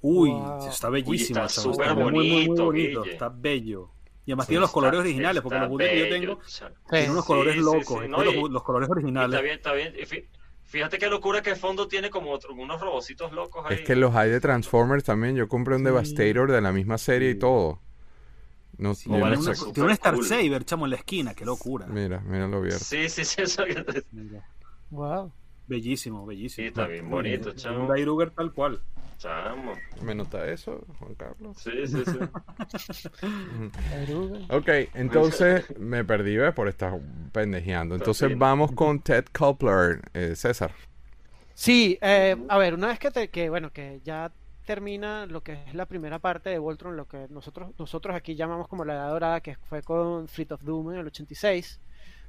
Uy, 0.00 0.32
está 0.66 0.88
bellísimo. 0.88 1.40
está 1.40 1.60
súper 1.60 1.94
bonito, 1.94 2.66
bonito. 2.66 3.04
Está 3.04 3.28
bello. 3.28 3.90
Y 4.28 4.32
además 4.32 4.46
tiene 4.46 4.60
los 4.60 4.72
colores 4.72 5.00
originales, 5.00 5.42
porque 5.42 5.58
los 5.58 5.70
bootlegs 5.70 5.90
que 5.90 5.98
yo 6.00 6.08
tengo 6.10 6.38
tienen 6.90 7.10
unos 7.12 7.24
colores 7.24 7.56
locos. 7.56 8.06
los, 8.06 8.62
colores 8.62 8.90
originales. 8.90 9.40
Está 9.40 9.72
bien, 9.72 9.88
está 9.88 10.04
bien. 10.04 10.28
Fíjate 10.64 10.98
qué 10.98 11.08
locura 11.08 11.40
que 11.40 11.48
el 11.48 11.56
fondo 11.56 11.88
tiene 11.88 12.10
como 12.10 12.38
unos 12.50 12.78
robocitos 12.78 13.32
locos 13.32 13.64
ahí. 13.66 13.76
Es 13.76 13.80
que 13.86 13.96
los 13.96 14.14
hay 14.14 14.28
de 14.28 14.38
Transformers 14.38 15.02
también. 15.02 15.34
Yo 15.34 15.48
compré 15.48 15.76
un 15.76 15.84
Devastator 15.84 16.52
de 16.52 16.60
la 16.60 16.72
misma 16.72 16.98
serie 16.98 17.30
y 17.30 17.38
todo. 17.38 17.80
No, 18.76 18.94
tiene 18.94 19.38
un 19.38 19.90
Star 19.92 20.22
Saber, 20.22 20.62
chamo, 20.66 20.84
en 20.84 20.90
la 20.90 20.96
esquina. 20.96 21.32
Qué 21.32 21.46
locura. 21.46 21.86
Mira, 21.86 22.20
mira 22.20 22.48
lo 22.48 22.58
abierto. 22.58 22.84
Sí, 22.84 23.08
sí, 23.08 23.24
sí. 23.24 23.40
Eso... 23.40 23.64
Wow. 24.90 25.32
Bellísimo, 25.68 26.24
bellísimo. 26.24 26.64
Sí, 26.64 26.68
está 26.68 26.86
bien 26.86 27.08
bonito, 27.10 27.52
chamo. 27.52 27.82
Un 27.82 27.88
Dairuger 27.88 28.30
tal 28.30 28.52
cual. 28.52 28.80
Chamo. 29.18 29.74
¿Me 30.02 30.14
nota 30.14 30.48
eso, 30.48 30.86
Juan 30.98 31.14
Carlos? 31.14 31.58
Sí, 31.58 31.86
sí, 31.86 32.02
sí. 32.06 32.18
ok, 34.50 34.68
entonces 34.94 35.78
me 35.78 36.04
perdí 36.04 36.36
¿ves? 36.36 36.54
por 36.54 36.68
estar 36.68 36.98
pendejeando. 37.32 37.96
Entonces 37.96 38.38
vamos 38.38 38.72
con 38.72 39.00
Ted 39.00 39.26
Coupler, 39.36 40.00
eh, 40.14 40.34
César. 40.36 40.72
Sí, 41.52 41.98
eh, 42.00 42.36
a 42.48 42.58
ver, 42.58 42.74
una 42.74 42.86
vez 42.86 42.98
que, 42.98 43.10
te, 43.10 43.28
que, 43.28 43.50
bueno, 43.50 43.72
que 43.72 44.00
ya 44.04 44.32
termina 44.64 45.26
lo 45.26 45.42
que 45.42 45.54
es 45.54 45.74
la 45.74 45.86
primera 45.86 46.18
parte 46.18 46.50
de 46.50 46.58
Voltron, 46.58 46.96
lo 46.96 47.08
que 47.08 47.26
nosotros, 47.30 47.70
nosotros 47.78 48.14
aquí 48.14 48.36
llamamos 48.36 48.68
como 48.68 48.84
la 48.84 48.94
edad 48.94 49.10
dorada, 49.10 49.40
que 49.40 49.56
fue 49.56 49.82
con 49.82 50.28
Fleet 50.28 50.52
of 50.52 50.62
Doom 50.62 50.92
en 50.92 51.00
el 51.00 51.06
86, 51.08 51.80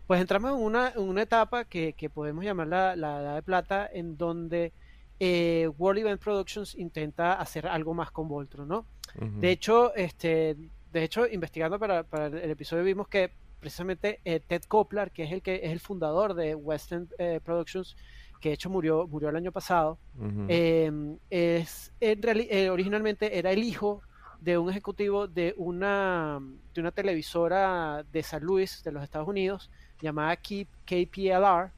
pues 0.09 0.21
entramos 0.21 0.57
en 0.57 0.65
una, 0.65 0.89
en 0.95 1.01
una 1.03 1.21
etapa 1.21 1.65
que, 1.65 1.93
que 1.93 2.09
podemos 2.09 2.43
llamar 2.43 2.65
la, 2.65 2.95
la 2.95 3.21
edad 3.21 3.35
de 3.35 3.43
plata, 3.43 3.87
en 3.93 4.17
donde 4.17 4.73
eh, 5.19 5.69
World 5.77 5.99
Event 5.99 6.19
Productions 6.19 6.73
intenta 6.73 7.33
hacer 7.33 7.67
algo 7.67 7.93
más 7.93 8.09
con 8.09 8.27
Voltron, 8.27 8.67
¿no? 8.67 8.87
De 9.13 9.51
hecho, 9.51 9.93
este, 9.93 10.57
de 10.91 11.03
hecho, 11.03 11.27
investigando 11.27 11.77
para, 11.77 11.99
el 12.25 12.49
episodio 12.49 12.83
vimos 12.83 13.07
que 13.07 13.29
precisamente 13.59 14.19
eh, 14.25 14.39
Ted 14.39 14.63
Koplar, 14.63 15.11
que 15.11 15.25
es 15.25 15.31
el 15.31 15.43
que 15.43 15.57
es 15.57 15.71
el 15.71 15.79
fundador 15.79 16.33
de 16.33 16.55
Western 16.55 17.07
eh, 17.19 17.39
Productions, 17.43 17.95
que 18.41 18.49
de 18.49 18.55
hecho 18.55 18.71
murió, 18.71 19.05
murió 19.07 19.29
el 19.29 19.35
año 19.35 19.51
pasado, 19.51 19.99
em, 20.47 21.19
es 21.29 21.93
en 21.99 22.71
originalmente 22.71 23.37
era 23.37 23.51
el 23.51 23.63
hijo 23.63 24.01
de 24.41 24.57
un 24.57 24.71
ejecutivo 24.71 25.27
de 25.27 25.53
una, 25.55 26.39
de 26.73 26.81
una 26.81 26.91
televisora 26.91 28.03
de 28.11 28.23
San 28.23 28.41
Luis, 28.41 28.81
de 28.83 28.91
los 28.91 29.03
Estados 29.03 29.27
Unidos, 29.27 29.69
llamada 30.01 30.35
KPLR, 30.37 31.71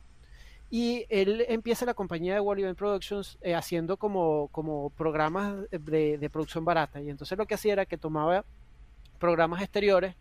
y 0.71 1.05
él 1.09 1.45
empieza 1.49 1.85
la 1.85 1.93
compañía 1.93 2.33
de 2.33 2.39
Wall 2.39 2.59
Event 2.59 2.77
Productions 2.77 3.37
eh, 3.41 3.53
haciendo 3.53 3.97
como, 3.97 4.47
como 4.53 4.89
programas 4.91 5.69
de, 5.69 6.29
producción 6.31 6.63
barata. 6.63 7.01
Y 7.01 7.09
entonces 7.09 7.37
lo 7.37 7.45
que 7.45 7.55
hacía 7.55 7.73
era 7.73 7.85
que 7.85 7.97
tomaba 7.97 8.45
programas 9.19 9.61
exteriores 9.61 10.15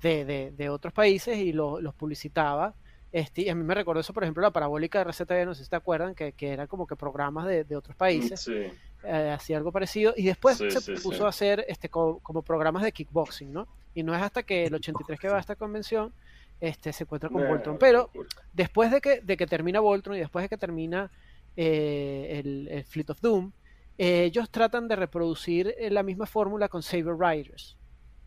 de, 0.00 0.50
de, 0.56 0.68
otros 0.70 0.94
países 0.94 1.36
y 1.36 1.52
los 1.52 1.94
publicitaba. 1.94 2.74
Este, 3.12 3.42
y 3.42 3.50
a 3.50 3.54
mí 3.54 3.62
me 3.62 3.74
recordó 3.74 4.00
eso, 4.00 4.14
por 4.14 4.22
ejemplo, 4.22 4.42
la 4.42 4.50
parabólica 4.50 4.98
de 4.98 5.10
RCTV, 5.10 5.44
no 5.44 5.54
sé 5.54 5.64
si 5.64 5.68
te 5.68 5.76
acuerdan, 5.76 6.14
que, 6.14 6.32
que 6.32 6.48
eran 6.48 6.66
como 6.66 6.86
que 6.86 6.96
programas 6.96 7.46
de, 7.46 7.76
otros 7.76 7.94
países. 7.94 8.48
Eh, 8.48 9.30
hacía 9.30 9.58
algo 9.58 9.72
parecido. 9.72 10.14
Y 10.16 10.24
después 10.24 10.56
se 10.56 10.94
puso 11.02 11.26
a 11.26 11.28
hacer 11.28 11.66
este, 11.68 11.90
como, 11.90 12.18
como, 12.20 12.40
programas 12.40 12.82
de 12.82 12.92
kickboxing, 12.92 13.52
¿no? 13.52 13.68
Y 13.94 14.02
no 14.02 14.14
es 14.14 14.22
hasta 14.22 14.42
que 14.42 14.64
el 14.64 14.74
83 14.74 15.20
que 15.20 15.28
va 15.28 15.36
a 15.36 15.40
esta 15.40 15.54
convención 15.54 16.14
este, 16.62 16.92
se 16.92 17.02
encuentra 17.02 17.28
con 17.28 17.46
Voltron. 17.46 17.76
Pero 17.76 18.08
después 18.52 18.92
de 18.92 19.00
que, 19.00 19.20
de 19.20 19.36
que 19.36 19.46
termina 19.46 19.80
Voltron 19.80 20.16
y 20.16 20.20
después 20.20 20.44
de 20.44 20.48
que 20.48 20.56
termina 20.56 21.10
eh, 21.56 22.40
el, 22.70 22.84
Fleet 22.84 23.10
of 23.10 23.20
Doom, 23.20 23.50
eh, 23.98 24.22
ellos 24.24 24.48
tratan 24.48 24.86
de 24.86 24.94
reproducir 24.94 25.74
eh, 25.76 25.90
la 25.90 26.04
misma 26.04 26.24
fórmula 26.24 26.68
con 26.68 26.82
Saber 26.82 27.16
Riders. 27.18 27.76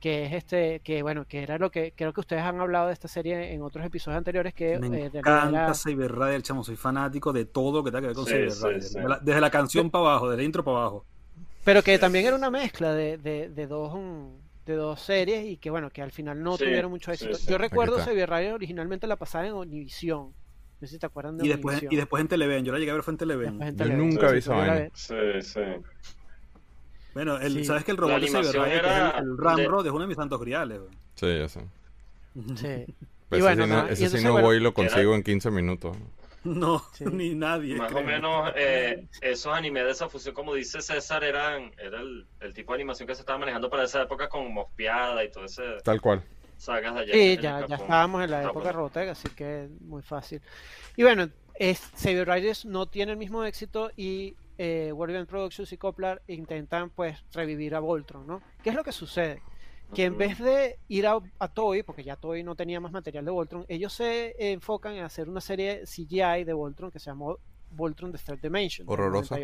Que 0.02 0.26
es 0.26 0.34
este, 0.34 0.82
que 0.82 1.02
bueno, 1.02 1.26
que 1.26 1.43
era 1.43 1.58
lo 1.58 1.71
que 1.71 1.93
creo 1.95 2.12
que 2.12 2.19
ustedes 2.19 2.43
han 2.43 2.60
hablado 2.60 2.88
de 2.88 2.93
esta 2.93 3.08
serie 3.08 3.54
en 3.54 3.62
otros 3.62 3.86
episodios 3.86 4.17
anteriores. 4.17 4.54
Que, 4.54 4.78
Me 4.80 5.06
encanta 5.06 5.74
Saber 5.74 6.12
Riders, 6.13 6.43
chamo, 6.43 6.62
soy 6.62 6.76
fanático 6.76 7.32
de 7.32 7.45
todo 7.45 7.86
que 7.86 7.89
tenga 7.89 8.02
que 8.02 8.08
ver 8.08 8.15
con 8.15 8.26
Saber 8.26 8.52
Riders. 8.52 8.93
Desde, 9.24 9.41
la, 9.41 9.50
canción 9.50 9.89
para 9.89 10.10
abajo, 10.10 10.30
desde 10.30 10.41
la 10.41 10.45
intro 10.45 10.63
para 10.65 10.80
abajo. 10.80 11.06
Pero 11.63 11.82
que 11.82 11.98
también 11.98 12.26
era 12.26 12.36
una 12.36 12.52
mezcla 12.52 12.93
de, 12.93 13.17
de, 13.17 13.48
de 13.48 13.65
dos 13.65 13.93
de 14.65 14.75
dos 14.75 14.99
series 15.01 15.45
y 15.45 15.58
que 15.58 15.69
bueno, 15.69 15.89
que 15.89 16.01
al 16.01 16.12
final 16.12 16.41
no 16.41 16.58
tuvieron 16.58 16.91
mucho 16.91 17.12
éxito. 17.12 17.38
Yo 17.47 17.58
recuerdo 17.58 17.97
Xavier 17.99 18.30
Radio 18.30 18.56
originalmente 18.56 19.08
la 19.08 19.15
pasaba 19.15 19.45
en 19.45 19.54
Univision. 19.54 20.34
No 20.82 20.88
sé 20.88 20.95
si 20.95 20.99
te 20.99 21.06
acuerdan 21.06 21.38
de 21.38 21.45
y 21.45 21.49
después, 21.49 21.84
y 21.89 21.95
después 21.95 22.21
en 22.21 22.28
Televen, 22.28 22.65
yo 22.65 22.73
la 22.73 22.80
llegué 22.80 22.91
a 22.91 22.95
ver 22.95 23.04
fue 23.04 23.13
en 23.13 23.17
Televen. 23.17 23.75
Yo 23.78 23.86
nunca 23.97 24.32
vi 24.32 24.39
esa 24.39 24.89
Sí, 24.93 25.15
sí. 25.41 25.62
Bueno, 27.13 27.39
el, 27.39 27.63
sabes 27.63 27.86
que 27.86 27.91
el 27.91 27.97
robot 27.97 28.19
de 28.19 28.28
Xavier 28.28 28.56
Radio, 28.56 28.73
era 28.73 29.17
el 29.19 29.38
Ramrod, 29.38 29.86
es 29.86 29.91
uno 29.91 30.01
de 30.01 30.08
mis 30.08 30.17
santos 30.17 30.41
griales. 30.41 30.82
Sí, 31.15 31.28
ya 31.39 31.47
sé. 31.47 31.62
Sí. 32.56 32.93
Pues 33.29 33.39
y 33.39 33.42
bueno, 33.42 33.87
ese 33.87 34.10
sí 34.10 34.23
no, 34.23 34.42
voy 34.42 34.58
y 34.58 34.60
lo 34.60 34.73
consigo 34.73 35.15
en 35.15 35.23
15 35.23 35.50
minutos. 35.50 35.96
No, 36.56 36.83
ni 37.12 37.33
nadie. 37.33 37.75
Más 37.75 37.91
o 37.91 38.04
menos 38.04 38.52
eh, 38.56 39.08
esos 39.19 39.52
animes 39.52 39.83
de 39.83 39.91
esa 39.91 40.08
fusión, 40.08 40.35
como 40.35 40.54
dice 40.54 40.79
César, 40.79 41.23
eran 41.23 41.71
era 41.77 42.00
el, 42.02 42.54
tipo 42.54 42.71
de 42.71 42.77
animación 42.77 43.08
que 43.08 43.15
se 43.15 43.21
estaba 43.21 43.39
manejando 43.39 43.67
para 43.67 43.83
esa 43.85 44.04
época 44.04 44.29
con 44.29 44.54
Mospeada 44.54 45.23
y 45.23 45.31
todo 45.31 45.46
ese. 45.46 45.63
Tal 45.83 46.00
cual. 46.00 46.21
Sagas 46.58 46.93
de 46.93 47.02
allá. 47.02 47.13
Sí, 47.13 47.37
ya, 47.41 47.65
ya 47.67 47.75
estábamos 47.75 48.23
en 48.23 48.31
la 48.31 48.43
época 48.43 48.71
Robotech, 48.71 49.10
así 49.10 49.29
que 49.29 49.67
muy 49.81 50.04
fácil. 50.04 50.39
Y 50.96 51.04
bueno, 51.04 51.29
es, 51.56 51.79
Saber 51.96 52.29
Riders 52.29 52.65
no 52.65 52.85
tiene 52.85 53.13
el 53.13 53.17
mismo 53.17 53.43
éxito 53.43 53.91
y 53.98 54.35
eh, 54.58 54.91
World 54.93 55.27
Productions 55.27 55.73
y 55.73 55.77
Coplar 55.77 56.21
intentan 56.27 56.91
pues 56.91 57.17
revivir 57.33 57.75
a 57.75 57.79
Voltron, 57.79 58.27
¿no? 58.27 58.41
¿Qué 58.63 58.69
es 58.69 58.75
lo 58.75 58.83
que 58.83 58.91
sucede? 58.91 59.41
Que 59.94 60.06
en 60.06 60.17
vez 60.17 60.40
de 60.40 60.77
ir 60.88 61.08
a, 61.08 61.48
Toy, 61.54 61.83
porque 61.83 62.04
ya 62.04 62.15
Toy 62.15 62.44
no 62.44 62.56
tenía 62.56 62.79
más 62.79 62.92
material 62.92 63.25
de 63.25 63.31
Voltron, 63.31 63.65
ellos 63.67 63.94
se 63.94 64.36
enfocan 64.52 64.96
en 64.96 65.04
hacer 65.04 65.29
una 65.29 65.42
serie 65.42 65.83
CGI 65.86 66.44
de 66.44 66.54
Voltron 66.54 66.92
que 66.92 67.00
se 67.00 67.06
llamó 67.06 67.38
Voltron 67.71 68.12
The 68.12 68.17
Third 68.17 68.42
Dimension. 68.42 68.88
Horrorosa. 68.90 69.38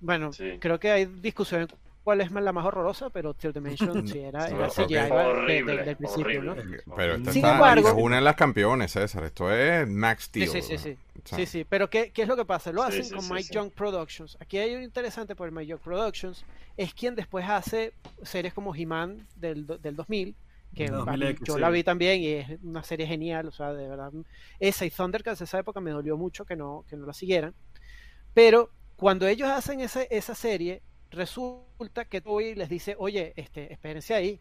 Bueno, 0.00 0.30
creo 0.60 0.78
que 0.78 0.90
hay 0.90 1.06
discusión 1.06 1.68
cuál 2.08 2.22
es 2.22 2.30
la 2.30 2.52
más 2.52 2.64
horrorosa, 2.64 3.10
pero 3.10 3.34
Third 3.34 3.54
Dimension 3.54 4.08
sí 4.08 4.20
era, 4.20 4.48
era 4.48 4.68
CGI 4.68 4.94
desde, 5.46 5.90
el 5.90 5.96
principio, 5.96 6.42
¿no? 6.42 6.56
Pero 6.96 7.16
esta 7.16 7.32
Sin 7.32 7.44
embargo, 7.44 7.88
es 7.88 7.94
una 7.98 8.16
de 8.16 8.22
las 8.22 8.34
campeones, 8.36 8.92
César. 8.92 9.24
Esto 9.24 9.52
es 9.52 9.86
Max 9.86 10.24
Steel. 10.24 10.48
Sí, 10.48 10.62
sí, 10.62 10.78
sí. 10.78 10.78
Sí, 10.78 10.98
sí. 11.46 11.64
Pero 11.64 11.90
¿qué, 11.90 12.12
¿qué, 12.12 12.22
es 12.22 12.28
lo 12.28 12.36
que 12.36 12.44
pasa? 12.44 12.72
Lo 12.72 12.82
hacen 12.82 13.08
con 13.10 13.28
Mike 13.28 13.52
Young 13.52 13.70
Productions. 13.70 14.36
Aquí 14.40 14.58
hay 14.58 14.72
algo 14.72 14.84
interesante 14.84 15.34
por 15.34 15.50
Mike 15.50 15.66
Young 15.66 15.80
Productions. 15.80 16.44
Es 16.76 16.94
quien 16.94 17.14
después 17.14 17.44
hace 17.48 17.92
series 18.22 18.54
como 18.54 18.74
He-Man 18.74 19.26
del, 19.36 19.66
del 19.66 19.96
2000 19.96 20.36
que 20.74 20.90
yo 21.42 21.58
la 21.58 21.70
vi 21.70 21.82
también 21.82 22.20
y 22.20 22.28
es 22.28 22.62
una 22.62 22.82
serie 22.82 23.06
genial, 23.06 23.48
o 23.48 23.52
sea, 23.52 23.72
de 23.72 23.88
verdad, 23.88 24.12
esa 24.60 24.84
y 24.84 24.90
Thundercats 24.90 25.40
esa 25.40 25.58
época 25.58 25.80
me 25.80 25.90
dolió 25.90 26.16
mucho 26.16 26.44
que 26.44 26.56
no, 26.56 26.84
que 26.88 26.96
no 26.96 27.06
la 27.06 27.12
siguieran, 27.12 27.54
pero 28.34 28.70
cuando 28.96 29.26
ellos 29.26 29.48
hacen 29.48 29.80
esa, 29.80 30.02
esa 30.02 30.34
serie, 30.34 30.82
resulta 31.10 32.04
que 32.04 32.20
Toby 32.20 32.54
les 32.54 32.68
dice, 32.68 32.96
oye, 32.98 33.32
este, 33.36 33.72
espérense 33.72 34.14
ahí, 34.14 34.40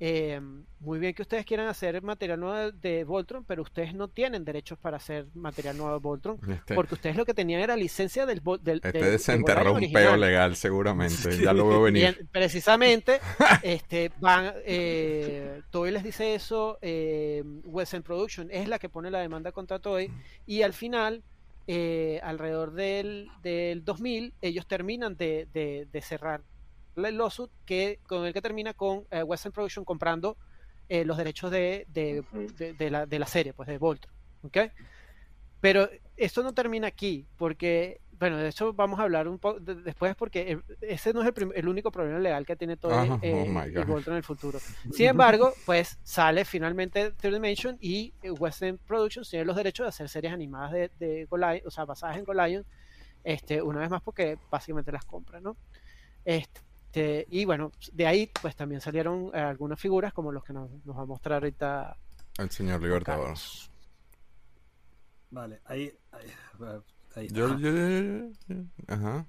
eh, 0.00 0.40
muy 0.80 0.98
bien 0.98 1.12
que 1.12 1.20
ustedes 1.20 1.44
quieran 1.44 1.68
hacer 1.68 2.00
material 2.02 2.40
nuevo 2.40 2.72
de 2.72 3.04
Voltron, 3.04 3.44
pero 3.44 3.60
ustedes 3.60 3.94
no 3.94 4.08
tienen 4.08 4.46
derechos 4.46 4.78
para 4.78 4.96
hacer 4.96 5.26
material 5.34 5.76
nuevo 5.76 5.92
de 5.92 5.98
Voltron, 5.98 6.40
este 6.50 6.74
porque 6.74 6.94
ustedes 6.94 7.16
lo 7.16 7.26
que 7.26 7.34
tenían 7.34 7.60
era 7.60 7.76
licencia 7.76 8.24
del, 8.24 8.40
del 8.62 8.80
Este 8.82 9.10
desenterró 9.10 9.74
un 9.74 9.92
peo 9.92 10.16
legal 10.16 10.56
seguramente, 10.56 11.38
ya 11.38 11.52
lo 11.52 11.68
veo 11.68 11.82
venir. 11.82 12.26
precisamente, 12.32 13.20
este, 13.62 14.10
van, 14.20 14.54
eh, 14.64 15.60
Toy 15.70 15.90
les 15.90 16.02
dice 16.02 16.34
eso, 16.34 16.78
eh, 16.80 17.44
Western 17.64 18.02
Production 18.02 18.48
es 18.50 18.68
la 18.68 18.78
que 18.78 18.88
pone 18.88 19.10
la 19.10 19.20
demanda 19.20 19.52
contra 19.52 19.80
Toy, 19.80 20.10
y 20.46 20.62
al 20.62 20.72
final 20.72 21.22
eh, 21.66 22.20
alrededor 22.22 22.72
del, 22.72 23.28
del, 23.42 23.84
2000, 23.84 24.32
ellos 24.40 24.66
terminan 24.66 25.16
de, 25.16 25.46
de, 25.52 26.00
cerrar 26.00 26.40
el 26.96 27.16
lawsuit 27.16 27.50
que, 27.64 28.00
con 28.06 28.26
el 28.26 28.32
que 28.32 28.42
termina 28.42 28.74
con 28.74 29.04
eh, 29.10 29.22
Western 29.22 29.52
Production 29.52 29.84
comprando 29.84 30.36
eh, 30.88 31.04
los 31.04 31.16
derechos 31.16 31.50
de, 31.50 31.86
de, 31.88 32.90
la, 32.90 33.06
de 33.06 33.18
la 33.18 33.26
serie, 33.26 33.52
pues 33.52 33.68
de 33.68 33.78
Voltron. 33.78 34.14
¿okay? 34.42 34.70
Pero 35.60 35.88
esto 36.16 36.42
no 36.42 36.52
termina 36.52 36.88
aquí, 36.88 37.26
porque 37.36 38.00
bueno, 38.20 38.36
de 38.36 38.48
hecho 38.48 38.74
vamos 38.74 39.00
a 39.00 39.04
hablar 39.04 39.26
un 39.28 39.38
poco 39.38 39.60
después 39.60 40.14
porque 40.14 40.60
ese 40.82 41.14
no 41.14 41.22
es 41.22 41.32
el, 41.54 41.68
único 41.68 41.90
problema 41.90 42.18
legal 42.18 42.44
que 42.44 42.54
tiene 42.54 42.76
todo 42.76 42.92
el, 43.02 43.18
eh, 43.22 43.46
oh 43.48 43.86
Voltron 43.86 44.14
en 44.14 44.18
el 44.18 44.22
futuro. 44.22 44.58
Sin 44.92 45.06
embargo, 45.06 45.54
pues 45.64 45.98
sale 46.02 46.44
finalmente 46.44 47.12
Third 47.12 47.32
Dimension 47.32 47.78
y 47.80 48.12
eh, 48.22 48.30
Western 48.30 48.76
Productions 48.76 49.30
tiene 49.30 49.46
los 49.46 49.56
derechos 49.56 49.84
de 49.84 49.88
hacer 49.88 50.08
series 50.10 50.34
animadas 50.34 50.72
de, 50.72 50.90
de 50.98 51.24
Goliath, 51.24 51.64
o 51.64 51.70
sea, 51.70 51.86
basadas 51.86 52.18
en 52.18 52.24
Goliath, 52.24 52.66
este, 53.24 53.62
una 53.62 53.80
vez 53.80 53.88
más 53.88 54.02
porque 54.02 54.36
básicamente 54.50 54.92
las 54.92 55.06
compra, 55.06 55.40
¿no? 55.40 55.56
Este, 56.22 56.60
y 56.94 57.44
bueno, 57.44 57.72
de 57.92 58.06
ahí 58.06 58.30
pues 58.40 58.56
también 58.56 58.80
salieron 58.80 59.30
eh, 59.32 59.38
algunas 59.38 59.78
figuras 59.78 60.12
como 60.12 60.32
los 60.32 60.44
que 60.44 60.52
nos, 60.52 60.70
va 60.70 61.02
a 61.02 61.06
mostrar 61.06 61.42
ahorita 61.42 61.96
el 62.38 62.50
señor 62.50 62.82
Libertador. 62.82 63.36
Vale, 65.30 65.60
ahí 65.64 65.92
yo, 67.30 67.48
Ajá. 68.88 69.26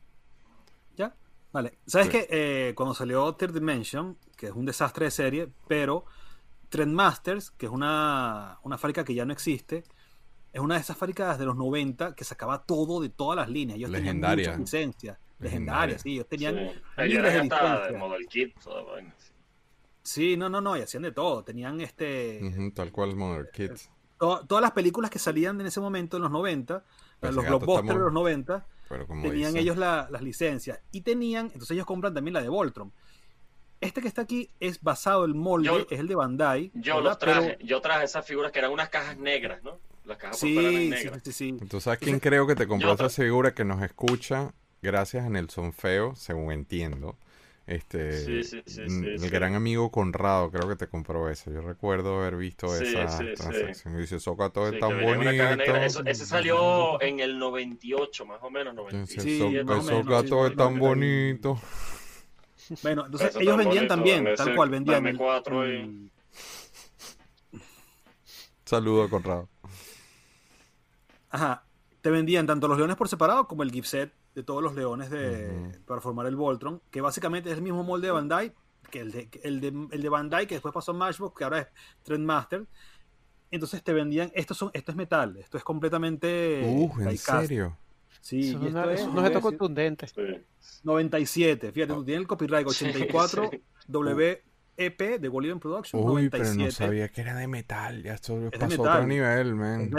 ¿Ya? 0.95 1.15
Vale. 1.51 1.79
¿Sabes 1.85 2.09
que 2.09 2.27
eh, 2.29 2.73
cuando 2.75 2.93
salió 2.93 3.33
Third 3.35 3.53
Dimension, 3.53 4.17
que 4.37 4.47
es 4.47 4.53
un 4.53 4.65
desastre 4.65 5.05
de 5.05 5.11
serie, 5.11 5.49
pero 5.67 6.05
Trendmasters, 6.69 7.51
que 7.51 7.65
es 7.65 7.71
una, 7.71 8.59
una 8.63 8.77
fábrica 8.77 9.03
que 9.03 9.13
ya 9.13 9.25
no 9.25 9.33
existe, 9.33 9.83
es 10.53 10.61
una 10.61 10.75
de 10.75 10.81
esas 10.81 10.97
fábricas 10.97 11.37
de 11.39 11.45
los 11.45 11.55
90 11.55 12.15
que 12.15 12.23
sacaba 12.23 12.63
todo 12.65 13.01
de 13.01 13.09
todas 13.09 13.35
las 13.35 13.49
líneas. 13.49 13.77
Ellos 13.77 13.89
Legendaria. 13.89 14.35
tenían 14.35 14.59
muchas 14.59 14.73
licencias. 14.73 15.17
Legendarias, 15.41 16.01
sí. 16.01 16.13
Ellos 16.13 16.27
tenían 16.27 16.55
sí. 16.55 16.81
miles 16.97 17.23
de 17.23 17.43
licencias. 17.43 17.93
Model 17.97 18.27
Kit, 18.27 18.55
Sí, 20.03 20.35
no, 20.35 20.49
no, 20.49 20.61
no, 20.61 20.75
y 20.77 20.81
hacían 20.81 21.03
de 21.03 21.11
todo. 21.11 21.43
Tenían 21.43 21.81
este. 21.81 22.71
tal 22.73 22.91
cual 22.91 23.15
Model 23.15 23.47
Kit. 23.51 23.73
todas 24.17 24.61
las 24.61 24.71
películas 24.71 25.11
que 25.11 25.19
salían 25.19 25.59
en 25.61 25.67
ese 25.67 25.79
momento, 25.79 26.17
en 26.17 26.23
los 26.23 26.31
90, 26.31 26.83
los 27.21 27.45
blockbusters 27.45 27.97
de 27.97 28.03
los 28.03 28.13
90 28.13 28.65
tenían 29.21 29.55
ellos 29.57 29.77
las 29.77 30.21
licencias 30.21 30.79
y 30.91 31.01
tenían, 31.01 31.45
entonces 31.47 31.71
ellos 31.71 31.85
compran 31.85 32.13
también 32.13 32.33
la 32.33 32.41
de 32.41 32.49
Voltron. 32.49 32.91
Este 33.79 34.01
que 34.01 34.07
está 34.07 34.21
aquí 34.21 34.49
es 34.59 34.81
basado 34.81 35.25
el 35.25 35.33
molde, 35.33 35.87
es 35.89 35.99
el 35.99 36.07
de 36.07 36.15
Bandai. 36.15 36.71
Yo 36.75 37.01
los 37.01 37.17
traje, 37.17 37.57
yo 37.63 37.81
traje 37.81 38.05
esas 38.05 38.25
figuras 38.25 38.51
que 38.51 38.59
eran 38.59 38.71
unas 38.71 38.89
cajas 38.89 39.17
negras, 39.17 39.63
¿no? 39.63 39.79
Las 40.05 40.17
cajas 40.17 40.37
sí, 40.37 40.55
negras. 40.89 41.21
Sí, 41.23 41.31
sí, 41.31 41.49
Entonces, 41.49 41.87
¿a 41.87 41.97
quién 41.97 42.19
creo 42.19 42.45
que 42.45 42.55
te 42.55 42.67
compró 42.67 42.93
esa 42.93 43.09
figura 43.09 43.55
que 43.55 43.65
nos 43.65 43.81
escucha 43.81 44.53
gracias 44.81 45.25
a 45.25 45.29
Nelson 45.29 45.73
Feo, 45.73 46.15
según 46.15 46.51
entiendo? 46.51 47.17
Este, 47.67 48.41
el 48.41 49.29
gran 49.29 49.55
amigo 49.55 49.91
Conrado 49.91 50.51
creo 50.51 50.67
que 50.67 50.75
te 50.75 50.87
compró 50.87 51.29
eso. 51.29 51.51
Yo 51.51 51.61
recuerdo 51.61 52.19
haber 52.19 52.35
visto 52.35 52.75
esa 52.75 53.05
transacción. 53.17 53.95
Y 53.95 53.99
dice, 53.99 54.19
Soca 54.19 54.49
todo 54.49 54.69
es 54.69 54.79
tan 54.79 54.99
bonito. 55.01 56.03
ese 56.05 56.25
salió 56.25 57.01
en 57.01 57.19
el 57.19 57.37
98, 57.37 58.25
más 58.25 58.39
o 58.41 58.49
menos. 58.49 58.73
97. 58.73 59.21
Sí, 59.21 59.53
todo 60.27 60.47
es 60.47 60.55
tan 60.55 60.79
bonito. 60.79 61.59
Bueno, 62.83 63.05
entonces 63.05 63.35
ellos 63.37 63.57
vendían 63.57 63.87
también, 63.87 64.27
tal 64.35 64.55
cual, 64.55 64.69
vendían. 64.69 65.05
El, 65.05 66.11
Saludo 68.65 69.03
a 69.03 69.09
Conrado. 69.09 69.49
Ajá. 71.29 71.65
Te 72.01 72.09
vendían 72.09 72.47
tanto 72.47 72.67
los 72.67 72.77
leones 72.77 72.97
por 72.97 73.07
separado 73.07 73.47
como 73.47 73.63
el 73.63 73.71
gift 73.71 73.87
set 73.87 74.11
de 74.35 74.43
todos 74.43 74.63
los 74.63 74.73
leones 74.75 75.09
de, 75.09 75.79
para 75.85 76.01
formar 76.01 76.25
el 76.25 76.35
Voltron, 76.35 76.81
que 76.89 77.01
básicamente 77.01 77.51
es 77.51 77.57
el 77.57 77.61
mismo 77.61 77.83
molde 77.83 78.07
de 78.07 78.11
Bandai, 78.11 78.53
que 78.89 78.99
el 78.99 79.11
de, 79.11 79.29
el 79.43 79.59
de, 79.59 79.67
el 79.91 80.01
de 80.01 80.09
Bandai, 80.09 80.47
que 80.47 80.55
después 80.55 80.73
pasó 80.73 80.91
a 80.91 80.95
Matchbox, 80.95 81.37
que 81.37 81.43
ahora 81.43 81.59
es 81.59 81.67
Trendmaster. 82.03 82.65
Entonces 83.51 83.83
te 83.83 83.91
vendían, 83.91 84.31
esto, 84.33 84.53
son, 84.53 84.71
esto 84.73 84.91
es 84.91 84.97
metal, 84.97 85.35
esto 85.37 85.57
es 85.57 85.63
completamente... 85.63 86.61
Uh, 86.65 87.01
¿en 87.01 87.17
serio? 87.17 87.77
Sí, 88.21 88.55
y 88.61 88.67
esto 88.67 88.89
es, 88.89 89.07
no 89.07 89.25
es 89.25 89.39
contundente. 89.39 90.07
97, 90.83 91.71
fíjate, 91.71 91.93
tú 91.93 92.05
tienes 92.05 92.21
el 92.21 92.27
copyright 92.27 92.67
84 92.67 93.49
WEP 93.87 95.19
de 95.19 95.27
Bolivia 95.27 95.57
Production. 95.57 96.01
Uy, 96.01 96.29
97. 96.29 96.37
pero 96.37 96.65
no 96.65 96.71
sabía 96.71 97.09
que 97.09 97.21
era 97.21 97.35
de 97.35 97.47
metal, 97.47 98.03
ya 98.03 98.13
esto 98.13 98.39
pasó 98.57 98.85
a 98.85 98.95
otro 98.95 99.07
nivel, 99.07 99.55
man. 99.55 99.91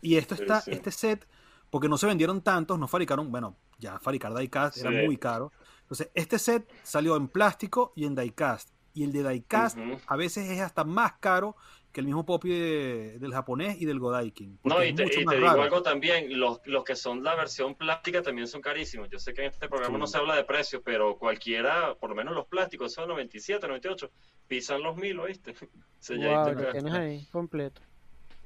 Y 0.00 0.16
esto 0.16 0.34
está, 0.34 0.62
este 0.66 0.90
set 0.90 1.26
porque 1.74 1.88
no 1.88 1.98
se 1.98 2.06
vendieron 2.06 2.40
tantos, 2.40 2.78
no 2.78 2.86
fabricaron, 2.86 3.32
bueno, 3.32 3.56
ya 3.84 3.98
fabricar 3.98 4.34
diecast 4.34 4.78
era 4.78 4.90
muy 4.90 5.16
caro. 5.16 5.52
Entonces, 5.82 6.10
este 6.14 6.38
set 6.38 6.68
salió 6.82 7.16
en 7.16 7.28
plástico 7.28 7.92
y 7.94 8.06
en 8.06 8.14
diecast. 8.14 8.70
Y 8.94 9.04
el 9.04 9.12
de 9.12 9.28
diecast 9.28 9.76
a 10.06 10.16
veces 10.16 10.48
es 10.50 10.60
hasta 10.60 10.84
más 10.84 11.14
caro 11.20 11.56
que 11.92 12.00
el 12.00 12.06
mismo 12.06 12.24
Poppy 12.24 12.48
del 12.48 13.32
japonés 13.32 13.80
y 13.80 13.84
del 13.84 14.00
Godaikin. 14.00 14.58
No, 14.64 14.82
y 14.82 14.92
te, 14.94 15.04
digo 15.04 15.30
algo 15.30 15.82
también, 15.82 16.38
los, 16.38 16.60
los, 16.64 16.82
que 16.82 16.96
son 16.96 17.22
la 17.22 17.36
versión 17.36 17.76
plástica 17.76 18.20
también 18.20 18.48
son 18.48 18.60
carísimos. 18.60 19.08
Yo 19.10 19.18
sé 19.20 19.32
que 19.32 19.42
en 19.42 19.50
este 19.50 19.68
programa 19.68 19.98
no 19.98 20.08
se 20.08 20.18
habla 20.18 20.34
de 20.34 20.42
precios, 20.42 20.82
pero 20.84 21.16
cualquiera, 21.18 21.94
por 21.94 22.10
lo 22.10 22.16
menos 22.16 22.34
los 22.34 22.46
plásticos, 22.46 22.92
son 22.92 23.08
97, 23.08 23.68
98, 23.68 24.10
pisan 24.48 24.82
los 24.82 24.96
mil, 24.96 25.18
¿oíste? 25.20 25.54
Wow, 26.06 26.52
lo 26.52 26.70
tienes 26.70 26.92
ahí 26.92 27.26
completo. 27.32 27.80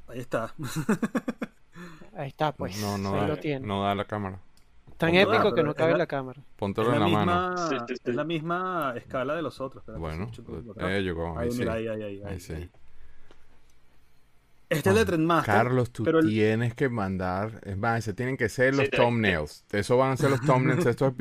Ahí 0.06 0.20
está. 0.20 0.54
Ahí 2.16 2.28
está, 2.28 2.52
pues. 2.52 2.80
No, 2.80 2.98
no, 2.98 3.12
da, 3.12 3.58
no 3.60 3.82
da 3.82 3.94
la 3.94 4.04
cámara. 4.04 4.40
Tan 4.98 5.14
épico 5.14 5.54
que 5.54 5.62
no 5.62 5.74
cabe 5.74 5.96
la, 5.96 6.06
cámara. 6.06 6.42
Póntelo 6.56 6.92
en 6.92 7.00
la, 7.00 7.06
mano. 7.06 7.54
Es 7.88 8.14
la 8.14 8.24
misma 8.24 8.94
escala 8.96 9.36
de 9.36 9.42
los 9.42 9.60
otros. 9.60 9.84
Bueno, 9.96 10.28
ahí 10.80 11.02
llegó. 11.04 11.38
Ahí, 11.38 11.52
sí. 11.52 11.62
ahí, 11.62 11.86
ahí, 11.86 12.22
ahí, 12.24 12.40
sí. 12.40 12.68
Este 14.68 14.90
es 14.90 14.96
de 14.96 15.04
Trendmaster. 15.04 15.54
Carlos, 15.54 15.92
tú 15.92 16.04
tienes 16.04 16.74
que 16.74 16.88
mandar. 16.88 17.60
Es 17.64 17.78
más, 17.78 18.04
se 18.04 18.12
tienen 18.12 18.36
que 18.36 18.48
ser 18.48 18.74
los 18.74 18.90
thumbnails. 18.90 19.64
Eso 19.70 19.96
van 19.96 20.10
a 20.12 20.16
ser 20.16 20.30
los 20.30 20.40
thumbnails. 20.46 20.84
estos 20.84 21.14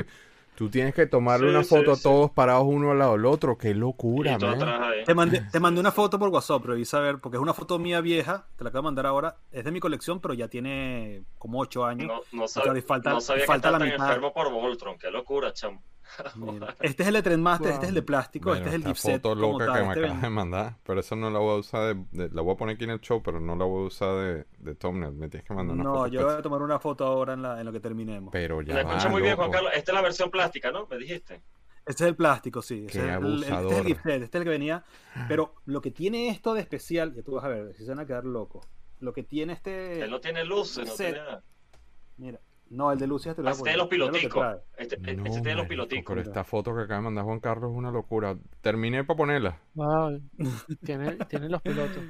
Tú 0.58 0.72
tienes 0.72 0.96
que 0.96 1.06
tomarle 1.06 1.52
una 1.52 1.64
foto 1.64 1.92
a 1.92 1.98
todos 1.98 2.32
parados 2.32 2.66
uno 2.66 2.90
al 2.90 2.98
lado 2.98 3.12
del 3.12 3.28
otro. 3.28 3.60
Qué 3.60 3.76
locura, 3.76 4.40
man. 4.40 4.58
Te 5.06 5.14
mandé, 5.14 5.42
te 5.52 5.60
mandé 5.60 5.80
una 5.80 5.92
foto 5.92 6.18
por 6.18 6.30
WhatsApp, 6.30 6.66
revisa 6.66 6.98
a 6.98 7.02
ver, 7.02 7.20
porque 7.20 7.38
es 7.38 7.44
una 7.44 7.54
foto 7.54 7.78
mía 7.78 8.02
vieja. 8.02 8.48
Te 8.56 8.64
la 8.64 8.72
acabo 8.72 8.82
de 8.82 8.86
mandar 8.88 9.06
ahora. 9.06 9.38
Es 9.52 9.64
de 9.64 9.70
mi 9.70 9.80
colección, 9.80 10.20
pero 10.20 10.34
ya 10.34 10.48
tiene 10.48 11.22
como 11.38 11.60
ocho 11.60 11.86
años. 11.86 12.08
No, 12.08 12.42
no, 12.42 12.48
falta, 12.82 13.12
no 13.12 13.22
sabía 13.22 13.46
falta 13.46 13.68
que 13.68 13.72
la 13.74 13.98
tan 13.98 14.02
enfermo 14.02 14.34
por 14.34 14.52
Voltron. 14.52 14.98
Qué 14.98 15.12
locura, 15.12 15.54
chamo. 15.54 15.84
este 16.82 17.04
es 17.04 17.08
el 17.10 17.16
de 17.16 17.24
Trendmaster, 17.24 17.72
este 17.72 17.86
es 17.86 17.90
el 17.90 17.96
de 17.96 18.02
plástico, 18.02 18.54
este 18.56 18.70
es 18.70 18.76
el 18.76 18.84
gift 18.84 19.00
set. 19.00 19.22
foto 19.22 19.36
loca 19.36 19.66
que 19.66 19.72
me 19.72 19.88
este 19.88 20.06
acabas 20.06 20.22
de 20.22 20.30
mandar, 20.30 20.76
pero 20.84 21.00
eso 21.00 21.16
no 21.16 21.30
la 21.30 21.40
voy 21.40 21.56
a 21.56 21.60
usar 21.60 21.96
de, 21.96 22.30
La 22.30 22.42
voy 22.42 22.54
a 22.54 22.58
poner 22.58 22.76
aquí 22.76 22.86
en 22.86 22.92
el 22.92 23.02
show, 23.02 23.22
pero 23.22 23.40
no 23.40 23.56
la 23.56 23.66
voy 23.66 23.84
a 23.84 23.88
usar 23.88 24.16
de, 24.18 24.46
de 24.60 24.76
thumbnail. 24.76 25.14
Me 25.14 25.30
tienes 25.30 25.48
que 25.48 25.54
mandar 25.54 25.76
una 25.76 25.84
no, 25.84 25.94
foto. 25.94 26.08
No, 26.08 26.08
yo 26.08 26.26
voy 26.26 26.36
a 26.36 26.42
tomar 26.42 26.62
una 26.62 26.80
foto 26.80 27.06
ahora 27.06 27.34
en, 27.34 27.42
la, 27.42 27.60
en 27.60 27.66
lo 27.66 27.72
que 27.72 27.80
terminemos. 27.80 28.32
Pero 28.32 28.62
ya. 28.62 28.74
Me 28.74 28.82
escucho 28.82 29.10
muy 29.10 29.22
bien, 29.22 29.36
Juan 29.36 29.52
Carlos. 29.52 29.72
Esta 29.76 29.92
es 29.92 29.96
la 29.96 30.02
versión 30.02 30.32
plástica, 30.32 30.72
¿no? 30.72 30.88
Me 30.88 30.98
dijiste. 30.98 31.42
Este 31.88 32.04
es 32.04 32.10
el 32.10 32.16
plástico, 32.16 32.62
sí. 32.62 32.86
Qué 32.92 32.98
este, 33.00 33.14
el, 33.14 33.44
este 33.44 33.56
es 33.56 33.78
el 33.78 33.86
gift 33.86 34.04
set, 34.04 34.22
este 34.22 34.38
es 34.38 34.42
el 34.42 34.44
que 34.44 34.50
venía. 34.50 34.84
Pero 35.30 35.56
lo 35.66 35.82
que 35.82 35.92
tiene 35.92 36.30
esto 36.30 36.54
de 36.54 36.62
especial, 36.62 37.14
ya 37.14 37.24
tú 37.24 37.34
vas 37.34 37.46
a 37.46 37.48
ver, 37.48 37.74
si 37.76 37.86
se 37.86 37.90
van 37.90 38.00
a 38.00 38.06
quedar 38.06 38.26
locos. 38.26 38.68
Lo 39.00 39.14
que 39.14 39.24
tiene 39.24 39.54
este. 39.54 40.02
Él 40.04 40.12
no 40.12 40.20
tiene 40.20 40.44
luz, 40.44 40.78
no 40.78 40.94
tiene 40.94 41.20
Mira, 42.18 42.40
No, 42.70 42.92
el 42.92 43.00
de 43.00 43.08
Lucia 43.08 43.32
este, 43.32 43.48
este 43.50 43.70
de 43.70 43.78
los 43.78 43.88
piloticos. 43.88 44.58
Este, 44.78 44.96
este 44.96 45.42
de 45.42 45.56
los 45.56 45.68
piloticos. 45.68 46.16
Pero 46.16 46.22
esta 46.22 46.44
foto 46.44 46.76
que 46.76 46.82
acaba 46.82 46.98
de 46.98 47.04
mandar 47.06 47.24
Juan 47.26 47.40
Carlos 47.40 47.72
es 47.72 47.78
una 47.78 47.92
locura. 47.92 48.38
Terminé 48.62 49.04
para 49.04 49.18
ponerla. 49.18 49.62
Wow. 49.76 50.22
tiene, 50.84 51.16
tiene 51.28 51.50
los 51.50 51.62
pilotos. 51.62 52.04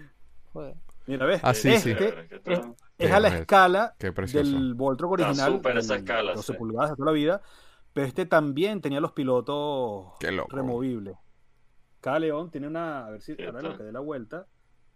Joder. 0.54 0.76
Mira, 1.06 1.26
¿ves? 1.26 1.40
Ah, 1.44 1.54
sí, 1.54 1.78
sí. 1.78 1.96
Es, 2.98 3.12
a 3.12 3.20
la 3.20 3.30
escala 3.30 3.96
del 4.00 4.74
Voltron 4.74 5.14
original. 5.14 5.54
Super 5.54 5.78
esa 5.78 5.96
escala. 5.96 6.34
12 6.34 6.54
pulgadas 6.56 6.92
de 6.92 6.96
toda 6.96 7.12
la 7.12 7.16
vida. 7.16 7.42
Pero 7.94 8.08
este 8.08 8.26
también 8.26 8.82
tenía 8.82 9.00
los 9.00 9.14
pilotos 9.14 10.14
removibles. 10.50 11.16
Cada 12.02 12.20
león 12.20 12.52
tiene 12.52 12.68
una. 12.68 13.06
A 13.06 13.12
ver 13.12 13.22
si 13.22 13.36
ahora 13.42 13.62
lo 13.62 13.78
que 13.78 13.84
dé 13.84 13.92
la 13.92 14.00
vuelta. 14.02 14.48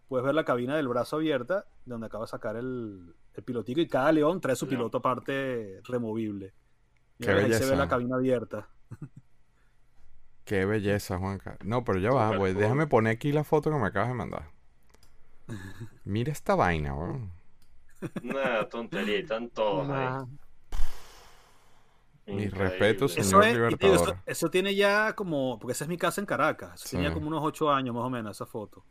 Puedes 0.08 0.26
ver 0.26 0.34
la 0.34 0.44
cabina 0.44 0.76
del 0.76 0.88
brazo 0.88 1.16
abierta, 1.16 1.64
donde 1.86 2.06
acaba 2.06 2.24
de 2.24 2.28
sacar 2.28 2.56
el, 2.56 3.14
el 3.34 3.44
pilotico. 3.44 3.80
Y 3.80 3.88
cada 3.88 4.12
león 4.12 4.40
trae 4.40 4.56
su 4.56 4.68
piloto 4.68 4.98
aparte 4.98 5.80
removible. 5.84 6.54
ahí 7.26 7.52
se 7.52 7.66
ve 7.66 7.76
la 7.76 7.88
cabina 7.88 8.16
abierta. 8.16 8.68
Qué 10.44 10.64
belleza, 10.64 11.18
Juanca. 11.18 11.56
No, 11.64 11.84
pero 11.84 11.98
ya 11.98 12.10
va, 12.10 12.36
güey. 12.36 12.52
Déjame 12.54 12.86
poner 12.86 13.14
aquí 13.14 13.32
la 13.32 13.44
foto 13.44 13.70
que 13.70 13.78
me 13.78 13.86
acabas 13.86 14.08
de 14.08 14.14
mandar. 14.14 14.50
Mira 16.04 16.32
esta 16.32 16.54
vaina, 16.54 16.94
weón. 16.94 17.32
Una 18.22 18.68
tontería, 18.68 19.18
están 19.18 19.48
todos 19.50 19.88
ahí. 19.88 20.24
Mis 22.26 22.52
respetos, 22.52 23.12
señor 23.12 23.44
eso 23.44 23.54
Libertador. 23.54 24.18
Eso, 24.26 24.50
tiene 24.50 24.74
ya 24.74 25.14
como, 25.14 25.58
porque 25.58 25.72
esa 25.72 25.84
es 25.84 25.88
mi 25.88 25.98
casa 25.98 26.20
en 26.20 26.26
Caracas, 26.26 26.84
tenía 26.88 27.12
como 27.12 27.26
unos 27.26 27.40
8 27.42 27.70
años 27.70 27.94
más 27.94 28.04
o 28.04 28.10
menos 28.10 28.36
esa 28.36 28.46
foto. 28.46 28.84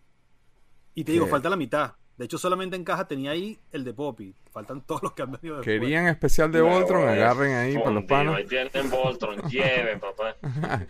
Y 0.94 1.04
te 1.04 1.14
digo, 1.14 1.28
falta 1.28 1.50
la 1.50 1.56
mitad. 1.56 1.94
De 2.22 2.26
hecho, 2.26 2.38
solamente 2.38 2.76
en 2.76 2.84
caja 2.84 3.08
tenía 3.08 3.32
ahí 3.32 3.58
el 3.72 3.84
de 3.84 3.96
Poppy. 3.96 4.36
Faltan 4.52 4.82
todos 4.86 5.02
los 5.02 5.14
que 5.14 5.24
han 5.24 5.32
venido 5.32 5.58
después. 5.58 5.80
Querían 5.80 6.06
especial 6.06 6.52
de 6.52 6.62
Voltron, 6.62 7.10
agarren 7.10 7.56
ahí 7.56 7.76
para 7.76 7.90
los 7.90 8.04
panos. 8.04 8.36
Ahí 8.36 8.46
tienen 8.46 8.92
Voltron, 8.92 9.42
lleven, 9.50 10.00
papá. 10.00 10.36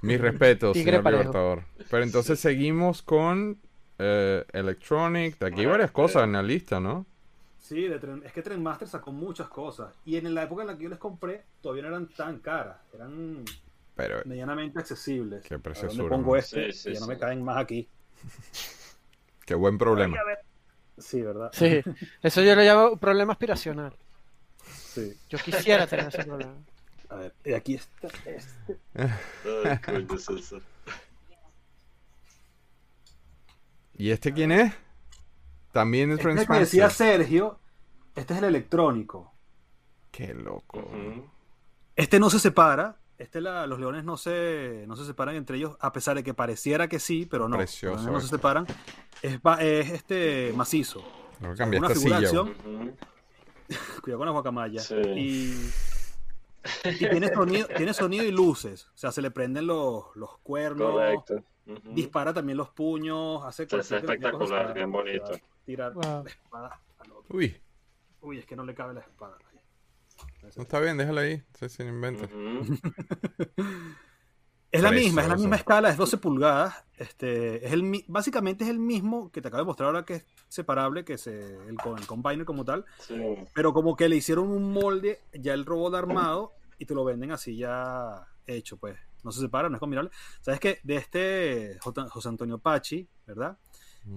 Mis 0.00 0.18
respetos, 0.18 0.74
señor 0.74 1.04
Libertador. 1.04 1.64
Pero 1.90 2.02
entonces 2.02 2.40
seguimos 2.40 3.02
con 3.02 3.60
eh, 3.98 4.46
Electronic. 4.50 5.42
Aquí 5.42 5.60
hay 5.60 5.66
varias 5.66 5.90
cosas 5.90 6.24
en 6.24 6.32
la 6.32 6.42
lista, 6.42 6.80
¿no? 6.80 7.04
Sí, 7.58 7.84
es 8.24 8.32
que 8.32 8.40
Trendmaster 8.40 8.88
sacó 8.88 9.12
muchas 9.12 9.48
cosas. 9.48 9.94
Y 10.06 10.16
en 10.16 10.34
la 10.34 10.44
época 10.44 10.62
en 10.62 10.68
la 10.68 10.78
que 10.78 10.84
yo 10.84 10.88
les 10.88 10.98
compré, 10.98 11.44
todavía 11.60 11.82
no 11.82 11.88
eran 11.88 12.08
tan 12.08 12.38
caras. 12.38 12.78
Eran 12.94 13.44
medianamente 14.24 14.78
accesibles. 14.78 15.44
Qué 15.44 15.58
precioso. 15.58 16.08
pongo 16.08 16.34
este? 16.34 16.72
ya 16.72 16.98
no 16.98 17.06
me 17.08 17.18
caen 17.18 17.44
más 17.44 17.58
aquí. 17.58 17.86
Qué 19.44 19.54
buen 19.54 19.76
problema. 19.76 20.16
Sí, 20.98 21.22
¿verdad? 21.22 21.50
Sí, 21.52 21.82
eso 22.22 22.42
yo 22.42 22.54
lo 22.54 22.62
llamo 22.62 22.96
problema 22.96 23.32
aspiracional. 23.32 23.94
Sí. 24.64 25.16
Yo 25.28 25.38
quisiera 25.38 25.86
tener 25.86 26.08
ese 26.08 26.24
problema. 26.24 26.54
A 27.08 27.16
ver, 27.16 27.34
y 27.44 27.52
aquí 27.52 27.74
está 27.74 28.08
este. 28.24 28.78
¿Y 33.94 34.10
este 34.10 34.32
quién 34.32 34.52
es? 34.52 34.72
También 35.72 36.10
es 36.12 36.24
este 36.24 36.46
que 36.46 36.58
decía 36.58 36.90
Sergio, 36.90 37.58
este 38.14 38.34
es 38.34 38.38
el 38.38 38.46
electrónico. 38.46 39.32
Qué 40.10 40.34
loco. 40.34 40.90
Este 41.96 42.20
no 42.20 42.28
se 42.30 42.38
separa. 42.38 42.96
Este 43.22 43.40
los 43.40 43.78
leones 43.78 44.02
no 44.02 44.16
se, 44.16 44.84
no 44.88 44.96
se 44.96 45.04
separan 45.04 45.36
entre 45.36 45.56
ellos, 45.56 45.76
a 45.78 45.92
pesar 45.92 46.16
de 46.16 46.24
que 46.24 46.34
pareciera 46.34 46.88
que 46.88 46.98
sí, 46.98 47.24
pero 47.24 47.48
no. 47.48 47.56
Precioso. 47.56 48.10
No 48.10 48.20
se 48.20 48.26
separan. 48.26 48.66
Es, 49.22 49.38
es 49.60 49.90
este 49.90 50.52
macizo. 50.56 51.04
No 51.40 51.54
cambiaste 51.54 51.94
silla. 51.94 52.18
Acción. 52.18 52.52
Cuidado 54.02 54.18
con 54.18 54.26
la 54.26 54.32
guacamaya. 54.32 54.82
Y, 55.14 55.54
y 56.84 56.98
tiene, 56.98 57.32
sonido, 57.32 57.68
tiene 57.68 57.94
sonido 57.94 58.24
y 58.24 58.32
luces. 58.32 58.88
O 58.88 58.98
sea, 58.98 59.12
se 59.12 59.22
le 59.22 59.30
prenden 59.30 59.68
los, 59.68 60.06
los 60.16 60.38
cuernos. 60.38 60.90
Correcto. 60.90 61.44
Dispara 61.94 62.34
también 62.34 62.58
los 62.58 62.70
puños. 62.70 63.44
Hace 63.44 63.68
Es 63.70 63.92
espectacular, 63.92 64.74
bien 64.74 64.90
bonito. 64.90 65.30
Tirar 65.64 65.94
la 65.94 66.24
espada 66.26 66.80
al 66.98 67.12
otro. 67.12 67.36
Uy. 67.36 67.56
Uy, 68.20 68.38
es 68.38 68.46
que 68.46 68.56
no 68.56 68.64
le 68.64 68.74
cabe 68.74 68.94
la 68.94 69.00
espada. 69.00 69.38
No 70.56 70.62
está 70.62 70.80
bien, 70.80 70.96
déjala 70.96 71.22
ahí. 71.22 71.42
Se, 71.58 71.68
se 71.68 71.84
inventa. 71.84 72.28
es 74.70 74.82
la 74.82 74.90
misma, 74.90 75.22
es 75.22 75.28
la 75.28 75.36
misma 75.36 75.56
escala, 75.56 75.90
es 75.90 75.96
12 75.96 76.18
pulgadas. 76.18 76.84
Este, 76.96 77.66
es 77.66 77.72
el, 77.72 78.04
básicamente 78.08 78.64
es 78.64 78.70
el 78.70 78.78
mismo 78.78 79.30
que 79.30 79.40
te 79.40 79.48
acabo 79.48 79.62
de 79.62 79.66
mostrar 79.66 79.88
ahora 79.88 80.04
que 80.04 80.14
es 80.14 80.26
separable, 80.48 81.04
que 81.04 81.14
es 81.14 81.26
el, 81.26 81.76
el 81.76 82.06
combiner 82.06 82.44
como 82.44 82.64
tal. 82.64 82.84
Pero 83.54 83.72
como 83.72 83.96
que 83.96 84.08
le 84.08 84.16
hicieron 84.16 84.50
un 84.50 84.72
molde 84.72 85.20
ya 85.32 85.54
el 85.54 85.64
robot 85.64 85.94
armado 85.94 86.52
y 86.78 86.86
te 86.86 86.94
lo 86.94 87.04
venden 87.04 87.32
así 87.32 87.56
ya 87.56 88.26
hecho, 88.46 88.76
pues. 88.76 88.98
No 89.24 89.30
se 89.30 89.40
separa, 89.40 89.68
no 89.68 89.76
es 89.76 89.80
combinable. 89.80 90.10
¿Sabes 90.40 90.58
qué? 90.58 90.80
De 90.82 90.96
este 90.96 91.78
José 91.80 92.28
Antonio 92.28 92.58
Pachi, 92.58 93.08
¿verdad? 93.24 93.56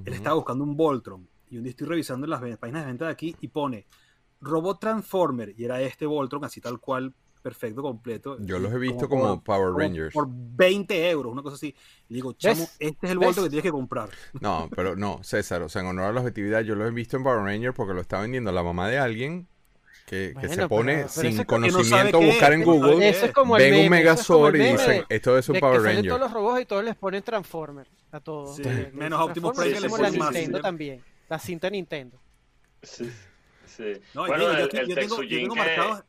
Él 0.03 0.13
estaba 0.13 0.35
buscando 0.35 0.63
un 0.63 0.75
Voltron. 0.75 1.29
Y 1.49 1.57
un 1.57 1.63
día 1.63 1.69
estoy 1.69 1.85
revisando 1.87 2.25
las 2.25 2.41
páginas 2.57 2.81
de 2.81 2.87
venta 2.87 3.05
de 3.05 3.11
aquí 3.11 3.35
y 3.39 3.49
pone 3.49 3.85
Robot 4.45 4.79
Transformer 4.79 5.53
y 5.57 5.65
era 5.65 5.81
este 5.81 6.05
Voltron 6.05 6.45
así 6.45 6.61
tal 6.61 6.79
cual 6.79 7.13
perfecto, 7.45 7.83
completo. 7.83 8.37
Yo 8.39 8.57
los 8.57 8.73
he 8.73 8.79
visto 8.79 9.07
como, 9.07 9.43
Power 9.43 9.71
Rangers. 9.75 10.11
Por 10.11 10.27
20 10.27 11.11
euros, 11.11 11.31
una 11.31 11.43
cosa 11.43 11.55
así. 11.55 11.75
Y 12.09 12.15
digo, 12.15 12.33
chamo, 12.33 12.67
este 12.79 13.05
es 13.05 13.11
el 13.11 13.19
Voltron 13.19 13.45
que 13.45 13.49
tienes 13.51 13.63
que 13.63 13.71
comprar. 13.71 14.09
No, 14.41 14.67
pero 14.75 14.95
no, 14.95 15.23
César, 15.23 15.61
o 15.61 15.69
sea, 15.69 15.81
en 15.81 15.89
honor 15.89 16.05
a 16.05 16.11
la 16.11 16.21
objetividad, 16.21 16.61
yo 16.61 16.73
los 16.73 16.87
he 16.87 16.91
visto 16.91 17.17
en 17.17 17.23
Power 17.23 17.43
Rangers 17.43 17.75
porque 17.75 17.93
lo 17.93 18.01
está 18.01 18.19
vendiendo 18.19 18.51
la 18.51 18.63
mamá 18.63 18.87
de 18.89 18.97
alguien 18.97 19.47
que, 20.07 20.33
se 20.49 20.67
pone 20.67 21.07
sin 21.07 21.43
conocimiento 21.43 22.17
a 22.17 22.25
buscar 22.25 22.53
en 22.53 22.63
Google, 22.63 23.09
es 23.09 23.21
ven 23.57 23.83
un 23.83 23.89
Megazord 23.89 24.55
y 24.55 24.71
dicen, 24.71 25.05
esto 25.07 25.37
es 25.37 25.47
un 25.47 25.59
Power 25.59 25.81
Ranger. 25.81 26.07
todos 26.07 26.21
los 26.21 26.31
robots 26.31 26.61
y 26.61 26.65
todos 26.65 26.83
les 26.83 26.95
ponen 26.95 27.21
Transformer 27.21 27.87
a 28.11 28.19
todos. 28.19 28.59
Menos 28.93 29.21
Optimus 29.21 29.55
Prime 29.55 29.73
que 29.73 29.81
le 29.81 29.89
ponen 29.89 30.17
la 30.17 30.31
Nintendo 30.31 30.61
también, 30.61 31.03
la 31.29 31.37
cinta 31.37 31.69
Nintendo. 31.69 32.19
Sí. 32.81 33.07
Sí. 33.67 33.93
No, 34.13 34.27
bueno, 34.27 34.51
el, 34.51 34.57
yo, 34.57 34.79
el 34.79 34.95
tengo, 34.95 35.23
yo 35.23 35.53
tengo. 35.53 36.03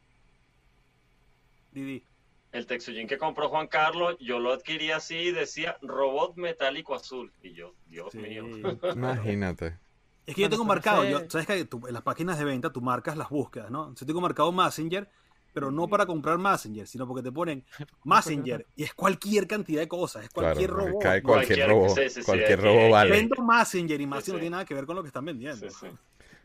Didi. 1.73 2.05
El 2.53 2.67
Texujin 2.67 3.07
que 3.07 3.19
compró 3.19 3.51
Juan 3.51 3.67
Carlos, 3.67 4.17
yo 4.19 4.39
lo 4.39 4.53
adquirí 4.53 4.91
así 4.91 5.17
y 5.17 5.33
decía 5.33 5.77
robot 5.83 6.37
metálico 6.37 6.95
azul. 6.95 7.31
Y 7.43 7.53
yo, 7.53 7.75
Dios 7.87 8.15
mío. 8.15 8.45
Imagínate. 8.95 9.77
Es 10.25 10.35
que 10.35 10.43
yo 10.43 10.51
tengo 10.51 10.65
marcado, 10.65 11.05
yo, 11.05 11.21
sabes 11.29 11.47
que 11.47 11.61
en 11.61 11.93
las 11.93 12.03
páginas 12.03 12.39
de 12.39 12.45
venta 12.45 12.73
tú 12.73 12.81
marcas 12.81 13.17
las 13.17 13.29
búsquedas, 13.29 13.71
¿no? 13.71 13.95
Yo 13.95 14.07
tengo 14.07 14.21
marcado 14.21 14.51
Messenger, 14.51 15.09
pero 15.53 15.71
no 15.71 15.87
para 15.87 16.05
comprar 16.05 16.37
Messenger, 16.37 16.87
sino 16.87 17.07
porque 17.07 17.23
te 17.23 17.31
ponen 17.31 17.65
Messenger 18.05 18.67
y 18.75 18.83
es 18.83 18.95
cualquier 18.95 19.47
cantidad 19.47 19.83
de 19.83 19.89
cosas, 19.89 20.25
es 20.25 20.31
cualquier 20.31 20.71
robot. 20.71 21.03
Cae 21.03 21.23
cualquier, 21.23 21.69
robo, 21.69 21.95
cualquier 22.25 22.61
robo 22.61 22.91
vale. 22.91 23.11
Vendo 23.11 23.41
Messenger 23.41 24.01
y 24.01 24.07
Messenger 24.07 24.35
no 24.35 24.41
tiene 24.41 24.51
nada 24.51 24.65
que 24.65 24.75
ver 24.75 24.87
con 24.87 24.97
lo 24.97 25.03
que 25.03 25.09
están 25.09 25.25
vendiendo. 25.25 25.69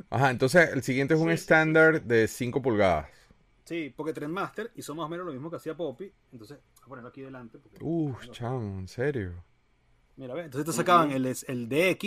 Ajá, 0.09 0.29
entonces 0.31 0.69
el 0.71 0.83
siguiente 0.83 1.13
es 1.13 1.19
un 1.19 1.31
estándar 1.31 2.03
de 2.03 2.27
5 2.27 2.61
pulgadas. 2.61 3.07
Sí, 3.63 3.93
porque 3.95 4.13
Trendmaster 4.13 4.71
hizo 4.75 4.93
más 4.95 5.05
o 5.05 5.09
menos 5.09 5.25
lo 5.25 5.31
mismo 5.31 5.49
que 5.49 5.57
hacía 5.57 5.75
Poppy. 5.75 6.11
Entonces, 6.31 6.57
voy 6.57 6.83
a 6.83 6.87
ponerlo 6.87 7.09
aquí 7.09 7.21
delante. 7.21 7.57
Uf, 7.79 8.29
chamo, 8.31 8.79
en 8.79 8.87
serio. 8.87 9.43
Mira, 10.17 10.33
ve, 10.33 10.43
entonces 10.43 10.65
te 10.65 10.73
sacaban 10.73 11.11
el, 11.11 11.25
el 11.25 11.69
DX, 11.69 11.99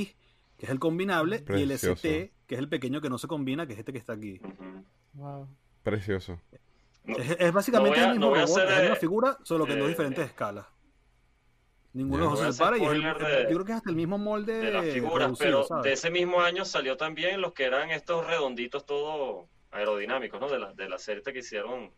que 0.59 0.67
es 0.67 0.69
el 0.69 0.79
combinable, 0.79 1.45
y 1.49 1.63
el 1.63 1.71
ST, 1.71 2.33
que 2.47 2.55
es 2.55 2.59
el 2.59 2.69
pequeño 2.69 3.01
que 3.01 3.09
no 3.09 3.19
se 3.19 3.29
combina, 3.29 3.67
que 3.67 3.73
es 3.73 3.79
este 3.79 3.93
que 3.93 3.99
está 3.99 4.13
aquí. 4.13 4.41
Wow. 5.15 5.49
Precioso. 5.83 6.41
es, 7.07 7.53
básicamente 7.53 8.01
el 8.03 8.11
mismo 8.11 8.35
robot, 8.35 8.59
es 8.69 8.87
una 8.87 8.97
figura, 8.97 9.39
solo 9.43 9.67
que 9.67 9.73
en 9.73 9.79
dos 9.79 9.89
diferentes 9.89 10.27
escalas. 10.27 10.67
Ninguno 11.95 12.35
se 12.37 12.53
separa 12.53 12.77
y 12.77 12.81
yo 12.81 12.91
creo 12.91 13.65
que 13.65 13.71
es 13.71 13.79
hasta 13.79 13.91
el 13.91 13.97
mismo 13.97 14.19
molde 14.19 14.59
de 14.59 14.71
las 14.73 14.85
figuras, 14.87 15.33
pero 15.39 15.65
de 15.83 15.93
ese 15.93 16.11
mismo 16.11 16.41
año 16.41 16.65
salió 16.65 16.97
también 16.97 17.41
los 17.41 17.53
que 17.53 17.65
eran 17.65 17.91
estos 17.91 18.27
redonditos 18.27 18.85
todos 18.85 19.47
aerodinámicos, 19.71 20.41
¿no? 20.41 20.49
De 20.49 20.59
la, 20.59 20.73
de 20.73 20.89
la 20.89 20.99
serie 20.99 21.23
que 21.23 21.39
hicieron. 21.39 21.93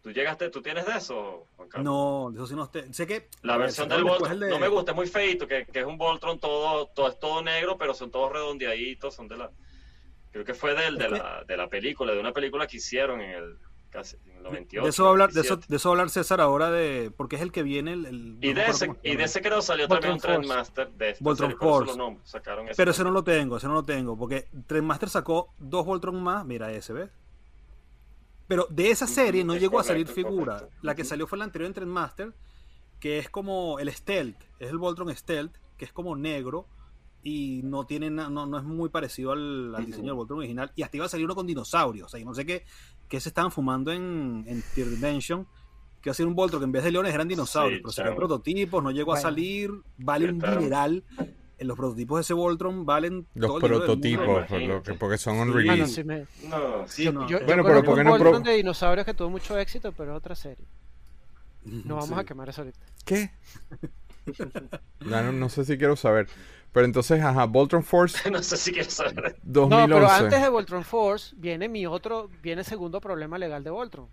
¿Tú 0.00 0.12
llegaste, 0.12 0.48
tú 0.50 0.62
tienes 0.62 0.86
de 0.86 0.92
eso, 0.92 1.48
Juan 1.56 1.68
Carlos? 1.68 1.84
No, 1.84 2.30
de 2.30 2.36
eso 2.38 2.46
sí 2.46 2.54
no 2.54 2.70
sé 2.92 3.06
que 3.06 3.28
la 3.42 3.56
versión 3.56 3.88
del 3.88 4.04
Voltron 4.04 4.38
no 4.38 4.58
me 4.58 4.68
gusta, 4.68 4.92
es 4.92 4.96
muy 4.96 5.06
feito, 5.06 5.46
que, 5.46 5.66
que, 5.66 5.80
es 5.80 5.84
un 5.84 5.98
Voltron 5.98 6.38
todo, 6.38 6.86
todo 6.86 7.08
es 7.08 7.18
todo 7.18 7.42
negro, 7.42 7.76
pero 7.76 7.92
son 7.92 8.10
todos 8.10 8.32
redondeaditos, 8.32 9.14
son 9.14 9.28
de 9.28 9.36
la 9.36 9.50
creo 10.30 10.44
que 10.44 10.54
fue 10.54 10.74
del, 10.74 10.96
de, 10.96 11.08
la, 11.08 11.44
de 11.44 11.56
la 11.56 11.68
película, 11.68 12.12
de 12.12 12.20
una 12.20 12.32
película 12.32 12.66
que 12.66 12.76
hicieron 12.76 13.20
en 13.20 13.30
el 13.30 13.58
de 14.02 14.88
eso, 14.88 15.08
hablar, 15.08 15.32
de, 15.32 15.40
eso, 15.40 15.56
de 15.56 15.76
eso 15.76 15.90
hablar 15.90 16.10
César 16.10 16.40
ahora 16.40 16.70
de. 16.70 17.10
Porque 17.16 17.36
es 17.36 17.42
el 17.42 17.52
que 17.52 17.62
viene 17.62 17.92
el. 17.92 18.38
y, 18.40 18.52
de 18.52 18.66
ese, 18.66 18.90
y 19.02 19.16
de 19.16 19.24
ese 19.24 19.40
creo 19.40 19.62
salió 19.62 19.88
también 19.88 20.14
un 20.14 20.18
Trendmaster 20.18 20.90
de 20.92 21.10
este, 21.10 21.24
Voltron 21.24 21.56
Force. 21.56 21.98
Pero 22.76 22.90
ese 22.90 23.04
no 23.04 23.10
lo 23.10 23.24
tengo, 23.24 23.56
ese 23.56 23.66
no 23.66 23.74
lo 23.74 23.82
tengo. 23.82 24.16
Porque 24.16 24.48
Trendmaster 24.66 25.08
sacó 25.08 25.54
dos 25.58 25.84
Voltron 25.86 26.22
más. 26.22 26.44
Mira 26.44 26.72
ese, 26.72 26.92
¿ves? 26.92 27.10
Pero 28.48 28.66
de 28.70 28.90
esa 28.90 29.06
serie 29.06 29.44
no 29.44 29.56
llegó 29.56 29.80
a 29.80 29.84
salir 29.84 30.06
figura. 30.06 30.68
La 30.82 30.94
que 30.94 31.04
salió 31.04 31.26
fue 31.26 31.38
la 31.38 31.44
anterior 31.44 31.66
en 31.66 31.74
Trendmaster, 31.74 32.34
que 33.00 33.18
es 33.18 33.28
como 33.28 33.78
el 33.78 33.92
Stealth. 33.92 34.40
Es 34.58 34.70
el 34.70 34.78
Voltron 34.78 35.14
Stealth, 35.14 35.56
que 35.76 35.84
es 35.84 35.92
como 35.92 36.16
negro 36.16 36.68
y 37.22 37.62
no 37.64 37.86
tiene 37.86 38.08
no, 38.08 38.30
no 38.30 38.56
es 38.56 38.62
muy 38.62 38.88
parecido 38.88 39.32
al, 39.32 39.74
diseño 39.84 40.06
del 40.06 40.14
Voltron 40.14 40.38
original. 40.38 40.70
Y 40.76 40.82
hasta 40.82 40.96
iba 40.96 41.06
a 41.06 41.08
salir 41.08 41.26
uno 41.26 41.34
con 41.34 41.46
dinosaurios. 41.46 42.06
O 42.06 42.08
sea, 42.08 42.20
y 42.20 42.24
no 42.24 42.34
sé 42.34 42.46
qué, 42.46 42.64
qué 43.08 43.20
se 43.20 43.28
estaban 43.28 43.50
fumando 43.50 43.92
en, 43.92 44.44
en 44.46 44.62
Tier 44.74 44.88
Dimension. 44.88 45.46
Que 46.00 46.10
iba 46.10 46.12
a 46.12 46.14
ser 46.14 46.26
un 46.26 46.34
Voltron 46.34 46.60
que 46.60 46.66
en 46.66 46.72
vez 46.72 46.84
de 46.84 46.92
leones 46.92 47.14
eran 47.14 47.26
dinosaurios. 47.26 47.80
pero 47.82 47.92
se 47.92 48.02
prototipos, 48.14 48.82
no 48.82 48.90
llegó 48.90 49.12
a 49.12 49.20
salir, 49.20 49.70
vale 49.98 50.30
un 50.30 50.38
mineral 50.38 51.04
en 51.58 51.68
los 51.68 51.76
prototipos 51.76 52.18
de 52.18 52.20
ese 52.20 52.34
Voltron 52.34 52.84
valen 52.84 53.26
los 53.34 53.60
prototipos 53.60 54.44
porque 54.98 55.18
son 55.18 55.38
un 55.38 55.54
release 55.54 56.04
no, 56.04 56.86
sí, 56.86 57.10
no. 57.10 57.26
bueno 57.46 57.64
pero 57.64 57.82
porque 57.82 58.04
no 58.04 58.10
Voltron 58.10 58.42
de 58.42 58.52
dinosaurios 58.52 59.06
que 59.06 59.14
tuvo 59.14 59.30
mucho 59.30 59.58
éxito 59.58 59.92
pero 59.92 60.12
es 60.12 60.18
otra 60.18 60.34
serie. 60.34 60.66
No 61.64 61.96
vamos 61.96 62.16
a 62.16 62.24
quemar 62.24 62.48
eso 62.48 62.60
ahorita. 62.60 62.78
Qué 63.04 63.30
no, 65.00 65.32
no, 65.32 65.48
sé 65.48 65.64
si 65.64 65.78
quiero 65.78 65.96
saber 65.96 66.28
pero 66.76 66.84
entonces 66.84 67.22
ajá 67.22 67.46
Voltron 67.46 67.82
Force 67.82 68.30
no 68.30 68.42
sé 68.42 68.58
si 68.58 68.70
quiero 68.70 68.90
saber 68.90 69.34
2011. 69.42 69.88
no 69.88 69.94
pero 69.94 70.10
antes 70.10 70.42
de 70.42 70.48
Voltron 70.50 70.84
Force 70.84 71.34
viene 71.38 71.70
mi 71.70 71.86
otro 71.86 72.28
viene 72.42 72.60
el 72.60 72.66
segundo 72.66 73.00
problema 73.00 73.38
legal 73.38 73.64
de 73.64 73.70
Voltron 73.70 74.08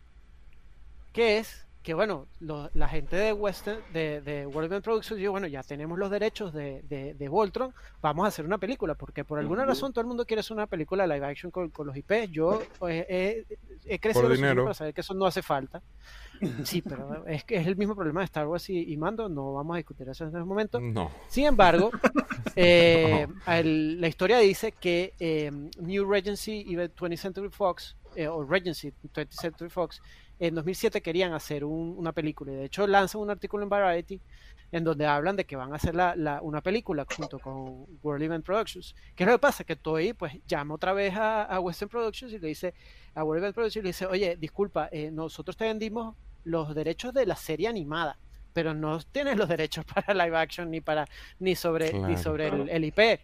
que 1.12 1.40
es 1.40 1.68
que 1.84 1.94
bueno, 1.94 2.28
la 2.40 2.88
gente 2.88 3.18
de 3.18 3.34
Western, 3.34 3.82
de, 3.92 4.22
de 4.22 4.46
World 4.46 4.82
Productions 4.82 5.20
dijo, 5.20 5.32
bueno, 5.32 5.48
ya 5.48 5.64
tenemos 5.64 6.00
los 6.00 6.10
derechos 6.10 6.54
de, 6.54 6.82
de, 6.82 7.28
Voltron, 7.28 7.74
vamos 8.02 8.24
a 8.24 8.30
hacer 8.30 8.46
una 8.46 8.58
película, 8.58 8.96
porque 8.96 9.26
por 9.26 9.38
alguna 9.38 9.66
razón 9.66 9.92
todo 9.92 10.00
el 10.00 10.08
mundo 10.08 10.26
quiere 10.26 10.40
hacer 10.40 10.56
una 10.56 10.66
película 10.66 11.06
live 11.06 11.26
action 11.26 11.52
con, 11.52 11.70
los 11.86 11.98
IP. 11.98 12.32
Yo 12.32 12.64
pues, 12.80 13.06
he 13.10 14.00
crecido 14.00 14.64
para 14.64 14.74
saber 14.74 14.94
que 14.94 15.02
eso 15.02 15.14
no 15.14 15.26
hace 15.26 15.42
falta. 15.42 15.82
Sí, 16.64 16.82
pero 16.82 17.26
es 17.28 17.44
que 17.44 17.56
es 17.56 17.68
el 17.68 17.76
mismo 17.76 17.96
problema 17.96 18.22
de 18.22 18.26
Star 18.26 18.48
Wars 18.48 18.70
y, 18.70 18.96
Mando, 18.98 19.30
no 19.30 19.54
vamos 19.54 19.76
a 19.76 19.78
discutir 19.78 20.08
eso 20.10 20.24
en 20.24 20.30
este 20.30 20.44
momento. 20.44 20.80
No. 20.80 21.12
Sin 21.28 21.46
embargo, 21.46 21.92
eh, 22.56 23.28
la 23.46 24.08
historia 24.08 24.38
dice 24.40 24.72
que 24.72 25.14
eh, 25.20 25.52
New 25.80 26.10
Regency 26.10 26.64
y 26.68 26.76
20th 26.76 27.18
Century 27.18 27.50
Fox, 27.50 27.96
eh, 28.16 28.28
o 28.28 28.44
Regency 28.44 28.92
20th 28.92 29.32
Century 29.32 29.70
Fox, 29.70 30.02
en 30.40 30.56
2007 30.56 31.02
querían 31.02 31.34
hacer 31.34 31.64
una 31.64 32.12
película 32.12 32.52
y 32.52 32.56
de 32.56 32.66
hecho 32.66 32.86
lanzan 32.88 33.22
un 33.22 33.30
artículo 33.30 33.64
en 33.64 33.70
Variety 33.70 34.20
en 34.74 34.84
donde 34.84 35.06
hablan 35.06 35.36
de 35.36 35.46
que 35.46 35.56
van 35.56 35.72
a 35.72 35.76
hacer 35.76 35.94
la, 35.94 36.40
una 36.42 36.62
película 36.62 37.06
junto 37.16 37.38
con 37.38 37.86
World 38.02 38.24
Event 38.24 38.44
Productions. 38.44 38.96
¿Qué 39.16 39.24
es 39.24 39.28
lo 39.28 39.36
que 39.36 39.40
pasa? 39.40 39.64
Que 39.64 39.76
Toei 39.76 40.14
pues 40.14 40.34
llama 40.48 40.74
otra 40.74 40.94
vez 40.94 41.14
a, 41.16 41.60
Western 41.60 41.90
Productions 41.90 42.34
y 42.34 42.40
le 42.40 42.48
dice 42.48 42.74
a 43.14 43.24
World 43.24 43.44
Event 43.44 43.56
Productions 43.56 43.82
y 43.82 43.84
le 43.84 43.90
dice, 43.90 44.08
oye, 44.08 44.36
disculpa, 44.36 44.90
eh, 44.92 45.12
nosotros 45.12 45.56
te 45.56 45.66
vendimos 45.66 46.16
los 46.44 46.74
derechos 46.76 47.14
de 47.14 47.26
la 47.26 47.36
serie 47.36 47.68
animada, 47.68 48.18
pero 48.54 48.74
no 48.74 49.00
tienes 49.00 49.38
los 49.38 49.50
derechos 49.50 49.86
para 49.94 50.14
live 50.14 50.38
action 50.38 50.70
ni 50.70 50.82
para 50.82 51.08
ni 51.40 51.56
sobre 51.56 51.94
ni 51.94 52.18
sobre 52.18 52.48
el, 52.48 52.86
IP. 52.86 53.20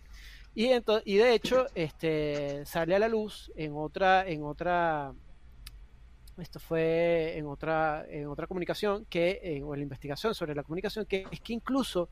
Y, 0.55 0.65
entonces, 0.67 1.03
y 1.05 1.17
de 1.17 1.33
hecho, 1.33 1.67
este 1.75 2.65
sale 2.65 2.95
a 2.95 2.99
la 2.99 3.07
luz 3.07 3.51
en 3.55 3.73
otra 3.75 4.27
en 4.27 4.43
otra 4.43 5.13
esto 6.41 6.59
fue 6.59 7.37
en 7.37 7.45
otra, 7.47 8.05
en 8.09 8.27
otra 8.27 8.47
comunicación, 8.47 9.05
que, 9.05 9.61
o 9.63 9.73
en 9.73 9.79
la 9.79 9.83
investigación 9.83 10.33
sobre 10.33 10.55
la 10.55 10.63
comunicación, 10.63 11.05
que 11.05 11.25
es 11.31 11.41
que 11.41 11.53
incluso 11.53 12.09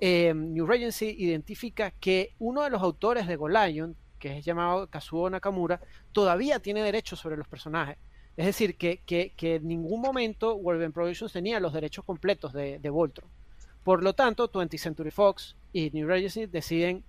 eh, 0.00 0.32
New 0.34 0.66
Regency 0.66 1.14
identifica 1.18 1.90
que 1.90 2.34
uno 2.38 2.62
de 2.62 2.70
los 2.70 2.82
autores 2.82 3.26
de 3.26 3.36
Golion, 3.36 3.96
que 4.18 4.38
es 4.38 4.44
llamado 4.44 4.88
Kazuo 4.88 5.28
Nakamura, 5.30 5.80
todavía 6.12 6.60
tiene 6.60 6.82
derechos 6.82 7.18
sobre 7.18 7.36
los 7.36 7.48
personajes. 7.48 7.98
Es 8.38 8.46
decir, 8.46 8.76
que, 8.76 8.98
que, 9.04 9.32
que 9.36 9.56
en 9.56 9.66
ningún 9.66 10.00
momento 10.00 10.56
Wolverine 10.56 10.92
Productions 10.92 11.32
tenía 11.32 11.58
los 11.58 11.72
derechos 11.72 12.04
completos 12.04 12.52
de, 12.52 12.78
de 12.78 12.88
Voltron. 12.88 13.28
Por 13.82 14.04
lo 14.04 14.12
tanto, 14.14 14.48
20th 14.52 14.78
Century 14.78 15.10
Fox 15.10 15.56
y 15.72 15.90
New 15.90 16.06
Regency 16.06 16.46
deciden 16.46 17.02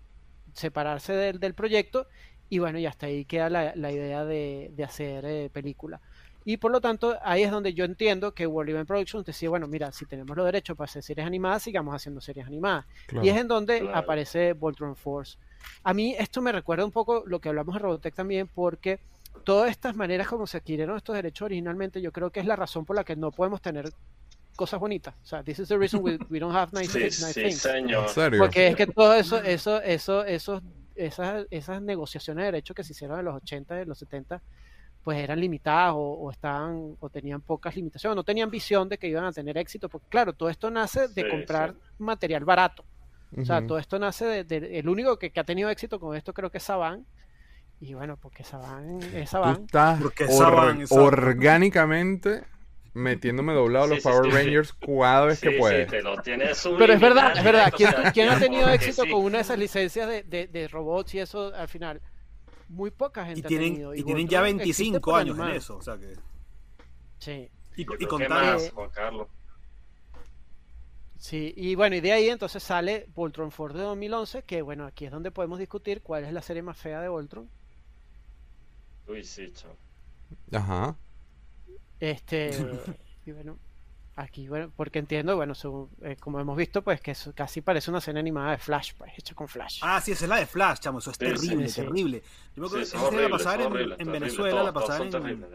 separarse 0.53 1.13
del, 1.13 1.39
del 1.39 1.53
proyecto 1.53 2.07
y 2.49 2.57
bueno, 2.57 2.79
y 2.79 2.87
hasta 2.87 3.05
ahí 3.05 3.25
queda 3.25 3.47
la, 3.51 3.75
la 3.75 3.91
idea 3.91 4.25
de, 4.25 4.71
de 4.75 4.83
hacer 4.83 5.23
eh, 5.25 5.51
película. 5.53 6.01
Y 6.45 6.57
por 6.57 6.71
lo 6.71 6.81
tanto, 6.81 7.15
ahí 7.21 7.43
es 7.43 7.51
donde 7.51 7.75
yo 7.75 7.85
entiendo 7.85 8.33
que 8.33 8.47
World 8.47 8.71
Event 8.71 8.87
Productions 8.87 9.23
decía, 9.23 9.51
bueno, 9.51 9.67
mira, 9.67 9.91
si 9.91 10.07
tenemos 10.07 10.35
los 10.35 10.47
derechos 10.47 10.75
para 10.75 10.85
hacer 10.85 11.03
series 11.03 11.27
animadas, 11.27 11.61
sigamos 11.61 11.93
haciendo 11.93 12.21
series 12.21 12.47
animadas. 12.47 12.87
y 13.21 13.29
es 13.29 13.37
en 13.37 13.47
donde 13.47 13.87
aparece 13.93 14.53
Voltron 14.53 14.95
Force. 14.95 15.37
A 15.83 15.93
mí 15.93 16.15
esto 16.17 16.41
me 16.41 16.51
recuerda 16.51 16.85
un 16.85 16.91
poco 16.91 17.21
lo 17.27 17.39
que 17.39 17.49
hablamos 17.49 17.75
en 17.75 17.83
Robotech 17.83 18.15
también, 18.15 18.47
porque 18.47 18.99
todas 19.43 19.71
estas 19.71 19.95
maneras 19.95 20.27
como 20.27 20.47
se 20.47 20.57
adquirieron 20.57 20.97
estos 20.97 21.15
derechos 21.15 21.45
originalmente, 21.45 22.01
yo 22.01 22.11
creo 22.11 22.31
que 22.31 22.39
es 22.39 22.45
la 22.45 22.55
razón 22.55 22.85
por 22.85 22.95
la 22.95 23.03
que 23.03 23.15
no 23.15 23.31
podemos 23.31 23.61
tener 23.61 23.91
cosas 24.55 24.79
bonitas. 24.79 25.15
O 25.23 25.25
sea, 25.25 25.43
this 25.43 25.59
is 25.59 25.69
the 25.69 25.77
reason 25.77 26.01
we, 26.03 26.39
don't 26.39 26.55
have 26.55 26.71
nice, 26.73 26.91
things. 26.91 27.67
Porque 28.37 28.67
es 28.67 28.75
que 28.75 28.87
todo 28.87 29.13
eso, 29.13 29.41
eso, 29.41 29.81
eso, 29.81 30.23
esos, 30.25 30.61
esas, 30.95 31.45
esas 31.49 31.81
negociaciones 31.81 32.43
de 32.43 32.45
derechos 32.51 32.75
que 32.75 32.83
se 32.83 32.91
hicieron 32.91 33.19
en 33.19 33.25
los 33.25 33.35
80, 33.35 33.81
en 33.81 33.87
los 33.87 33.97
70, 33.99 34.41
pues 35.03 35.17
eran 35.17 35.39
limitadas 35.39 35.93
o, 35.95 36.29
estaban 36.29 36.95
o 36.99 37.09
tenían 37.09 37.41
pocas 37.41 37.75
limitaciones, 37.75 38.15
no 38.15 38.23
tenían 38.23 38.49
visión 38.49 38.89
de 38.89 38.97
que 38.97 39.07
iban 39.07 39.23
a 39.23 39.31
tener 39.31 39.57
éxito, 39.57 39.87
porque 39.89 40.07
claro, 40.09 40.33
todo 40.33 40.49
esto 40.49 40.69
nace 40.69 41.07
de 41.07 41.29
comprar 41.29 41.73
material 41.97 42.43
barato. 42.43 42.83
O 43.37 43.45
sea, 43.45 43.65
todo 43.65 43.77
esto 43.77 43.99
nace 43.99 44.43
de, 44.43 44.79
el 44.79 44.89
único 44.89 45.17
que, 45.17 45.31
ha 45.35 45.43
tenido 45.43 45.69
éxito 45.69 45.99
con 45.99 46.15
esto 46.17 46.33
creo 46.33 46.49
que 46.49 46.57
es 46.57 46.63
Saban. 46.63 47.05
Y 47.81 47.93
bueno, 47.93 48.17
porque 48.17 48.43
Saban 48.43 48.99
es 49.13 49.29
Saban. 49.29 49.67
porque 50.01 50.27
orgánicamente 50.89 52.43
metiéndome 52.93 53.53
doblado 53.53 53.87
los 53.87 54.03
Power 54.03 54.33
Rangers 54.33 54.73
cada 54.73 55.25
vez 55.25 55.39
que 55.39 55.51
puede. 55.51 55.85
Pero 55.85 56.93
es 56.93 56.99
verdad, 56.99 57.37
es 57.37 57.43
verdad. 57.43 57.73
¿Quién, 58.13 58.29
ha 58.29 58.39
tenido 58.39 58.69
éxito 58.69 59.03
con 59.09 59.23
una 59.23 59.37
de 59.37 59.43
esas 59.43 59.57
licencias 59.57 60.07
de, 60.07 60.47
de 60.47 60.67
robots 60.67 61.15
y 61.15 61.19
eso 61.19 61.53
al 61.55 61.67
final? 61.67 62.01
muy 62.69 62.91
poca 62.91 63.25
gente 63.25 63.41
y 63.41 63.43
tienen, 63.43 63.73
tenido. 63.73 63.95
Y, 63.95 64.03
tienen 64.03 64.27
ya 64.27 64.41
25 64.41 65.15
años 65.15 65.37
en 65.37 65.49
eso, 65.49 65.77
o 65.77 65.81
sea 65.81 65.97
que... 65.97 66.15
Sí. 67.17 67.49
Y, 67.75 67.81
y 67.81 68.05
contar... 68.05 68.59
Juan 68.71 68.89
Carlos. 68.91 69.27
Sí, 71.17 71.53
y 71.57 71.75
bueno, 71.75 71.97
y 71.97 72.01
de 72.01 72.13
ahí 72.13 72.29
entonces 72.29 72.63
sale 72.63 73.07
Voltron 73.13 73.51
Force 73.51 73.77
de 73.77 73.83
2011, 73.83 74.43
que 74.43 74.61
bueno, 74.61 74.85
aquí 74.85 75.05
es 75.05 75.11
donde 75.11 75.31
podemos 75.31 75.59
discutir 75.59 76.01
cuál 76.01 76.23
es 76.23 76.31
la 76.31 76.41
serie 76.41 76.61
más 76.61 76.77
fea 76.77 77.01
de 77.01 77.09
Voltron. 77.09 77.49
Uy, 79.09 79.23
sí, 79.23 79.51
chao. 79.53 79.75
Ajá. 80.51 80.95
Este, 81.99 82.51
y 83.25 83.31
bueno, 83.31 83.57
Aquí, 84.19 84.49
bueno, 84.49 84.69
porque 84.75 84.99
entiendo, 84.99 85.37
bueno, 85.37 85.53
eh, 86.01 86.17
como 86.19 86.41
hemos 86.41 86.57
visto, 86.57 86.81
pues 86.81 86.99
que 86.99 87.11
eso 87.11 87.31
casi 87.33 87.61
parece 87.61 87.89
una 87.89 87.99
escena 87.99 88.19
animada 88.19 88.51
de 88.51 88.57
Flash, 88.57 88.91
pues, 88.97 89.13
hecha 89.17 89.33
con 89.33 89.47
Flash. 89.47 89.79
Ah, 89.81 90.01
sí, 90.01 90.11
esa 90.11 90.25
es 90.25 90.29
la 90.29 90.35
de 90.35 90.45
Flash, 90.45 90.79
chamo, 90.79 90.99
eso 90.99 91.09
es 91.11 91.17
terrible, 91.17 91.71
terrible. 91.71 92.21
Yo 92.53 92.61
me 92.61 92.67
acuerdo 92.67 92.85
que 92.85 92.97
esa 92.97 93.11
la 93.11 93.29
pasaban 93.29 93.95
en, 93.97 94.11
Venezuela, 94.11 94.61
la 94.61 94.73
pasaban 94.73 95.25
en, 95.25 95.45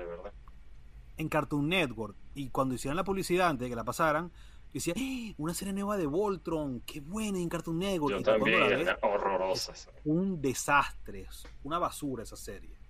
en 1.18 1.28
Cartoon 1.28 1.68
Network. 1.68 2.16
Y 2.34 2.48
cuando 2.48 2.74
hicieron 2.74 2.96
la 2.96 3.04
publicidad 3.04 3.50
antes 3.50 3.66
de 3.66 3.68
que 3.68 3.76
la 3.76 3.84
pasaran, 3.84 4.32
decía, 4.72 4.94
¡Eh! 4.96 5.34
una 5.36 5.52
serie 5.52 5.74
nueva 5.74 5.98
de 5.98 6.06
Voltron, 6.06 6.80
qué 6.86 7.00
buena 7.00 7.38
en 7.40 7.50
Cartoon 7.50 7.78
Network. 7.78 8.16
Yo 8.16 8.22
también, 8.22 8.66
ves, 8.66 8.88
horrorosa. 9.02 9.74
Un 10.06 10.40
desastre, 10.40 11.26
una 11.64 11.78
basura 11.78 12.22
esa 12.22 12.36
serie. 12.36 12.83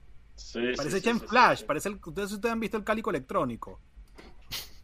Parece 0.77 0.99
hecha 0.99 1.11
en 1.11 1.21
Flash, 1.21 1.65
parece 1.65 1.89
el, 1.89 2.01
ustedes, 2.05 2.33
ustedes 2.33 2.53
han 2.53 2.61
visto 2.61 2.77
el 2.77 2.85
cálico 2.85 3.11
electrónico. 3.11 3.81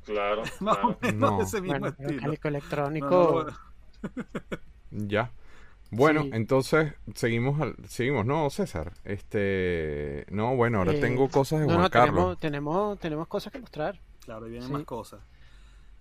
Claro. 0.04 0.42
no. 1.14 1.42
ese 1.42 1.60
mismo 1.60 1.86
estilo. 1.86 2.32
electrónico. 2.44 3.46
ya. 4.90 5.32
Bueno, 5.92 6.26
entonces 6.32 6.94
seguimos, 7.14 7.74
seguimos, 7.88 8.24
¿no, 8.24 8.48
César? 8.50 8.92
Este, 9.04 10.24
no, 10.30 10.54
bueno, 10.54 10.78
ahora 10.78 10.92
eh, 10.92 11.00
tengo 11.00 11.28
cosas 11.28 11.60
de 11.60 11.66
Juan 11.66 11.88
Carlos. 11.90 12.38
Tenemos, 12.38 12.98
tenemos, 13.00 13.26
cosas 13.26 13.52
que 13.52 13.58
mostrar. 13.58 14.00
Claro, 14.24 14.46
y 14.46 14.50
vienen 14.50 14.70
más 14.70 14.84
cosas. 14.84 15.20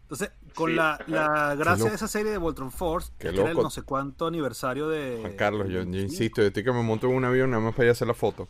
Entonces, 0.03 0.31
con 0.53 0.75
la, 0.75 1.03
la, 1.07 1.55
gracia 1.55 1.89
de 1.89 1.95
esa 1.95 2.07
serie 2.07 2.31
de 2.31 2.37
Voltron 2.37 2.71
Force, 2.71 3.11
que 3.17 3.29
era 3.29 3.49
el 3.49 3.57
no 3.57 3.69
sé 3.69 3.81
cuánto 3.81 4.27
aniversario 4.27 4.89
de. 4.89 5.17
Juan 5.21 5.35
Carlos, 5.35 5.69
yo, 5.69 5.81
insisto, 5.81 6.41
yo 6.41 6.47
estoy 6.47 6.63
que 6.63 6.71
me 6.71 6.83
monto 6.83 7.07
en 7.07 7.15
un 7.15 7.25
avión 7.25 7.49
nada 7.49 7.63
más 7.63 7.73
para 7.73 7.85
ir 7.85 7.89
a 7.89 7.91
hacer 7.93 8.07
la 8.07 8.13
foto. 8.13 8.47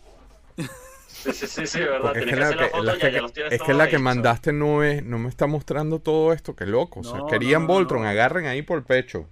Sí, 1.20 1.34
sí, 1.34 1.68
sí, 1.68 1.80
verdad. 1.80 2.16
Es 2.16 2.26
que, 2.26 2.36
la 2.36 2.98
que, 2.98 3.56
es 3.56 3.62
que 3.62 3.74
la 3.74 3.90
que 3.90 4.00
mandaste 4.00 4.54
no 4.54 4.84
es, 4.84 5.04
no 5.04 5.20
me 5.20 5.30
está 5.30 5.48
mostrando 5.48 6.00
todo 6.00 6.32
esto, 6.34 6.56
qué 6.56 6.66
loco. 6.66 7.02
o 7.02 7.04
sea, 7.04 7.22
querían 7.30 7.68
Voltron, 7.68 8.06
agarren 8.06 8.46
ahí 8.46 8.62
por 8.62 8.78
el 8.78 8.84
pecho. 8.86 9.28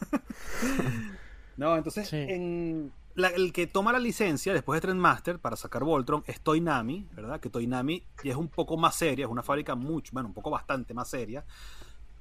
no, 1.56 1.76
entonces, 1.76 2.12
en 2.12 2.92
el 3.16 3.52
que 3.52 3.66
toma 3.66 3.92
la 3.92 3.98
licencia 3.98 4.52
después 4.52 4.76
de 4.78 4.82
Trendmaster 4.86 5.38
para 5.38 5.56
sacar 5.56 5.84
Voltron 5.84 6.22
es 6.26 6.40
Toynami, 6.40 7.08
¿verdad? 7.12 7.40
Que 7.40 7.50
Toynami 7.50 8.04
ya 8.22 8.32
es 8.32 8.36
un 8.36 8.48
poco 8.48 8.76
más 8.76 8.94
seria, 8.94 9.24
es 9.24 9.30
una 9.30 9.42
fábrica 9.42 9.74
mucho, 9.74 10.12
bueno, 10.12 10.28
un 10.28 10.34
poco 10.34 10.50
bastante 10.50 10.94
más 10.94 11.08
seria. 11.08 11.44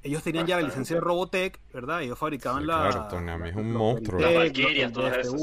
Ellos 0.01 0.23
tenían 0.23 0.47
ya 0.47 0.55
la 0.55 0.63
licencia 0.63 0.95
de 0.95 1.01
Robotech, 1.01 1.59
¿verdad? 1.73 2.01
Ellos 2.01 2.17
fabricaban 2.17 2.65
la. 2.65 2.89
Claro, 2.89 3.07
Toynami 3.09 3.49
es 3.49 3.55
un 3.55 3.73
monstruo. 3.73 4.19
Las 4.19 4.33
Valkyrias, 4.33 4.93
todas 4.93 5.17
esas 5.17 5.33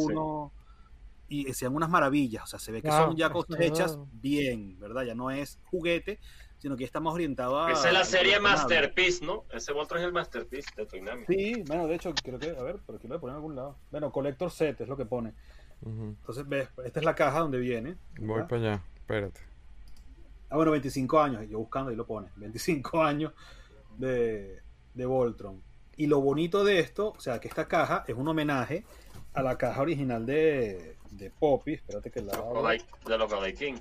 y 1.29 1.53
sean 1.55 1.75
unas 1.75 1.91
maravillas. 1.91 2.45
O 2.45 2.47
sea, 2.47 2.59
se 2.59 2.73
ve 2.73 2.83
que 2.83 2.91
son 2.91 3.17
ya 3.17 3.31
cosas 3.31 3.61
hechas 3.61 3.99
bien, 4.13 4.79
¿verdad? 4.79 5.03
Ya 5.03 5.15
no 5.15 5.31
es 5.31 5.59
juguete, 5.65 6.21
sino 6.59 6.77
que 6.77 6.85
está 6.85 7.01
más 7.01 7.15
orientado 7.15 7.61
a... 7.61 7.73
Esa 7.73 7.89
es 7.89 7.95
la 7.95 8.05
serie 8.05 8.41
Masterpiece, 8.41 9.25
¿no? 9.25 9.45
Ese 9.53 9.73
Voltron 9.73 10.01
es 10.01 10.07
el 10.07 10.13
Masterpiece 10.13 10.71
de 10.77 10.87
Toynami. 10.87 11.25
Sí, 11.27 11.63
bueno, 11.67 11.87
de 11.87 11.97
hecho, 11.97 12.15
creo 12.23 12.39
que, 12.39 12.51
a 12.51 12.63
ver, 12.63 12.81
pero 12.87 12.99
aquí 12.99 13.09
lo 13.09 13.15
voy 13.15 13.19
a 13.19 13.21
poner 13.21 13.33
en 13.33 13.37
algún 13.37 13.57
lado. 13.57 13.77
Bueno, 13.91 14.11
Collector 14.11 14.51
Set 14.51 14.81
es 14.81 14.89
lo 14.89 14.97
que 14.97 15.05
pone. 15.05 15.35
Entonces, 15.85 16.49
ves, 16.49 16.69
esta 16.85 17.01
es 17.01 17.05
la 17.05 17.15
caja 17.15 17.41
donde 17.41 17.59
viene. 17.59 17.97
Voy 18.19 18.43
para 18.43 18.57
allá, 18.57 18.83
espérate. 18.97 19.41
Ah, 20.49 20.57
bueno, 20.57 20.71
25 20.71 21.21
años, 21.21 21.49
yo 21.49 21.59
buscando 21.59 21.91
y 21.91 21.97
lo 21.97 22.07
pone. 22.07 22.29
25 22.37 23.03
años 23.03 23.33
de, 23.99 24.63
de 24.95 25.07
Voltron. 25.07 25.63
Y 25.97 26.07
lo 26.07 26.21
bonito 26.21 26.65
de 26.65 26.79
esto, 26.79 27.15
o 27.17 27.21
sea, 27.21 27.41
que 27.41 27.49
esta 27.49 27.69
caja 27.69 28.05
es 28.07 28.15
un 28.15 28.29
homenaje 28.29 28.85
a 29.33 29.43
la 29.43 29.59
caja 29.59 29.83
original 29.83 30.25
de, 30.25 30.96
de 31.17 31.31
Poppy. 31.31 31.75
Espérate 31.75 32.11
que 32.11 32.23
la. 32.23 32.33
De 32.33 33.19
los 33.19 33.31
Godai 33.33 33.55
King. 33.55 33.75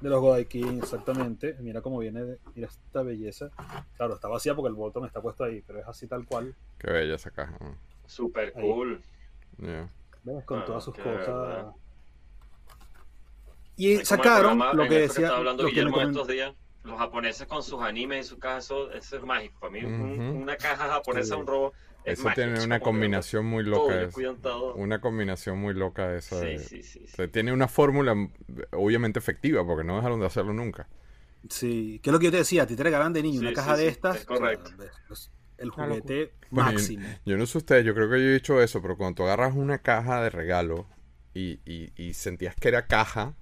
De 0.00 0.08
los 0.08 0.20
Godai 0.20 0.46
King, 0.46 0.78
exactamente. 0.82 1.56
Mira 1.60 1.80
cómo 1.80 1.98
viene, 1.98 2.38
mira 2.54 2.68
esta 2.68 3.02
belleza. 3.02 3.50
Claro, 3.96 4.14
está 4.14 4.28
vacía 4.28 4.54
porque 4.54 4.68
el 4.68 4.74
Voltron 4.74 5.04
está 5.04 5.20
puesto 5.20 5.44
ahí, 5.44 5.62
pero 5.66 5.80
es 5.80 5.86
así 5.86 6.06
tal 6.06 6.26
cual. 6.26 6.54
Qué 6.78 6.90
bella 6.90 7.14
esa 7.14 7.30
caja. 7.30 7.56
Super 8.06 8.52
cool. 8.52 9.02
¿Ves? 9.58 10.44
Con 10.44 10.60
ah, 10.60 10.64
todas 10.64 10.84
sus 10.84 10.94
cosas. 10.94 11.74
Y 13.76 13.96
sacaron 14.04 14.58
lo 14.74 14.88
que 14.88 15.00
decía. 15.00 15.28
hablando 15.28 15.66
Guillermo 15.66 16.00
estos 16.00 16.28
días 16.28 16.54
los 16.82 16.98
japoneses 16.98 17.46
con 17.46 17.62
sus 17.62 17.80
animes 17.82 18.26
y 18.26 18.28
sus 18.28 18.38
cajas, 18.38 18.64
eso, 18.64 18.90
eso 18.92 19.16
es 19.16 19.22
mágico. 19.22 19.58
Para 19.60 19.72
mí, 19.72 19.84
una 19.84 20.56
caja 20.56 20.88
japonesa, 20.88 21.36
un 21.36 21.46
robo. 21.46 21.72
Es 22.04 22.18
eso 22.18 22.28
tiene 22.34 22.62
una 22.64 22.80
combinación 22.80 23.46
muy 23.46 23.64
loca. 23.64 24.08
una 24.76 25.00
combinación 25.00 25.58
muy 25.58 25.74
loca 25.74 26.08
de 26.08 26.18
eso. 26.18 26.40
tiene 27.32 27.52
una 27.52 27.68
fórmula 27.68 28.14
obviamente 28.72 29.18
efectiva, 29.18 29.64
porque 29.66 29.84
no 29.84 29.96
dejaron 29.96 30.20
de 30.20 30.26
hacerlo 30.26 30.52
nunca. 30.52 30.88
Sí, 31.48 32.00
que 32.02 32.10
es 32.10 32.12
lo 32.12 32.18
que 32.18 32.26
yo 32.26 32.30
te 32.30 32.38
decía, 32.38 32.64
a 32.64 32.66
ti 32.66 32.76
te 32.76 32.82
regalan 32.82 33.12
de 33.12 33.22
niño 33.22 33.40
una 33.40 33.52
caja 33.52 33.76
de 33.76 33.88
estas. 33.88 34.24
correcto. 34.26 34.70
el 35.58 35.70
juguete 35.70 36.32
máximo. 36.50 37.06
Yo, 37.24 37.36
no 37.36 37.46
sé 37.46 37.58
ustedes, 37.58 37.84
yo 37.84 37.94
creo 37.94 38.10
que 38.10 38.18
yo 38.18 38.28
he 38.28 38.34
dicho 38.34 38.60
eso, 38.60 38.82
pero 38.82 38.96
cuando 38.96 39.16
tú 39.16 39.22
agarras 39.24 39.54
una 39.54 39.78
caja 39.78 40.22
de 40.22 40.30
regalo 40.30 40.86
y, 41.34 41.60
y 41.64 42.14
sentías 42.14 42.54
que 42.56 42.68
era 42.68 42.86
caja, 42.86 43.34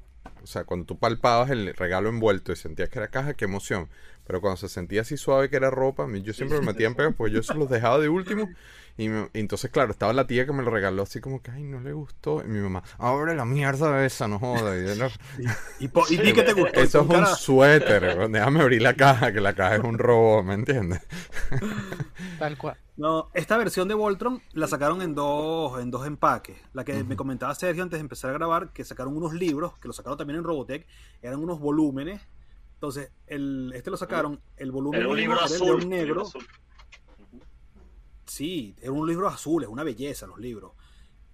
o 0.43 0.47
sea, 0.47 0.64
cuando 0.64 0.86
tú 0.86 0.99
palpabas 0.99 1.51
el 1.51 1.74
regalo 1.74 2.09
envuelto 2.09 2.53
y 2.53 2.57
sentías 2.57 2.89
que 2.89 2.99
era 2.99 3.09
caja, 3.09 3.34
qué 3.34 3.45
emoción. 3.45 3.89
Pero 4.26 4.41
cuando 4.41 4.59
se 4.59 4.68
sentía 4.68 5.01
así 5.01 5.16
suave 5.16 5.49
que 5.49 5.57
era 5.57 5.70
ropa, 5.70 6.07
yo 6.22 6.32
siempre 6.34 6.61
me 6.61 6.66
metía 6.66 6.86
en 6.86 6.95
pegas 6.95 7.14
porque 7.16 7.34
yo 7.34 7.43
se 7.43 7.55
los 7.55 7.70
dejaba 7.70 7.99
de 7.99 8.09
último. 8.09 8.49
Y, 8.99 9.09
entonces, 9.32 9.70
claro, 9.70 9.93
estaba 9.93 10.12
la 10.12 10.26
tía 10.26 10.45
que 10.45 10.53
me 10.53 10.62
lo 10.62 10.70
regaló 10.70 11.05
así 11.05 11.20
como 11.20 11.41
que, 11.41 11.53
ay, 11.53 11.62
no 11.62 11.80
le 11.80 11.93
gustó. 11.93 12.43
Y 12.45 12.49
mi 12.49 12.59
mamá, 12.59 12.82
abre 12.99 13.36
la 13.36 13.45
mierda 13.45 14.05
esa, 14.05 14.26
no 14.26 14.39
joda. 14.39 14.76
Y, 14.76 15.84
y, 15.84 15.89
qué 15.89 16.43
te 16.43 16.53
gustó. 16.53 16.80
Eso 16.80 17.07
es 17.09 17.18
un 17.18 17.26
suéter, 17.26 18.28
déjame 18.28 18.61
abrir 18.61 18.82
la 18.82 18.95
caja, 18.95 19.32
que 19.32 19.41
la 19.41 19.55
caja 19.55 19.76
es 19.76 19.84
un 19.84 19.99
robo, 19.99 20.43
¿me 20.43 20.55
entiendes? 20.55 21.01
Tal 22.39 22.59
cual. 22.59 22.76
No, 22.99 23.30
esta 23.32 23.57
versión 23.57 23.86
de 23.86 23.94
Voltron 23.94 24.42
la 24.55 24.66
sacaron 24.66 25.01
en 25.03 25.14
dos, 25.14 25.80
en 25.80 25.88
dos 25.88 26.05
empaques. 26.05 26.59
La 26.72 26.84
que 26.84 27.05
me 27.05 27.14
comentaba 27.14 27.55
Sergio 27.55 27.84
antes 27.84 27.96
de 27.96 28.01
empezar 28.01 28.30
a 28.30 28.32
grabar, 28.32 28.72
que 28.72 28.84
sacaron 28.84 29.16
unos 29.16 29.32
libros, 29.32 29.78
que 29.78 29.86
lo 29.86 29.94
sacaron 29.94 30.18
también 30.18 30.40
en 30.40 30.44
Robotech, 30.44 30.84
eran 31.22 31.38
unos 31.38 31.61
volúmenes. 31.61 32.20
Entonces, 32.74 33.12
el, 33.28 33.72
este 33.72 33.92
lo 33.92 33.96
sacaron, 33.96 34.40
el 34.57 34.72
volumen 34.72 35.01
era 35.01 35.09
un 35.09 35.16
libro 35.16 35.40
azul, 35.40 35.88
negro. 35.88 36.24
Sí, 38.26 38.74
era 38.82 38.90
un 38.90 39.07
libro 39.07 39.28
azul, 39.28 39.62
es 39.62 39.68
una 39.68 39.84
belleza 39.84 40.26
los 40.26 40.40
libros. 40.40 40.72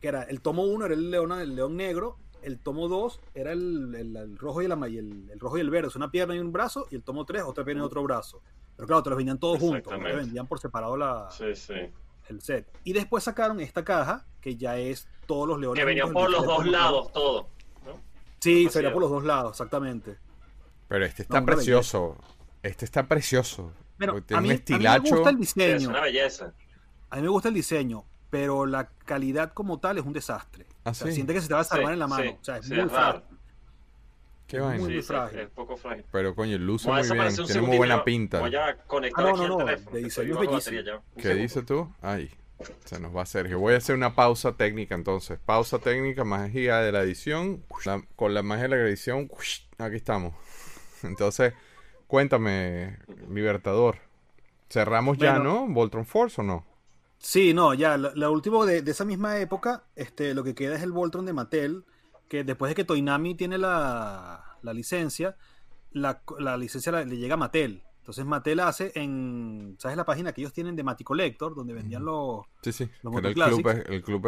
Que 0.03 0.09
era, 0.09 0.25
el 0.25 0.43
tomo 0.43 0.65
1 0.65 0.85
era 0.85 0.95
el 0.95 1.11
león, 1.11 1.33
el 1.33 1.57
león 1.57 1.79
negro, 1.79 2.19
el 2.43 2.59
tomo 2.59 2.89
2 2.89 3.21
era 3.33 3.53
el, 3.53 4.37
rojo 4.39 4.61
y, 4.61 4.67
el, 4.67 5.31
el, 5.31 5.41
rojo 5.41 5.57
y 5.57 5.61
el 5.63 5.71
verde, 5.71 5.89
es 5.89 5.97
una 5.97 6.11
pierna 6.11 6.37
y 6.37 6.41
un 6.41 6.53
brazo, 6.53 6.87
y 6.91 6.97
el 6.97 7.03
tomo 7.03 7.25
3 7.25 7.45
otra 7.45 7.65
pierna 7.65 7.85
y 7.85 7.87
otro 7.87 8.03
brazo. 8.03 8.43
Pero 8.77 8.87
claro, 8.87 9.03
te 9.03 9.11
los 9.11 9.17
vendían 9.17 9.39
todos 9.39 9.59
juntos, 9.59 9.93
te 9.93 10.17
vendían 10.17 10.47
por 10.47 10.59
separado 10.59 10.97
la, 10.97 11.29
el 12.29 12.41
set. 12.41 12.67
Y 12.85 12.93
después 12.93 13.25
sacaron 13.25 13.61
esta 13.61 13.85
caja, 13.85 14.27
que 14.41 14.57
ya 14.57 14.77
es 14.79 15.09
todos 15.27 15.49
los 15.49 15.61
leones. 15.61 15.81
Que 15.81 15.85
venían 15.85 16.13
por 16.13 16.31
los 16.31 16.45
dos 16.45 16.67
lados, 16.67 17.13
todo. 17.13 17.49
Sí, 18.41 18.69
sería 18.69 18.93
por 18.93 19.03
los 19.03 19.11
dos 19.11 19.25
lados, 19.25 19.53
exactamente. 19.53 20.19
Pero 20.89 21.05
este 21.05 21.23
está 21.23 21.45
precioso. 21.45 22.17
Este 22.63 22.85
está 22.85 23.07
precioso. 23.07 23.73
Pero 23.97 24.17
a 24.35 24.41
mí, 24.41 24.49
me 24.49 24.99
gusta 24.99 25.31
el 25.31 25.39
diseño. 25.39 25.77
Es 25.77 25.87
una 25.87 26.01
belleza. 26.01 26.53
A 27.11 27.17
mí 27.17 27.23
me 27.23 27.29
gusta 27.29 27.49
el 27.49 27.55
diseño, 27.55 28.05
pero 28.29 28.67
la 28.67 28.89
calidad 29.05 29.53
como 29.53 29.79
tal 29.79 29.99
es 29.99 30.05
un 30.05 30.13
desastre. 30.13 30.67
¿Ah, 30.85 30.93
siente 30.93 31.33
que 31.33 31.41
se 31.41 31.49
te 31.49 31.55
va 31.55 31.61
a 31.61 31.65
salvar 31.65 31.93
en 31.93 31.99
la 31.99 32.07
mano. 32.07 32.33
o 32.41 32.45
sea, 32.45 32.59
es 32.59 32.69
muy 32.69 32.89
frágil. 32.89 33.23
Qué 34.55 34.61
vaina. 34.61 34.85
Muy, 34.85 35.03
frágil. 35.03 35.39
Es 35.41 35.51
poco 35.51 35.77
frágil. 35.77 36.05
Pero 36.13 36.35
coño, 36.35 36.57
luce 36.59 36.89
muy 36.89 37.03
bien. 37.03 37.35
Tiene 37.47 37.61
muy 37.63 37.77
buena 37.77 38.05
pinta. 38.05 38.41
Voy 38.41 38.55
a 38.55 38.77
conectar 38.87 39.27
ah, 39.27 39.33
no, 39.33 39.49
no, 39.49 39.59
no. 39.59 39.65
De 39.67 40.03
diseño 40.03 40.39
bellísimo. 40.39 40.81
¿Qué 41.17 41.35
dices 41.35 41.67
tú? 41.67 41.93
Ay. 42.01 42.31
Se 42.85 43.01
nos 43.01 43.15
va 43.15 43.23
a 43.23 43.27
Sergio. 43.27 43.59
Voy 43.59 43.75
a 43.75 43.79
hacer 43.79 43.97
una 43.97 44.15
pausa 44.15 44.53
técnica 44.53 44.95
entonces. 44.95 45.39
Pausa 45.45 45.79
técnica, 45.79 46.25
magia 46.25 46.79
de 46.79 46.93
la 46.93 47.03
edición. 47.03 47.65
con 48.15 48.33
la 48.33 48.43
magia 48.43 48.69
de 48.69 48.69
la 48.69 48.89
edición, 48.89 49.29
aquí 49.79 49.97
estamos. 49.97 50.35
Entonces, 51.03 51.53
cuéntame, 52.07 52.99
Libertador. 53.29 53.99
¿Cerramos 54.71 55.19
ya, 55.19 55.39
no? 55.39 55.67
¿Voltron 55.69 56.07
Force 56.07 56.41
o 56.41 56.45
no? 56.45 56.65
Sí, 57.19 57.55
no, 57.55 57.75
ya. 57.75 57.97
Lo, 57.97 58.33
último 58.33 58.67
de, 58.67 58.79
esa 58.87 59.05
misma 59.05 59.39
época, 59.39 59.85
este, 59.97 60.35
lo 60.35 60.45
que 60.45 60.55
queda 60.55 60.77
es 60.77 60.83
el 60.83 60.93
Voltron 60.93 61.27
de 61.27 61.33
Mattel. 61.33 61.85
Que 62.29 62.43
después 62.43 62.71
de 62.71 62.75
que 62.75 62.85
Toinami 62.85 63.35
tiene 63.35 63.59
la, 63.59 64.44
licencia, 64.73 65.37
la, 65.93 66.23
licencia 66.57 66.93
le 67.05 67.17
llega 67.17 67.35
a 67.35 67.37
Mattel. 67.39 67.83
Entonces 67.99 68.27
Mattel 68.27 68.61
hace 68.61 68.93
en, 68.97 69.77
¿sabes 69.79 69.97
la 69.97 70.05
página 70.05 70.33
que 70.33 70.43
ellos 70.43 70.53
tienen 70.53 70.77
de 70.77 70.83
Maticollector, 70.83 71.55
donde 71.55 71.73
vendían 71.73 72.05
los 72.05 72.45
Sí, 72.61 72.71
sí, 72.71 72.91
los 73.03 73.15
el 73.17 73.35
club, 73.35 73.85
el 73.87 74.03
club 74.03 74.27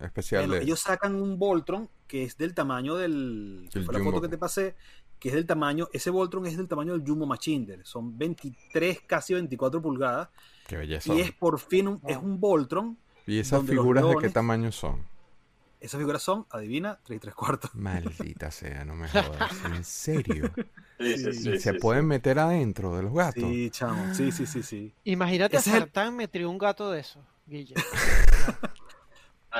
especial 0.00 0.54
Ellos 0.54 0.80
sacan 0.80 1.14
un 1.14 1.38
Voltron 1.38 1.88
que 2.08 2.24
es 2.24 2.36
del 2.36 2.52
tamaño 2.52 2.96
del... 2.96 3.68
fue 3.84 3.94
la 3.94 4.02
foto 4.02 4.20
que 4.20 4.28
te 4.28 4.38
pasé, 4.38 4.74
que 5.20 5.28
es 5.28 5.34
del 5.36 5.46
tamaño, 5.46 5.88
ese 5.92 6.10
Voltron 6.10 6.46
es 6.46 6.56
del 6.56 6.66
tamaño 6.66 6.94
del 6.94 7.06
Jumbo 7.06 7.26
Machinder, 7.26 7.86
son 7.86 8.18
23, 8.18 9.02
casi 9.06 9.34
24 9.34 9.80
pulgadas. 9.80 10.28
Qué 10.66 10.76
belleza. 10.76 11.14
Y 11.14 11.20
es 11.20 11.30
por 11.30 11.60
fin 11.60 11.86
un, 11.88 12.00
es 12.06 12.16
un 12.16 12.40
Voltron. 12.40 12.98
¿Y 13.24 13.38
esas 13.38 13.64
figuras 13.64 14.04
de 14.04 14.16
qué 14.16 14.30
tamaño 14.30 14.72
son? 14.72 15.00
Esas 15.80 15.98
figuras 15.98 16.22
son, 16.22 16.46
adivina, 16.50 16.98
3 17.04 17.16
y 17.16 17.20
3 17.20 17.34
cuartos. 17.34 17.74
Maldita 17.74 18.50
sea, 18.50 18.84
no 18.84 18.94
me 18.94 19.08
jodas. 19.08 19.52
¿En 19.64 19.84
serio? 19.84 20.50
Sí, 20.98 21.18
sí, 21.18 21.32
sí, 21.34 21.50
¿Y 21.50 21.58
se 21.58 21.74
pueden 21.74 22.06
meter 22.06 22.38
adentro 22.38 22.96
de 22.96 23.02
los 23.02 23.12
gatos? 23.12 23.44
Sí, 23.44 23.70
chamo. 23.70 24.14
Sí, 24.14 24.32
sí, 24.32 24.46
sí, 24.46 24.62
sí. 24.62 24.94
Imagínate 25.04 25.56
acertar 25.58 26.12
el... 26.32 26.46
un 26.46 26.58
gato 26.58 26.90
de 26.90 27.00
eso, 27.00 27.20
Guille. 27.46 27.74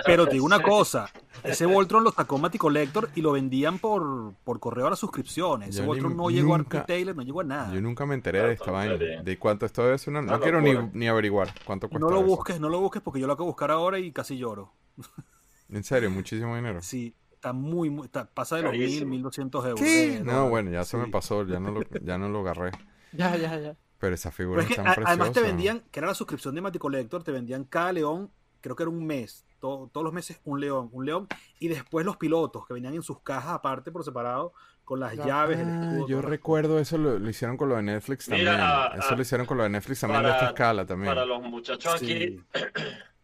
Pero 0.04 0.26
te 0.26 0.34
digo 0.34 0.44
una 0.44 0.60
cosa, 0.60 1.10
ese 1.42 1.64
Voltron 1.64 2.04
lo 2.04 2.12
sacó 2.12 2.38
Mati 2.38 2.58
Collector 2.58 3.08
y 3.14 3.22
lo 3.22 3.32
vendían 3.32 3.78
por, 3.78 4.34
por 4.44 4.60
correo 4.60 4.86
a 4.86 4.90
las 4.90 4.98
suscripciones. 4.98 5.70
Ese 5.70 5.82
Voltron 5.82 6.16
no 6.16 6.28
llegó 6.28 6.54
a 6.54 6.58
retailer, 6.58 7.16
no 7.16 7.22
llegó 7.22 7.40
a 7.40 7.44
nada. 7.44 7.72
Yo 7.72 7.80
nunca 7.80 8.04
me 8.04 8.14
enteré 8.14 8.42
de 8.42 8.52
esta 8.52 8.70
vaina. 8.70 8.96
¿De 8.96 9.38
cuánto 9.38 9.64
esto 9.64 9.92
es? 9.92 10.06
Una... 10.06 10.20
No, 10.22 10.40
quiero 10.40 10.60
ni, 10.60 10.74
ni, 10.92 11.08
averiguar 11.08 11.54
cuánto 11.64 11.88
cuesta. 11.88 12.06
No 12.06 12.12
lo 12.12 12.22
busques, 12.22 12.60
no 12.60 12.68
lo 12.68 12.80
busques 12.80 13.00
porque 13.00 13.20
yo 13.20 13.26
lo 13.26 13.32
acabo 13.32 13.46
de 13.46 13.52
buscar 13.52 13.70
ahora 13.70 13.98
y 13.98 14.12
casi 14.12 14.36
lloro. 14.36 14.72
¿En 15.70 15.84
serio? 15.84 16.10
¿Muchísimo 16.10 16.54
dinero? 16.56 16.80
Sí, 16.82 17.14
está 17.32 17.52
muy, 17.52 17.90
muy 17.90 18.08
pasa 18.08 18.56
de 18.56 18.62
los 18.62 18.72
mil, 18.72 19.06
mil 19.06 19.22
doscientos 19.22 19.64
euros. 19.64 20.24
No, 20.24 20.48
bueno, 20.48 20.70
ya 20.70 20.84
se 20.84 20.96
me 20.96 21.08
pasó, 21.08 21.46
ya 21.46 21.60
no 21.60 21.70
lo, 21.70 21.82
ya 22.02 22.18
no 22.18 22.28
lo 22.28 22.40
agarré. 22.40 22.72
ya, 23.12 23.36
ya, 23.36 23.58
ya. 23.58 23.76
Pero 23.98 24.14
esa 24.14 24.30
figura 24.30 24.62
es 24.62 24.68
que, 24.68 24.80
Además 24.80 25.32
te 25.32 25.40
vendían, 25.40 25.82
que 25.90 26.00
era 26.00 26.08
la 26.08 26.14
suscripción 26.14 26.54
de 26.54 26.60
Mati 26.60 26.78
Collector, 26.78 27.22
te 27.22 27.32
vendían 27.32 27.64
cada 27.64 27.92
león, 27.92 28.30
creo 28.60 28.76
que 28.76 28.82
era 28.82 28.90
un 28.90 29.06
mes 29.06 29.46
todos 29.60 30.04
los 30.04 30.12
meses 30.12 30.40
un 30.44 30.60
león, 30.60 30.88
un 30.92 31.06
león, 31.06 31.28
y 31.58 31.68
después 31.68 32.04
los 32.04 32.16
pilotos 32.16 32.66
que 32.66 32.74
venían 32.74 32.94
en 32.94 33.02
sus 33.02 33.20
cajas 33.20 33.52
aparte 33.52 33.90
por 33.90 34.04
separado 34.04 34.52
con 34.84 35.00
las 35.00 35.16
llaves. 35.16 35.58
Ah, 35.60 35.98
yo 36.08 36.22
recuerdo 36.22 36.78
eso 36.78 36.96
lo, 36.98 37.28
hicieron 37.28 37.56
con 37.56 37.68
lo 37.68 37.76
de 37.76 37.82
Netflix 37.82 38.26
también. 38.26 38.56
eso 38.96 39.16
lo 39.16 39.22
hicieron 39.22 39.46
con 39.46 39.56
lo 39.56 39.64
de 39.64 39.70
Netflix 39.70 40.00
también 40.00 40.22
de 40.22 40.30
esta 40.30 40.46
escala 40.48 40.86
también. 40.86 41.12
Para 41.12 41.26
los 41.26 41.42
muchachos 41.42 41.94
aquí, 41.94 42.40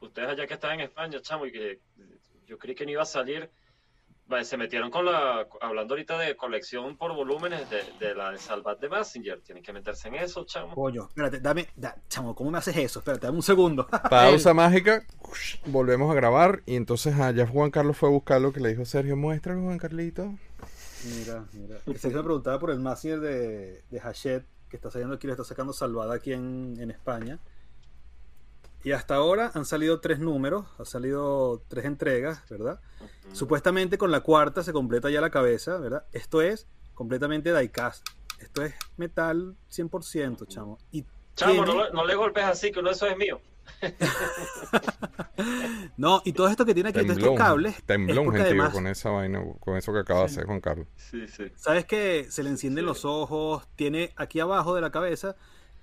ustedes 0.00 0.28
allá 0.28 0.46
que 0.46 0.54
están 0.54 0.74
en 0.74 0.80
España, 0.80 1.20
chamo, 1.20 1.46
y 1.46 1.52
que 1.52 1.80
yo 2.46 2.58
creí 2.58 2.74
que 2.74 2.84
no 2.84 2.92
iba 2.92 3.02
a 3.02 3.06
salir 3.06 3.50
se 4.42 4.56
metieron 4.56 4.90
con 4.90 5.06
la, 5.06 5.46
hablando 5.60 5.94
ahorita 5.94 6.18
de 6.18 6.36
colección 6.36 6.96
por 6.96 7.14
volúmenes 7.14 7.66
de, 7.70 8.14
la 8.14 8.32
de 8.32 8.38
Salvat 8.38 8.78
de 8.78 8.88
Messenger. 8.88 9.40
Tienen 9.40 9.64
que 9.64 9.72
meterse 9.72 10.08
en 10.08 10.16
eso, 10.16 10.44
chamo. 10.44 10.74
Coño, 10.74 11.08
espérate, 11.08 11.40
dame, 11.40 11.68
chamo, 12.08 12.34
¿cómo 12.34 12.50
me 12.50 12.58
haces 12.58 12.76
eso? 12.76 12.98
Espérate, 12.98 13.26
dame 13.26 13.38
un 13.38 13.42
segundo. 13.42 13.86
Pausa 14.10 14.52
mágica, 14.52 15.02
volvemos 15.66 16.10
a 16.10 16.14
grabar 16.14 16.62
y 16.66 16.76
entonces 16.76 17.18
allá 17.18 17.46
Juan 17.46 17.70
Carlos 17.70 17.96
fue 17.96 18.10
a 18.10 18.12
buscar 18.12 18.40
lo 18.40 18.52
que 18.52 18.60
le 18.60 18.68
dijo 18.70 18.84
Sergio. 18.84 19.16
Muéstralo, 19.16 19.62
Juan 19.62 19.78
Carlito. 19.78 20.34
Mira, 21.04 21.46
mira. 21.52 21.78
Sergio 21.98 22.18
me 22.18 22.24
preguntaba 22.24 22.58
por 22.58 22.70
el 22.70 22.80
Messenger 22.80 23.20
de, 23.20 23.82
de 23.90 24.00
Hachette, 24.00 24.46
que 24.68 24.76
está 24.76 24.90
saliendo 24.90 25.14
aquí, 25.14 25.26
le 25.26 25.32
está 25.32 25.44
sacando 25.44 25.72
Salvada 25.72 26.14
aquí 26.14 26.34
en, 26.34 26.76
en 26.78 26.90
España. 26.90 27.38
Y 28.84 28.92
hasta 28.92 29.16
ahora 29.16 29.50
han 29.54 29.64
salido 29.64 30.00
tres 30.00 30.20
números, 30.20 30.66
han 30.78 30.86
salido 30.86 31.62
tres 31.68 31.84
entregas, 31.84 32.42
¿verdad? 32.48 32.80
Supuestamente 33.32 33.98
con 33.98 34.10
la 34.10 34.20
cuarta 34.20 34.62
se 34.62 34.72
completa 34.72 35.10
ya 35.10 35.20
la 35.20 35.30
cabeza, 35.30 35.78
¿verdad? 35.78 36.04
Esto 36.12 36.42
es 36.42 36.66
completamente 36.94 37.56
diecast. 37.56 38.06
Esto 38.40 38.62
es 38.62 38.74
metal 38.96 39.56
100%, 39.70 40.46
chamo. 40.46 40.78
Y 40.92 41.04
chamo, 41.34 41.64
no, 41.64 42.06
le 42.06 42.14
golpes 42.14 42.44
así, 42.44 42.70
que 42.70 42.78
uno 42.78 42.90
eso 42.90 43.06
es 43.06 43.16
mío. 43.16 43.40
no, 45.96 46.22
y 46.24 46.32
todo 46.32 46.48
esto 46.48 46.64
que 46.64 46.72
tiene 46.72 46.90
aquí, 46.90 47.02
todos 47.02 47.18
estos 47.18 47.36
cables. 47.36 47.82
Temblón, 47.84 48.32
gentío, 48.32 48.70
con 48.70 48.86
esa 48.86 49.10
vaina, 49.10 49.42
con 49.60 49.76
eso 49.76 49.92
que 49.92 49.98
acaba 49.98 50.20
de 50.20 50.26
hacer 50.26 50.46
Juan 50.46 50.60
Carlos. 50.60 50.86
Sí, 50.96 51.26
sí. 51.28 51.52
¿Sabes 51.56 51.84
que 51.84 52.26
Se 52.30 52.42
le 52.42 52.50
encienden 52.50 52.86
los 52.86 53.04
ojos, 53.04 53.66
tiene 53.76 54.12
aquí 54.16 54.40
abajo 54.40 54.74
de 54.74 54.80
la 54.80 54.90
cabeza 54.90 55.36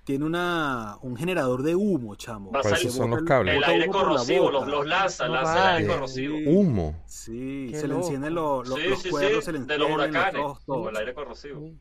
tiene 0.06 0.24
una, 0.24 0.98
un 1.02 1.18
generador 1.18 1.64
de 1.64 1.76
humo, 1.76 2.16
chamo. 2.16 2.52
¿Cuáles 2.52 2.94
son 2.94 3.10
los 3.10 3.24
cables? 3.24 3.58
El, 3.58 3.64
aire 3.64 3.88
corrosivo, 3.88 4.52
los, 4.52 4.68
los 4.68 4.86
lanza, 4.86 5.28
lanza 5.28 5.72
el 5.72 5.78
aire 5.78 5.94
corrosivo. 5.94 6.38
Humo. 6.46 7.04
Sí, 7.08 7.72
se 7.74 7.88
le 7.88 7.96
encienden 7.96 8.36
los, 8.36 8.70
los, 8.70 8.80
los 8.86 9.08
cuernos, 9.08 9.44
se 9.44 9.52
le 9.52 9.58
encienden 9.58 9.68
de 9.68 9.78
los 9.80 9.92
huracanes, 9.92 10.42
los 10.68 10.90
el 10.90 10.98
aire 10.98 11.14
corrosivo. 11.16 11.72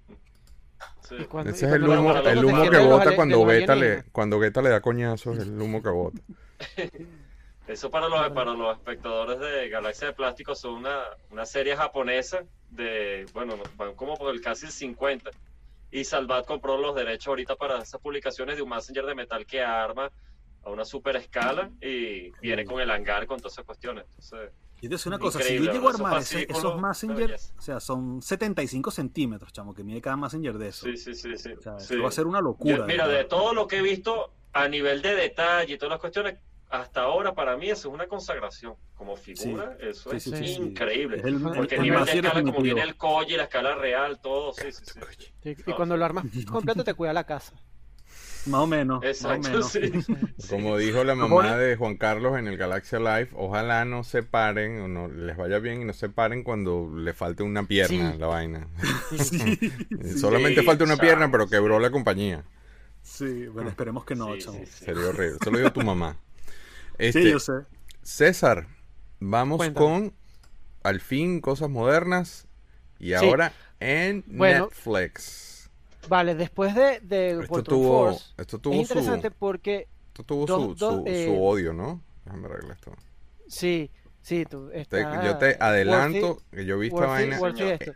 Ese 1.44 1.66
es 1.66 1.72
el 1.72 1.86
humo, 1.86 2.16
el 2.16 2.44
humo 2.44 2.70
que 2.70 2.78
bota 2.78 3.14
cuando 3.14 3.44
Beta 3.44 3.74
le, 3.74 4.04
cuando 4.04 4.38
Beta 4.38 4.62
le 4.62 4.70
da 4.70 4.80
coñazos, 4.80 5.38
el 5.38 5.60
humo 5.60 5.82
que 5.82 5.90
bota. 5.90 6.18
Eso 7.68 7.90
para 7.90 8.08
los, 8.08 8.30
para 8.30 8.52
los 8.52 8.74
espectadores 8.76 9.38
de 9.38 9.68
Galaxia 9.68 10.08
de 10.08 10.12
Plástico 10.14 10.54
son 10.54 10.74
una, 10.76 11.02
una 11.30 11.44
serie 11.44 11.76
japonesa 11.76 12.42
de, 12.70 13.26
bueno, 13.34 13.54
van 13.76 13.94
como 13.94 14.16
por 14.16 14.34
el 14.34 14.40
casi 14.40 14.66
el 14.66 14.72
50 14.72 15.30
y 15.94 16.02
Salvat 16.02 16.44
compró 16.44 16.76
los 16.76 16.96
derechos 16.96 17.28
ahorita 17.28 17.54
para 17.54 17.80
esas 17.80 18.00
publicaciones 18.00 18.56
de 18.56 18.62
un 18.62 18.68
Messenger 18.68 19.06
de 19.06 19.14
metal 19.14 19.46
que 19.46 19.62
arma 19.62 20.10
a 20.64 20.70
una 20.70 20.84
super 20.84 21.14
escala 21.14 21.70
y 21.80 22.32
viene 22.40 22.64
con 22.64 22.80
el 22.80 22.90
hangar 22.90 23.28
con 23.28 23.38
todas 23.38 23.52
esas 23.52 23.64
cuestiones. 23.64 24.04
Entonces, 24.08 24.50
y 24.80 24.86
entonces 24.86 25.06
una 25.06 25.20
cosa, 25.20 25.40
si 25.40 25.56
yo 25.56 25.72
llego 25.72 25.86
a 25.86 25.92
armar 25.92 26.20
esos 26.20 26.82
Messenger, 26.82 27.36
o 27.56 27.62
sea, 27.62 27.78
son 27.78 28.20
75 28.20 28.90
centímetros, 28.90 29.52
chamo, 29.52 29.72
que 29.72 29.84
mide 29.84 30.00
cada 30.00 30.16
Messenger 30.16 30.58
de 30.58 30.68
eso. 30.68 30.84
Sí, 30.84 30.96
sí, 30.96 31.14
sí. 31.14 31.36
sí, 31.36 31.96
va 31.96 32.08
a 32.08 32.10
ser 32.10 32.26
una 32.26 32.40
locura. 32.40 32.86
mira, 32.86 33.06
de 33.06 33.22
todo 33.24 33.54
lo 33.54 33.68
que 33.68 33.76
he 33.76 33.82
visto 33.82 34.32
a 34.52 34.68
nivel 34.68 35.00
de 35.00 35.14
detalle 35.14 35.74
y 35.74 35.78
todas 35.78 35.90
las 35.90 36.00
cuestiones, 36.00 36.40
hasta 36.80 37.02
ahora 37.02 37.34
para 37.34 37.56
mí 37.56 37.70
eso 37.70 37.88
es 37.88 37.94
una 37.94 38.06
consagración 38.06 38.74
como 38.94 39.16
figura 39.16 39.76
eso 39.80 40.12
es 40.12 40.26
increíble. 40.26 41.22
Porque 41.54 41.76
el, 41.76 41.82
nivel 41.82 42.04
de 42.04 42.12
escala 42.12 42.42
como 42.42 42.60
viene 42.60 42.82
el 42.82 42.96
colle 42.96 43.36
la 43.36 43.44
escala 43.44 43.74
real 43.74 44.20
todo 44.20 44.52
sí 44.52 44.72
sí 44.72 44.84
sí, 45.42 45.56
y 45.66 45.72
cuando 45.72 45.96
lo 45.96 46.04
armas 46.04 46.26
completo 46.50 46.84
te 46.84 46.94
cuida 46.94 47.12
la 47.12 47.24
casa. 47.24 47.54
Más 48.46 48.60
o 48.60 48.66
menos, 48.66 49.02
Exacto, 49.02 49.62
Sí. 49.62 49.90
Como 50.50 50.76
dijo 50.76 51.02
la 51.02 51.14
mamá 51.14 51.56
de 51.56 51.76
Juan 51.76 51.96
Carlos 51.96 52.38
en 52.38 52.46
el 52.46 52.58
Galaxia 52.58 52.98
Life, 52.98 53.34
ojalá 53.34 53.84
no 53.86 54.04
se 54.04 54.22
paren 54.22 54.80
o 54.80 54.88
no 54.88 55.08
les 55.08 55.36
vaya 55.36 55.58
bien 55.60 55.80
y 55.80 55.84
no 55.84 55.94
se 55.94 56.10
paren 56.10 56.42
cuando 56.42 56.90
le 56.94 57.14
falte 57.14 57.42
una 57.42 57.66
pierna 57.66 58.10
a 58.10 58.16
la 58.16 58.26
vaina. 58.26 58.68
Solamente 60.16 60.62
falta 60.62 60.84
una 60.84 60.96
pierna, 60.96 61.30
pero 61.30 61.48
quebró 61.48 61.80
la 61.80 61.90
compañía. 61.90 62.44
Sí, 63.02 63.46
bueno, 63.48 63.70
esperemos 63.70 64.04
que 64.04 64.14
no, 64.14 64.28
Sería 64.40 65.08
horrible. 65.08 65.38
Eso 65.40 65.50
lo 65.50 65.58
dijo 65.58 65.72
tu 65.72 65.82
mamá. 65.82 66.16
Este, 66.98 67.22
sí, 67.22 67.30
yo 67.30 67.38
sé. 67.40 67.52
César, 68.02 68.66
vamos 69.20 69.68
con 69.70 70.12
al 70.82 71.00
fin 71.00 71.40
cosas 71.40 71.70
modernas 71.70 72.46
y 72.98 73.14
ahora 73.14 73.52
en 73.80 74.24
Netflix. 74.26 75.70
Vale, 76.08 76.34
después 76.34 76.74
de, 76.74 77.00
de 77.00 77.40
esto 77.40 77.62
tuvo, 77.62 78.10
Force, 78.10 78.34
esto 78.36 78.58
tuvo 78.58 78.74
es 78.74 78.80
interesante 78.80 79.30
porque 79.30 79.88
esto 80.08 80.22
tuvo 80.22 80.46
su, 80.46 80.76
su, 80.76 81.02
eh, 81.06 81.34
odio, 81.40 81.72
¿no? 81.72 82.02
Déjame 82.24 82.46
arreglar 82.46 82.76
esto. 82.76 82.94
Sí, 83.48 83.90
sí, 84.20 84.44
tú 84.44 84.70
yo 84.72 85.38
te 85.38 85.56
adelanto 85.60 86.42
que 86.52 86.64
yo 86.66 86.78
vi 86.78 86.88
esta 86.88 87.06
vaina 87.06 87.38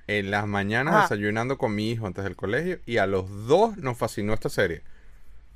en 0.07 0.31
las 0.31 0.47
mañanas 0.47 1.03
desayunando 1.03 1.59
con 1.59 1.75
mi 1.75 1.91
hijo 1.91 2.07
antes 2.07 2.25
del 2.25 2.37
colegio 2.37 2.81
y 2.87 2.97
a 2.97 3.07
los 3.07 3.47
dos 3.47 3.77
nos 3.77 3.97
fascinó 3.99 4.33
esta 4.33 4.49
serie. 4.49 4.83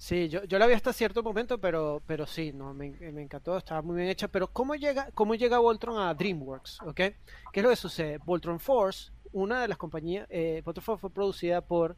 Sí, 0.03 0.29
yo, 0.29 0.43
yo 0.47 0.59
la 0.59 0.67
vi 0.67 0.73
hasta 0.75 0.93
cierto 0.93 1.23
momento, 1.23 1.61
pero, 1.61 2.03
pero 2.09 2.27
sí, 2.27 2.53
no, 2.53 2.75
me, 2.75 2.91
me, 2.91 3.23
encantó, 3.23 3.57
estaba 3.57 3.83
muy 3.83 3.95
bien 3.95 4.09
hecha. 4.09 4.27
Pero 4.27 4.49
¿cómo 4.49 4.75
llega, 4.75 5.09
cómo 5.15 5.37
llega 5.37 5.61
Voltron 5.61 5.97
a 5.97 6.13
DreamWorks? 6.13 6.81
¿ok? 6.83 6.97
¿Qué 6.97 7.15
es 7.55 7.63
lo 7.63 7.71
que 7.71 7.77
sucede? 7.77 8.19
Voltron 8.19 8.59
Force, 8.59 9.13
una 9.31 9.63
de 9.63 9.69
las 9.69 9.79
compañías, 9.79 10.27
eh, 10.29 10.61
Voltron 10.65 10.83
Force 10.85 11.01
fue 11.03 11.11
producida 11.11 11.61
por 11.61 11.97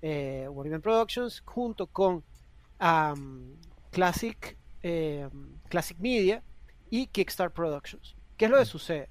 eh, 0.00 0.48
Warner 0.48 0.80
Productions 0.80 1.42
junto 1.44 1.86
con 1.88 2.24
Classic, 3.90 4.56
eh, 4.82 5.28
Classic 5.68 5.98
Media 5.98 6.42
y 6.88 7.06
Kickstarter 7.06 7.52
Productions. 7.52 8.16
¿Qué 8.38 8.46
es 8.46 8.50
lo 8.50 8.56
que 8.56 8.64
sucede? 8.64 9.10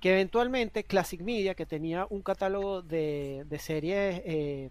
Que 0.00 0.12
eventualmente 0.12 0.84
Classic 0.84 1.20
Media, 1.20 1.54
que 1.54 1.66
tenía 1.66 2.06
un 2.08 2.22
catálogo 2.22 2.80
de, 2.80 3.44
de 3.46 3.58
series 3.58 4.22
eh, 4.24 4.70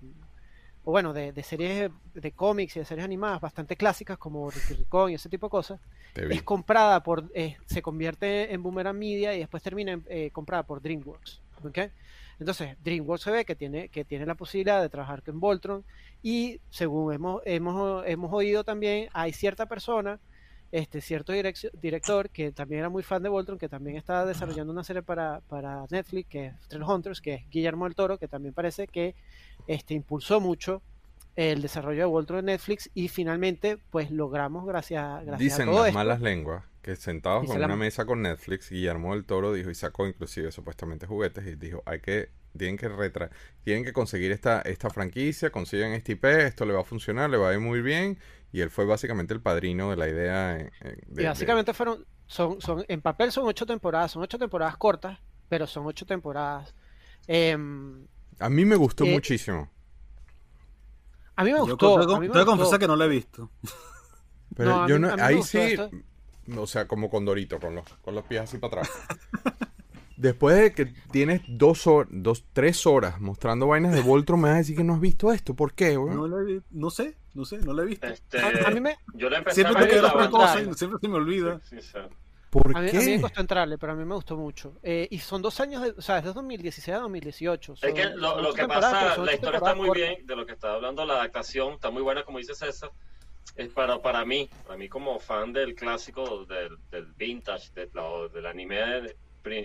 o 0.86 0.92
bueno, 0.92 1.14
de, 1.14 1.34
series 1.44 1.92
de 2.14 2.32
cómics 2.32 2.76
y 2.76 2.80
de 2.80 2.86
series 2.86 3.04
animadas 3.04 3.42
bastante 3.42 3.76
clásicas 3.76 4.20
como 4.20 4.50
Ricky 4.52 4.76
Ricón 4.76 5.12
y 5.12 5.16
ese 5.16 5.30
tipo 5.30 5.48
de 5.48 5.52
cosas, 5.52 5.82
es 6.16 6.44
comprada 6.44 7.02
por, 7.02 7.30
eh, 7.34 7.58
se 7.66 7.82
convierte 7.82 8.54
en 8.54 8.62
Boomerang 8.62 8.98
Media 8.98 9.34
y 9.34 9.40
después 9.40 9.64
termina 9.64 10.00
eh, 10.08 10.30
comprada 10.32 10.64
por 10.64 10.84
DreamWorks. 10.84 11.42
¿okay? 11.64 11.90
Entonces, 12.40 12.78
DreamWorks 12.84 13.24
se 13.24 13.32
ve 13.32 13.46
que 13.46 13.56
tiene, 13.56 13.90
que 13.90 14.06
tiene 14.06 14.28
la 14.28 14.36
posibilidad 14.36 14.80
de 14.80 14.90
trabajar 14.90 15.24
con 15.24 15.40
Voltron 15.40 15.84
y 16.22 16.62
según 16.70 17.14
hemos, 17.14 17.42
hemos, 17.46 18.06
hemos 18.06 18.32
oído 18.32 18.64
también, 18.64 19.10
hay 19.12 19.34
cierta 19.34 19.66
persona, 19.66 20.20
este 20.72 21.00
cierto 21.02 21.34
director 21.34 22.30
que 22.30 22.52
también 22.52 22.80
era 22.80 22.90
muy 22.90 23.02
fan 23.02 23.24
de 23.24 23.30
Voltron, 23.30 23.58
que 23.58 23.70
también 23.70 23.98
está 23.98 24.26
desarrollando 24.26 24.74
una 24.74 24.84
serie 24.84 25.02
para, 25.02 25.42
para 25.48 25.86
Netflix, 25.90 26.30
que 26.30 26.46
es 26.48 26.68
Trail 26.68 26.84
Hunters, 26.84 27.22
que 27.22 27.34
es 27.36 27.50
Guillermo 27.50 27.86
del 27.86 27.96
Toro, 27.96 28.18
que 28.20 28.28
también 28.28 28.54
parece 28.54 28.88
que 28.88 29.16
este, 29.68 29.94
impulsó 29.94 30.40
mucho 30.40 30.82
el 31.36 31.62
desarrollo 31.62 32.00
de 32.00 32.06
Voltron 32.06 32.40
en 32.40 32.46
Netflix 32.46 32.90
y 32.94 33.10
finalmente 33.10 33.78
pues 33.90 34.10
logramos 34.10 34.66
gracias, 34.66 35.26
gracias 35.26 35.40
Dicen 35.40 35.74
las 35.74 35.94
malas 35.94 36.22
lenguas 36.22 36.64
que 36.82 36.96
sentados 36.96 37.46
con 37.48 37.58
una 37.58 37.76
mesa 37.76 38.06
con 38.06 38.22
Netflix 38.22 38.70
Guillermo 38.70 39.14
del 39.14 39.26
Toro 39.26 39.52
dijo 39.52 39.70
y 39.70 39.76
sacó 39.76 40.08
inclusive 40.08 40.52
supuestamente 40.52 41.08
juguetes 41.08 41.46
y 41.46 41.56
dijo 41.56 41.84
hay 41.86 42.00
que 42.00 42.30
tienen 42.58 42.78
que 42.78 42.88
retra 42.88 43.32
tienen 43.64 43.84
que 43.84 43.92
conseguir 43.92 44.32
esta 44.32 44.62
esta 44.62 44.90
franquicia 44.90 45.50
consiguen 45.50 45.92
este 45.92 46.14
IP 46.14 46.24
esto 46.26 46.66
le 46.66 46.74
va 46.74 46.82
a 46.82 46.86
funcionar 46.86 47.30
le 47.30 47.38
va 47.38 47.50
a 47.50 47.54
ir 47.54 47.60
muy 47.60 47.82
bien 47.82 48.18
y 48.54 48.62
él 48.62 48.70
fue 48.70 48.86
básicamente 48.86 49.34
el 49.34 49.42
padrino 49.42 49.90
de 49.90 49.98
la 49.98 50.08
idea 50.08 50.72
y 51.18 51.24
básicamente 51.24 51.74
fueron 51.74 52.06
son 52.28 52.62
son 52.62 52.86
en 52.88 53.02
papel 53.02 53.32
son 53.32 53.46
ocho 53.46 53.66
temporadas 53.66 54.12
son 54.12 54.22
ocho 54.24 54.38
temporadas 54.38 54.78
cortas 54.78 55.20
pero 55.50 55.68
son 55.68 55.86
ocho 55.86 56.06
temporadas. 56.06 56.74
Eh, 57.28 57.58
a 58.40 58.50
mí 58.50 58.66
me 58.66 58.76
gustó 58.76 59.06
eh, 59.06 59.12
muchísimo. 59.12 59.70
A 61.36 61.44
mí 61.44 61.52
me 61.52 61.60
gustó. 61.60 62.00
Yo 62.02 62.08
tengo 62.08 62.34
que 62.34 62.46
confesar 62.46 62.80
que 62.80 62.88
no 62.88 62.96
la 62.96 63.06
he 63.06 63.10
visto. 63.10 63.52
Pero 64.56 64.88
yo 64.88 65.00
no, 65.00 65.14
ahí 65.20 65.42
sí, 65.44 65.76
o 66.56 66.68
sea, 66.68 66.88
como 66.88 67.10
con 67.10 67.26
Dorito, 67.26 67.60
con 67.60 67.76
los, 67.76 67.86
con 68.02 68.16
los 68.16 68.24
pies 68.26 68.42
así 68.42 68.58
para 68.58 68.82
atrás. 68.82 68.92
Después 70.18 70.56
de 70.56 70.74
que 70.74 70.86
tienes 71.12 71.42
dos, 71.46 71.88
horas, 71.88 72.10
dos, 72.12 72.46
tres 72.54 72.86
horas 72.86 73.20
mostrando 73.20 73.68
vainas 73.68 73.94
de 73.94 74.00
Voltron, 74.00 74.40
me 74.40 74.48
vas 74.48 74.56
a 74.56 74.58
decir 74.60 74.78
que 74.78 74.84
no 74.84 74.94
has 74.94 75.02
visto 75.02 75.34
esto. 75.34 75.56
¿Por 75.56 75.74
qué, 75.74 75.98
güey? 75.98 76.16
No, 76.16 76.26
no 76.72 76.90
sé, 76.90 77.18
no 77.34 77.44
sé, 77.44 77.58
no 77.58 77.74
lo 77.74 77.84
he 77.84 77.86
visto. 77.86 78.08
Este, 78.08 78.40
a, 78.40 78.72
mí 78.72 78.80
me... 78.80 78.98
Yo 79.14 79.30
le 79.30 79.38
empecé 79.38 79.64
siempre 79.64 80.00
a 80.00 80.30
cosa 80.30 80.62
y 80.62 80.74
siempre 80.74 81.00
se 81.02 81.08
me 81.10 81.16
olvida. 81.16 81.60
Sí, 81.70 81.82
sí, 81.82 81.98
¿Por 82.56 82.78
a 82.78 82.80
mí, 82.80 82.90
qué? 82.90 82.98
A 82.98 83.02
mí 83.02 83.16
me 83.18 83.22
costó 83.22 83.42
entrarle, 83.42 83.78
pero 83.78 83.92
a 83.92 83.96
mí 83.96 84.06
me 84.06 84.16
gustó 84.16 84.38
mucho. 84.38 84.80
Eh, 84.82 85.10
y 85.12 85.20
son 85.20 85.42
dos 85.42 85.60
años, 85.60 85.82
de, 85.82 85.90
o 85.90 86.02
sea, 86.02 86.16
desde 86.22 86.32
2016 86.32 86.96
a 86.96 87.00
2018. 87.02 87.74
es 87.82 87.94
que 87.94 88.06
lo, 88.16 88.42
lo 88.42 88.54
que 88.54 88.66
pasa, 88.66 89.18
la 89.18 89.34
historia 89.34 89.58
está 89.58 89.76
muy 89.76 89.90
bien, 89.90 90.26
de 90.26 90.36
lo 90.38 90.46
que 90.46 90.54
está 90.54 90.74
hablando, 90.74 91.06
la 91.06 91.16
adaptación 91.16 91.74
está 91.74 91.90
muy 91.92 92.02
buena, 92.02 92.24
como 92.24 92.38
dice 92.38 92.56
César. 92.56 92.92
Es 93.58 93.74
para, 93.74 94.02
para 94.02 94.24
mí, 94.24 94.50
para 94.64 94.78
mí 94.78 94.88
como 94.88 95.20
fan 95.20 95.52
del 95.52 95.76
clásico, 95.76 96.46
del, 96.46 96.78
del 96.90 97.12
vintage, 97.18 97.74
del, 97.74 97.92
del 98.34 98.46
anime 98.46 99.14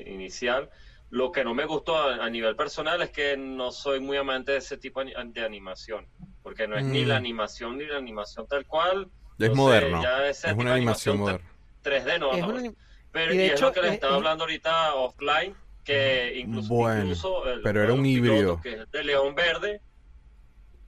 inicial, 0.06 0.68
lo 1.10 1.30
que 1.30 1.44
no 1.44 1.54
me 1.54 1.66
gustó 1.66 1.96
a, 1.96 2.28
nivel 2.28 2.56
personal 2.56 3.00
es 3.02 3.10
que 3.10 3.36
no 3.36 3.70
soy 3.70 4.00
muy 4.00 4.16
amante 4.16 4.50
de 4.50 4.58
ese 4.58 4.78
tipo 4.78 5.00
de 5.04 5.44
animación, 5.44 6.08
porque 6.42 6.66
no 6.66 6.76
es 6.76 6.84
ni 6.84 7.04
la 7.04 7.14
mm. 7.14 7.18
animación 7.18 7.78
ni 7.78 7.86
la 7.86 7.98
animación 7.98 8.48
tal 8.48 8.66
cual. 8.66 9.08
Es 9.38 9.54
moderno. 9.54 10.02
es, 10.24 10.44
una 10.56 10.74
animación 10.74 11.18
moderna. 11.18 11.50
3D 11.82 12.18
no, 12.18 12.74
Pero 13.12 13.34
y, 13.34 13.36
de 13.36 13.46
hecho, 13.46 13.54
es 13.54 13.60
lo 13.62 13.72
que 13.72 13.82
les 13.82 13.92
estaba 13.92 14.16
hablando 14.16 14.44
ahorita 14.44 14.94
offline, 14.94 15.54
que 15.84 16.34
incluso, 16.36 17.48
el, 17.48 17.62
pero 17.62 17.82
era 17.82 17.92
un 17.92 18.04
híbrido. 18.04 18.60
Que 18.60 18.74
es 18.74 18.90
de 18.90 19.04
León 19.04 19.34
Verde, 19.34 19.80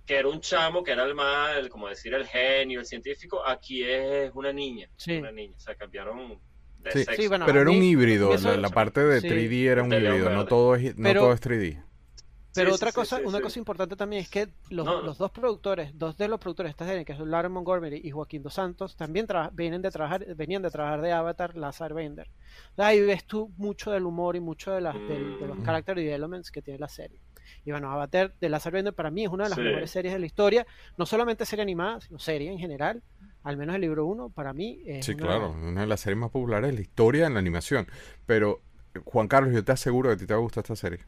que 0.07 0.17
era 0.17 0.29
un 0.29 0.41
chamo, 0.41 0.83
que 0.83 0.93
era 0.93 1.05
el 1.05 1.15
más, 1.15 1.57
el, 1.57 1.69
como 1.69 1.89
decir, 1.89 2.15
el 2.15 2.27
genio, 2.27 2.81
el 2.81 2.87
científico, 2.87 3.45
aquí 3.47 3.83
es 3.85 4.31
una 4.35 4.53
niña. 4.53 4.89
Una 5.07 5.33
niña, 5.33 5.55
o 5.57 5.61
sea, 5.61 5.75
cambiaron 5.75 6.39
de 6.81 7.05
sexo. 7.05 7.31
pero 7.47 7.61
era 7.61 7.71
un 7.71 7.83
híbrido, 7.83 8.37
la, 8.37 8.69
parte 8.71 9.01
de 9.01 9.23
3D 9.23 9.69
era 9.69 9.83
un 9.83 9.93
híbrido, 9.93 10.31
no 10.31 10.47
todo 10.47 10.75
es, 10.75 10.97
no 10.97 11.13
todo 11.15 11.33
es 11.33 11.41
3D. 11.41 11.83
Pero 12.55 12.75
otra 12.75 12.93
cosa, 12.93 13.21
una 13.25 13.41
cosa 13.41 13.59
importante 13.59 13.97
también 13.97 14.23
es 14.23 14.29
que 14.29 14.49
los, 14.71 15.17
dos 15.19 15.31
productores, 15.31 15.97
dos 15.99 16.17
de 16.17 16.29
los 16.29 16.39
productores 16.39 16.69
de 16.69 16.73
esta 16.73 16.87
serie, 16.87 17.05
que 17.05 17.15
son 17.17 17.31
Lauren 17.31 17.53
Montgomery 17.53 18.01
y 18.05 18.11
Joaquín 18.11 18.43
Dos 18.43 18.55
Santos, 18.55 18.97
también 18.97 19.27
vienen 19.53 19.83
de 19.83 19.91
trabajar, 19.91 20.25
venían 20.35 20.63
de 20.63 20.71
trabajar 20.71 21.01
de 21.01 21.13
Avatar, 21.13 21.57
Lazar 21.57 21.95
Bender. 21.95 22.29
Ahí 22.77 23.01
ves 23.01 23.25
tú 23.25 23.51
mucho 23.57 23.91
del 23.91 24.05
humor 24.05 24.37
y 24.37 24.41
mucho 24.41 24.73
de, 24.73 24.81
las, 24.81 24.95
de, 24.95 25.19
los 25.47 25.59
mm. 25.59 25.63
character 25.63 25.97
developments 25.97 26.51
que 26.51 26.63
tiene 26.63 26.79
la 26.79 26.89
serie. 26.89 27.21
Y 27.65 27.71
bueno, 27.71 27.91
Avatar 27.91 28.35
de 28.41 28.49
Last 28.49 28.67
Airbender 28.67 28.95
para 28.95 29.11
mí 29.11 29.25
es 29.25 29.31
una 29.31 29.45
de 29.45 29.51
las 29.51 29.59
mejores 29.59 29.91
series 29.91 30.13
de 30.13 30.21
la 30.21 30.27
historia, 30.27 30.67
no 30.97 31.07
solamente 31.07 31.47
serie 31.47 31.63
animada, 31.63 32.01
sino 32.01 32.19
serie 32.19 32.51
en 32.51 32.59
general. 32.59 33.03
Al 33.45 33.57
menos 33.57 33.75
el 33.75 33.81
libro 33.81 34.07
1 34.07 34.31
para 34.31 34.53
mí 34.53 34.81
es 34.87 35.05
Sí, 35.05 35.17
claro, 35.17 35.53
una 35.53 35.81
de 35.81 35.87
las 35.87 36.01
series 36.01 36.19
más 36.19 36.31
populares 36.31 36.71
de 36.71 36.77
la 36.77 36.81
historia 36.81 37.27
en 37.27 37.35
la 37.35 37.41
animación. 37.41 37.89
Pero 38.27 38.61
Juan 39.05 39.29
Carlos, 39.29 39.53
yo 39.53 39.65
te 39.65 39.73
aseguro 39.73 40.11
que 40.11 40.15
a 40.15 40.17
ti 40.17 40.27
te 40.27 40.35
va 40.35 40.39
a 40.39 40.43
gustar 40.43 40.63
esta 40.63 40.77
serie. 40.77 41.01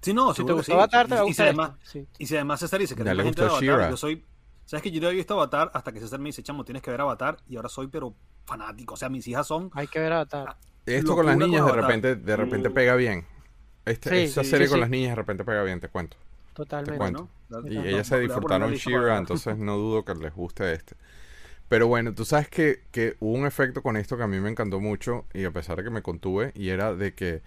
Sí, 0.00 0.14
no, 0.14 0.32
si 0.34 0.44
te 0.44 0.52
gusta 0.52 0.72
Avatar, 0.74 1.08
te 1.08 1.14
va 1.14 1.20
a 1.20 1.24
gustar. 1.24 1.30
Y 1.30 1.34
si 1.34 1.42
además, 1.42 1.70
y 2.18 2.26
si 2.26 2.34
además 2.34 2.60
César 2.60 2.80
dice 2.80 2.94
que 2.94 3.04
le 3.04 3.22
gente 3.22 3.42
de 3.42 3.48
Avatar, 3.48 3.90
yo 3.90 3.96
soy 3.96 4.24
¿Sabes 4.70 4.84
que 4.84 4.92
yo 4.92 5.00
no 5.00 5.08
había 5.08 5.16
visto 5.16 5.34
Avatar 5.34 5.68
hasta 5.74 5.90
que 5.90 5.98
César 5.98 6.20
me 6.20 6.28
dice, 6.28 6.44
chamo, 6.44 6.64
tienes 6.64 6.80
que 6.80 6.92
ver 6.92 7.00
Avatar? 7.00 7.38
Y 7.48 7.56
ahora 7.56 7.68
soy, 7.68 7.88
pero 7.88 8.14
fanático. 8.44 8.94
O 8.94 8.96
sea, 8.96 9.08
mis 9.08 9.26
hijas 9.26 9.44
son. 9.44 9.68
Hay 9.74 9.88
que 9.88 9.98
ver 9.98 10.12
Avatar. 10.12 10.56
Esto 10.86 11.16
con 11.16 11.26
las 11.26 11.36
niñas 11.36 11.66
de 11.66 11.72
repente, 11.72 12.14
de 12.14 12.36
repente 12.36 12.68
mm. 12.68 12.72
pega 12.72 12.94
bien. 12.94 13.26
Este, 13.84 14.22
esta 14.22 14.44
serie 14.44 14.68
con 14.68 14.78
las 14.78 14.88
niñas 14.88 15.10
de 15.10 15.16
repente 15.16 15.42
pega 15.42 15.64
bien, 15.64 15.80
te 15.80 15.88
cuento. 15.88 16.16
Totalmente. 16.54 16.92
Te 16.92 16.98
cuento. 16.98 17.28
y 17.68 17.78
ellas 17.78 18.06
se 18.06 18.20
disfrutaron 18.20 18.72
Shira, 18.74 19.18
entonces 19.18 19.58
no 19.58 19.76
dudo 19.76 20.04
que 20.04 20.14
les 20.14 20.32
guste 20.32 20.72
este. 20.72 20.94
Pero 21.68 21.88
bueno, 21.88 22.14
tú 22.14 22.24
sabes 22.24 22.48
que, 22.48 22.84
que, 22.92 23.16
hubo 23.18 23.32
un 23.32 23.46
efecto 23.46 23.82
con 23.82 23.96
esto 23.96 24.16
que 24.16 24.22
a 24.22 24.28
mí 24.28 24.38
me 24.38 24.50
encantó 24.50 24.78
mucho 24.78 25.24
y 25.34 25.46
a 25.46 25.50
pesar 25.50 25.78
de 25.78 25.82
que 25.82 25.90
me 25.90 26.02
contuve 26.02 26.52
y 26.54 26.68
era 26.68 26.94
de 26.94 27.12
que 27.12 27.42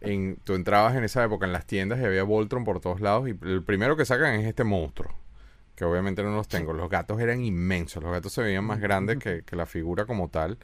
en, 0.00 0.36
tú 0.44 0.54
entrabas 0.54 0.94
en 0.96 1.04
esa 1.04 1.24
época 1.24 1.46
en 1.46 1.52
las 1.52 1.66
tiendas 1.66 2.00
y 2.00 2.04
había 2.04 2.22
Voltron 2.22 2.64
por 2.64 2.80
todos 2.80 3.00
lados 3.00 3.28
y 3.28 3.38
el 3.42 3.62
primero 3.62 3.96
que 3.96 4.04
sacan 4.04 4.34
es 4.34 4.46
este 4.46 4.64
monstruo 4.64 5.14
que 5.78 5.84
obviamente 5.84 6.24
no 6.24 6.34
los 6.34 6.48
tengo. 6.48 6.72
Los 6.72 6.90
gatos 6.90 7.20
eran 7.20 7.40
inmensos, 7.40 8.02
los 8.02 8.10
gatos 8.10 8.32
se 8.32 8.42
veían 8.42 8.64
más 8.64 8.80
grandes 8.80 9.18
que, 9.18 9.44
la 9.52 9.64
figura 9.64 10.06
como 10.06 10.28
tal. 10.28 10.58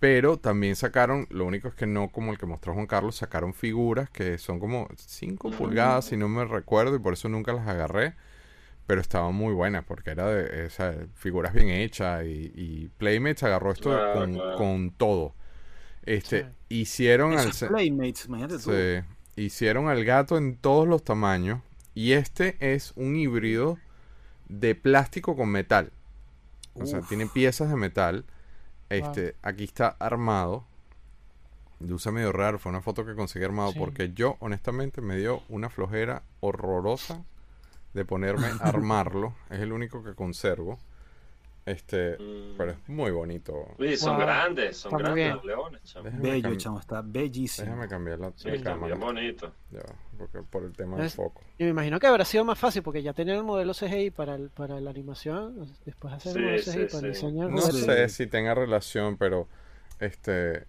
Pero 0.00 0.38
también 0.38 0.74
sacaron, 0.74 1.26
lo 1.28 1.44
único 1.44 1.68
es 1.68 1.74
que 1.74 1.86
no 1.86 2.08
como 2.08 2.32
el 2.32 2.38
que 2.38 2.46
mostró 2.46 2.72
Juan 2.72 2.86
Carlos, 2.86 3.16
sacaron 3.16 3.52
figuras 3.52 4.08
que 4.08 4.38
son 4.38 4.58
como 4.58 4.88
5 4.96 5.50
pulgadas, 5.50 6.06
si 6.06 6.16
no 6.16 6.28
me 6.30 6.46
recuerdo, 6.46 6.96
y 6.96 6.98
por 6.98 7.12
eso 7.12 7.28
nunca 7.28 7.52
las 7.52 7.68
agarré. 7.68 8.14
Pero 8.86 9.02
estaban 9.02 9.34
muy 9.34 9.52
buenas, 9.52 9.84
porque 9.84 10.10
era 10.10 10.28
de 10.28 10.64
esas 10.64 10.96
figuras 11.14 11.52
bien 11.52 11.68
hechas. 11.68 12.24
Y, 12.24 12.90
Playmates 12.96 13.42
agarró 13.42 13.70
esto 13.70 13.94
con, 14.56 14.92
todo. 14.96 15.34
Este, 16.06 16.46
hicieron 16.68 17.38
al. 17.38 17.50
Playmates, 17.50 18.26
imagínate 18.26 18.58
tú. 18.58 18.72
hicieron 19.36 19.88
al 19.88 20.04
gato 20.04 20.36
en 20.36 20.56
todos 20.56 20.86
los 20.86 21.02
tamaños. 21.02 21.60
Y 21.94 22.12
este 22.12 22.56
es 22.60 22.92
un 22.96 23.16
híbrido 23.16 23.78
de 24.48 24.74
plástico 24.74 25.36
con 25.36 25.48
metal. 25.48 25.92
O 26.74 26.86
sea, 26.86 27.00
tiene 27.00 27.26
piezas 27.26 27.70
de 27.70 27.76
metal. 27.76 28.24
Este, 28.90 29.36
aquí 29.42 29.64
está 29.64 29.88
armado. 29.98 30.64
Luce 31.80 32.10
medio 32.10 32.32
raro, 32.32 32.58
fue 32.58 32.70
una 32.70 32.80
foto 32.80 33.04
que 33.04 33.14
conseguí 33.14 33.44
armado 33.44 33.72
porque 33.76 34.12
yo 34.14 34.36
honestamente 34.40 35.00
me 35.00 35.16
dio 35.16 35.42
una 35.48 35.68
flojera 35.68 36.22
horrorosa 36.40 37.24
de 37.92 38.04
ponerme 38.04 38.46
a 38.46 38.68
armarlo. 38.68 39.34
Es 39.50 39.60
el 39.60 39.72
único 39.72 40.02
que 40.02 40.14
conservo. 40.14 40.78
Este, 41.66 42.18
mm. 42.18 42.56
pero 42.58 42.72
es 42.72 42.88
muy 42.88 43.10
bonito. 43.10 43.68
son 43.96 44.18
grandes, 44.18 44.76
son 44.76 44.92
grandes 44.92 45.34
los 45.34 45.44
leones, 45.44 45.94
Bello, 46.20 46.54
chamo, 46.56 46.78
está 46.78 47.00
bellísimo. 47.02 47.66
Déjame 47.66 47.88
cambiar 47.88 48.18
la, 48.18 48.32
sí, 48.36 48.50
cámara. 48.62 48.94
Bien 48.94 49.00
bonito. 49.00 49.52
Ya, 49.70 49.80
porque 50.18 50.42
por 50.42 50.64
el 50.64 50.72
tema 50.72 50.98
del 50.98 51.08
foco. 51.08 51.40
Y 51.58 51.64
me 51.64 51.70
imagino 51.70 51.98
que 51.98 52.06
habrá 52.06 52.26
sido 52.26 52.44
más 52.44 52.58
fácil 52.58 52.82
porque 52.82 53.02
ya 53.02 53.14
tenían 53.14 53.38
el 53.38 53.44
modelo 53.44 53.72
CGI 53.72 54.10
para, 54.10 54.34
el, 54.34 54.50
para 54.50 54.78
la 54.80 54.90
animación, 54.90 55.66
después 55.86 56.12
hacer 56.12 56.36
el 56.36 56.44
modelo 56.44 56.62
CGI 56.62 56.86
para 56.92 57.08
diseñar. 57.08 57.50
No 57.50 57.60
sé 57.62 58.08
si 58.10 58.26
tenga 58.26 58.54
relación, 58.54 59.16
pero 59.16 59.48
este 60.00 60.66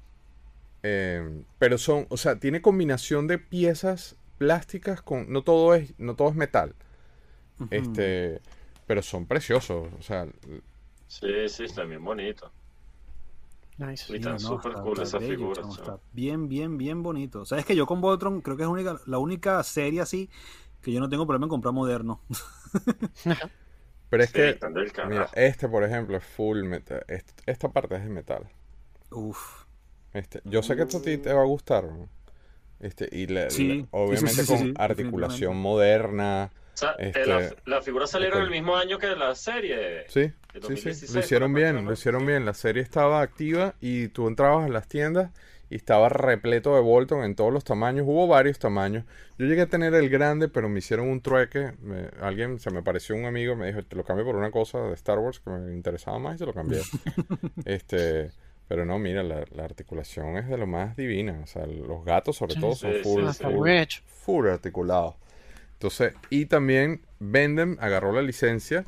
eh, 0.88 1.42
pero 1.58 1.80
son, 1.80 2.06
o 2.10 2.16
sea, 2.18 2.40
tiene 2.40 2.62
combinación 2.62 3.26
de 3.26 3.40
piezas 3.40 4.16
plásticas 4.38 5.02
con 5.02 5.32
no 5.32 5.42
todo 5.42 5.74
es 5.74 5.94
no 5.98 6.16
todo 6.16 6.30
es 6.30 6.36
metal. 6.36 6.76
Este, 7.72 8.40
pero 8.86 9.02
son 9.02 9.26
preciosos, 9.26 9.88
o 9.98 10.02
sea, 10.04 10.28
Sí, 11.20 11.48
sí, 11.48 11.64
está 11.64 11.86
bien 11.86 12.04
bonito. 12.04 12.52
Nice. 13.78 14.14
Y 14.14 14.20
tan 14.20 14.38
súper 14.38 14.74
cool 14.74 15.02
esa 15.02 15.20
figura. 15.20 15.62
está 15.70 15.98
bien, 16.12 16.50
bien, 16.50 16.78
bien 16.78 17.04
bonito. 17.04 17.42
O 17.42 17.46
sea, 17.46 17.58
es 17.58 17.66
que 17.66 17.76
yo 17.76 17.86
con 17.86 18.02
Voltron 18.02 18.42
creo 18.42 18.58
que 18.58 18.64
es 18.64 18.70
única, 18.70 19.00
la 19.06 19.18
única 19.18 19.64
serie 19.64 20.02
así 20.02 20.30
que 20.82 20.92
yo 20.92 21.00
no 21.00 21.10
tengo 21.10 21.26
problema 21.26 21.46
en 21.46 21.50
comprar 21.50 21.74
moderno. 21.74 22.20
Pero 24.10 24.24
es 24.24 24.32
que, 24.32 24.60
mira, 25.08 25.30
este 25.34 25.68
por 25.68 25.84
ejemplo 25.84 26.18
es 26.18 26.24
full 26.24 26.64
metal. 26.64 27.04
Esta 27.46 27.70
parte 27.70 27.96
es 27.96 28.04
de 28.04 28.10
metal. 28.10 28.50
Uf. 29.12 29.64
Este, 30.14 30.42
yo 30.44 30.62
sé 30.64 30.76
que 30.76 30.84
esto 30.84 30.98
a 30.98 31.02
ti 31.02 31.18
te 31.18 31.34
va 31.34 31.42
a 31.42 31.46
gustar. 31.46 31.86
Este, 32.80 33.10
y 33.12 33.26
obviamente 33.92 34.46
con 34.46 34.74
articulación 34.78 35.58
moderna 35.58 36.52
eh, 37.00 37.12
este, 37.16 37.56
la, 37.66 37.82
figura 37.82 38.08
salieron 38.08 38.42
el 38.42 38.50
mismo 38.50 38.76
año 38.76 38.98
que 38.98 39.08
la 39.16 39.36
serie. 39.36 40.06
Sí, 40.10 40.32
sí, 40.76 40.94
sí. 40.94 41.14
Lo 41.14 41.20
hicieron 41.20 41.54
bien, 41.54 41.86
lo 41.86 41.94
hicieron 41.94 42.26
bien. 42.26 42.46
La 42.46 42.54
serie 42.54 42.82
estaba 42.82 43.22
activa 43.22 43.76
y 43.82 44.10
tú 44.10 44.28
entrabas 44.28 44.66
a 44.66 44.70
las 44.70 44.88
tiendas 44.88 45.32
y 45.70 45.76
estaba 45.76 46.10
repleto 46.10 46.76
de 46.76 46.82
Bolton 46.82 47.24
en 47.24 47.36
todos 47.36 47.52
los 47.52 47.64
tamaños. 47.64 48.06
Hubo 48.08 48.28
varios 48.28 48.60
tamaños. 48.60 49.06
Yo 49.38 49.46
llegué 49.46 49.62
a 49.62 49.68
tener 49.68 49.94
el 49.94 50.10
grande, 50.10 50.48
pero 50.48 50.70
me 50.70 50.80
hicieron 50.80 51.10
un 51.10 51.22
trueque. 51.22 51.74
alguien 52.22 52.60
se 52.60 52.72
me 52.72 52.84
pareció 52.84 53.16
un 53.16 53.26
amigo, 53.26 53.56
me 53.56 53.68
dijo, 53.68 53.84
te 53.84 53.96
lo 53.96 54.04
cambio 54.04 54.26
por 54.26 54.36
una 54.36 54.52
cosa 54.52 54.80
de 54.80 54.94
Star 54.94 55.20
Wars 55.20 55.40
que 55.40 55.50
me 55.50 55.74
interesaba 55.74 56.20
más 56.20 56.36
y 56.36 56.38
se 56.40 56.46
lo 56.46 56.54
cambié. 56.54 56.82
este, 57.66 58.32
pero 58.68 58.86
no, 58.86 59.00
mira, 59.00 59.24
la, 59.24 59.46
articulación 59.64 60.38
es 60.38 60.48
de 60.48 60.58
lo 60.58 60.68
más 60.68 60.96
divina. 60.96 61.40
O 61.44 61.48
sea, 61.48 61.66
los 61.66 62.04
gatos 62.06 62.36
sobre 62.36 62.56
todo 62.56 62.76
son 62.76 62.92
full, 63.04 63.26
full, 63.28 63.86
full 64.06 64.48
articulados. 64.48 65.16
Entonces, 65.76 66.14
y 66.30 66.46
también 66.46 67.02
Vendem 67.20 67.78
agarró 67.80 68.12
la 68.12 68.22
licencia 68.22 68.86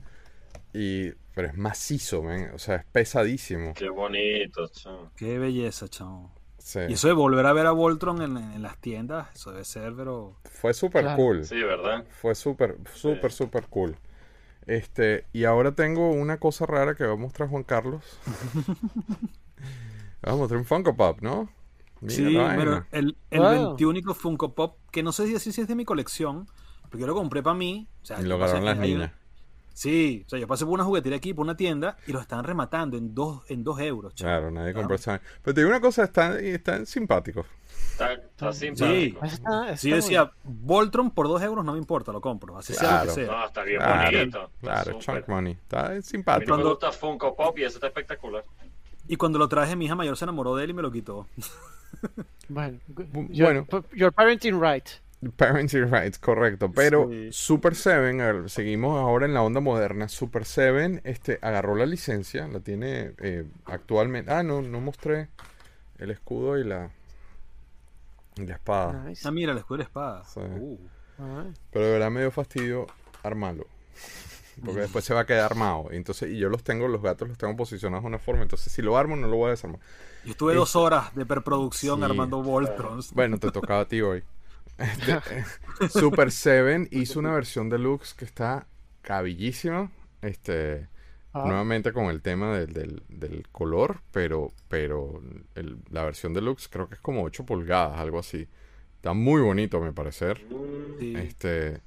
y 0.73 1.13
pero 1.37 1.49
es 1.49 1.55
macizo, 1.55 2.23
o 2.55 2.57
sea, 2.57 2.77
es 2.77 2.85
pesadísimo. 2.85 3.75
Qué 3.75 3.89
bonito, 3.89 4.67
chamo. 4.69 5.11
Qué 5.15 5.37
belleza, 5.37 5.87
chamo. 5.87 6.33
Y 6.89 6.93
eso 6.93 7.07
de 7.07 7.13
volver 7.13 7.45
a 7.45 7.53
ver 7.53 7.67
a 7.67 7.71
Voltron 7.71 8.23
en, 8.23 8.63
las 8.63 8.79
tiendas, 8.79 9.27
eso 9.35 9.51
debe 9.51 9.63
ser, 9.63 9.93
pero... 9.95 10.35
Fue 10.45 10.73
súper 10.73 11.15
cool. 11.15 11.45
Sí, 11.45 11.61
¿verdad? 11.61 12.05
Fue 12.09 12.33
súper, 12.33 12.77
súper, 12.91 13.31
súper 13.31 13.67
cool. 13.67 13.97
Este, 14.65 15.25
y 15.31 15.43
ahora 15.43 15.73
tengo 15.73 16.09
una 16.09 16.39
cosa 16.39 16.65
rara 16.65 16.95
que 16.95 17.05
va 17.05 17.13
a 17.13 17.17
mostrar 17.17 17.49
Juan 17.49 17.63
Carlos. 17.63 18.03
Vamos 20.23 20.23
a 20.23 20.35
mostrar 20.35 20.59
un 20.59 20.65
Funko 20.65 20.95
Pop, 20.95 21.19
¿no? 21.21 21.49
sí, 22.07 22.35
pero 22.57 22.83
el, 22.91 23.15
el 23.29 23.41
21 23.41 24.13
Funko 24.15 24.55
Pop, 24.55 24.77
que 24.91 25.03
no 25.03 25.11
sé 25.11 25.39
si 25.39 25.49
es 25.49 25.67
de 25.67 25.75
mi 25.75 25.85
colección, 25.85 26.47
porque 26.89 27.01
yo 27.01 27.07
lo 27.07 27.15
compré 27.15 27.43
para 27.43 27.55
mí. 27.55 27.87
y 28.19 28.23
lo 28.23 28.35
agarraron 28.35 28.65
las 28.65 28.77
niñas. 28.77 29.11
Sí, 29.77 30.23
o 30.25 30.29
sea, 30.29 30.39
yo 30.39 30.47
pasé 30.47 30.65
por 30.65 30.73
una 30.73 30.83
juguetería 30.83 31.17
aquí, 31.17 31.35
por 31.35 31.43
una 31.43 31.55
tienda, 31.55 31.97
y 32.07 32.11
lo 32.11 32.19
están 32.19 32.43
rematando 32.43 32.97
en 32.97 33.13
dos, 33.13 33.43
en 33.47 33.63
dos 33.63 33.79
euros. 33.79 34.15
Claro, 34.15 34.49
nadie 34.49 34.73
compró 34.73 34.95
esa. 34.95 35.21
Pero 35.43 35.53
te 35.53 35.61
digo 35.61 35.69
una 35.69 35.79
cosa, 35.79 36.05
están, 36.05 36.43
están 36.43 36.87
simpáticos. 36.87 37.45
Está, 37.91 38.53
simpático. 38.53 39.21
Sí, 39.27 39.37
sí 39.77 39.91
decía, 39.91 40.31
Voltron 40.43 41.11
por 41.11 41.27
dos 41.27 41.43
euros 41.43 41.63
no 41.63 41.73
me 41.73 41.77
importa, 41.77 42.11
lo 42.11 42.21
compro. 42.21 42.57
Así 42.57 42.73
sea 42.73 43.03
lo 43.03 43.13
que 43.13 43.21
sea. 43.21 43.31
No, 43.31 43.45
está 43.45 43.63
bien 43.63 43.79
bonito. 43.79 44.49
Claro, 44.61 44.97
chunk 44.99 45.27
money. 45.27 45.53
Está 45.53 46.01
simpático. 46.01 46.57
Mí 46.57 46.63
me 46.63 46.69
gusta 46.69 46.91
Funko 46.91 47.35
Pop 47.35 47.55
y 47.59 47.63
eso 47.63 47.77
está 47.77 47.85
espectacular. 47.85 48.43
Y 49.07 49.15
cuando 49.15 49.37
lo 49.37 49.47
traje, 49.47 49.75
mi 49.75 49.85
hija 49.85 49.93
mayor 49.93 50.17
se 50.17 50.25
enamoró 50.25 50.55
de 50.55 50.63
él 50.63 50.71
y 50.71 50.73
me 50.73 50.81
lo 50.81 50.91
quitó. 50.91 51.27
bueno, 52.49 52.79
bueno. 52.87 53.67
Your 53.93 54.11
parenting 54.11 54.59
right. 54.59 54.87
Parenting 55.35 55.91
Rights, 55.91 56.19
correcto. 56.19 56.71
Pero 56.71 57.09
Super 57.31 57.75
7, 57.75 58.49
seguimos 58.49 58.99
ahora 58.99 59.25
en 59.25 59.33
la 59.33 59.41
onda 59.41 59.59
moderna. 59.59 60.07
Super 60.07 60.45
7 60.45 61.01
este, 61.05 61.39
agarró 61.41 61.75
la 61.75 61.87
licencia, 61.87 62.47
la 62.47 62.59
tiene 62.59 63.13
eh, 63.17 63.45
actualmente. 63.65 64.31
Ah, 64.31 64.43
no, 64.43 64.61
no 64.61 64.79
mostré 64.79 65.29
el 65.97 66.11
escudo 66.11 66.59
y 66.59 66.63
la, 66.63 66.91
la 68.35 68.53
espada. 68.53 69.11
Ah, 69.23 69.31
mira, 69.31 69.53
el 69.53 69.57
escudo 69.57 69.77
y 69.77 69.79
la 69.79 69.85
espada. 69.85 70.23
Uh. 70.35 70.77
Pero 71.71 71.85
de 71.85 71.91
verdad 71.91 72.11
me 72.11 72.19
dio 72.19 72.29
fastidio 72.29 72.85
armarlo. 73.23 73.65
Porque 74.63 74.81
después 74.81 75.03
se 75.05 75.13
va 75.13 75.21
a 75.21 75.25
quedar 75.25 75.51
armado. 75.51 75.87
Entonces, 75.91 76.31
y 76.31 76.37
yo 76.37 76.49
los 76.49 76.63
tengo, 76.63 76.87
los 76.87 77.01
gatos 77.01 77.27
los 77.27 77.37
tengo 77.37 77.55
posicionados 77.55 78.03
de 78.03 78.07
una 78.07 78.19
forma. 78.19 78.43
Entonces, 78.43 78.71
si 78.71 78.81
lo 78.81 78.97
armo, 78.97 79.15
no 79.15 79.27
lo 79.27 79.37
voy 79.37 79.47
a 79.47 79.51
desarmar. 79.51 79.79
Yo 80.25 80.31
estuve 80.31 80.55
dos 80.55 80.69
este, 80.69 80.79
horas 80.79 81.15
de 81.15 81.25
preproducción 81.25 82.03
armando 82.03 82.41
Voltrons. 82.41 83.13
Bueno, 83.13 83.37
te 83.39 83.51
tocaba 83.51 83.81
a 83.81 83.87
ti 83.87 84.01
hoy. 84.01 84.23
Este, 84.77 85.89
Super 85.89 86.31
7 86.31 86.89
hizo 86.91 87.19
una 87.19 87.31
versión 87.31 87.69
deluxe 87.69 88.13
que 88.13 88.25
está 88.25 88.67
cabillísima. 89.01 89.91
Este, 90.21 90.87
ah. 91.33 91.43
nuevamente 91.45 91.93
con 91.93 92.05
el 92.05 92.21
tema 92.21 92.57
del, 92.57 93.03
del, 93.07 93.47
color, 93.51 94.01
pero, 94.11 94.51
pero 94.67 95.21
la 95.89 96.03
versión 96.03 96.33
deluxe 96.33 96.67
creo 96.69 96.89
que 96.89 96.95
es 96.95 97.01
como 97.01 97.23
8 97.23 97.45
pulgadas, 97.45 97.99
algo 97.99 98.19
así. 98.19 98.47
Está 98.95 99.13
muy 99.13 99.41
bonito, 99.41 99.77
a 99.77 99.85
mi 99.85 99.91
parecer. 99.91 100.45
Este, 100.99 101.81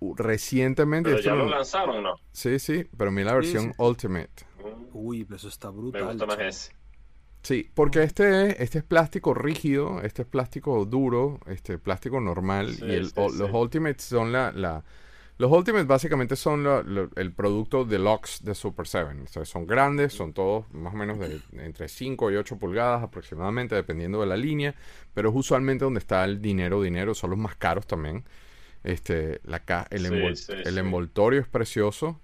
recientemente. 0.00 1.10
Pero 1.10 1.22
ya 1.22 1.34
lo 1.34 1.48
lanzaron, 1.48 2.02
¿no? 2.02 2.14
Sí, 2.32 2.58
sí, 2.58 2.86
pero 2.96 3.10
mira 3.10 3.30
la 3.30 3.34
versión 3.34 3.74
Ultimate. 3.76 4.46
Uy, 4.92 5.24
pero 5.24 5.36
eso 5.36 5.48
está 5.48 5.70
brutal. 5.70 6.02
Me 6.02 6.08
gusta 6.08 6.26
más 6.26 6.38
ese. 6.40 6.77
Sí, 7.42 7.70
porque 7.74 8.02
este, 8.02 8.62
este 8.62 8.78
es 8.78 8.84
plástico 8.84 9.32
rígido, 9.32 10.02
este 10.02 10.22
es 10.22 10.28
plástico 10.28 10.84
duro, 10.84 11.40
este 11.46 11.78
plástico 11.78 12.20
normal 12.20 12.74
y 12.80 12.92
el, 12.92 13.12
los 13.16 13.50
Ultimates 13.52 14.04
son 14.04 14.32
la, 14.32 14.52
la, 14.52 14.84
Los 15.38 15.50
Ultimates 15.50 15.86
básicamente 15.86 16.36
son 16.36 16.66
el 17.14 17.32
producto 17.32 17.84
deluxe 17.84 18.44
de 18.44 18.54
Super 18.54 18.86
7. 18.86 19.40
O 19.40 19.44
son 19.44 19.66
grandes, 19.66 20.12
son 20.12 20.32
todos 20.32 20.70
más 20.74 20.92
o 20.92 20.96
menos 20.96 21.18
de 21.20 21.40
entre 21.64 21.88
5 21.88 22.30
y 22.32 22.36
8 22.36 22.58
pulgadas 22.58 23.02
aproximadamente, 23.02 23.74
dependiendo 23.74 24.20
de 24.20 24.26
la 24.26 24.36
línea, 24.36 24.74
pero 25.14 25.30
es 25.30 25.36
usualmente 25.36 25.84
donde 25.84 26.00
está 26.00 26.24
el 26.24 26.42
dinero, 26.42 26.82
dinero, 26.82 27.14
son 27.14 27.30
los 27.30 27.38
más 27.38 27.56
caros 27.56 27.86
también. 27.86 28.24
Este, 28.84 29.40
la 29.44 29.62
el, 29.90 30.06
el 30.64 30.78
envoltorio 30.78 31.40
es 31.40 31.48
precioso 31.48 32.20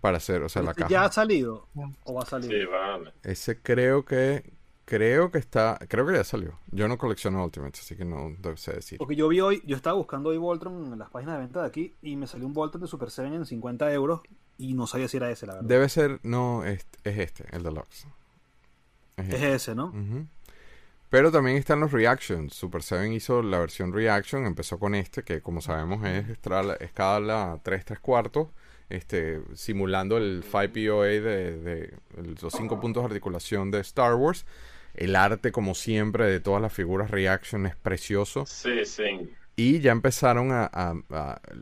para 0.00 0.18
hacer, 0.18 0.42
o 0.42 0.48
sea, 0.48 0.62
la 0.62 0.74
caja. 0.74 0.88
¿Ya 0.90 1.04
ha 1.04 1.12
salido 1.12 1.68
o 2.04 2.14
va 2.14 2.22
a 2.22 2.26
salir? 2.26 2.50
Sí, 2.50 2.66
vale. 2.66 3.12
Ese 3.22 3.60
creo 3.60 4.04
que 4.04 4.58
creo 4.88 5.30
que 5.30 5.36
está, 5.36 5.78
creo 5.86 6.06
que 6.06 6.14
ya 6.14 6.24
salió. 6.24 6.58
Yo 6.70 6.88
no 6.88 6.96
colecciono 6.96 7.44
Ultimate, 7.44 7.78
así 7.78 7.94
que 7.94 8.06
no 8.06 8.34
sé 8.56 8.72
decir. 8.72 8.98
Porque 8.98 9.16
yo 9.16 9.28
vi 9.28 9.40
hoy, 9.40 9.62
yo 9.66 9.76
estaba 9.76 9.96
buscando 9.96 10.30
hoy 10.30 10.38
Voltron 10.38 10.92
en 10.92 10.98
las 10.98 11.10
páginas 11.10 11.34
de 11.34 11.40
venta 11.40 11.60
de 11.60 11.66
aquí 11.66 11.94
y 12.00 12.16
me 12.16 12.26
salió 12.26 12.46
un 12.46 12.54
Voltron 12.54 12.80
de 12.80 12.88
Super 12.88 13.10
7 13.10 13.34
en 13.34 13.44
50 13.44 13.92
euros 13.92 14.22
y 14.56 14.72
no 14.72 14.86
sabía 14.86 15.06
si 15.06 15.18
era 15.18 15.30
ese, 15.30 15.46
la 15.46 15.54
verdad. 15.54 15.68
Debe 15.68 15.88
ser, 15.90 16.20
no, 16.22 16.64
es, 16.64 16.86
es 17.04 17.18
este, 17.18 17.44
el 17.54 17.62
Deluxe. 17.62 18.06
Es, 19.18 19.28
este. 19.28 19.54
ese, 19.54 19.74
¿no? 19.74 19.92
Pero 21.10 21.30
también 21.30 21.58
están 21.58 21.80
los 21.80 21.92
Reactions. 21.92 22.54
Super 22.54 22.82
7 22.82 23.12
hizo 23.12 23.42
la 23.42 23.58
versión 23.58 23.92
Reaction, 23.92 24.46
empezó 24.46 24.78
con 24.78 24.94
este, 24.94 25.22
que 25.22 25.42
como 25.42 25.60
sabemos 25.60 26.02
es 26.06 26.30
escala 26.80 27.60
3 27.62 27.84
3 27.84 28.00
cuartos 28.00 28.48
este, 28.90 29.40
simulando 29.54 30.16
el 30.16 30.42
5POA 30.42 31.20
de, 31.20 31.94
los 32.40 32.52
cinco 32.52 32.80
puntos 32.80 33.02
de 33.02 33.06
articulación 33.06 33.70
de 33.70 33.80
Star 33.80 34.14
Wars. 34.14 34.46
El 34.94 35.14
arte, 35.14 35.52
como 35.52 35.74
siempre, 35.74 36.26
de 36.26 36.40
todas 36.40 36.60
las 36.60 36.72
figuras 36.72 37.10
Reaction 37.10 37.66
es 37.66 37.76
precioso. 37.76 38.46
Sí, 38.46 38.84
sí. 38.84 39.30
Y 39.54 39.80
ya 39.80 39.90
empezaron 39.90 40.50
a, 40.52 41.00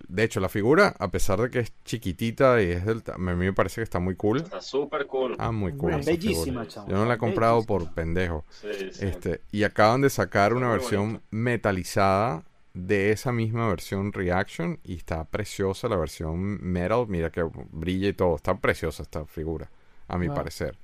De 0.07 0.23
hecho, 0.23 0.39
la 0.39 0.51
figura, 0.51 0.95
a 0.99 1.11
pesar 1.11 1.41
de 1.41 1.51
que 1.51 1.61
es 1.61 1.73
chiquitita 1.85 2.63
y 2.63 2.73
es 2.73 2.85
del... 2.85 3.03
A 3.13 3.17
mí 3.17 3.35
me 3.35 3.53
parece 3.55 3.77
que 3.77 3.85
está 3.85 3.99
muy 3.99 4.17
cool. 4.17 4.39
Está 4.39 4.61
súper 4.61 5.07
cool. 5.07 5.35
Ah, 5.39 5.51
muy 5.51 5.73
cool. 5.77 5.97
Bellísima, 6.05 6.65
Yo 6.65 6.85
no 6.89 7.07
la 7.07 7.15
he 7.15 7.19
comprado 7.19 7.63
por 7.65 7.95
pendejo. 7.95 8.45
Sí, 8.51 8.69
sí. 8.93 9.07
Este, 9.07 9.41
y 9.51 9.65
acaban 9.65 10.03
de 10.03 10.11
sacar 10.11 10.53
una 10.53 10.71
versión 10.71 11.23
metalizada 11.31 12.45
de 12.77 13.11
esa 13.11 13.33
misma 13.33 13.69
versión 13.69 14.13
Reaction 14.13 14.79
y 14.85 14.97
está 14.97 15.25
preciosa 15.25 15.89
la 15.89 15.97
versión 15.97 16.63
Metal. 16.63 17.07
Mira 17.09 17.31
que 17.31 17.43
brilla 17.71 18.09
y 18.09 18.13
todo. 18.13 18.37
Está 18.37 18.59
preciosa 18.59 19.03
esta 19.03 19.25
figura, 19.25 19.71
a 20.09 20.19
mi 20.19 20.29
parecer. 20.29 20.77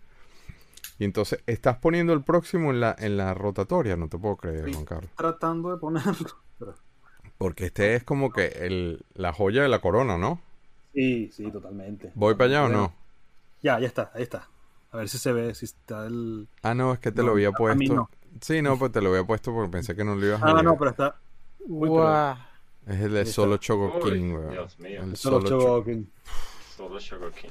Y 0.99 1.05
entonces, 1.05 1.43
estás 1.47 1.77
poniendo 1.79 2.13
el 2.13 2.23
próximo 2.23 2.71
en 2.71 2.81
la, 2.81 2.97
en 2.99 3.17
la 3.17 3.35
rotatoria, 3.35 3.97
no 3.97 4.09
te 4.09 4.19
puedo 4.19 4.37
creer, 4.37 4.73
Juan 4.73 4.85
Carlos. 4.85 5.11
Tratando 5.17 5.71
de 5.71 5.79
ponerlo. 5.79 6.31
Porque 7.39 7.67
este 7.67 7.97
es 7.97 8.05
como 8.05 8.31
que 8.31 8.47
el, 8.47 9.05
la 9.15 9.33
joya 9.33 9.63
de 9.63 9.69
la 9.69 9.81
corona, 9.81 10.17
¿no? 10.17 10.41
Sí, 10.95 11.31
sí, 11.33 11.51
totalmente. 11.51 12.13
¿Voy 12.15 12.35
para 12.35 12.51
allá 12.51 12.65
o 12.65 12.69
no? 12.69 12.95
Ya, 13.63 13.81
ya 13.81 13.87
está, 13.87 14.13
ahí 14.15 14.23
está. 14.23 14.49
A 14.93 14.99
ver 14.99 15.09
si 15.09 15.19
se 15.19 15.33
ve, 15.33 15.55
si 15.55 15.65
está 15.65 16.07
el... 16.07 16.49
Ah, 16.63 16.75
no, 16.75 16.93
es 16.93 17.01
que 17.01 17.11
te 17.11 17.23
lo 17.23 17.33
había 17.33 17.51
puesto. 17.51 18.09
Sí, 18.41 18.63
no, 18.63 18.79
pues 18.79 18.93
te 18.93 19.01
lo 19.01 19.11
había 19.11 19.25
puesto 19.25 19.53
porque 19.53 19.71
pensé 19.71 19.97
que 19.97 20.05
no 20.05 20.15
lo 20.15 20.25
ibas 20.25 20.43
a. 20.43 20.51
Ah, 20.51 20.63
no, 20.63 20.77
pero 20.79 20.91
está, 20.91 21.17
es 22.87 23.01
el 23.01 23.13
de 23.13 23.27
Solo 23.27 23.57
Choco 23.59 24.01
King, 24.01 24.51
Dios 24.51 24.79
mío. 24.79 25.03
El 25.03 25.17
Solo, 25.17 25.49
Choco 25.49 25.85
King. 25.85 26.05
Solo 26.77 26.99
Choco 26.99 27.31
King. 27.31 27.51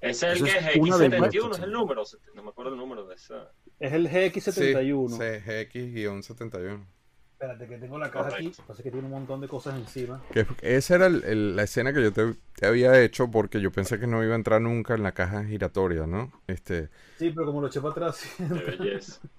Ese 0.00 0.32
es 0.32 0.40
el 0.40 0.44
que 0.44 0.50
es 0.50 0.64
X71, 0.76 1.54
es 1.54 1.58
el 1.60 1.72
número. 1.72 2.02
No 2.34 2.42
me 2.42 2.50
acuerdo 2.50 2.72
el 2.72 2.78
número 2.78 3.06
de 3.06 3.14
esa. 3.14 3.50
Es 3.80 3.92
el 3.92 4.08
GX71. 4.10 5.08
Sí, 5.08 5.48
GX-71. 5.48 6.84
Espérate, 7.32 7.66
que 7.66 7.78
tengo 7.78 7.98
la 7.98 8.10
caja 8.10 8.36
aquí. 8.36 8.52
Pasa 8.66 8.82
que 8.82 8.90
tiene 8.90 9.06
un 9.06 9.12
montón 9.12 9.40
de 9.40 9.48
cosas 9.48 9.74
encima. 9.76 10.22
Que, 10.30 10.46
esa 10.62 10.94
era 10.96 11.08
la 11.08 11.62
escena 11.62 11.92
que 11.92 12.02
yo 12.02 12.12
te, 12.12 12.36
había 12.66 13.00
hecho 13.02 13.30
porque 13.30 13.60
yo 13.60 13.72
pensé 13.72 13.98
que 13.98 14.06
no 14.06 14.22
iba 14.22 14.34
a 14.34 14.36
entrar 14.36 14.60
nunca 14.60 14.94
en 14.94 15.02
la 15.02 15.12
caja 15.12 15.44
giratoria, 15.44 16.06
¿no? 16.06 16.30
Este... 16.46 16.90
Sí, 17.18 17.30
pero 17.30 17.46
como 17.46 17.60
lo 17.60 17.66
eché 17.68 17.80
para 17.80 17.92
atrás. 17.92 18.30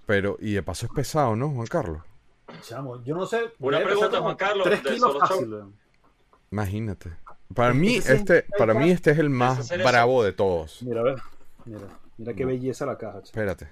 pero, 0.05 0.37
y 0.39 0.53
de 0.53 0.63
paso 0.63 0.87
es 0.87 0.91
pesado, 0.91 1.35
¿no, 1.35 1.49
Juan 1.51 1.67
Carlos? 1.67 2.01
Chamo, 2.61 3.03
yo 3.03 3.15
no 3.15 3.25
sé. 3.25 3.53
Una 3.59 3.83
pregunta, 3.83 4.19
Juan 4.19 4.35
Carlos. 4.35 4.65
3 4.65 4.81
kilos 4.81 5.17
fácil, 5.19 5.63
Imagínate. 6.51 7.11
Para 7.53 7.73
mí, 7.73 7.97
este, 7.97 8.45
para 8.57 8.73
mí 8.73 8.91
este 8.91 9.11
es 9.11 9.19
el 9.19 9.29
más 9.29 9.69
bravo 9.77 10.23
de 10.23 10.33
todos. 10.33 10.81
Mira, 10.83 11.01
a 11.01 11.03
ver. 11.03 11.15
Mira, 11.65 11.87
mira 12.17 12.33
qué 12.33 12.45
belleza 12.45 12.85
la 12.85 12.97
caja. 12.97 13.19
Espérate. 13.19 13.69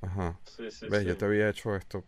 Ajá. 0.00 0.38
Sí, 0.44 0.70
sí, 0.70 0.86
¿Ves? 0.88 1.04
Yo 1.04 1.16
te 1.16 1.24
había 1.24 1.48
hecho 1.48 1.74
esto. 1.76 2.04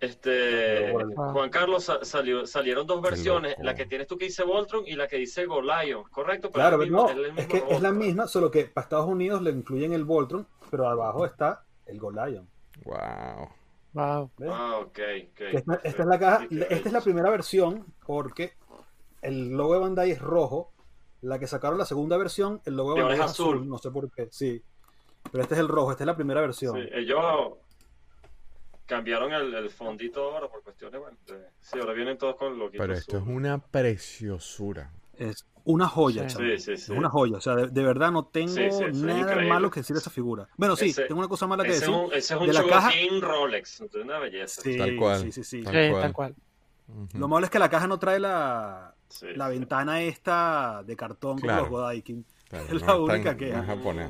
Este, 0.00 0.92
Juan 0.92 1.50
Carlos 1.50 1.90
salió, 2.02 2.46
salieron 2.46 2.86
dos 2.86 3.02
versiones, 3.02 3.56
la 3.60 3.74
que 3.74 3.84
tienes 3.84 4.06
tú 4.06 4.16
que 4.16 4.26
dice 4.26 4.44
Voltron 4.44 4.86
y 4.86 4.94
la 4.94 5.08
que 5.08 5.16
dice 5.16 5.44
Golion, 5.44 6.04
¿correcto? 6.04 6.52
claro, 6.52 6.78
no, 6.86 7.08
es, 7.36 7.46
que 7.48 7.64
es 7.68 7.82
la 7.82 7.90
misma, 7.90 8.28
solo 8.28 8.48
que 8.48 8.66
para 8.66 8.84
Estados 8.84 9.08
Unidos 9.08 9.42
le 9.42 9.50
incluyen 9.50 9.92
el 9.92 10.04
Voltron, 10.04 10.46
pero 10.70 10.88
abajo 10.88 11.26
está 11.26 11.64
el 11.86 11.98
Golion. 11.98 12.48
Wow. 12.84 13.48
Wow. 13.98 14.30
Ah, 14.48 14.78
ok. 14.78 14.98
Esta, 15.52 15.80
es 15.82 15.98
la 15.98 16.18
caja, 16.20 16.46
esta 16.50 16.88
es 16.88 16.92
la 16.92 17.00
primera 17.00 17.30
versión 17.30 17.84
porque 18.06 18.52
el 19.22 19.50
logo 19.50 19.74
de 19.74 19.80
Bandai 19.80 20.10
es 20.12 20.20
rojo. 20.20 20.72
La 21.20 21.40
que 21.40 21.48
sacaron 21.48 21.78
la 21.78 21.84
segunda 21.84 22.16
versión, 22.16 22.60
el 22.64 22.76
logo 22.76 22.94
de 22.94 23.02
Bandai 23.02 23.18
es 23.18 23.24
azul. 23.24 23.68
No 23.68 23.78
sé 23.78 23.90
por 23.90 24.08
qué, 24.12 24.28
sí. 24.30 24.62
Pero 25.32 25.42
este 25.42 25.54
es 25.54 25.60
el 25.60 25.66
rojo, 25.66 25.90
esta 25.90 26.04
es 26.04 26.06
la 26.06 26.14
primera 26.14 26.40
versión. 26.40 26.76
Sí, 26.76 26.88
ellos 26.92 27.58
cambiaron 28.86 29.32
el, 29.32 29.68
fondito 29.68 30.32
ahora 30.32 30.48
por 30.48 30.62
cuestiones, 30.62 31.00
bueno, 31.00 31.18
sí, 31.60 31.78
ahora 31.78 31.92
vienen 31.92 32.16
todos 32.16 32.36
con 32.36 32.56
lo 32.56 32.70
que 32.70 32.78
Pero 32.78 32.94
esto 32.94 33.18
es 33.18 33.24
una 33.26 33.58
preciosura. 33.58 34.92
Es 35.16 35.44
una 35.68 35.86
joya, 35.86 36.28
sí. 36.30 36.58
Sí, 36.58 36.76
sí, 36.78 36.92
Una 36.92 37.10
joya. 37.10 37.36
O 37.36 37.40
sea, 37.42 37.54
de, 37.54 37.82
verdad 37.82 38.10
no 38.10 38.24
tengo 38.24 38.54
nada 38.92 39.42
malo 39.42 39.70
que 39.70 39.80
decir 39.80 39.94
de 39.94 40.00
esa 40.00 40.08
figura. 40.10 40.48
Bueno, 40.56 40.76
sí, 40.76 40.94
tengo 40.94 41.18
una 41.18 41.28
cosa 41.28 41.46
mala 41.46 41.62
que 41.62 41.72
decir. 41.72 41.90
ese 42.12 42.34
es 42.34 42.40
un 42.40 42.46
de 42.46 42.54
la 42.54 42.64
caja... 42.66 42.90
Rolex. 43.20 43.82
Es 43.82 43.94
una 43.94 44.18
belleza. 44.18 44.62
tal 44.62 44.96
cual. 44.96 45.20
Sí, 45.20 45.32
sí, 45.32 45.44
sí. 45.44 45.62
Tal 45.62 46.12
cual. 46.12 46.34
Lo 47.12 47.28
malo 47.28 47.44
es 47.44 47.50
que 47.50 47.58
la 47.58 47.68
caja 47.68 47.86
no 47.86 47.98
trae 47.98 48.18
la, 48.18 48.94
la 49.34 49.48
ventana 49.48 50.02
esta 50.02 50.82
de 50.86 50.96
cartón 50.96 51.38
claro. 51.38 51.64
con 51.64 51.72
los 51.72 51.80
Godaikin. 51.80 52.24
es 52.50 52.82
la 52.82 52.96
única 52.96 53.36
que 53.36 53.54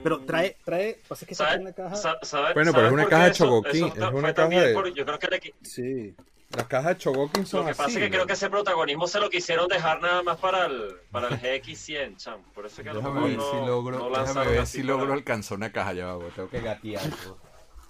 Pero 0.00 0.20
trae, 0.20 0.56
trae, 0.64 1.00
pasa 1.08 1.26
que 1.26 1.32
está 1.32 1.54
en 1.54 1.64
la 1.64 1.72
caja. 1.72 2.18
bueno, 2.54 2.72
pero 2.72 2.86
es 2.86 2.92
una 2.92 3.06
caja 3.06 3.24
de 3.24 3.32
Chogokin. 3.32 3.86
Es 3.86 4.12
una 4.12 4.32
caja 4.32 4.48
de. 4.48 4.92
yo 4.94 5.04
creo 5.04 5.18
que 5.18 5.26
le... 5.26 5.54
Sí. 5.62 6.14
Las 6.56 6.66
cajas 6.66 6.96
de 6.96 6.98
Chogokin 6.98 7.44
son 7.44 7.60
Lo 7.60 7.66
que 7.66 7.74
pasa 7.74 7.90
es 7.90 7.98
que 7.98 8.10
creo 8.10 8.26
que 8.26 8.32
ese 8.32 8.48
protagonismo 8.48 9.06
se 9.06 9.20
lo 9.20 9.28
quisieron 9.28 9.68
dejar 9.68 10.00
nada 10.00 10.22
más 10.22 10.38
para 10.38 10.64
el, 10.64 10.96
para 11.10 11.28
el 11.28 11.38
GX100, 11.38 12.16
cham. 12.16 12.40
Por 12.54 12.64
eso 12.64 12.80
es 12.80 12.88
que 12.88 12.94
déjame 12.94 13.20
ver 13.28 13.36
no, 13.36 13.50
si 13.50 13.56
logro, 13.66 14.10
déjame 14.10 14.46
ver 14.46 14.66
si 14.66 14.82
logro 14.82 15.12
alcanzar 15.12 15.58
una 15.58 15.70
caja 15.70 15.92
ya 15.92 16.10
abajo. 16.10 16.30
Tengo 16.34 16.48
que 16.48 16.60
gatear. 16.60 17.02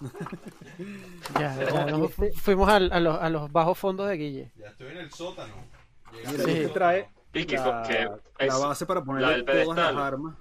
ya, 1.39 1.55
ya 1.55 1.97
fuimos 2.41 2.69
a, 2.69 2.75
a, 2.75 2.99
los, 2.99 3.21
a 3.21 3.29
los 3.29 3.51
bajos 3.51 3.77
fondos 3.77 4.09
de 4.09 4.17
Guille. 4.17 4.51
Ya 4.57 4.67
estoy 4.67 4.87
en 4.87 4.97
el 4.97 5.11
sótano. 5.11 5.53
Mira, 6.11 6.43
sí. 6.43 6.51
este 6.51 6.67
trae 6.69 7.09
y 7.33 7.45
que, 7.45 7.55
la, 7.55 7.83
que 7.87 8.45
la 8.45 8.57
base 8.57 8.85
para 8.85 9.03
poner 9.03 9.45
todas 9.45 9.67
las 9.77 9.95
armas. 9.95 10.35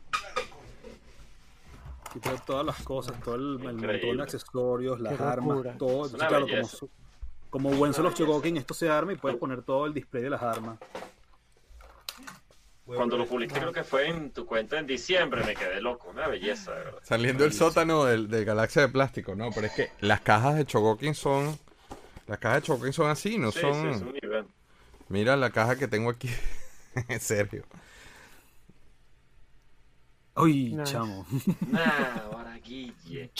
Y 2.15 2.21
todas 2.47 2.65
las 2.67 2.83
cosas, 2.83 3.21
todo 3.23 3.35
el, 3.35 3.61
el 3.63 3.75
montón 3.75 4.17
de 4.17 4.23
accesorios, 4.23 4.99
las 4.99 5.21
armas, 5.21 5.77
todo. 5.79 6.07
Entonces, 6.07 6.29
claro, 6.29 6.47
como, 6.47 6.91
como 7.51 7.71
buen 7.71 7.95
solo 7.95 8.13
Chogokin, 8.13 8.57
esto 8.57 8.75
se 8.75 8.89
arma 8.91 9.13
y 9.13 9.17
puedes 9.17 9.39
poner 9.39 9.63
todo 9.63 9.87
el 9.87 9.95
display 9.95 10.23
de 10.23 10.31
las 10.31 10.43
armas. 10.43 10.79
Cuando 12.85 13.19
lo 13.19 13.27
publiqué, 13.27 13.55
creo 13.55 13.73
que 13.73 13.85
fue 13.85 14.09
en 14.09 14.31
tu 14.31 14.47
cuenta 14.47 14.79
en 14.79 14.87
diciembre, 14.87 15.45
me 15.45 15.55
quedé 15.55 15.81
loco, 15.83 16.09
una 16.09 16.27
belleza, 16.27 16.73
de 16.73 16.85
verdad. 16.85 17.01
Saliendo 17.03 17.45
el 17.45 17.53
sótano 17.53 18.07
del, 18.07 18.45
Galaxia 18.47 18.83
de 18.83 18.89
Plástico, 18.89 19.35
no, 19.35 19.51
pero 19.55 19.67
es 19.67 19.73
que 19.75 19.91
las 20.01 20.23
cajas 20.23 20.57
de 20.57 20.65
Chogokin 20.65 21.15
son. 21.15 21.59
Las 22.27 22.39
cajas 22.39 22.63
de 22.63 22.67
Chogokin 22.67 22.93
son 22.95 23.11
así, 23.11 23.37
no 23.37 23.53
son. 23.53 23.99
Sí, 23.99 24.05
nivel. 24.23 24.47
Mira 25.09 25.37
la 25.37 25.51
caja 25.51 25.77
que 25.77 25.87
tengo 25.87 26.09
aquí. 26.09 26.31
en 27.09 27.21
serio. 27.21 27.65
Uy, 30.37 30.77
chamo. 30.85 31.27
Nah, 31.67 32.23
ahora 32.25 32.59
Guille. 32.59 33.31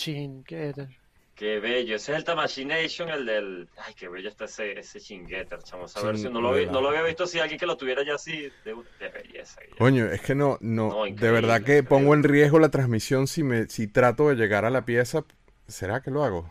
Qué 1.39 1.61
bello, 1.61 1.95
ese 1.95 2.11
es 2.11 2.19
el 2.19 2.25
Tamachination, 2.25 3.11
el 3.11 3.25
del. 3.25 3.69
Ay, 3.77 3.95
qué 3.95 4.09
bello 4.09 4.29
está 4.29 4.47
ese, 4.47 4.77
ese 4.77 4.99
chingueter, 5.01 5.63
chamo. 5.63 5.87
A 5.95 6.03
ver 6.03 6.19
si 6.19 6.25
no 6.25 6.41
lo, 6.41 6.51
no 6.67 6.81
lo 6.81 6.89
había 6.89 7.03
visto 7.03 7.29
si 7.29 7.39
alguien 7.39 7.61
que 7.61 7.67
lo 7.67 7.77
tuviera 7.77 8.05
ya 8.05 8.17
así 8.17 8.51
de, 8.65 8.75
belleza. 9.09 9.61
Coño, 9.79 10.07
es 10.07 10.21
que 10.21 10.35
no, 10.35 10.59
no, 10.61 11.05
de 11.05 11.31
verdad 11.31 11.63
que 11.63 11.85
pongo 11.85 12.13
en 12.15 12.25
riesgo 12.25 12.59
la 12.59 12.71
transmisión 12.71 13.29
si 13.29 13.45
me, 13.45 13.69
si 13.69 13.87
trato 13.87 14.31
de 14.31 14.35
llegar 14.35 14.65
a 14.65 14.71
la 14.71 14.85
pieza. 14.85 15.25
¿Será 15.69 16.03
que 16.03 16.11
lo 16.11 16.25
hago? 16.25 16.51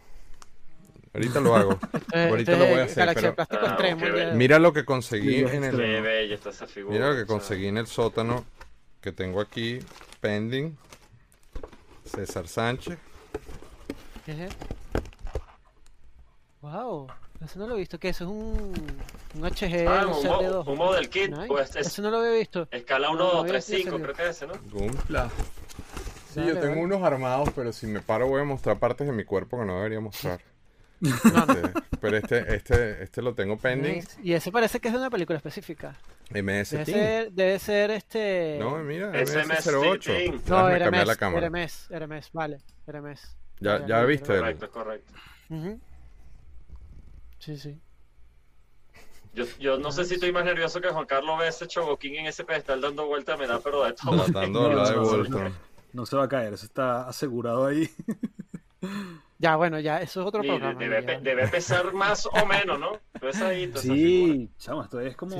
Ahorita 1.14 1.42
lo 1.42 1.56
hago. 1.58 1.80
Ahorita 2.14 2.58
lo 2.58 2.68
voy 2.68 2.80
a 2.80 2.84
hacer. 2.84 3.14
Pero... 3.14 3.36
Ah, 3.38 4.32
mira 4.36 4.58
lo 4.58 4.72
que 4.72 4.86
conseguí 4.86 5.40
en 5.40 5.66
el. 5.66 5.76
Qué 5.76 6.00
bella 6.00 6.36
está 6.36 6.52
esa 6.52 6.66
figura. 6.66 6.94
Mira 6.94 7.10
lo 7.10 7.18
que 7.18 7.26
conseguí 7.26 7.68
en 7.68 7.78
el 7.78 7.88
sótano 7.88 8.46
que 9.02 9.12
tengo 9.12 9.42
aquí 9.42 9.80
pending. 10.22 10.78
César 12.06 12.48
Sánchez. 12.48 12.98
¿Qué 14.28 14.44
es? 14.44 14.54
Wow, 16.60 17.08
eso 17.46 17.60
no 17.60 17.68
lo 17.68 17.76
he 17.76 17.78
visto. 17.78 17.98
¿Qué 17.98 18.10
es? 18.10 18.20
¿Es 18.20 18.28
un, 18.28 18.74
un 19.36 19.42
HG? 19.42 19.88
Ah, 19.88 20.06
un, 20.06 20.68
un, 20.68 20.78
model 20.78 21.10
kit. 21.10 21.34
Pues 21.48 21.74
eso 21.78 22.02
no 22.02 22.12
lo 22.12 22.18
había 22.18 22.32
visto. 22.32 22.68
Escala 22.70 23.10
1, 23.10 23.24
2, 23.24 23.48
3, 23.48 23.66
5, 23.66 24.00
creo 24.02 24.14
que 24.14 24.24
es 24.24 24.30
ese, 24.32 24.48
¿no? 24.48 24.56
Gumpla. 24.70 25.30
Sí, 26.34 26.42
yo 26.46 26.60
tengo 26.60 26.82
unos 26.82 27.02
armados, 27.04 27.52
pero 27.56 27.72
si 27.72 27.88
me 27.88 28.02
paro 28.02 28.28
voy 28.28 28.42
a 28.42 28.44
mostrar 28.44 28.78
partes 28.80 29.08
de 29.08 29.14
mi 29.14 29.24
cuerpo 29.24 29.60
que 29.60 29.66
no 29.66 29.78
debería 29.78 30.02
mostrar. 30.02 30.42
Este, 31.00 31.62
pero 32.02 32.18
este, 32.18 32.56
este, 32.56 33.04
este 33.04 33.22
lo 33.22 33.36
tengo 33.36 33.56
pending. 33.56 34.04
Y 34.24 34.34
ese 34.34 34.52
parece 34.52 34.80
que 34.80 34.88
es 34.88 34.94
de 34.96 35.00
una 35.00 35.12
película 35.12 35.38
específica. 35.38 35.96
MS 36.32 36.72
debe 36.72 36.86
ser, 36.86 37.32
debe 37.32 37.60
ser 37.60 37.92
este. 37.92 38.58
No, 38.60 38.78
mira, 38.80 39.12
MS08. 39.12 40.42
No, 40.48 40.68
Hermes, 40.68 41.22
Hermes, 41.22 41.88
Hermes, 41.92 42.30
vale, 42.34 42.58
Hermes. 42.88 43.38
Ya, 43.60 43.86
ya 43.86 44.04
viste. 44.04 44.38
Correcto, 44.38 44.70
correcto. 44.70 45.14
Sí, 47.40 47.58
sí. 47.58 47.80
Yo, 49.34 49.46
yo 49.60 49.78
no 49.78 49.92
sé 49.92 50.06
si 50.06 50.16
estoy 50.16 50.32
más 50.32 50.46
nervioso 50.46 50.82
que 50.82 50.90
Juan 50.90 51.06
Carlos 51.06 51.38
ve 51.40 51.48
ese 51.48 51.68
Chogoquín 51.68 52.16
en 52.16 52.26
ese 52.26 52.44
pedestal 52.44 52.82
dando 52.82 53.06
vuelta, 53.06 53.38
me 53.38 53.46
da 53.46 53.60
pero 53.60 53.84
de 53.84 53.94
todo. 53.94 54.26
Tratando 54.26 54.70
de 55.24 55.52
No 55.94 56.06
se 56.06 56.16
va 56.16 56.24
a 56.24 56.28
caer, 56.28 56.54
eso 56.54 56.66
está 56.66 57.08
asegurado 57.08 57.66
ahí. 57.66 57.90
Ya, 59.40 59.56
bueno, 59.56 59.80
ya, 59.80 60.02
eso 60.02 60.22
es 60.22 60.28
otro 60.28 60.42
programa. 60.42 60.80
Debe, 60.80 61.48
pesar 61.48 61.94
más 61.94 62.26
o 62.26 62.46
menos, 62.46 62.80
¿no? 62.80 63.00
sí, 63.76 64.50
chamo, 64.58 64.84
esto 64.84 65.00
es 65.00 65.16
como... 65.16 65.38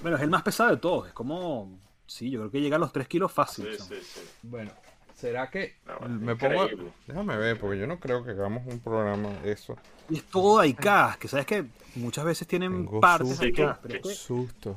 Bueno, 0.00 0.16
es 0.16 0.22
el 0.22 0.30
más 0.30 0.42
pesado 0.42 0.70
de 0.70 0.76
todos, 0.76 1.08
es 1.08 1.12
como... 1.12 1.80
Sí, 2.06 2.30
yo 2.30 2.38
creo 2.40 2.50
que 2.52 2.60
llega 2.60 2.76
a 2.76 2.78
los 2.78 2.92
3 2.92 3.08
kilos 3.08 3.32
fácil. 3.32 3.66
Sí, 3.76 3.82
sí, 3.82 4.00
sí. 4.00 4.20
Bueno, 4.42 4.70
¿será 5.16 5.50
que 5.50 5.76
me 6.08 6.36
pongo... 6.36 6.68
Déjame 7.06 7.36
ver, 7.36 7.58
porque 7.58 7.78
yo 7.78 7.86
no 7.86 7.98
creo 7.98 8.22
que 8.22 8.32
hagamos 8.32 8.62
un 8.66 8.78
programa 8.80 9.30
de 9.42 9.52
eso. 9.52 9.76
Y 10.08 10.18
es 10.18 10.24
todo 10.24 10.62
ICAS, 10.62 11.16
que 11.16 11.26
sabes 11.26 11.46
que 11.46 11.64
muchas 11.96 12.24
veces 12.24 12.46
tienen 12.46 12.86
partes 13.00 13.36
susto, 13.36 13.78
pero 13.82 14.04
susto. 14.04 14.76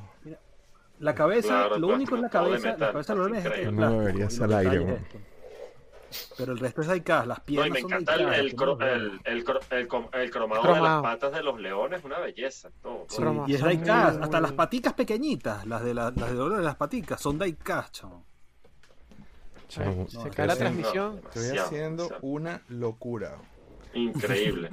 la 1.00 1.14
cabeza, 1.14 1.68
lo 1.78 1.88
único 1.88 2.16
es 2.16 2.22
la 2.22 2.30
cabeza, 2.30 2.78
la 2.78 2.92
cabeza 2.92 3.14
lo 3.14 3.28
es 3.28 3.46
este 3.46 3.72
No 3.72 4.00
debería 4.00 4.30
ser 4.30 4.46
al 4.46 4.54
aire, 4.54 5.00
pero 6.38 6.54
el 6.54 6.60
resto 6.60 6.82
es 6.82 6.90
Diecast, 6.90 7.28
las 7.28 7.42
piernas. 7.42 7.70
No, 7.70 7.78
y 7.78 7.82
me 7.84 7.88
encanta 7.88 8.16
el, 8.16 8.22
el, 8.22 8.56
el, 9.26 9.88
el, 10.14 10.32
cromado 10.32 10.74
de 10.74 10.82
las 10.82 11.02
patas 11.04 11.34
de 11.34 11.44
los 11.44 11.60
leones, 11.60 12.04
una 12.04 12.18
belleza. 12.18 12.72
Todo, 12.82 13.06
y 13.46 13.54
es 13.54 13.64
Diecast, 13.64 14.24
hasta 14.24 14.42
las 14.42 14.54
paticas 14.54 14.94
pequeñitas, 14.94 15.68
las 15.68 15.84
de, 15.84 15.94
las 15.94 16.16
de 16.16 16.34
de 16.34 16.64
las 16.64 16.76
paticas, 16.78 17.22
son 17.22 17.38
Diecast, 17.38 17.94
chamo. 17.94 18.29
Se 19.70 20.30
cae 20.32 20.48
la 20.48 20.56
transmisión. 20.56 21.22
Estoy 21.34 21.58
haciendo 21.58 22.10
una 22.22 22.62
locura. 22.68 23.38
Increíble. 23.94 24.72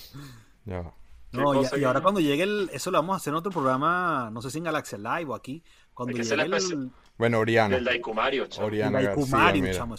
ya. 0.64 0.92
No, 1.32 1.62
y, 1.62 1.84
ahora 1.84 2.00
cuando 2.00 2.20
llegue 2.20 2.44
el. 2.44 2.70
Eso 2.72 2.90
lo 2.90 2.98
vamos 2.98 3.14
a 3.14 3.16
hacer 3.16 3.32
en 3.32 3.36
otro 3.36 3.50
programa, 3.50 4.30
no 4.32 4.40
sé 4.40 4.50
si 4.50 4.58
en 4.58 4.64
Galaxia 4.64 4.98
Live 4.98 5.30
o 5.30 5.34
aquí. 5.34 5.62
Cuando 5.92 6.16
llegue 6.16 6.34
el, 6.34 6.90
bueno, 7.18 7.38
Oriana. 7.38 7.76
El 7.76 7.84
Daikumario, 7.84 8.46
chamo. 8.46 8.66
Oriana 8.66 9.00
el 9.00 9.06
Daikumario, 9.06 9.62
García, 9.64 9.78
chamo. 9.78 9.94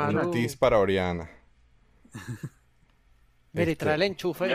Aquí 0.00 0.16
un 0.16 0.30
tis, 0.30 0.56
para 0.56 0.78
Oriana. 0.78 1.30
Mira, 3.52 3.70
y 3.70 3.76
trae 3.76 3.94
el 3.96 4.02
enchufe. 4.02 4.48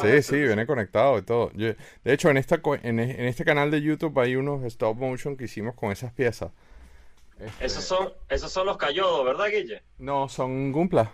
Sí, 0.00 0.22
sí, 0.22 0.36
viene 0.36 0.66
conectado 0.66 1.18
y 1.18 1.22
todo. 1.22 1.50
de 1.54 1.76
hecho, 2.04 2.30
en, 2.30 2.36
esta, 2.36 2.60
en, 2.82 3.00
este 3.00 3.44
canal 3.44 3.70
de 3.70 3.80
YouTube 3.80 4.18
hay 4.18 4.36
unos 4.36 4.62
stop 4.64 4.96
motion 4.96 5.36
que 5.36 5.44
hicimos 5.44 5.74
con 5.74 5.90
esas 5.92 6.12
piezas. 6.12 6.50
Este... 7.44 7.66
Esos, 7.66 7.84
son, 7.84 8.12
esos 8.28 8.50
son 8.50 8.66
los 8.66 8.76
Cayodos, 8.76 9.24
¿verdad, 9.24 9.46
Guille? 9.46 9.82
No, 9.98 10.28
son 10.28 10.72
Gumpla. 10.72 11.12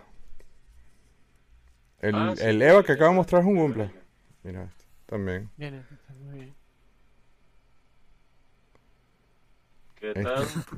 El, 1.99 2.15
ah, 2.15 2.33
el 2.39 2.61
Eva 2.61 2.83
que 2.83 2.93
acabo 2.93 3.11
de 3.11 3.17
mostrar 3.17 3.41
es 3.41 3.47
un 3.47 3.55
Gumpla. 3.55 3.91
Mira, 4.43 4.63
este, 4.63 4.85
también. 5.05 5.49
Viene, 5.57 5.83
muy 6.19 6.39
bien. 6.39 6.55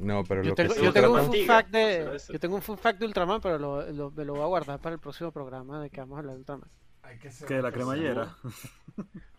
No, 0.01 0.23
pero 0.25 0.43
yo 0.43 0.53
tengo, 0.53 0.75
yo 0.75 0.91
tengo 0.91 1.13
un 1.13 1.25
fun 1.25 1.45
fact 1.45 1.69
de 1.69 2.17
yo 2.29 2.39
tengo 2.39 2.55
un 2.55 2.61
fun 2.61 2.77
fact 2.77 2.99
de 2.99 3.05
Ultraman, 3.05 3.39
pero 3.39 3.57
lo, 3.57 4.11
me 4.11 4.25
lo 4.25 4.33
voy 4.33 4.41
a 4.41 4.47
guardar 4.47 4.79
para 4.79 4.95
el 4.95 4.99
próximo 4.99 5.31
programa 5.31 5.81
de 5.81 5.89
que 5.89 6.01
vamos 6.01 6.17
a 6.17 6.19
hablar 6.19 6.35
de 6.35 6.39
Ultraman. 6.39 6.69
que 7.47 7.53
de 7.53 7.61
la 7.61 7.71
cremallera. 7.71 8.35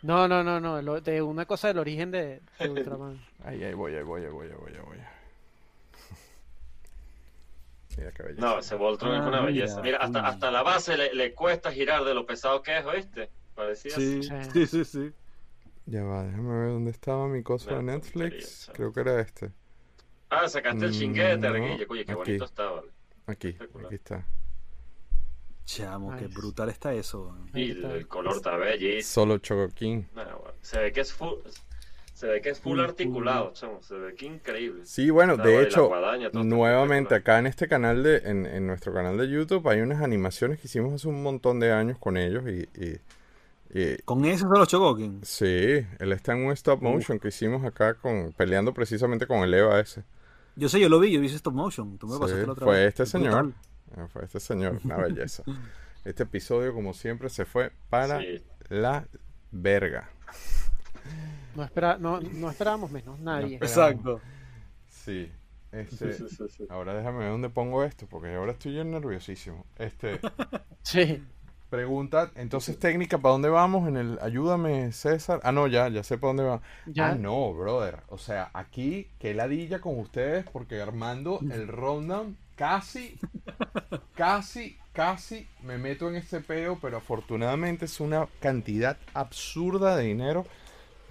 No, 0.02 0.28
no, 0.28 0.44
no, 0.44 0.60
no, 0.60 1.00
de 1.00 1.22
una 1.22 1.46
cosa 1.46 1.68
del 1.68 1.78
origen 1.78 2.10
de, 2.10 2.42
Ultraman. 2.60 3.18
Ahí, 3.42 3.62
ahí 3.62 3.72
voy, 3.72 3.94
ahí 3.94 4.02
voy, 4.02 4.22
ahí 4.22 4.30
voy, 4.30 4.48
ahí 4.48 4.56
voy, 4.58 4.72
ahí 4.72 4.80
voy. 4.84 4.98
Mira 7.96 8.12
qué 8.12 8.22
belleza. 8.22 8.46
No, 8.46 8.58
ese 8.58 8.74
Voltron 8.74 9.14
es 9.14 9.26
una 9.26 9.38
ah, 9.38 9.46
belleza. 9.46 9.80
Mira, 9.80 9.98
hasta, 9.98 10.26
hasta 10.26 10.50
la 10.50 10.62
base 10.62 10.96
le, 10.96 11.14
le, 11.14 11.32
cuesta 11.32 11.70
girar 11.70 12.04
de 12.04 12.14
lo 12.14 12.26
pesado 12.26 12.62
que 12.62 12.78
es, 12.78 12.84
¿oíste? 12.84 13.30
Parecía 13.54 13.94
sí, 13.94 14.22
sí, 14.52 14.66
sí, 14.66 14.84
sí. 14.84 15.12
Ya 15.86 16.02
va, 16.02 16.24
déjame 16.24 16.58
ver 16.58 16.68
dónde 16.70 16.90
estaba 16.90 17.28
mi 17.28 17.42
cosa 17.42 17.76
de 17.76 17.82
Netflix. 17.82 18.70
Creo 18.74 18.92
que 18.92 19.00
era 19.00 19.20
este. 19.20 19.52
Ah, 20.30 20.48
sacaste 20.48 20.86
el 20.86 20.92
chinguete, 20.92 21.48
mm, 21.48 21.90
Oye, 21.90 22.04
qué 22.04 22.14
bonito 22.14 22.44
estaba. 22.44 22.82
Aquí, 23.26 23.56
aquí 23.58 23.94
está. 23.94 24.26
Chamo, 25.64 26.16
qué 26.16 26.26
brutal 26.26 26.68
está 26.68 26.92
eso. 26.92 27.36
Y 27.54 27.70
el, 27.70 28.06
color 28.08 28.36
está 28.36 28.56
bellísimo. 28.56 29.02
Solo 29.02 29.38
Chocoquín. 29.38 30.08
Se 30.60 30.78
ve 30.78 30.92
que 30.92 31.00
es 31.00 31.12
full, 31.12 31.38
se 32.14 32.28
ve 32.28 32.40
que 32.40 32.50
es 32.50 32.60
full 32.60 32.80
articulado, 32.80 33.52
chamo. 33.52 33.82
Se 33.82 33.94
ve 33.94 34.14
que 34.14 34.26
increíble. 34.26 34.86
Sí, 34.86 35.10
bueno, 35.10 35.36
de 35.36 35.62
hecho, 35.62 35.90
nuevamente 36.32 37.14
acá 37.14 37.38
en 37.38 37.46
este 37.46 37.68
canal 37.68 38.02
de, 38.02 38.18
en, 38.24 38.46
en, 38.46 38.66
nuestro 38.66 38.94
canal 38.94 39.18
de 39.18 39.28
YouTube 39.28 39.68
hay 39.68 39.80
unas 39.80 40.00
animaciones 40.00 40.60
que 40.60 40.68
hicimos 40.68 40.94
hace 40.94 41.08
un 41.08 41.22
montón 41.22 41.60
de 41.60 41.72
años 41.72 41.98
con 41.98 42.16
ellos 42.16 42.44
y, 42.48 42.68
y 42.80 43.00
¿Con 44.04 44.24
esos 44.24 44.48
de 44.48 44.58
los 44.58 44.68
Chogokin? 44.68 45.24
Sí, 45.24 45.84
él 45.98 46.12
está 46.12 46.32
en 46.32 46.46
un 46.46 46.52
stop 46.52 46.80
motion 46.80 47.18
que 47.18 47.28
hicimos 47.28 47.64
acá 47.64 47.94
con 47.94 48.32
peleando 48.32 48.72
precisamente 48.72 49.26
con 49.26 49.40
el 49.40 49.52
Eva 49.52 49.80
ese. 49.80 50.04
Yo 50.54 50.68
sé, 50.68 50.78
yo 50.78 50.88
lo 50.88 51.00
vi, 51.00 51.10
yo 51.10 51.20
vi 51.20 51.26
ese 51.26 51.36
stop 51.36 51.54
motion. 51.54 51.98
Tú 51.98 52.06
me 52.06 52.14
sí, 52.28 52.34
fue 52.56 52.86
este 52.86 53.04
señor. 53.04 53.52
Ah, 53.96 54.06
fue 54.12 54.24
este 54.24 54.38
señor, 54.38 54.78
una 54.84 54.96
belleza. 55.02 55.42
este 56.04 56.22
episodio, 56.22 56.72
como 56.72 56.94
siempre, 56.94 57.28
se 57.28 57.44
fue 57.44 57.72
para 57.90 58.20
la 58.68 59.08
verga. 59.50 60.08
No, 61.54 61.62
espera, 61.62 61.98
no, 61.98 62.20
no 62.20 62.50
esperábamos 62.50 62.90
menos, 62.90 63.18
nadie. 63.20 63.56
Exacto. 63.56 64.20
Sí. 64.88 65.30
Este, 65.72 66.16
ahora 66.68 66.94
déjame 66.94 67.18
ver 67.18 67.30
dónde 67.30 67.50
pongo 67.50 67.82
esto, 67.82 68.06
porque 68.06 68.32
ahora 68.34 68.52
estoy 68.52 68.74
yo 68.74 68.84
nerviosísimo. 68.84 69.66
Este. 69.76 70.20
sí. 70.82 71.22
Pregunta, 71.68 72.30
entonces 72.36 72.78
técnica, 72.78 73.18
¿para 73.18 73.32
dónde 73.32 73.48
vamos? 73.48 73.88
En 73.88 73.96
el 73.96 74.18
ayúdame, 74.22 74.92
César. 74.92 75.40
Ah, 75.42 75.50
no, 75.50 75.66
ya, 75.66 75.88
ya 75.88 76.04
sé 76.04 76.18
para 76.18 76.28
dónde 76.28 76.44
va. 76.44 76.60
Ah, 77.00 77.16
no, 77.18 77.52
brother. 77.52 78.04
O 78.10 78.18
sea, 78.18 78.50
aquí, 78.54 79.08
qué 79.18 79.34
ladilla 79.34 79.80
con 79.80 79.98
ustedes, 79.98 80.44
porque 80.48 80.80
armando 80.80 81.40
el 81.50 81.66
rundown, 81.66 82.36
casi, 82.54 83.18
casi, 84.14 84.78
casi 84.92 85.48
me 85.64 85.76
meto 85.76 86.08
en 86.08 86.14
este 86.14 86.40
peo, 86.40 86.78
pero 86.80 86.98
afortunadamente 86.98 87.86
es 87.86 87.98
una 87.98 88.28
cantidad 88.38 88.96
absurda 89.12 89.96
de 89.96 90.04
dinero. 90.04 90.46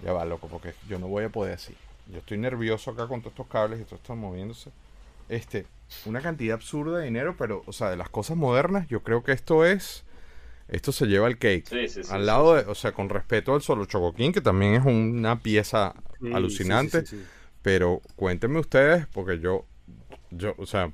Ya 0.04 0.12
va, 0.12 0.24
loco, 0.24 0.48
porque 0.48 0.74
yo 0.88 0.98
no 0.98 1.08
voy 1.08 1.24
a 1.24 1.28
poder 1.30 1.54
así. 1.54 1.74
Yo 2.12 2.18
estoy 2.18 2.38
nervioso 2.38 2.90
acá 2.90 3.06
con 3.08 3.20
todos 3.20 3.32
estos 3.32 3.46
cables 3.46 3.80
y 3.80 3.84
todo 3.84 3.96
esto 3.96 4.14
moviéndose. 4.14 4.70
Este, 5.28 5.66
una 6.04 6.20
cantidad 6.20 6.54
absurda 6.54 6.98
de 6.98 7.06
dinero, 7.06 7.34
pero, 7.38 7.62
o 7.66 7.72
sea, 7.72 7.88
de 7.90 7.96
las 7.96 8.10
cosas 8.10 8.36
modernas, 8.36 8.86
yo 8.88 9.02
creo 9.02 9.24
que 9.24 9.32
esto 9.32 9.64
es 9.64 10.04
esto 10.68 10.92
se 10.92 11.06
lleva 11.06 11.28
el 11.28 11.38
cake. 11.38 11.66
al 12.10 12.26
lado 12.26 12.54
de, 12.54 12.62
o 12.62 12.74
sea, 12.74 12.92
con 12.92 13.08
respeto 13.08 13.54
al 13.54 13.62
solo 13.62 13.84
Chocoquín, 13.84 14.32
que 14.32 14.40
también 14.40 14.74
es 14.74 14.84
una 14.84 15.38
pieza 15.40 15.94
alucinante. 16.32 17.04
Pero 17.62 18.00
cuéntenme 18.16 18.60
ustedes, 18.60 19.06
porque 19.06 19.38
yo, 19.40 19.64
yo, 20.30 20.54
o 20.58 20.66
sea. 20.66 20.90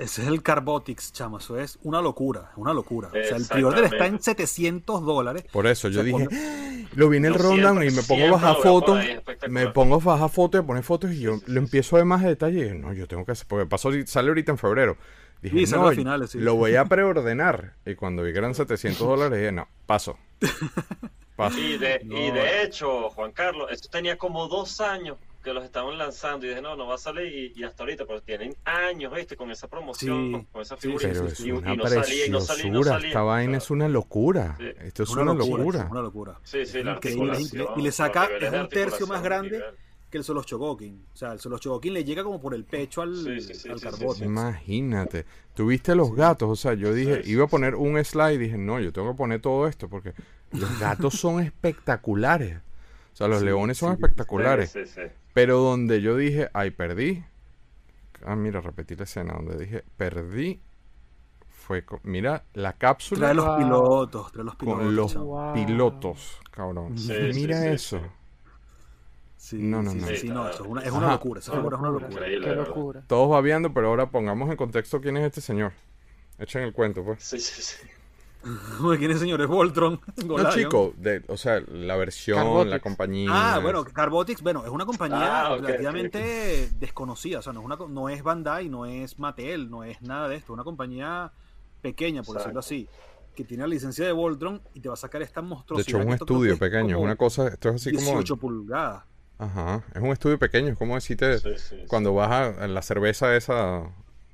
Ese 0.00 0.22
es 0.22 0.28
el 0.28 0.42
Carbotix, 0.42 1.12
chamo. 1.12 1.36
Eso 1.36 1.58
es 1.58 1.78
una 1.82 2.00
locura, 2.00 2.52
una 2.56 2.72
locura. 2.72 3.08
O 3.08 3.12
sea, 3.12 3.36
el 3.36 3.46
pre 3.46 3.84
está 3.84 4.06
en 4.06 4.18
700 4.18 5.04
dólares. 5.04 5.44
Por 5.52 5.66
eso 5.66 5.88
yo 5.88 6.02
dije, 6.02 6.26
lo 6.94 7.10
vi 7.10 7.18
en 7.18 7.26
el 7.26 7.34
rundown 7.34 7.82
y 7.82 7.90
me 7.90 8.02
pongo 8.02 8.28
a 8.28 8.30
bajar 8.30 8.56
fotos. 8.62 9.04
Me 9.50 9.68
pongo 9.68 9.96
a 9.96 9.98
bajar 9.98 10.30
fotos 10.30 10.60
y 10.60 10.64
a 10.64 10.66
poner 10.66 10.84
fotos 10.84 11.12
y 11.12 11.20
yo 11.20 11.38
le 11.46 11.58
empiezo 11.58 11.96
a 11.96 11.98
ver 11.98 12.06
más 12.06 12.22
detalle. 12.22 12.74
no, 12.74 12.94
yo 12.94 13.06
tengo 13.06 13.26
que 13.26 13.32
hacer, 13.32 13.46
porque 13.46 13.66
pasó, 13.66 13.90
sale 14.06 14.28
ahorita 14.28 14.52
en 14.52 14.58
febrero. 14.58 14.96
Dije, 15.42 15.76
no, 15.76 15.90
finales, 15.90 16.34
lo 16.34 16.54
voy 16.54 16.76
a 16.76 16.84
preordenar. 16.86 17.74
Y 17.84 17.94
cuando 17.94 18.22
vi 18.22 18.32
que 18.32 18.38
eran 18.38 18.54
700 18.54 19.06
dólares, 19.06 19.38
dije, 19.38 19.52
no, 19.52 19.68
paso. 19.84 20.18
paso. 21.36 21.58
Y, 21.58 21.76
de, 21.76 22.00
y 22.04 22.30
de 22.30 22.62
hecho, 22.62 23.10
Juan 23.10 23.32
Carlos, 23.32 23.68
esto 23.70 23.90
tenía 23.90 24.16
como 24.16 24.48
dos 24.48 24.80
años 24.80 25.18
que 25.42 25.52
los 25.54 25.64
estaban 25.64 25.96
lanzando 25.96 26.46
y 26.46 26.50
dije, 26.50 26.60
no, 26.60 26.76
no 26.76 26.86
va 26.86 26.96
a 26.96 26.98
salir 26.98 27.52
y, 27.56 27.64
hasta 27.64 27.82
ahorita, 27.82 28.04
pero 28.06 28.20
tienen 28.20 28.54
años, 28.64 29.14
¿viste? 29.14 29.36
Con 29.36 29.50
esa 29.50 29.68
promoción, 29.68 30.44
con 30.52 30.62
esa 30.62 30.76
figura. 30.76 31.08
Pero 31.08 31.26
es 31.26 31.40
y, 31.40 31.52
una 31.52 31.72
y 31.72 31.76
no 31.76 31.86
salía, 31.86 32.26
y 32.26 32.30
no 32.30 32.40
salía, 32.40 32.70
no 32.70 32.84
salía, 32.84 33.08
Esta 33.08 33.22
vaina 33.22 33.58
es 33.58 33.70
una 33.70 33.88
locura. 33.88 34.56
Esto 34.82 35.02
es 35.04 35.10
una, 35.10 35.32
locura. 35.32 35.88
una 35.90 36.02
locura. 36.02 36.38
Sí, 36.42 36.66
sí, 36.66 36.82
la 36.82 37.00
y, 37.76 37.82
le 37.82 37.92
saca, 37.92 38.28
es 38.40 38.52
un 38.52 38.68
tercio 38.68 39.06
más 39.06 39.22
grande 39.22 39.62
que 40.10 40.18
el 40.18 40.24
Solo 40.24 40.42
Chogokin. 40.42 41.06
O 41.14 41.16
sea, 41.16 41.32
el 41.32 41.40
Solo 41.40 41.58
Chogokin 41.58 41.94
le 41.94 42.04
llega 42.04 42.24
como 42.24 42.40
por 42.40 42.54
el 42.54 42.64
pecho 42.64 43.00
al, 43.00 43.40
sí, 43.40 43.68
Imagínate. 44.22 45.24
Tuviste 45.54 45.94
los 45.94 46.14
gatos. 46.14 46.50
O 46.50 46.56
sea, 46.56 46.74
yo 46.74 46.92
dije, 46.92 47.22
iba 47.24 47.44
a 47.44 47.48
poner 47.48 47.76
un 47.76 48.02
slide 48.04 48.34
y 48.34 48.38
dije, 48.38 48.58
no, 48.58 48.80
yo 48.80 48.92
tengo 48.92 49.12
que 49.12 49.16
poner 49.16 49.40
todo 49.40 49.68
esto 49.68 49.88
porque 49.88 50.12
los 50.52 50.78
gatos 50.80 51.14
son 51.14 51.40
espectaculares. 51.40 52.58
O 53.12 53.16
sea, 53.16 53.28
los 53.28 53.42
leones 53.42 53.78
son 53.78 53.92
espectaculares. 53.92 54.76
Pero 55.32 55.58
donde 55.58 56.00
yo 56.00 56.16
dije, 56.16 56.50
ay, 56.52 56.70
perdí. 56.70 57.24
Ah, 58.24 58.36
mira, 58.36 58.60
repetí 58.60 58.96
la 58.96 59.04
escena 59.04 59.34
donde 59.34 59.56
dije, 59.58 59.84
perdí. 59.96 60.60
Fue, 61.48 61.84
mira, 62.02 62.44
la 62.54 62.72
cápsula. 62.72 63.32
Trae 63.32 63.34
los 63.34 63.58
pilotos, 63.58 64.32
trae 64.32 64.44
los 64.44 64.56
pilotos. 64.56 64.82
Con 64.84 64.96
los 64.96 65.54
pilotos, 65.54 66.40
cabrón. 66.50 66.94
mira 67.34 67.66
eso. 67.66 68.00
no, 69.52 69.82
no, 69.82 69.94
no. 69.94 70.06
Sí, 70.08 70.28
no, 70.28 70.48
eso 70.48 70.64
es 70.64 70.68
una, 70.68 70.82
es 70.82 70.90
una 70.90 71.12
locura. 71.12 71.38
Eso 71.40 71.52
es 71.52 71.58
una 71.58 71.90
locura. 71.90 72.26
Qué 72.26 72.38
locura. 72.38 73.04
Todos 73.06 73.30
va 73.32 73.40
viendo, 73.40 73.72
pero 73.72 73.88
ahora 73.88 74.10
pongamos 74.10 74.50
en 74.50 74.56
contexto 74.56 75.00
quién 75.00 75.16
es 75.16 75.24
este 75.24 75.40
señor. 75.40 75.72
Echen 76.38 76.62
el 76.62 76.72
cuento, 76.72 77.04
pues. 77.04 77.22
Sí, 77.22 77.38
sí, 77.38 77.62
sí. 77.62 77.76
¿Quién 78.98 79.10
es 79.10 79.16
el 79.16 79.18
señor? 79.18 79.40
Es 79.40 79.48
Voltron. 79.48 80.00
No, 80.26 80.50
chico, 80.50 80.94
de, 80.96 81.22
o 81.28 81.36
sea, 81.36 81.60
la 81.68 81.96
versión, 81.96 82.70
la 82.70 82.80
compañía. 82.80 83.30
Ah, 83.32 83.58
bueno, 83.58 83.84
Carbotix, 83.84 84.42
bueno, 84.42 84.64
es 84.64 84.70
una 84.70 84.86
compañía 84.86 85.46
ah, 85.46 85.56
relativamente 85.56 86.70
desconocida. 86.78 87.40
O 87.40 87.42
sea, 87.42 87.52
no 87.52 87.60
es, 87.60 87.66
una, 87.66 87.76
no 87.88 88.08
es 88.08 88.22
Bandai, 88.22 88.68
no 88.68 88.86
es 88.86 89.18
Mattel, 89.18 89.70
no 89.70 89.84
es 89.84 90.00
nada 90.02 90.28
de 90.28 90.36
esto. 90.36 90.52
Es 90.52 90.54
una 90.54 90.64
compañía 90.64 91.32
pequeña, 91.80 92.22
por 92.22 92.36
decirlo 92.36 92.60
así, 92.60 92.88
que 93.34 93.44
tiene 93.44 93.62
la 93.62 93.68
licencia 93.68 94.04
de 94.04 94.12
Voltron 94.12 94.62
y 94.74 94.80
te 94.80 94.88
va 94.88 94.94
a 94.94 94.98
sacar 94.98 95.22
esta 95.22 95.42
monstruosidad. 95.42 95.86
De 95.86 95.90
hecho, 95.90 96.00
es 96.00 96.06
un 96.06 96.12
estudio 96.12 96.58
pequeño, 96.58 96.96
es 96.96 97.02
una 97.02 97.16
cosa, 97.16 97.48
esto 97.48 97.70
es 97.70 97.74
así 97.76 97.90
18 97.90 98.36
pulgadas. 98.36 99.04
Ajá, 99.38 99.82
es 99.94 100.02
un 100.02 100.10
estudio 100.10 100.38
pequeño, 100.38 100.68
es 100.68 100.78
como 100.78 100.94
decirte 100.94 101.38
cuando 101.88 102.12
vas 102.12 102.30
a, 102.58 102.68
la 102.68 102.82
cerveza 102.82 103.34
esa 103.34 103.90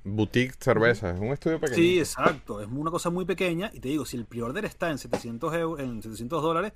boutique 0.07 0.55
cerveza, 0.61 1.11
es 1.11 1.20
un 1.20 1.28
estudio 1.28 1.61
pequeño. 1.61 1.77
Sí, 1.77 1.99
exacto, 1.99 2.61
es 2.61 2.69
una 2.69 2.91
cosa 2.91 3.11
muy 3.11 3.24
pequeña 3.24 3.70
y 3.74 3.81
te 3.81 3.89
digo, 3.89 4.07
si 4.07 4.16
el 4.16 4.24
pre-order 4.24 4.65
está 4.65 4.91
en 4.91 4.99
700 4.99 5.81
en 5.81 6.03
700 6.03 6.43
dólares, 6.43 6.73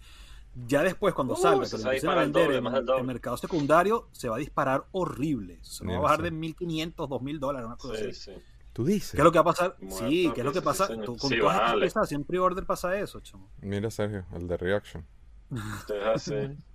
ya 0.66 0.82
después 0.82 1.14
cuando 1.14 1.34
uh, 1.34 1.36
salga, 1.36 1.68
que 1.68 1.78
lo 1.78 2.10
a 2.10 2.14
vender 2.16 2.52
en 2.52 2.66
el 2.66 3.04
mercado 3.04 3.36
secundario, 3.36 4.08
se 4.10 4.28
va 4.28 4.36
a 4.36 4.38
disparar 4.38 4.84
horrible. 4.90 5.60
Se 5.62 5.86
va 5.86 5.96
a 5.96 6.00
bajar 6.00 6.22
de 6.22 6.32
1500, 6.32 7.08
2000 7.08 7.40
dólares, 7.40 7.66
una 7.66 7.76
cosa 7.76 7.94
así. 8.08 8.32
¿Tú 8.72 8.84
dices? 8.84 9.12
¿Qué 9.12 9.18
es 9.18 9.24
lo 9.24 9.32
que 9.32 9.38
va 9.38 9.42
a 9.42 9.44
pasar? 9.44 9.76
sí, 9.88 10.30
¿qué 10.34 10.40
es 10.40 10.44
lo 10.44 10.52
que 10.52 10.62
pasa? 10.62 10.88
con 10.88 11.04
todas 11.04 11.28
estas 11.28 11.74
piezas, 11.74 12.12
en 12.12 12.24
pre-order 12.24 12.64
pasa 12.64 12.98
eso, 12.98 13.20
chamo. 13.20 13.48
Mira, 13.60 13.90
Sergio, 13.90 14.24
el 14.32 14.46
de 14.46 14.56
Reaction. 14.56 15.06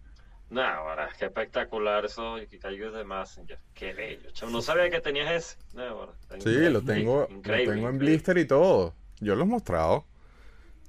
No, 0.55 0.61
ahora, 0.61 1.09
qué 1.19 1.25
espectacular 1.25 2.05
eso 2.05 2.37
que 2.49 2.57
cayó 2.57 2.89
de 2.89 3.03
Messenger. 3.03 3.59
Qué 3.73 3.91
bello. 3.91 4.29
No 4.49 4.61
sabía 4.61 4.89
que 4.89 5.01
tenías 5.01 5.29
ese. 5.29 5.57
No, 5.73 6.13
sí, 6.39 6.69
lo 6.69 6.81
tengo, 6.81 7.27
lo 7.29 7.41
tengo 7.41 7.89
en 7.89 7.97
blister 7.97 8.37
y 8.37 8.45
todo. 8.45 8.93
Yo 9.19 9.35
lo 9.35 9.43
he 9.43 9.47
mostrado. 9.47 10.05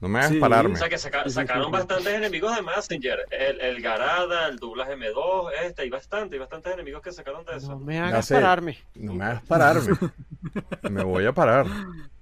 No 0.00 0.06
me 0.06 0.20
hagas 0.20 0.34
pararme. 0.36 0.74
O 0.74 0.76
sea 0.76 0.88
que 0.88 0.98
sacaron 0.98 1.72
bastantes 1.72 2.14
enemigos 2.14 2.54
de 2.54 2.62
Messenger. 2.62 3.26
El, 3.28 3.60
el, 3.60 3.82
Garada, 3.82 4.46
el 4.46 4.58
Douglas 4.58 4.88
M2, 4.88 5.50
este, 5.64 5.82
hay 5.82 5.90
bastante, 5.90 6.36
hay 6.36 6.40
bastantes 6.40 6.72
enemigos 6.72 7.02
que 7.02 7.10
sacaron 7.10 7.44
de 7.44 7.56
eso. 7.56 7.70
No 7.70 7.80
me 7.80 7.98
hagas 7.98 8.28
pararme. 8.28 8.78
No 8.94 9.14
me 9.14 9.24
hagas 9.24 9.42
pararme. 9.42 9.98
me 10.90 11.02
voy 11.02 11.26
a 11.26 11.32
parar. 11.32 11.66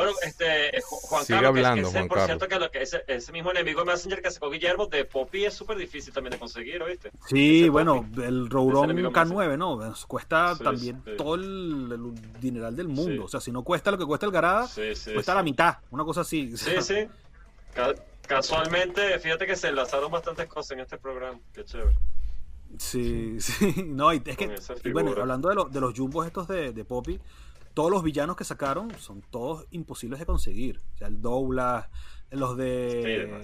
Bueno, 0.00 0.16
este, 0.22 0.80
Juan 0.82 1.24
Sigue 1.24 1.40
Carlos, 1.40 1.48
hablando, 1.50 1.92
que, 1.92 1.98
ese, 1.98 2.08
por 2.08 2.20
cierto, 2.20 2.48
que, 2.48 2.58
lo 2.58 2.70
que 2.70 2.82
ese, 2.82 3.04
ese, 3.06 3.32
mismo 3.32 3.50
enemigo 3.50 3.80
de 3.80 3.86
Messenger 3.86 4.22
que 4.22 4.30
sacó 4.30 4.48
Guillermo 4.48 4.86
de 4.86 5.04
Poppy 5.04 5.44
es 5.44 5.52
súper 5.52 5.76
difícil 5.76 6.14
también 6.14 6.32
de 6.32 6.38
conseguir, 6.38 6.82
¿oíste? 6.82 7.10
Sí, 7.28 7.68
bueno, 7.68 8.08
el 8.22 8.48
Rouron 8.48 8.90
K9, 8.90 9.58
¿no? 9.58 9.94
Cuesta 10.08 10.56
también 10.56 11.02
todo 11.18 11.34
el, 11.34 12.14
dineral 12.40 12.74
del 12.74 12.88
mundo. 12.88 13.24
O 13.24 13.28
sea, 13.28 13.40
si 13.40 13.52
no 13.52 13.62
cuesta 13.62 13.90
lo 13.90 13.98
que 13.98 14.06
cuesta 14.06 14.24
el 14.24 14.32
Garada, 14.32 14.66
cuesta 15.12 15.34
la 15.34 15.42
mitad, 15.42 15.76
una 15.90 16.04
cosa 16.04 16.22
así. 16.22 16.56
Sí, 16.56 16.80
sí. 16.80 17.08
casualmente, 18.26 19.18
fíjate 19.18 19.46
que 19.46 19.56
se 19.56 19.68
enlazaron 19.68 20.10
bastantes 20.10 20.46
cosas 20.46 20.72
en 20.72 20.80
este 20.80 20.96
programa. 20.96 21.38
Qué 21.52 21.64
chévere. 21.64 21.96
Sí, 22.78 23.36
sí. 23.40 23.84
No, 23.86 24.12
es 24.12 24.22
que, 24.22 24.92
bueno, 24.92 25.12
hablando 25.20 25.48
de, 25.48 25.70
de 25.70 25.80
los 25.80 25.92
jumbos 25.94 26.26
estos 26.26 26.48
de, 26.48 26.72
de 26.72 26.84
Poppy, 26.84 27.20
todos 27.74 27.90
los 27.90 28.02
villanos 28.02 28.36
que 28.36 28.44
sacaron 28.44 28.90
son 28.98 29.22
todos 29.22 29.66
imposibles 29.70 30.18
de 30.18 30.26
conseguir. 30.26 30.80
O 30.94 30.98
sea, 30.98 31.08
el 31.08 31.20
Douglas, 31.20 31.88
los 32.30 32.56
de. 32.56 33.40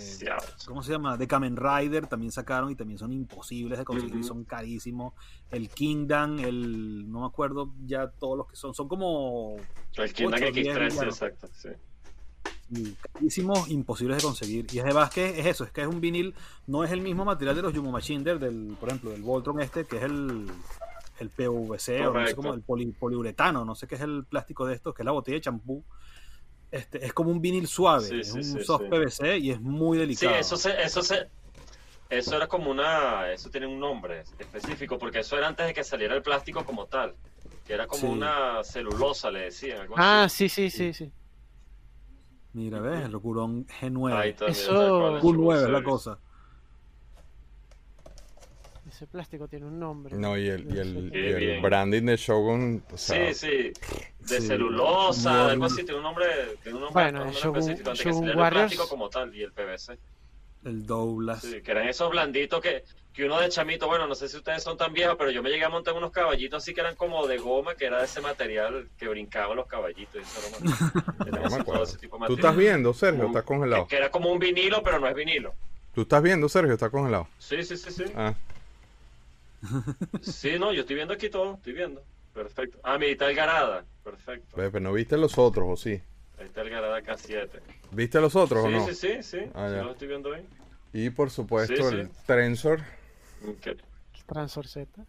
¿Cómo 0.66 0.82
se 0.82 0.92
llama? 0.92 1.16
De 1.16 1.26
Kamen 1.26 1.56
Rider 1.56 2.06
también 2.06 2.30
sacaron 2.30 2.70
y 2.70 2.76
también 2.76 2.98
son 2.98 3.12
imposibles 3.12 3.78
de 3.78 3.84
conseguir, 3.84 4.22
son 4.24 4.44
carísimos. 4.44 5.14
El 5.50 5.68
Kingdom, 5.68 6.38
el. 6.38 7.10
No 7.10 7.20
me 7.20 7.26
acuerdo 7.26 7.72
ya 7.84 8.08
todos 8.08 8.38
los 8.38 8.46
que 8.48 8.56
son. 8.56 8.74
Son 8.74 8.88
como. 8.88 9.56
El 9.94 10.12
Kingdom 10.12 10.40
X3, 10.40 11.04
exacto, 11.04 11.48
sí. 11.52 11.70
carísimos, 13.12 13.68
imposibles 13.70 14.18
de 14.18 14.22
conseguir. 14.22 14.66
Y 14.72 14.78
además 14.78 15.10
que 15.10 15.40
es 15.40 15.46
eso, 15.46 15.64
es 15.64 15.72
que 15.72 15.82
es 15.82 15.88
un 15.88 16.00
vinil, 16.00 16.34
no 16.66 16.84
es 16.84 16.92
el 16.92 17.00
mismo 17.00 17.24
material 17.24 17.56
de 17.56 17.62
los 17.62 17.72
Yumo 17.72 17.90
Machine 17.90 18.22
del, 18.22 18.76
por 18.78 18.88
ejemplo, 18.88 19.10
del 19.10 19.22
Voltron 19.22 19.60
este, 19.60 19.84
que 19.84 19.96
es 19.96 20.02
el 20.04 20.48
el 21.18 21.30
PVC 21.30 22.06
o 22.06 22.12
no 22.12 22.26
sé 22.26 22.34
cómo, 22.34 22.54
el 22.54 22.62
poliuretano, 22.62 23.64
no 23.64 23.74
sé 23.74 23.86
qué 23.86 23.94
es 23.94 24.00
el 24.00 24.24
plástico 24.24 24.66
de 24.66 24.74
esto, 24.74 24.92
que 24.92 25.02
es 25.02 25.06
la 25.06 25.12
botella 25.12 25.36
de 25.36 25.40
champú. 25.40 25.84
Este, 26.70 27.04
es 27.04 27.12
como 27.12 27.30
un 27.30 27.40
vinil 27.40 27.66
suave, 27.66 28.20
es 28.20 28.32
un 28.32 28.64
soft 28.64 28.84
PVC 28.90 29.38
y 29.38 29.50
es 29.50 29.60
muy 29.60 29.98
delicado. 29.98 30.34
Sí, 30.34 30.40
eso 30.40 30.56
se, 30.56 30.82
eso 30.82 31.00
se, 31.02 31.28
eso 32.10 32.36
era 32.36 32.46
como 32.46 32.70
una, 32.70 33.32
eso 33.32 33.50
tiene 33.50 33.66
un 33.66 33.78
nombre 33.78 34.24
específico, 34.38 34.98
porque 34.98 35.20
eso 35.20 35.36
era 35.36 35.48
antes 35.48 35.66
de 35.66 35.74
que 35.74 35.84
saliera 35.84 36.14
el 36.14 36.22
plástico 36.22 36.64
como 36.64 36.86
tal, 36.86 37.14
que 37.64 37.72
era 37.72 37.86
como 37.86 38.10
una 38.10 38.62
celulosa, 38.62 39.30
le 39.30 39.40
decían. 39.42 39.88
ah, 39.96 40.26
sí, 40.28 40.48
sí, 40.48 40.70
sí, 40.70 40.92
sí. 40.92 41.10
Mira, 42.52 42.80
ves, 42.80 43.04
el 43.04 43.12
Locurón 43.12 43.66
G9. 43.66 44.48
Eso, 44.48 45.20
Q9 45.20 45.64
es 45.64 45.68
la 45.68 45.82
cosa. 45.82 46.18
Ese 48.96 49.06
plástico 49.06 49.46
tiene 49.46 49.66
un 49.66 49.78
nombre. 49.78 50.16
No, 50.16 50.38
y 50.38 50.48
el, 50.48 50.74
y 50.74 50.78
el, 50.78 51.60
branding 51.60 52.06
de 52.06 52.16
Shogun. 52.16 52.82
sí, 52.94 53.34
sí. 53.34 53.70
De 54.20 54.40
celulosa, 54.40 55.50
algo 55.50 55.66
así, 55.66 55.84
tiene 55.84 55.96
un 55.96 56.02
nombre. 56.02 56.26
Tiene 56.62 56.78
un 56.78 56.84
nombre, 56.84 57.02
bueno, 57.02 57.24
un 57.26 57.32
Shogun, 57.32 57.58
específico. 57.58 57.90
Antes 57.90 58.06
Shogun 58.06 58.24
que 58.24 58.30
el 58.30 58.48
plástico 58.48 58.88
como 58.88 59.10
tal 59.10 59.34
y 59.34 59.42
el 59.42 59.52
PVC. 59.52 59.98
El 60.64 60.86
Douglas. 60.86 61.42
Sí, 61.42 61.60
que 61.60 61.70
eran 61.72 61.86
esos 61.86 62.10
blanditos 62.10 62.58
que, 62.62 62.84
que 63.12 63.26
uno 63.26 63.38
de 63.38 63.50
chamito, 63.50 63.86
bueno, 63.86 64.06
no 64.06 64.14
sé 64.14 64.30
si 64.30 64.38
ustedes 64.38 64.62
son 64.62 64.78
tan 64.78 64.94
viejos, 64.94 65.16
pero 65.18 65.30
yo 65.30 65.42
me 65.42 65.50
llegué 65.50 65.66
a 65.66 65.68
montar 65.68 65.92
unos 65.92 66.10
caballitos 66.10 66.62
así 66.62 66.72
que 66.72 66.80
eran 66.80 66.96
como 66.96 67.26
de 67.26 67.36
goma, 67.36 67.74
que 67.74 67.84
era 67.84 67.98
de 67.98 68.06
ese 68.06 68.22
material 68.22 68.88
que 68.96 69.08
brincaban 69.08 69.58
los 69.58 69.66
caballitos. 69.66 70.22
Eso 70.22 70.58
no 71.66 71.82
ese 71.82 71.98
tipo 71.98 72.18
de 72.18 72.28
¿Tú 72.28 72.34
estás 72.36 72.56
viendo, 72.56 72.94
Sergio? 72.94 73.26
Estás 73.26 73.42
congelado. 73.42 73.82
Que, 73.82 73.90
que, 73.90 73.96
era 73.96 74.10
como 74.10 74.32
un 74.32 74.38
vinilo, 74.38 74.82
pero 74.82 74.98
no 74.98 75.06
es 75.06 75.14
vinilo. 75.14 75.52
¿Tú 75.94 76.00
estás 76.00 76.22
viendo, 76.22 76.48
Sergio? 76.48 76.72
Está 76.72 76.88
congelado. 76.88 77.28
Sí, 77.36 77.62
sí, 77.62 77.76
sí, 77.76 77.90
sí. 77.90 78.04
Ah. 78.16 78.34
Sí, 80.22 80.58
no, 80.58 80.72
yo 80.72 80.80
estoy 80.82 80.96
viendo 80.96 81.14
aquí 81.14 81.28
todo, 81.28 81.54
estoy 81.54 81.72
viendo. 81.72 82.02
Perfecto. 82.34 82.78
Ah, 82.82 82.98
mira, 82.98 83.12
está 83.12 83.30
el 83.30 83.36
Garada. 83.36 83.84
Perfecto. 84.04 84.54
Pero 84.54 84.80
no 84.80 84.92
viste 84.92 85.16
los 85.16 85.38
otros, 85.38 85.66
¿o 85.68 85.76
sí? 85.76 86.02
Ahí 86.38 86.46
está 86.46 86.60
el 86.62 86.70
Garada 86.70 87.00
K7. 87.00 87.48
¿Viste 87.92 88.20
los 88.20 88.36
otros 88.36 88.64
o 88.64 88.68
no? 88.68 88.86
Sí, 88.86 88.94
sí, 88.94 89.22
sí. 89.22 89.38
Ah, 89.54 89.68
sí, 89.70 89.76
lo 89.76 89.92
estoy 89.92 90.08
viendo 90.08 90.32
ahí. 90.32 90.46
Y 90.92 91.10
por 91.10 91.30
supuesto 91.30 91.88
el 91.88 92.10
Trensor. 92.26 92.80
¿Qué? 93.60 93.76
Transor 94.26 94.66
Z. 94.66 95.04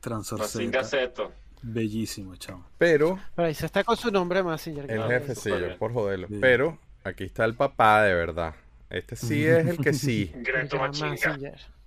Transor 0.00 0.44
Z. 0.46 1.30
Bellísimo, 1.62 2.36
chavo. 2.36 2.66
Pero. 2.76 3.18
Pero 3.34 3.48
ahí 3.48 3.54
se 3.54 3.66
está 3.66 3.82
con 3.84 3.96
su 3.96 4.10
nombre 4.10 4.42
más 4.42 4.66
El 4.66 4.86
jefe, 4.86 5.34
sí, 5.34 5.50
por 5.78 5.92
joderlo. 5.92 6.28
Pero 6.40 6.78
aquí 7.04 7.24
está 7.24 7.44
el 7.46 7.54
papá 7.54 8.02
de 8.02 8.14
verdad. 8.14 8.54
Este 8.90 9.16
sí 9.16 9.44
es 9.46 9.66
el 9.66 9.78
que 9.78 9.92
sí. 9.92 10.32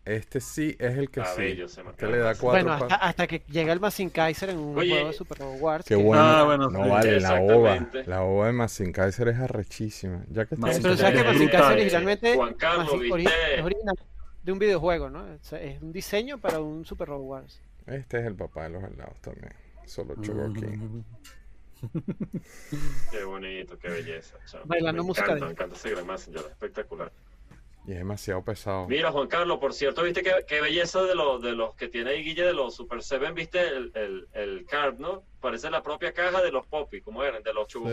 Este 0.08 0.40
sí 0.40 0.74
es 0.80 0.98
el 0.98 1.10
que 1.10 1.22
sí. 1.26 1.62
Que 1.98 2.08
le 2.08 2.20
da 2.20 2.34
cuatro 2.36 2.64
bueno, 2.64 2.88
hasta, 2.90 3.28
que 3.28 3.44
llega 3.50 3.74
el 3.74 3.82
Massin 3.82 4.10
Kaiser 4.10 4.52
en 4.52 4.58
un 4.58 4.74
juego 4.74 5.08
de 5.08 5.12
Super 5.12 5.38
Wars. 5.60 5.84
Qué 5.86 5.96
bueno. 5.96 6.24
Ah, 6.24 6.44
bueno 6.46 6.70
no 6.70 6.88
vale, 6.88 7.20
la 7.20 7.42
ova. 7.42 7.90
La 8.06 8.24
ova 8.24 8.48
de 8.48 8.54
Massin 8.54 8.94
Kaiser 8.94 9.28
es 9.28 9.38
arrechísima. 9.38 10.24
Ya 10.30 10.46
que 10.46 10.56
está 10.56 10.68
Pero 10.82 10.96
sabes 10.96 11.22
que 11.22 11.28
Massin 11.28 11.50
Kaiser 11.50 11.72
originalmente 11.74 12.32
es 12.32 13.64
original 13.64 13.96
de 14.44 14.52
un 14.54 14.60
videojuego, 14.60 15.10
¿no? 15.10 15.28
Es 15.34 15.82
un 15.82 15.92
diseño 15.92 16.38
para 16.38 16.62
un 16.62 16.86
Super 16.86 17.10
Robot 17.10 17.28
Wars. 17.28 17.62
Este 17.86 18.20
es 18.20 18.26
el 18.28 18.36
papá 18.36 18.64
de 18.64 18.70
los 18.70 18.84
helados 18.86 19.20
también. 19.20 19.54
Solo 19.86 20.16
Chogoki. 20.22 20.68
qué 23.12 23.24
bonito, 23.26 23.78
qué 23.78 23.90
belleza. 23.90 24.38
Bailando 24.64 25.04
música 25.04 25.36
de... 25.36 25.42
Me 25.42 25.52
encanta 25.52 25.76
ese 25.76 25.90
Gran 25.92 26.08
Messenger, 26.08 26.46
espectacular. 26.50 27.12
Y 27.88 27.94
es 27.94 28.00
demasiado 28.00 28.44
pesado. 28.44 28.86
Mira, 28.90 29.14
Juan 29.14 29.28
Carlos, 29.28 29.60
por 29.60 29.74
cierto, 29.74 30.04
viste 30.04 30.22
qué, 30.22 30.62
belleza 30.62 31.04
de, 31.04 31.16
los 31.16 31.42
de 31.42 31.54
los 31.54 31.74
que 31.76 31.88
tiene 31.88 32.10
ahí 32.10 32.22
Guille 32.22 32.44
de 32.44 32.54
los 32.54 32.76
Super 32.76 33.02
Seven, 33.02 33.34
viste 33.34 33.66
el, 33.66 33.94
el, 33.96 34.28
el 34.34 34.66
card, 34.66 35.00
¿no? 35.00 35.24
Parece 35.40 35.70
la 35.70 35.82
propia 35.82 36.12
caja 36.12 36.42
de 36.42 36.52
los 36.52 36.68
Poppy, 36.68 37.00
como 37.00 37.24
eran, 37.24 37.42
de 37.44 37.54
los 37.54 37.66
Chubu 37.70 37.88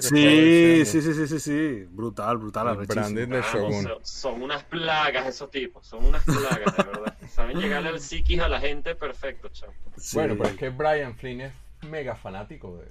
sí, 0.00 0.86
sí, 0.86 1.02
sí, 1.02 1.12
sí, 1.12 1.26
sí, 1.26 1.38
sí, 1.38 1.84
brutal, 1.90 2.38
brutal. 2.38 2.80
El 2.80 2.86
branding 2.86 3.28
de 3.28 3.42
Shogun. 3.42 3.88
son, 4.00 4.40
unas 4.40 4.64
plagas 4.64 5.26
esos 5.26 5.50
tipos, 5.50 5.86
son 5.86 6.06
unas 6.06 6.24
plagas, 6.24 6.74
de 6.74 6.82
verdad. 6.84 7.18
Saben 7.28 7.58
llegarle 7.58 7.90
al 7.90 8.00
psiquis 8.00 8.40
a 8.40 8.48
la 8.48 8.58
gente 8.58 8.94
perfecto, 8.94 9.48
chamo. 9.48 9.74
Bueno, 10.14 10.34
pero 10.38 10.48
es 10.48 10.56
que 10.56 10.70
Brian 10.70 11.14
Flynn 11.14 11.42
es 11.42 11.52
mega 11.82 12.16
fanático 12.16 12.78
de, 12.78 12.86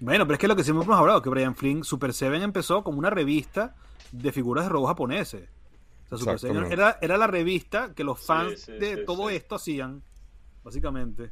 Bueno, 0.00 0.26
pero 0.26 0.34
es 0.34 0.38
que 0.38 0.48
lo 0.48 0.56
que 0.56 0.64
siempre 0.64 0.84
hemos 0.84 0.98
hablado, 0.98 1.22
que 1.22 1.30
Brian 1.30 1.54
Flynn, 1.54 1.84
Super 1.84 2.12
Seven 2.12 2.42
empezó 2.42 2.84
como 2.84 2.98
una 2.98 3.10
revista 3.10 3.74
de 4.12 4.32
figuras 4.32 4.64
de 4.64 4.70
robots 4.70 4.90
japoneses. 4.90 5.48
O 6.10 6.16
sea, 6.16 6.18
Super 6.18 6.38
Seven 6.38 6.72
era, 6.72 6.98
era 7.00 7.16
la 7.16 7.26
revista 7.26 7.94
que 7.94 8.04
los 8.04 8.24
fans 8.24 8.66
de 8.66 8.98
todo 8.98 9.30
esto 9.30 9.54
hacían, 9.54 10.02
básicamente. 10.62 11.30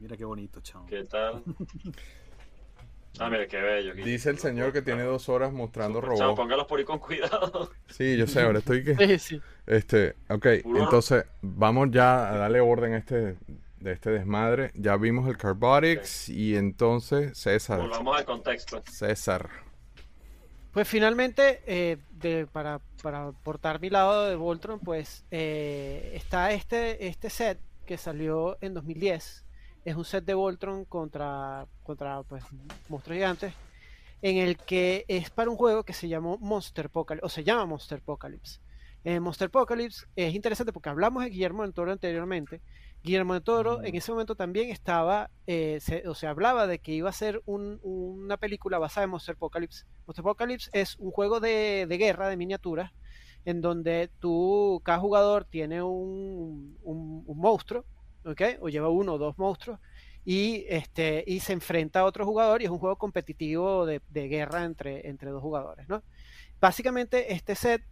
Mira 0.00 0.16
qué 0.16 0.24
bonito, 0.24 0.60
chamo. 0.60 0.86
¿Qué 0.86 1.04
tal? 1.04 1.44
Ah, 3.18 3.28
mira, 3.28 3.46
qué 3.46 3.60
bello. 3.60 3.94
Dice 3.94 4.30
el 4.30 4.38
señor 4.38 4.72
que 4.72 4.82
tiene 4.82 5.02
dos 5.02 5.28
horas 5.28 5.52
mostrando 5.52 6.00
robots. 6.00 6.18
Chamo, 6.18 6.34
póngalos 6.34 6.66
por 6.66 6.78
ahí 6.78 6.84
con 6.84 6.98
cuidado. 6.98 7.70
Sí, 7.88 8.16
yo 8.16 8.26
sé, 8.26 8.40
ahora 8.40 8.60
estoy 8.60 8.82
que... 8.82 8.96
Sí, 9.18 9.18
sí. 9.18 9.42
Este, 9.66 10.16
ok, 10.28 10.46
entonces 10.64 11.24
vamos 11.40 11.90
ya 11.90 12.30
a 12.30 12.36
darle 12.36 12.60
orden 12.60 12.94
a 12.94 12.98
este, 12.98 13.36
de 13.82 13.92
este 13.92 14.10
desmadre. 14.10 14.70
Ya 14.74 14.96
vimos 14.96 15.28
el 15.28 15.36
Carbotics 15.36 16.28
y 16.28 16.56
entonces 16.56 17.36
César. 17.36 17.80
Volvamos 17.80 18.18
al 18.18 18.24
contexto. 18.24 18.82
César. 18.90 19.48
Pues 20.72 20.88
finalmente, 20.88 21.62
eh, 21.66 21.98
de, 22.10 22.46
para, 22.46 22.80
para 23.02 23.32
portar 23.32 23.80
mi 23.80 23.90
lado 23.90 24.26
de 24.26 24.36
Voltron, 24.36 24.80
pues 24.80 25.24
eh, 25.30 26.12
está 26.14 26.52
este, 26.52 27.06
este 27.06 27.28
set 27.28 27.58
que 27.84 27.98
salió 27.98 28.56
en 28.60 28.74
2010 28.74 29.44
es 29.84 29.96
un 29.96 30.04
set 30.04 30.24
de 30.24 30.34
Voltron 30.34 30.84
contra, 30.84 31.66
contra 31.82 32.22
pues, 32.22 32.44
monstruos 32.88 33.16
gigantes, 33.16 33.52
en 34.20 34.36
el 34.36 34.56
que 34.56 35.04
es 35.08 35.30
para 35.30 35.50
un 35.50 35.56
juego 35.56 35.82
que 35.84 35.92
se 35.92 36.08
llamó 36.08 36.38
Monster 36.38 36.86
Apocalypse, 36.86 37.26
o 37.26 37.28
se 37.28 37.44
llama 37.44 37.66
Monster 37.66 37.98
Apocalypse. 37.98 38.60
Eh, 39.04 39.18
Monster 39.18 39.48
Apocalypse 39.48 40.06
es 40.14 40.34
interesante 40.34 40.72
porque 40.72 40.88
hablamos 40.88 41.24
de 41.24 41.30
Guillermo 41.30 41.62
del 41.62 41.74
Toro 41.74 41.90
anteriormente. 41.90 42.60
Guillermo 43.02 43.34
del 43.34 43.42
Toro 43.42 43.82
en 43.82 43.94
ese 43.94 44.12
momento 44.12 44.34
también 44.34 44.70
estaba, 44.70 45.30
eh, 45.46 45.80
o 46.06 46.14
se 46.14 46.26
hablaba 46.26 46.66
de 46.66 46.78
que 46.78 46.92
iba 46.92 47.10
a 47.10 47.12
ser 47.12 47.42
una 47.46 48.36
película 48.36 48.78
basada 48.78 49.04
en 49.04 49.10
Monster 49.10 49.34
Apocalypse. 49.34 49.84
Monster 50.06 50.22
Apocalypse 50.22 50.70
es 50.72 50.96
un 50.98 51.10
juego 51.10 51.40
de, 51.40 51.86
guerra, 51.88 52.28
de 52.28 52.36
miniaturas, 52.36 52.92
en 53.44 53.60
donde 53.60 54.10
tú, 54.20 54.80
cada 54.84 54.98
jugador 54.98 55.44
tiene 55.44 55.82
un, 55.82 56.78
un 56.84 57.38
monstruo 57.38 57.84
o 58.60 58.68
lleva 58.68 58.88
uno 58.88 59.14
o 59.14 59.18
dos 59.18 59.36
monstruos 59.38 59.80
y, 60.24 60.64
este, 60.68 61.24
y 61.26 61.40
se 61.40 61.52
enfrenta 61.52 62.00
a 62.00 62.04
otro 62.04 62.24
jugador 62.24 62.62
y 62.62 62.66
es 62.66 62.70
un 62.70 62.78
juego 62.78 62.96
competitivo 62.96 63.86
de, 63.86 64.00
guerra 64.12 64.64
entre, 64.64 65.08
entre 65.08 65.30
dos 65.30 65.42
jugadores, 65.42 65.88
¿no? 65.88 66.02
Básicamente 66.60 67.32
este 67.32 67.56
set, 67.56 67.82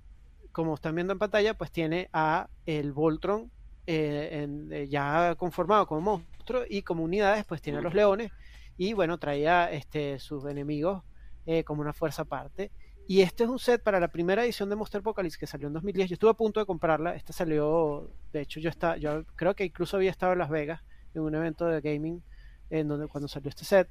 como 0.53 0.75
están 0.75 0.95
viendo 0.95 1.13
en 1.13 1.19
pantalla, 1.19 1.55
pues 1.55 1.73
tiene 1.73 2.09
a 2.13 2.49
el 2.67 2.93
Voltron 2.93 3.51
eh, 3.87 4.47
eh, 4.71 4.89
ya 4.89 5.35
conformado 5.37 5.87
como 5.87 6.01
monstruo 6.01 6.63
y 6.69 6.83
como 6.83 7.03
unidades 7.03 7.45
pues 7.45 7.61
tiene 7.61 7.79
a 7.79 7.83
los 7.83 7.95
leones 7.95 8.31
y 8.77 8.93
bueno, 8.95 9.19
traía 9.19 9.71
este, 9.71 10.19
sus 10.19 10.47
enemigos 10.47 11.03
eh, 11.47 11.65
como 11.65 11.83
una 11.83 11.93
fuerza 11.93 12.23
aparte. 12.23 12.71
Y 13.07 13.23
este 13.23 13.45
es 13.45 13.51
un 13.51 13.59
set 13.59 13.83
para 13.83 13.99
la 13.99 14.09
primera 14.09 14.45
edición 14.45 14.71
de 14.71 14.77
Monster 14.77 15.01
Apocalypse 15.01 15.39
que 15.39 15.47
salió 15.47 15.67
en 15.67 15.75
2010. 15.75 16.11
Yo 16.11 16.15
estuve 16.15 16.31
a 16.31 16.35
punto 16.35 16.61
de 16.61 16.67
comprarla. 16.67 17.15
Esta 17.15 17.33
salió, 17.33 18.11
de 18.33 18.41
hecho, 18.43 18.61
yo 18.61 18.71
está, 18.71 18.97
yo 18.97 19.25
creo 19.37 19.55
que 19.55 19.65
incluso 19.65 19.97
había 19.97 20.11
estado 20.11 20.33
en 20.33 20.39
Las 20.39 20.49
Vegas 20.49 20.83
en 21.13 21.23
un 21.23 21.35
evento 21.35 21.67
de 21.67 21.81
gaming 21.81 22.23
en 22.71 22.89
donde 22.89 23.09
cuando 23.09 23.29
salió 23.29 23.49
este 23.49 23.65
set. 23.65 23.89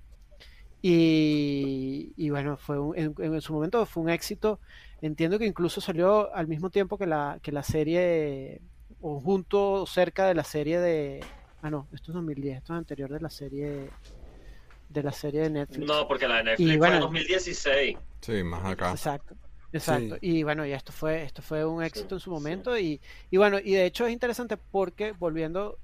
Y, 0.82 2.30
bueno, 2.30 2.58
fue 2.58 2.78
en, 2.96 3.42
su 3.42 3.54
momento 3.54 3.86
fue 3.86 4.04
un 4.04 4.10
éxito. 4.10 4.60
Entiendo 5.02 5.38
que 5.38 5.46
incluso 5.46 5.82
salió 5.82 6.34
al 6.34 6.48
mismo 6.48 6.70
tiempo 6.70 6.98
que 6.98 7.06
la, 7.06 7.40
que 7.44 7.52
la 7.52 7.64
serie, 7.64 8.62
o 9.02 9.20
junto 9.20 9.86
cerca 9.86 10.28
de 10.28 10.36
la 10.36 10.44
serie 10.44 10.80
de. 10.80 11.24
Ah, 11.62 11.70
no, 11.70 11.88
esto 11.94 12.12
es 12.12 12.16
2010, 12.16 12.58
esto 12.58 12.74
es 12.74 12.78
anterior 12.78 13.10
de 13.12 13.20
la 13.20 13.30
serie 13.30 13.90
de 14.90 15.04
la 15.04 15.12
serie 15.12 15.42
de 15.42 15.50
Netflix. 15.50 15.88
No, 15.88 16.08
porque 16.08 16.28
la 16.28 16.38
de 16.38 16.44
Netflix 16.44 16.78
fue 16.78 16.94
en 16.94 17.00
2016. 17.00 17.98
Sí, 18.22 18.44
más 18.44 18.66
acá. 18.66 18.92
Exacto. 18.92 19.36
Exacto. 19.72 20.18
Y 20.22 20.42
bueno, 20.44 20.66
y 20.66 20.72
esto 20.72 20.92
fue, 20.92 21.24
esto 21.24 21.42
fue 21.44 21.64
un 21.64 21.84
éxito 21.84 22.16
en 22.16 22.20
su 22.20 22.32
momento. 22.32 22.78
Y, 22.78 23.00
y 23.30 23.38
bueno, 23.38 23.60
y 23.60 23.74
de 23.74 23.86
hecho 23.86 24.08
es 24.08 24.14
interesante 24.14 24.58
porque 24.58 25.12
volviendo, 25.12 25.78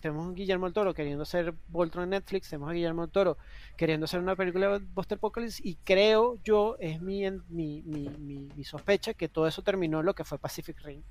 tenemos 0.00 0.28
a 0.28 0.34
Guillermo 0.34 0.66
del 0.66 0.74
Toro 0.74 0.92
queriendo 0.92 1.22
hacer 1.22 1.54
Voltron 1.68 2.04
en 2.04 2.10
Netflix, 2.10 2.50
tenemos 2.50 2.70
a 2.70 2.72
Guillermo 2.72 3.02
del 3.02 3.12
Toro 3.12 3.38
queriendo 3.76 4.04
hacer 4.04 4.18
una 4.20 4.34
película 4.34 4.78
de 4.78 4.84
Buster 4.92 5.18
Apocalypse, 5.18 5.62
y 5.64 5.76
creo 5.76 6.38
yo, 6.42 6.76
es 6.80 7.00
mi, 7.00 7.30
mi, 7.48 7.82
mi, 7.82 8.08
mi, 8.56 8.64
sospecha, 8.64 9.14
que 9.14 9.28
todo 9.28 9.46
eso 9.46 9.62
terminó 9.62 10.00
en 10.00 10.06
lo 10.06 10.14
que 10.14 10.24
fue 10.24 10.38
Pacific 10.38 10.76
Rim 10.82 11.02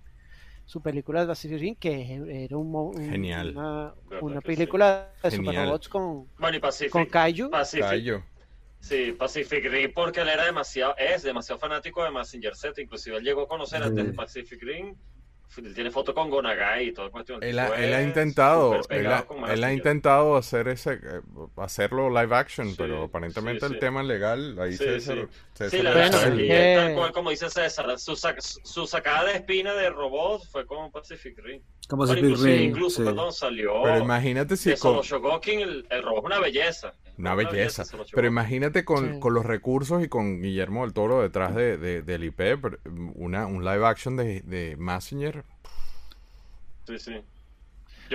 su 0.67 0.81
película 0.81 1.21
de 1.21 1.27
Pacific 1.27 1.59
Rim, 1.59 1.75
que 1.75 2.43
era 2.43 2.57
un, 2.57 2.93
Genial. 3.09 3.55
una, 4.21 4.41
película 4.41 5.13
de 5.23 5.31
superrobots 5.31 5.87
con, 5.87 6.27
con 6.91 7.05
Kaiju. 7.05 7.49
Pacific. 7.49 8.23
Sí, 8.81 9.15
Pacific 9.17 9.63
Rim, 9.63 9.93
porque 9.93 10.19
él 10.19 10.27
era 10.27 10.43
demasiado, 10.43 10.93
es 10.97 11.23
demasiado 11.23 11.57
fanático 11.57 12.03
de 12.03 12.11
Massinger 12.11 12.53
Z, 12.53 12.81
inclusive 12.81 13.15
él 13.15 13.23
llegó 13.23 13.43
a 13.43 13.47
conocer 13.47 13.81
antes 13.81 14.07
de 14.07 14.13
Pacific 14.13 14.61
Rim 14.61 14.95
tiene 15.73 15.91
foto 15.91 16.13
con 16.13 16.29
Gonagai 16.29 16.89
y 16.89 16.93
todo 16.93 17.09
cuestión. 17.11 17.43
Él, 17.43 17.57
ha, 17.59 17.67
él 17.75 17.93
ha 17.93 18.03
intentado, 18.03 18.79
él, 18.89 19.63
ha, 19.63 19.73
intentado 19.73 20.35
hacer 20.35 20.67
ese, 20.67 20.93
eh, 20.93 21.21
hacerlo 21.57 22.09
live 22.09 22.35
action, 22.35 22.75
pero 22.77 23.03
aparentemente 23.03 23.65
el 23.65 23.79
tema 23.79 24.03
legal 24.03 24.57
ahí 24.59 24.73
se, 24.73 24.99
sí, 24.99 25.13
sí, 25.69 25.81
la 25.81 26.09
tal 26.09 26.95
cual 26.95 27.11
como 27.11 27.29
dice 27.31 27.49
César, 27.49 27.97
su, 27.99 28.15
su, 28.15 28.87
sacada 28.87 29.25
de 29.25 29.33
espina 29.33 29.73
de 29.73 29.89
robot 29.89 30.43
fue 30.51 30.65
como 30.65 30.91
Pacific 30.91 31.37
Rim. 31.39 31.61
Como 31.87 32.05
Pacific 32.05 32.37
Rim, 32.37 32.61
incluso, 32.69 33.03
perdón, 33.03 33.33
salió. 33.33 33.83
Pero 33.83 33.99
imagínate 33.99 34.57
si 34.57 34.75
con... 34.75 34.97
el, 34.97 35.87
el 35.89 36.03
robot 36.03 36.19
es 36.19 36.25
una 36.25 36.39
belleza. 36.39 36.93
Una, 37.17 37.35
belleza. 37.35 37.83
Pero 38.13 38.27
imagínate 38.27 38.85
con, 38.85 39.19
con, 39.19 39.33
los 39.33 39.45
recursos 39.45 40.03
y 40.03 40.07
con 40.07 40.41
Guillermo 40.41 40.83
del 40.83 40.93
Toro 40.93 41.21
detrás 41.21 41.55
de, 41.55 41.77
de 41.77 42.01
del 42.03 42.23
IP, 42.23 42.41
una, 43.15 43.47
un 43.47 43.65
live 43.65 43.85
action 43.85 44.15
de, 44.15 44.41
de 44.41 44.75
Messenger. 44.77 45.43
Sí, 46.85 46.99
sí. 46.99 47.15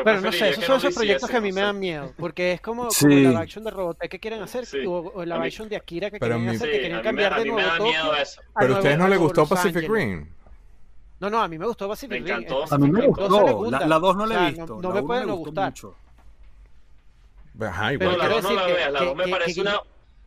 bueno, 0.03 0.21
no 0.21 0.33
sé, 0.33 0.51
esos 0.51 0.65
son 0.65 0.79
esos 0.79 0.95
proyectos 0.95 1.29
que 1.29 1.37
a 1.37 1.41
mí 1.41 1.53
me 1.53 1.61
dan 1.61 1.79
miedo, 1.79 2.15
porque 2.17 2.53
es 2.53 2.61
como, 2.61 2.91
sí. 2.91 3.07
como 3.07 3.33
la 3.33 3.41
action 3.41 3.65
de 3.65 3.71
Robotech 3.71 4.11
que 4.11 4.19
quieren 4.19 4.41
hacer, 4.41 4.67
o, 4.87 5.25
la 5.25 5.43
action 5.43 5.69
de 5.69 5.77
Akira 5.77 6.11
que 6.11 6.19
quieren 6.19 6.49
hacer, 6.49 6.71
que 6.71 6.81
quieren 6.81 7.03
cambiar 7.03 7.39
de 7.39 7.45
nuevo 7.45 7.77
todo. 7.77 7.93
Pero 8.59 8.75
a 8.75 8.79
ustedes 8.79 8.99
no 8.99 9.09
les 9.09 9.19
gustó 9.19 9.47
Pacific 9.47 9.89
Rim. 9.89 10.27
No, 11.21 11.31
no, 11.31 11.41
a 11.41 11.49
mí 11.49 11.59
me 11.59 11.67
gustó 11.67 11.89
Pacific 11.89 12.25
Rim. 12.25 12.47
A 12.71 12.79
mí 12.79 12.91
me 12.91 13.07
gustó, 13.07 13.71
la 13.71 13.99
2 13.99 14.17
no 14.17 14.27
la 14.27 14.49
he 14.49 14.53
visto. 14.53 14.81
No, 14.81 14.91
me 14.91 15.03
puede 15.03 15.27
no 15.27 15.37
gustar. 15.37 15.75
Ajá, 17.61 17.93
igual. 17.93 18.19
la 18.19 18.29
2 18.29 18.43
no 18.43 18.53
la 18.53 18.67
veas, 18.67 18.93
la 18.93 19.05
2 19.05 19.17
me 19.17 19.29
parece 19.29 19.61
una 19.61 19.81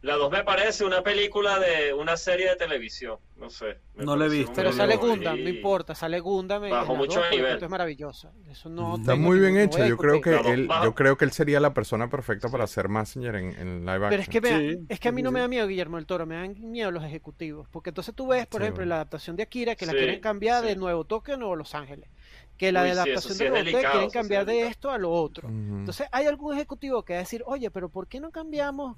la 0.05 0.17
2 0.17 0.31
me 0.31 0.43
parece 0.43 0.85
una 0.85 1.01
película 1.01 1.57
de 1.57 1.91
una 1.91 2.15
serie 2.15 2.47
de 2.47 2.55
televisión, 2.55 3.17
no 3.37 3.49
sé. 3.49 3.79
No 3.95 4.15
la 4.15 4.27
he 4.27 4.29
visto. 4.29 4.53
Pero 4.53 4.71
sale 4.71 4.97
Gundam, 4.97 5.41
no 5.41 5.49
importa, 5.49 5.95
sale 5.95 6.19
Gundam. 6.19 6.69
Bajo 6.69 6.95
mucho 6.95 7.27
nivel. 7.31 7.57
es 7.61 7.69
maravilloso. 7.69 8.31
Eso 8.47 8.69
no 8.69 8.97
Está 8.97 9.15
muy 9.15 9.39
bien 9.39 9.57
hecho. 9.57 9.83
Yo 9.83 9.97
creo 9.97 10.21
que 10.21 10.35
él, 10.35 10.69
yo 10.83 10.93
creo 10.93 11.17
que 11.17 11.25
él 11.25 11.31
sería 11.31 11.59
la 11.59 11.73
persona 11.73 12.07
perfecta 12.07 12.49
para 12.49 12.65
hacer 12.65 12.87
Messenger 12.87 13.33
en, 13.33 13.57
en 13.57 13.79
live 13.79 14.05
action. 14.05 14.09
Pero 14.09 14.21
es 14.21 14.29
que, 14.29 14.79
es 14.89 14.99
que 14.99 15.07
a 15.07 15.11
mí 15.11 15.23
no 15.23 15.31
me 15.31 15.39
da 15.39 15.47
miedo 15.47 15.65
Guillermo 15.65 15.97
del 15.97 16.05
Toro, 16.05 16.27
me 16.27 16.35
dan 16.35 16.55
miedo 16.59 16.91
los 16.91 17.03
ejecutivos. 17.03 17.67
Porque 17.71 17.89
entonces 17.89 18.13
tú 18.13 18.27
ves, 18.27 18.45
por 18.45 18.61
ejemplo, 18.61 18.85
la 18.85 18.95
adaptación 18.95 19.35
de 19.35 19.41
Akira 19.41 19.75
que 19.75 19.87
la 19.87 19.93
quieren 19.93 20.19
cambiar 20.19 20.63
de 20.63 20.75
Nuevo 20.75 21.05
Tokio 21.05 21.33
a 21.33 21.37
Nuevo 21.37 21.55
Los 21.55 21.73
Ángeles 21.73 22.09
que 22.57 22.71
la 22.71 22.81
adaptación 22.81 23.37
de 23.37 23.49
Robotech 23.49 23.91
quieren 23.91 24.09
cambiar 24.09 24.45
de 24.45 24.67
esto 24.67 24.89
a 24.89 24.97
lo 24.97 25.11
otro. 25.11 25.49
Entonces 25.49 26.07
hay 26.11 26.25
algún 26.25 26.53
ejecutivo 26.53 27.03
que 27.03 27.13
va 27.13 27.19
a 27.19 27.23
decir, 27.23 27.43
oye, 27.45 27.69
pero 27.71 27.89
¿por 27.89 28.07
qué 28.07 28.19
no 28.19 28.31
cambiamos 28.31 28.97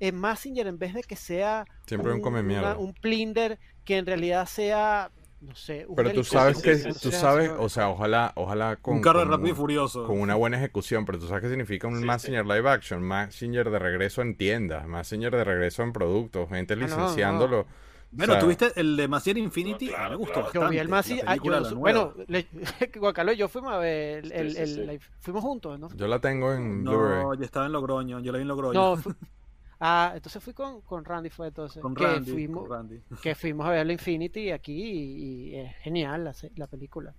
en 0.00 0.16
Massinger 0.16 0.66
en 0.66 0.78
vez 0.78 0.94
de 0.94 1.02
que 1.02 1.16
sea 1.16 1.66
Siempre 1.86 2.12
un, 2.12 2.20
come 2.20 2.40
un 2.40 2.94
Plinder 2.94 3.58
que 3.84 3.96
en 3.96 4.06
realidad 4.06 4.46
sea 4.46 5.10
no 5.40 5.54
sé 5.54 5.86
pero 5.94 6.12
tú 6.12 6.24
sabes 6.24 6.60
que 6.60 6.76
tú 7.00 7.12
sabes 7.12 7.50
o 7.58 7.68
sea 7.68 7.88
ojalá 7.88 8.32
ojalá 8.34 8.76
con 8.76 8.96
un 8.96 9.02
carro 9.02 9.24
rápido 9.24 9.52
y 9.52 9.56
furioso. 9.56 10.04
con 10.04 10.20
una 10.20 10.34
buena 10.34 10.56
ejecución 10.56 11.04
pero 11.04 11.18
tú 11.18 11.28
sabes 11.28 11.42
qué 11.42 11.48
significa 11.48 11.86
un 11.86 12.00
sí, 12.18 12.30
live 12.30 12.68
action 12.68 13.02
Massinger 13.02 13.70
de 13.70 13.78
regreso 13.78 14.20
en 14.22 14.36
tiendas 14.36 14.86
Massinger 14.88 15.34
de 15.34 15.44
regreso 15.44 15.82
en 15.84 15.92
productos 15.92 16.48
gente 16.48 16.74
ah, 16.74 16.76
licenciándolo 16.76 17.66
Bueno, 18.10 18.38
tuviste 18.38 18.72
el 18.76 18.96
de 18.96 19.06
Massinger 19.06 19.42
Infinity, 19.42 19.90
me 20.10 20.16
gustó 20.16 20.42
bastante. 20.42 20.66
Yo 20.66 20.70
vi 20.70 20.78
el 20.78 20.88
Massinger, 20.88 21.24
ah, 21.28 21.36
bueno, 21.74 22.14
Guacalo 22.96 23.32
y 23.32 23.36
yo 23.36 23.48
fuimos 23.48 23.72
a 23.72 23.78
ver, 23.78 24.32
el, 24.32 24.56
el, 24.56 25.00
fuimos 25.18 25.42
juntos, 25.42 25.78
¿no? 25.78 25.94
Yo 25.94 26.08
la 26.08 26.18
tengo 26.18 26.52
en 26.52 26.82
No, 26.84 27.34
yo 27.34 27.44
estaba 27.44 27.66
en 27.66 27.72
Logroño, 27.72 28.20
yo 28.20 28.32
la 28.32 28.38
vi 28.38 28.42
en 28.42 28.48
Logroño. 28.48 28.96
No, 28.96 29.02
Ah, 29.80 30.12
entonces 30.14 30.42
fui 30.42 30.52
con, 30.52 30.80
con 30.80 31.04
Randy, 31.04 31.30
fue 31.30 31.48
entonces. 31.48 31.80
Con 31.80 31.94
que 31.94 32.04
Randy, 32.04 32.32
fuimos, 32.32 32.68
Randy. 32.68 33.00
Que 33.22 33.34
fuimos 33.34 33.66
a 33.66 33.70
ver 33.70 33.86
la 33.86 33.92
Infinity 33.92 34.50
aquí 34.50 34.72
y, 34.72 35.54
es 35.54 35.76
genial 35.76 36.24
la, 36.24 36.34
la, 36.56 36.66
película. 36.66 37.14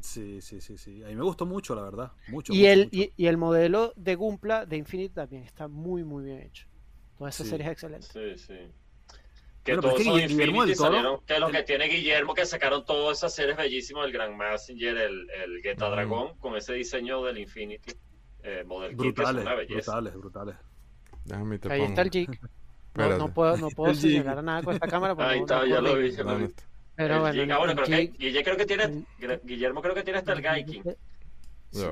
Sí, 0.00 0.42
sí, 0.42 0.60
sí, 0.60 0.76
sí. 0.76 1.02
A 1.02 1.08
mí 1.08 1.16
me 1.16 1.22
gustó 1.22 1.46
mucho, 1.46 1.74
la 1.74 1.82
verdad. 1.82 2.12
Mucho. 2.28 2.52
Y, 2.52 2.66
el, 2.66 2.90
Y, 2.92 3.26
el 3.26 3.38
modelo 3.38 3.94
de 3.96 4.14
Gumpla 4.14 4.66
de 4.66 4.76
Infinity 4.76 5.14
también 5.14 5.44
está 5.44 5.68
muy, 5.68 6.04
muy 6.04 6.24
bien 6.24 6.42
hecho. 6.42 6.66
Toda 7.16 7.30
esa 7.30 7.44
serie 7.44 7.64
es 7.64 7.72
excelente. 7.72 8.06
Sí, 8.06 8.36
sí. 8.36 8.58
Que 9.66 9.76
todos 9.76 10.02
son 10.02 10.20
Infinity 10.20 10.74
salieron, 10.74 11.20
que 11.26 11.38
lo 11.38 11.50
que 11.50 11.62
tiene 11.64 11.86
Guillermo, 11.88 12.34
que 12.34 12.46
sacaron 12.46 12.84
todas 12.84 13.18
esas 13.18 13.34
series 13.34 13.56
bellísimas, 13.56 14.06
el 14.06 14.12
Grand 14.12 14.36
Messenger, 14.36 14.96
el, 14.96 15.28
el 15.30 15.62
Geta 15.62 15.90
Dragón, 15.90 16.36
con 16.38 16.56
ese 16.56 16.74
diseño 16.74 17.22
del 17.24 17.38
Infinity. 17.38 17.92
Eh, 18.44 18.62
model 18.64 18.94
brutales, 18.94 19.44
brutales, 19.68 20.14
brutales. 20.14 20.56
Déjame 21.24 21.58
te 21.58 21.72
Ahí 21.72 21.82
está 21.82 22.02
el 22.02 22.10
jig. 22.10 22.30
No, 22.94 23.18
no, 23.18 23.34
puedo, 23.34 23.58
no 23.58 23.68
puedo 23.68 23.92
señalar 23.92 24.42
nada 24.42 24.62
con 24.62 24.72
esta 24.72 24.88
cámara. 24.88 25.14
Ahí 25.18 25.40
está, 25.40 25.66
ya 25.66 25.82
lo 25.82 25.96
vi. 25.96 26.12
Ya 26.12 26.22
lo 26.22 26.38
vi. 26.38 26.46
Pero 26.94 27.20
bueno, 27.20 27.52
ah, 27.52 27.74
creo 27.74 27.84
que 27.84 28.06
Guillermo 28.16 28.42
creo 28.42 28.56
que 28.56 28.64
tiene, 28.64 29.04
Guillermo 29.44 29.82
creo 29.82 29.94
que 29.94 30.02
tiene 30.02 30.18
hasta 30.20 30.32
el 30.32 30.40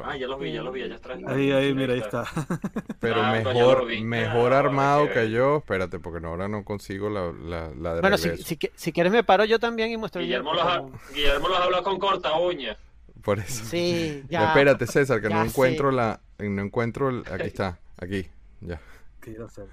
Ah, 0.05 0.17
ya 0.17 0.27
los 0.27 0.41
vi, 0.41 0.53
ya 0.53 0.63
los 0.63 0.73
vi, 0.73 0.83
allá 0.83 0.97
atrás. 0.97 1.19
Ahí, 1.27 1.53
ahí, 1.53 1.75
mira, 1.75 1.95
ahí 1.95 2.01
está. 2.01 2.25
Pero 3.01 3.23
ah, 3.23 3.33
mejor, 3.33 3.87
mejor 4.01 4.53
ah, 4.53 4.59
armado 4.61 5.11
que 5.11 5.31
yo. 5.31 5.59
Espérate, 5.59 5.99
porque 5.99 6.25
ahora 6.27 6.49
no 6.49 6.65
consigo 6.65 7.11
la, 7.11 7.33
la, 7.33 7.75
la 7.75 7.95
de 7.95 8.01
Bueno, 8.01 8.17
si, 8.17 8.37
si, 8.39 8.59
si, 8.75 8.93
quieres 8.93 9.13
me 9.13 9.25
paro 9.25 9.45
yo 9.45 9.59
también 9.59 9.91
y 9.91 9.97
muestro 9.97 10.23
Guillermo, 10.23 10.55
los, 10.55 10.65
ha, 10.65 10.85
Guillermo 11.13 11.49
los 11.49 11.59
habla 11.59 11.83
con 11.83 11.99
corta 11.99 12.39
uña. 12.39 12.77
Por 13.23 13.39
eso. 13.39 13.65
Sí, 13.65 14.25
ya. 14.31 14.49
Espérate, 14.49 14.87
César, 14.87 15.21
que 15.21 15.29
no 15.29 15.43
encuentro 15.43 15.91
la... 15.91 16.21
No 16.39 16.63
encuentro 16.63 17.11
el... 17.11 17.25
Aquí 17.31 17.47
está, 17.47 17.79
aquí, 17.97 18.27
ya. 18.61 18.81
¿Qué 19.21 19.33
iba 19.33 19.45
a 19.45 19.49
hacer? 19.49 19.67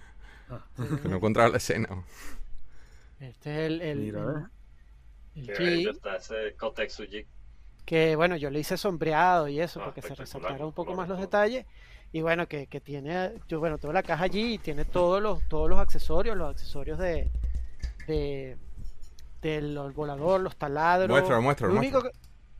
Que 1.01 1.07
no 1.07 1.17
encontraba 1.17 1.49
la 1.49 1.57
escena. 1.57 1.87
Este 3.19 3.51
es 3.51 3.71
el... 3.71 3.81
el 3.81 3.99
Mira, 3.99 4.51
el, 5.35 5.49
el 5.49 5.87
está 5.87 6.17
ese 6.17 6.55
que 7.85 8.15
bueno, 8.15 8.35
yo 8.35 8.49
le 8.49 8.59
hice 8.59 8.77
sombreado 8.77 9.47
y 9.47 9.59
eso, 9.59 9.81
ah, 9.81 9.85
porque 9.85 10.01
se 10.01 10.15
resaltaron 10.15 10.67
un 10.67 10.73
poco 10.73 10.93
más 10.93 11.07
los 11.09 11.19
detalles. 11.19 11.65
Y 12.13 12.21
bueno, 12.21 12.47
que, 12.47 12.67
que, 12.67 12.81
tiene, 12.81 13.33
yo 13.47 13.59
bueno, 13.59 13.77
toda 13.77 13.93
la 13.93 14.03
caja 14.03 14.25
allí 14.25 14.55
y 14.55 14.57
tiene 14.57 14.83
todos 14.83 15.21
los, 15.21 15.47
todos 15.47 15.69
los 15.69 15.79
accesorios, 15.79 16.35
los 16.35 16.49
accesorios 16.49 16.99
de, 16.99 17.31
de 18.07 18.57
del 19.41 19.77
volador, 19.93 20.41
los 20.41 20.55
taladros. 20.55 21.09
Muéstralo, 21.09 21.41
muéstralo. 21.41 21.73
Lo 21.73 21.79
único 21.79 22.01
que, 22.03 22.11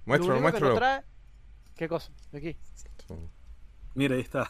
muéstralo, 0.06 0.40
lo 0.40 0.48
único 0.48 0.74
trae, 0.74 1.04
¿Qué 1.76 1.88
cosa? 1.88 2.12
Aquí. 2.34 2.58
Mira, 3.94 4.16
ahí 4.16 4.22
está. 4.22 4.50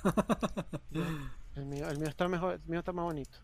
el, 1.56 1.65
mío, 1.65 1.89
el 1.89 1.98
mío 1.98 2.07
está 2.07 2.27
mejor, 2.27 2.53
el 2.53 2.69
mío 2.69 2.80
está 2.80 2.91
más 2.91 3.06
bonito. 3.06 3.38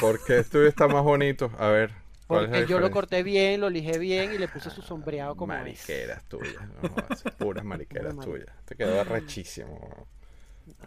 ¿Por 0.00 0.22
qué 0.24 0.38
este 0.38 0.66
está 0.66 0.88
más 0.88 1.02
bonito? 1.02 1.50
A 1.58 1.68
ver. 1.68 2.07
Porque 2.28 2.66
yo 2.66 2.78
lo 2.78 2.90
corté 2.90 3.22
bien, 3.22 3.60
lo 3.60 3.70
lijé 3.70 3.98
bien 3.98 4.34
y 4.34 4.38
le 4.38 4.48
puse 4.48 4.68
su 4.68 4.82
sombreado 4.82 5.34
como 5.34 5.54
Mariqueras 5.54 6.24
tuyas, 6.24 6.62
no, 6.82 6.94
puras 7.38 7.64
mariqueras 7.64 8.16
tuyas. 8.18 8.54
Te 8.66 8.76
quedó 8.76 9.02
rechísimo. 9.02 10.06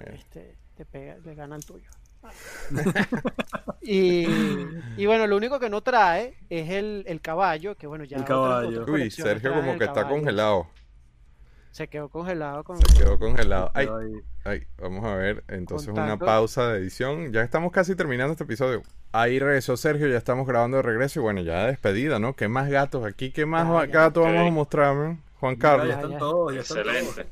Este, 0.05 0.55
te 0.75 0.85
pega, 0.85 1.17
le 1.17 1.33
gana 1.33 1.55
el 1.55 1.65
tuyo. 1.65 1.89
y, 3.81 4.27
y, 4.95 5.05
bueno, 5.07 5.25
lo 5.25 5.35
único 5.35 5.59
que 5.59 5.71
no 5.71 5.81
trae 5.81 6.35
es 6.51 6.69
el, 6.69 7.03
el 7.07 7.19
caballo, 7.19 7.75
que 7.75 7.87
bueno, 7.87 8.03
ya... 8.03 8.17
El 8.17 8.25
caballo. 8.25 8.85
Uy, 8.87 9.09
Sergio 9.09 9.51
como 9.51 9.75
que 9.79 9.85
está 9.85 10.07
congelado. 10.07 10.67
Se 11.71 11.87
quedó 11.87 12.09
congelado. 12.09 12.63
Con 12.63 12.77
Se 12.77 12.97
quedó 12.97 13.17
congelado. 13.17 13.71
Ay, 13.73 13.87
ay, 14.43 14.63
vamos 14.77 15.05
a 15.05 15.15
ver. 15.15 15.43
Entonces 15.47 15.87
una 15.87 16.17
pausa 16.17 16.69
de 16.69 16.79
edición. 16.79 17.31
Ya 17.31 17.41
estamos 17.41 17.71
casi 17.71 17.95
terminando 17.95 18.33
este 18.33 18.43
episodio. 18.43 18.83
Ahí 19.13 19.39
regresó 19.39 19.75
Sergio, 19.75 20.07
ya 20.07 20.17
estamos 20.17 20.47
grabando 20.47 20.77
de 20.77 20.83
regreso 20.83 21.19
y 21.19 21.23
bueno, 21.23 21.41
ya 21.41 21.67
despedida, 21.67 22.17
¿no? 22.19 22.33
¿Qué 22.33 22.47
más 22.47 22.69
gatos 22.69 23.05
aquí? 23.05 23.31
¿Qué 23.31 23.45
más 23.45 23.67
gatos 23.89 24.23
vamos 24.23 24.47
a 24.47 24.51
mostrar, 24.51 25.17
Juan 25.39 25.55
Carlos? 25.57 25.89
Ya, 25.89 25.95
están 25.95 26.17
todos, 26.17 26.53
ya 26.53 26.61
están 26.61 26.79
Excelente. 26.79 27.27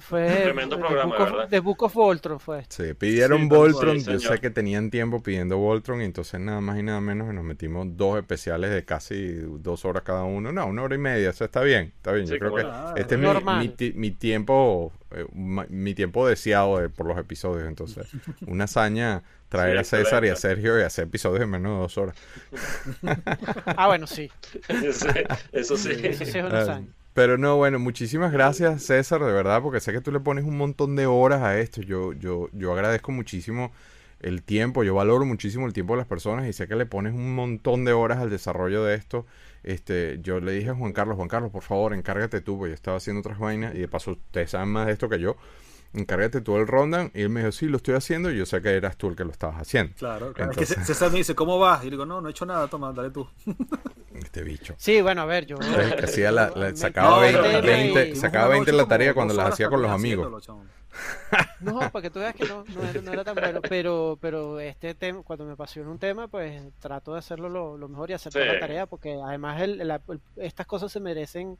Fue 0.00 0.28
Tremendo 0.44 0.78
programa, 0.78 1.18
¿verdad? 1.18 1.48
De 1.48 1.60
Book 1.60 1.82
of 1.84 1.94
Voltron 1.94 2.40
fue. 2.40 2.64
Sí, 2.68 2.94
pidieron 2.94 3.48
Voltron. 3.48 3.98
yo 3.98 4.18
sé 4.20 4.38
que 4.38 4.50
tenían 4.50 4.90
tiempo 4.90 5.22
pidiendo 5.22 5.58
Voltron 5.58 6.02
y 6.02 6.04
entonces 6.04 6.40
nada 6.40 6.60
más 6.60 6.78
y 6.78 6.82
nada 6.82 7.00
menos 7.00 7.28
que 7.28 7.34
nos 7.34 7.44
metimos 7.44 7.86
dos 7.96 8.18
especiales 8.18 8.70
de 8.70 8.84
casi 8.84 9.34
dos 9.60 9.84
horas 9.84 10.02
cada 10.02 10.24
uno. 10.24 10.52
No, 10.52 10.66
una 10.66 10.82
hora 10.82 10.94
y 10.94 10.98
media. 10.98 11.30
Eso 11.30 11.44
está 11.44 11.62
bien, 11.62 11.92
está 11.96 12.12
bien. 12.12 12.26
yo 12.26 12.38
creo 12.38 12.54
que 12.54 12.66
este 13.00 13.14
es 13.14 13.20
mi, 13.20 13.92
mi, 13.94 14.10
tiempo 14.10 14.92
eh, 15.12 15.24
mi 15.32 15.94
tiempo 15.94 16.26
deseado 16.26 16.88
por 16.90 17.06
los 17.06 17.18
episodios. 17.18 17.68
Entonces, 17.68 18.06
una 18.46 18.64
hazaña 18.64 19.22
traer 19.48 19.78
a 19.78 19.84
César 19.84 20.24
y 20.24 20.28
a 20.28 20.36
Sergio 20.36 20.78
y 20.78 20.82
hacer 20.82 21.04
episodios 21.04 21.42
en 21.42 21.50
menos 21.50 21.72
de 21.72 21.78
dos 21.78 21.98
horas. 21.98 22.16
ah, 23.64 23.86
bueno, 23.86 24.06
sí. 24.06 24.30
Eso 25.52 25.76
sí. 25.76 25.90
Eso 26.02 26.24
sí 26.24 26.38
es 26.38 26.44
una 26.44 26.60
hazaña. 26.60 26.88
Pero 27.16 27.38
no, 27.38 27.56
bueno, 27.56 27.78
muchísimas 27.78 28.30
gracias 28.30 28.82
César, 28.82 29.24
de 29.24 29.32
verdad, 29.32 29.62
porque 29.62 29.80
sé 29.80 29.90
que 29.90 30.02
tú 30.02 30.12
le 30.12 30.20
pones 30.20 30.44
un 30.44 30.58
montón 30.58 30.96
de 30.96 31.06
horas 31.06 31.40
a 31.40 31.58
esto. 31.58 31.80
Yo, 31.80 32.12
yo, 32.12 32.50
yo 32.52 32.74
agradezco 32.74 33.10
muchísimo 33.10 33.72
el 34.20 34.42
tiempo, 34.42 34.84
yo 34.84 34.94
valoro 34.94 35.24
muchísimo 35.24 35.66
el 35.66 35.72
tiempo 35.72 35.94
de 35.94 36.00
las 36.00 36.06
personas 36.06 36.46
y 36.46 36.52
sé 36.52 36.68
que 36.68 36.76
le 36.76 36.84
pones 36.84 37.14
un 37.14 37.34
montón 37.34 37.86
de 37.86 37.94
horas 37.94 38.18
al 38.18 38.28
desarrollo 38.28 38.84
de 38.84 38.96
esto. 38.96 39.24
Este, 39.62 40.18
yo 40.20 40.40
le 40.40 40.52
dije 40.52 40.68
a 40.68 40.74
Juan 40.74 40.92
Carlos, 40.92 41.16
Juan 41.16 41.28
Carlos, 41.28 41.50
por 41.50 41.62
favor, 41.62 41.94
encárgate 41.94 42.42
tú, 42.42 42.58
porque 42.58 42.72
yo 42.72 42.74
estaba 42.74 42.98
haciendo 42.98 43.20
otras 43.20 43.38
vainas 43.38 43.74
y 43.74 43.78
de 43.78 43.88
paso 43.88 44.10
ustedes 44.10 44.50
saben 44.50 44.68
más 44.68 44.86
de 44.86 44.92
esto 44.92 45.08
que 45.08 45.18
yo 45.18 45.38
encárgate 45.92 46.40
tú 46.40 46.56
el 46.56 46.66
rundown. 46.66 47.10
Y 47.14 47.22
él 47.22 47.28
me 47.28 47.40
dijo, 47.40 47.52
sí, 47.52 47.66
lo 47.66 47.76
estoy 47.76 47.94
haciendo. 47.94 48.30
Y 48.30 48.38
yo 48.38 48.46
sé 48.46 48.60
que 48.62 48.70
eras 48.70 48.96
tú 48.96 49.08
el 49.08 49.16
que 49.16 49.24
lo 49.24 49.30
estabas 49.30 49.60
haciendo. 49.60 49.94
Claro, 49.96 50.32
claro. 50.32 50.52
Es 50.52 50.56
que 50.56 50.66
César 50.66 51.10
me 51.10 51.18
dice, 51.18 51.34
¿cómo 51.34 51.58
vas? 51.58 51.84
Y 51.84 51.90
digo, 51.90 52.06
no, 52.06 52.20
no 52.20 52.28
he 52.28 52.30
hecho 52.30 52.46
nada, 52.46 52.68
toma, 52.68 52.92
dale 52.92 53.10
tú. 53.10 53.28
Este 54.16 54.42
bicho. 54.42 54.74
Sí, 54.78 55.02
bueno, 55.02 55.20
a 55.20 55.24
ver, 55.26 55.44
yo. 55.44 55.58
hacía 56.02 56.32
la, 56.32 56.74
sacaba 56.74 57.20
20, 57.20 58.16
sacaba 58.16 58.48
20 58.48 58.70
en 58.70 58.76
la 58.78 58.86
tarea 58.86 59.12
cuando 59.12 59.34
las 59.34 59.52
hacía 59.52 59.68
con 59.68 59.82
los 59.82 59.90
amigos. 59.90 60.48
No, 61.60 61.78
para 61.90 62.02
que 62.02 62.10
tú 62.10 62.20
veas 62.20 62.34
que 62.34 62.46
no, 62.46 62.64
no, 62.64 63.12
era, 63.12 63.24
tan 63.24 63.34
bueno, 63.34 63.60
pero, 63.60 64.18
pero 64.20 64.60
este 64.60 64.94
tema, 64.94 65.22
cuando 65.22 65.44
me 65.44 65.52
apasiona 65.52 65.90
un 65.90 65.98
tema, 65.98 66.28
pues 66.28 66.62
trato 66.78 67.12
de 67.12 67.18
hacerlo 67.18 67.76
lo, 67.76 67.88
mejor 67.88 68.10
y 68.10 68.14
hacer 68.14 68.32
toda 68.32 68.46
la 68.46 68.60
tarea, 68.60 68.86
porque 68.86 69.18
además 69.22 69.60
el, 69.60 70.00
estas 70.36 70.66
cosas 70.66 70.92
se 70.92 71.00
merecen 71.00 71.58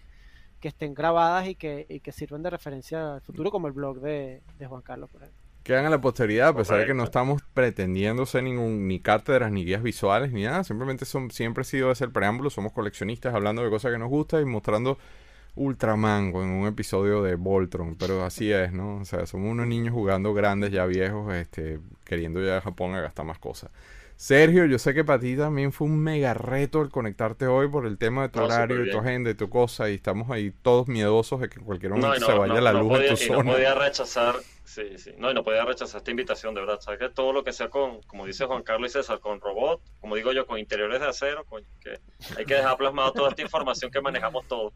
que 0.60 0.68
estén 0.68 0.94
grabadas 0.94 1.48
y 1.48 1.54
que, 1.54 1.86
y 1.88 2.00
que 2.00 2.12
sirvan 2.12 2.42
de 2.42 2.50
referencia 2.50 3.14
al 3.14 3.20
futuro, 3.20 3.50
como 3.50 3.66
el 3.66 3.72
blog 3.72 4.00
de, 4.00 4.42
de 4.58 4.66
Juan 4.66 4.82
Carlos. 4.82 5.10
Por 5.10 5.22
Quedan 5.62 5.84
a 5.84 5.90
la 5.90 6.00
posteridad, 6.00 6.48
a 6.50 6.56
pesar 6.56 6.78
de 6.78 6.86
que 6.86 6.94
no 6.94 7.02
estamos 7.02 7.42
pretendiendo 7.52 8.24
ser 8.24 8.44
ningún, 8.44 8.86
ni 8.86 9.00
cátedras, 9.00 9.50
ni 9.50 9.64
guías 9.64 9.82
visuales, 9.82 10.30
ni 10.30 10.44
nada. 10.44 10.62
Simplemente 10.62 11.04
son, 11.04 11.32
siempre 11.32 11.62
ha 11.62 11.64
sido 11.64 11.90
ese 11.90 12.04
el 12.04 12.12
preámbulo. 12.12 12.50
Somos 12.50 12.72
coleccionistas 12.72 13.34
hablando 13.34 13.64
de 13.64 13.70
cosas 13.70 13.90
que 13.90 13.98
nos 13.98 14.08
gustan 14.08 14.42
y 14.42 14.44
mostrando 14.44 14.96
Ultraman 15.56 16.28
en 16.28 16.50
un 16.50 16.68
episodio 16.68 17.20
de 17.20 17.34
Voltron. 17.34 17.96
Pero 17.96 18.24
así 18.24 18.52
es, 18.52 18.72
¿no? 18.72 18.98
O 18.98 19.04
sea, 19.04 19.26
somos 19.26 19.50
unos 19.50 19.66
niños 19.66 19.92
jugando 19.92 20.32
grandes, 20.34 20.70
ya 20.70 20.86
viejos, 20.86 21.34
este, 21.34 21.80
queriendo 22.04 22.40
ir 22.40 22.50
a 22.50 22.60
Japón 22.60 22.94
a 22.94 23.00
gastar 23.00 23.26
más 23.26 23.40
cosas. 23.40 23.72
Sergio, 24.16 24.64
yo 24.64 24.78
sé 24.78 24.94
que 24.94 25.04
para 25.04 25.18
ti 25.18 25.36
también 25.36 25.72
fue 25.72 25.86
un 25.86 25.98
mega 25.98 26.32
reto 26.32 26.80
el 26.80 26.88
conectarte 26.88 27.46
hoy 27.46 27.68
por 27.68 27.86
el 27.86 27.98
tema 27.98 28.22
de 28.22 28.28
tu 28.30 28.40
horario 28.40 28.86
y 28.86 28.90
tu 28.90 28.98
agenda 28.98 29.28
y 29.28 29.34
tu 29.34 29.50
cosa, 29.50 29.90
y 29.90 29.96
estamos 29.96 30.30
ahí 30.30 30.52
todos 30.62 30.88
miedosos 30.88 31.38
de 31.40 31.50
que 31.50 31.58
en 31.58 31.66
cualquier 31.66 31.92
momento 31.92 32.24
se 32.24 32.32
vaya 32.32 32.60
la 32.62 32.72
luz 32.72 32.98
en 32.98 33.08
tu 33.10 33.16
zona. 33.18 33.42
No 33.42 33.52
podía 33.52 33.74
rechazar, 33.74 34.36
sí, 34.64 34.96
sí, 34.96 35.12
no, 35.18 35.30
y 35.30 35.34
no 35.34 35.44
podía 35.44 35.66
rechazar 35.66 35.98
esta 35.98 36.10
invitación, 36.10 36.54
de 36.54 36.62
verdad. 36.62 36.80
Sabes 36.80 36.98
que 36.98 37.10
todo 37.10 37.34
lo 37.34 37.44
que 37.44 37.52
sea 37.52 37.68
con, 37.68 38.00
como 38.04 38.24
dice 38.24 38.46
Juan 38.46 38.62
Carlos 38.62 38.90
y 38.90 38.92
César, 38.94 39.20
con 39.20 39.38
robot, 39.38 39.82
como 40.00 40.16
digo 40.16 40.32
yo, 40.32 40.46
con 40.46 40.58
interiores 40.58 40.98
de 40.98 41.08
acero, 41.08 41.44
que 41.78 42.00
hay 42.38 42.46
que 42.46 42.54
dejar 42.54 42.78
plasmado 42.78 43.12
toda 43.12 43.28
esta 43.28 43.42
información 43.42 43.90
que 43.90 44.00
manejamos 44.00 44.48
todos. 44.48 44.72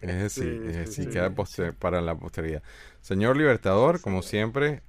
Es 0.00 0.32
sí, 0.32 0.60
sí, 0.86 1.06
queda 1.06 1.32
para 1.78 2.00
la 2.00 2.16
posteridad. 2.16 2.62
Señor 3.02 3.36
Libertador, 3.36 4.00
como 4.00 4.22
siempre, 4.22 4.82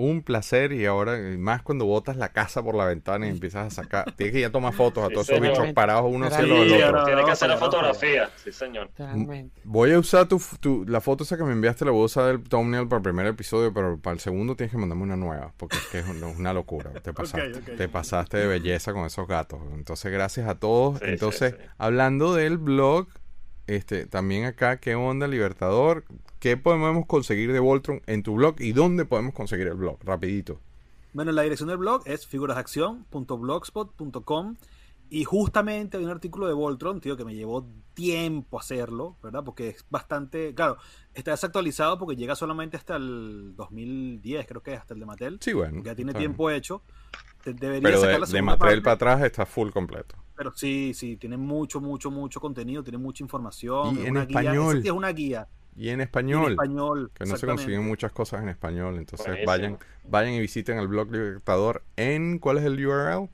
un 0.00 0.22
placer 0.22 0.72
y 0.72 0.86
ahora 0.86 1.18
más 1.38 1.62
cuando 1.62 1.86
botas 1.86 2.16
la 2.16 2.30
casa 2.30 2.62
por 2.62 2.74
la 2.74 2.86
ventana 2.86 3.26
y 3.26 3.30
empiezas 3.30 3.66
a 3.66 3.82
sacar, 3.82 4.12
tienes 4.16 4.34
que 4.34 4.40
ya 4.40 4.50
tomar 4.50 4.72
fotos 4.72 5.04
a 5.04 5.08
todos 5.08 5.28
esos 5.28 5.40
bichos 5.40 5.72
parados 5.72 6.10
uno 6.12 6.26
hacia 6.26 6.40
el 6.40 6.52
otro. 6.52 7.04
Tienes 7.04 7.24
que 7.24 7.30
hacer 7.30 7.48
la 7.48 7.56
fotografía, 7.56 8.30
sí 8.42 8.52
señor. 8.52 8.90
Voy 9.64 9.92
a 9.92 9.98
usar 9.98 10.26
tu, 10.26 10.84
la 10.86 11.00
foto 11.00 11.24
esa 11.24 11.36
que 11.36 11.44
me 11.44 11.52
enviaste, 11.52 11.84
la 11.84 11.90
voy 11.90 12.02
a 12.02 12.06
usar 12.06 12.26
del 12.26 12.42
thumbnail 12.42 12.88
para 12.88 12.98
el 12.98 13.02
primer 13.02 13.26
episodio, 13.26 13.72
pero 13.72 13.98
para 13.98 14.14
el 14.14 14.20
segundo 14.20 14.56
tienes 14.56 14.72
que 14.72 14.78
mandarme 14.78 15.04
una 15.04 15.16
nueva, 15.16 15.52
porque 15.56 15.76
es 15.76 15.86
que 15.86 15.98
es 15.98 16.06
una, 16.06 16.52
locura. 16.52 16.90
Te 16.90 17.12
pasaste, 17.12 17.60
te 17.60 17.88
pasaste 17.88 18.38
de 18.38 18.46
belleza 18.46 18.92
con 18.92 19.04
esos 19.04 19.26
gatos. 19.26 19.60
Entonces, 19.74 20.10
gracias 20.10 20.48
a 20.48 20.56
todos. 20.56 21.00
Entonces, 21.02 21.54
hablando 21.78 22.34
del 22.34 22.58
blog, 22.58 23.08
este, 23.70 24.06
también 24.06 24.46
acá, 24.46 24.80
¿qué 24.80 24.96
onda, 24.96 25.28
Libertador? 25.28 26.04
¿Qué 26.40 26.56
podemos 26.56 27.06
conseguir 27.06 27.52
de 27.52 27.60
Voltron 27.60 28.02
en 28.06 28.24
tu 28.24 28.34
blog 28.34 28.60
y 28.60 28.72
dónde 28.72 29.04
podemos 29.04 29.32
conseguir 29.32 29.68
el 29.68 29.74
blog? 29.74 29.98
Rapidito. 30.02 30.58
Bueno, 31.12 31.30
la 31.30 31.42
dirección 31.42 31.68
del 31.68 31.78
blog 31.78 32.02
es 32.04 32.26
figurasacción.blogspot.com 32.26 34.56
y 35.08 35.22
justamente 35.22 35.98
hay 35.98 36.04
un 36.04 36.10
artículo 36.10 36.48
de 36.48 36.52
Voltron, 36.52 37.00
tío, 37.00 37.16
que 37.16 37.24
me 37.24 37.32
llevó 37.34 37.64
tiempo 37.94 38.58
hacerlo, 38.58 39.16
¿verdad? 39.22 39.44
Porque 39.44 39.68
es 39.68 39.86
bastante, 39.88 40.52
claro, 40.52 40.76
está 41.14 41.30
desactualizado 41.30 41.96
porque 41.96 42.16
llega 42.16 42.34
solamente 42.34 42.76
hasta 42.76 42.96
el 42.96 43.54
2010, 43.54 44.46
creo 44.46 44.64
que 44.64 44.74
es, 44.74 44.80
hasta 44.80 44.94
el 44.94 45.00
de 45.00 45.06
Mattel. 45.06 45.38
Sí, 45.40 45.52
bueno. 45.52 45.80
Ya 45.84 45.94
tiene 45.94 46.12
tiempo 46.12 46.50
hecho. 46.50 46.82
Debería 47.44 47.82
Pero 47.82 48.00
de, 48.00 48.18
de 48.26 48.42
Mattel 48.42 48.82
para 48.82 48.94
atrás 48.94 49.22
está 49.22 49.46
full 49.46 49.70
completo. 49.70 50.16
Pero 50.40 50.52
sí, 50.54 50.94
sí, 50.94 51.18
tiene 51.18 51.36
mucho, 51.36 51.82
mucho, 51.82 52.10
mucho 52.10 52.40
contenido, 52.40 52.82
tiene 52.82 52.96
mucha 52.96 53.22
información. 53.22 53.98
Y 53.98 54.06
en 54.06 54.16
español. 54.16 54.80
es 54.82 54.90
una 54.90 55.10
guía. 55.10 55.46
Y 55.76 55.90
en 55.90 56.00
español. 56.00 56.52
español 56.52 57.10
que 57.12 57.26
no 57.26 57.36
se 57.36 57.46
consiguen 57.46 57.84
muchas 57.84 58.10
cosas 58.10 58.42
en 58.42 58.48
español. 58.48 58.96
Entonces 58.96 59.36
vayan, 59.44 59.76
vayan 60.08 60.32
y 60.32 60.40
visiten 60.40 60.78
el 60.78 60.88
blog 60.88 61.12
Libertador 61.12 61.84
en. 61.96 62.38
¿Cuál 62.38 62.56
es 62.56 62.64
el 62.64 62.86
URL? 62.86 63.28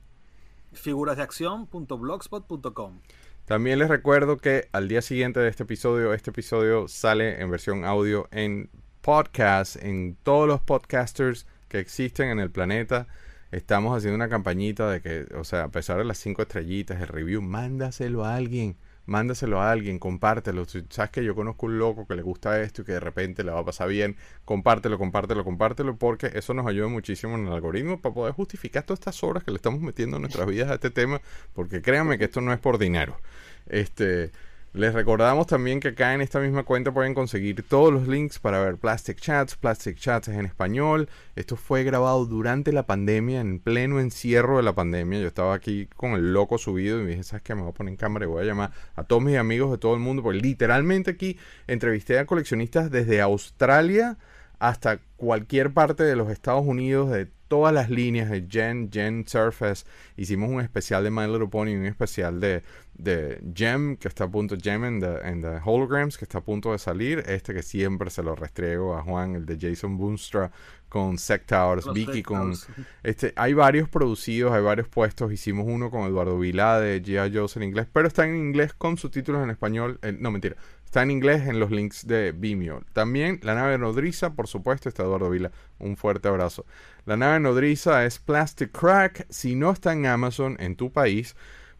figurasdeacción.blogspot.com. 0.73 2.99
También 3.45 3.79
les 3.79 3.87
recuerdo 3.87 4.35
que 4.35 4.67
al 4.73 4.89
día 4.89 5.01
siguiente 5.01 5.39
de 5.39 5.47
este 5.47 5.63
episodio, 5.63 6.13
este 6.13 6.31
episodio 6.31 6.89
sale 6.89 7.41
en 7.41 7.49
versión 7.49 7.85
audio 7.85 8.27
en 8.31 8.69
podcast, 8.99 9.81
en 9.81 10.17
todos 10.23 10.45
los 10.45 10.59
podcasters 10.59 11.47
que 11.69 11.79
existen 11.79 12.27
en 12.27 12.41
el 12.41 12.51
planeta. 12.51 13.07
Estamos 13.51 13.97
haciendo 13.97 14.15
una 14.15 14.29
campañita 14.29 14.89
de 14.89 15.01
que, 15.01 15.25
o 15.35 15.43
sea, 15.43 15.63
a 15.65 15.69
pesar 15.69 15.97
de 15.97 16.05
las 16.05 16.17
cinco 16.17 16.41
estrellitas, 16.41 17.01
el 17.01 17.07
review, 17.07 17.41
mándaselo 17.41 18.25
a 18.25 18.35
alguien 18.35 18.77
mándaselo 19.07 19.59
a 19.61 19.71
alguien, 19.71 19.97
compártelo. 19.99 20.65
Si 20.65 20.83
sabes 20.89 21.11
que 21.11 21.23
yo 21.23 21.33
conozco 21.33 21.65
un 21.65 21.79
loco 21.79 22.05
que 22.05 22.15
le 22.15 22.21
gusta 22.21 22.61
esto 22.61 22.83
y 22.83 22.85
que 22.85 22.91
de 22.91 22.99
repente 22.99 23.43
le 23.43 23.51
va 23.51 23.61
a 23.61 23.65
pasar 23.65 23.87
bien, 23.89 24.17
compártelo, 24.45 24.99
compártelo, 24.99 25.43
compártelo, 25.43 25.97
porque 25.97 26.31
eso 26.35 26.53
nos 26.53 26.67
ayuda 26.67 26.87
muchísimo 26.89 27.35
en 27.35 27.47
el 27.47 27.53
algoritmo 27.53 27.99
para 27.99 28.13
poder 28.13 28.33
justificar 28.33 28.83
todas 28.83 28.99
estas 28.99 29.23
horas 29.23 29.43
que 29.43 29.51
le 29.51 29.55
estamos 29.57 29.81
metiendo 29.81 30.17
en 30.17 30.23
nuestras 30.23 30.47
vidas 30.47 30.69
a 30.69 30.75
este 30.75 30.91
tema, 30.91 31.21
porque 31.53 31.81
créanme 31.81 32.17
que 32.17 32.25
esto 32.25 32.41
no 32.41 32.53
es 32.53 32.59
por 32.59 32.77
dinero. 32.77 33.19
Este, 33.65 34.31
les 34.73 34.93
recordamos 34.93 35.47
también 35.47 35.79
que 35.79 35.89
acá 35.89 36.13
en 36.13 36.21
esta 36.21 36.39
misma 36.39 36.63
cuenta 36.63 36.91
pueden 36.91 37.13
conseguir 37.13 37.63
todos 37.63 37.91
los 37.91 38.07
links 38.07 38.37
para 38.37 38.59
ver 38.59 38.77
Plastic 38.77 39.19
Chats. 39.19 39.55
Plastic 39.55 39.97
Chats 39.97 40.27
en 40.27 40.45
español. 40.45 41.09
Esto 41.35 41.55
fue 41.55 41.83
grabado 41.83 42.25
durante 42.25 42.71
la 42.71 42.83
pandemia, 42.83 43.41
en 43.41 43.59
pleno 43.59 43.99
encierro 43.99 44.57
de 44.57 44.63
la 44.63 44.73
pandemia. 44.73 45.19
Yo 45.19 45.27
estaba 45.27 45.55
aquí 45.55 45.87
con 45.95 46.11
el 46.11 46.31
loco 46.33 46.57
subido 46.57 46.99
y 46.99 47.03
me 47.03 47.09
dije, 47.11 47.23
¿sabes 47.23 47.43
qué? 47.43 47.55
Me 47.55 47.61
voy 47.61 47.71
a 47.71 47.73
poner 47.73 47.91
en 47.91 47.97
cámara 47.97 48.25
y 48.25 48.27
voy 48.27 48.43
a 48.43 48.47
llamar 48.47 48.71
a 48.95 49.03
todos 49.03 49.23
mis 49.23 49.37
amigos 49.37 49.71
de 49.71 49.77
todo 49.77 49.95
el 49.95 49.99
mundo. 49.99 50.21
Porque 50.21 50.39
literalmente 50.39 51.11
aquí 51.11 51.39
entrevisté 51.65 52.19
a 52.19 52.25
coleccionistas 52.25 52.91
desde 52.91 53.21
Australia 53.21 54.17
hasta 54.59 54.99
cualquier 55.17 55.71
parte 55.71 56.03
de 56.03 56.15
los 56.15 56.29
Estados 56.29 56.65
Unidos, 56.65 57.11
de 57.11 57.27
todas 57.47 57.73
las 57.73 57.89
líneas 57.89 58.29
de 58.29 58.45
Gen, 58.49 58.89
Gen 58.91 59.25
Surface. 59.27 59.85
Hicimos 60.15 60.49
un 60.49 60.61
especial 60.61 61.03
de 61.03 61.11
My 61.11 61.27
Little 61.27 61.47
Pony, 61.47 61.75
un 61.75 61.85
especial 61.85 62.39
de, 62.39 62.63
de 62.97 63.41
Gem, 63.53 63.97
que 63.97 64.07
está 64.07 64.25
a 64.25 64.29
punto, 64.29 64.55
Gem 64.61 64.83
en 64.85 64.99
the, 64.99 65.59
Holograms, 65.63 66.17
que 66.17 66.25
está 66.25 66.39
a 66.39 66.41
punto 66.41 66.71
de 66.71 66.79
salir. 66.79 67.23
Este 67.27 67.53
que 67.53 67.63
siempre 67.63 68.09
se 68.09 68.23
lo 68.23 68.35
restriego 68.35 68.95
a 68.95 69.03
Juan, 69.03 69.35
el 69.35 69.45
de 69.45 69.57
Jason 69.59 69.97
Boonstra 69.97 70.51
con 70.89 71.17
Sectors, 71.17 71.91
Vicky 71.93 72.23
con... 72.23 72.53
Este, 73.03 73.33
hay 73.35 73.53
varios 73.53 73.89
producidos, 73.89 74.53
hay 74.53 74.61
varios 74.61 74.87
puestos. 74.87 75.31
Hicimos 75.31 75.65
uno 75.67 75.91
con 75.91 76.01
Eduardo 76.07 76.39
Vilá 76.39 76.79
de 76.79 77.01
G.I. 77.01 77.35
Joe 77.35 77.47
en 77.55 77.63
inglés, 77.63 77.87
pero 77.91 78.07
está 78.07 78.25
en 78.25 78.35
inglés 78.35 78.73
con 78.73 78.97
subtítulos 78.97 79.43
en 79.43 79.49
español. 79.49 79.99
Eh, 80.01 80.15
no, 80.17 80.31
mentira. 80.31 80.55
Está 80.85 81.03
en 81.03 81.11
inglés 81.11 81.47
en 81.47 81.59
los 81.59 81.69
links 81.69 82.07
de 82.07 82.31
Vimeo. 82.31 82.81
También 82.93 83.39
la 83.43 83.55
nave 83.55 83.77
nodriza, 83.77 84.33
por 84.33 84.47
supuesto, 84.47 84.87
está 84.87 85.03
Eduardo 85.03 85.29
Vila. 85.29 85.51
Un 85.79 85.97
fuerte 85.97 86.29
abrazo. 86.29 86.65
La 87.05 87.17
nave 87.17 87.41
nodriza 87.41 88.05
es 88.05 88.19
Plastic 88.19 88.71
Crack. 88.71 89.25
Si 89.29 89.55
no 89.55 89.71
está 89.71 89.91
en 89.91 90.05
Amazon 90.05 90.55
en 90.59 90.75
tu 90.77 90.91
país, 90.91 91.35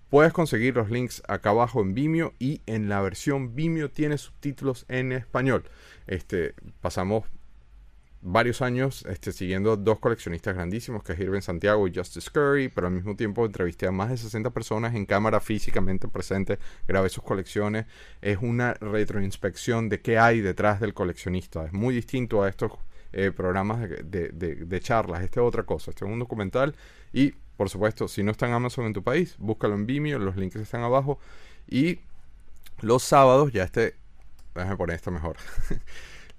puedes 0.10 0.34
conseguir 0.34 0.76
los 0.76 0.90
links 0.90 1.22
acá 1.28 1.50
abajo 1.50 1.82
en 1.82 1.94
Vimeo 1.94 2.34
y 2.40 2.62
en 2.66 2.90
la 2.90 3.02
versión 3.02 3.56
Vimeo 3.56 3.90
tiene 3.90 4.18
subtítulos 4.18 4.86
en 4.88 5.12
español. 5.12 5.64
Este, 6.08 6.54
pasamos 6.82 7.26
varios 8.22 8.62
años 8.62 9.06
este, 9.08 9.32
siguiendo 9.32 9.78
dos 9.78 10.00
coleccionistas 10.00 10.56
grandísimos, 10.56 11.04
que 11.04 11.14
es 11.14 11.20
Irving 11.20 11.42
Santiago 11.42 11.88
y 11.88 11.94
Justice 11.94 12.30
Curry, 12.32 12.70
pero 12.70 12.88
al 12.88 12.94
mismo 12.94 13.16
tiempo 13.16 13.46
entrevisté 13.46 13.88
a 13.88 13.92
más 13.92 14.10
de 14.10 14.18
60 14.18 14.50
personas 14.52 14.96
en 14.96 15.06
cámara 15.06 15.40
físicamente 15.40 16.08
presente, 16.08 16.60
grabé 16.88 17.10
sus 17.10 17.24
colecciones. 17.24 17.86
Es 18.22 18.38
una 18.42 18.74
retroinspección 18.76 19.90
de 19.90 20.02
qué 20.02 20.18
hay 20.18 20.42
detrás 20.42 20.80
del 20.80 20.94
coleccionista. 20.94 21.66
Es 21.66 21.74
muy 21.74 21.94
distinto 21.94 22.44
a 22.44 22.50
estos 22.50 22.72
eh, 23.14 23.32
programas 23.32 23.82
de, 23.82 24.30
de, 24.30 24.80
charlas. 24.82 25.24
Este 25.24 25.40
es 25.40 25.46
otra 25.46 25.64
cosa, 25.64 25.92
este 25.92 26.06
es 26.06 26.12
un 26.12 26.20
documental 26.20 26.76
y, 27.14 27.34
por 27.58 27.70
supuesto, 27.70 28.08
si 28.08 28.24
no 28.24 28.32
está 28.32 28.48
en 28.48 28.54
Amazon 28.54 28.86
en 28.86 28.94
tu 28.94 29.04
país, 29.04 29.36
búscalo 29.40 29.74
en 29.76 29.86
Vimeo, 29.86 30.20
los 30.20 30.38
links 30.38 30.56
están 30.56 30.84
abajo. 30.84 31.20
Y 31.68 32.00
los 32.82 33.04
sábados, 33.04 33.52
ya 33.52 33.64
este, 33.64 33.96
déjame 34.56 34.78
poner 34.78 34.96
esto 34.96 35.12
mejor. 35.12 35.38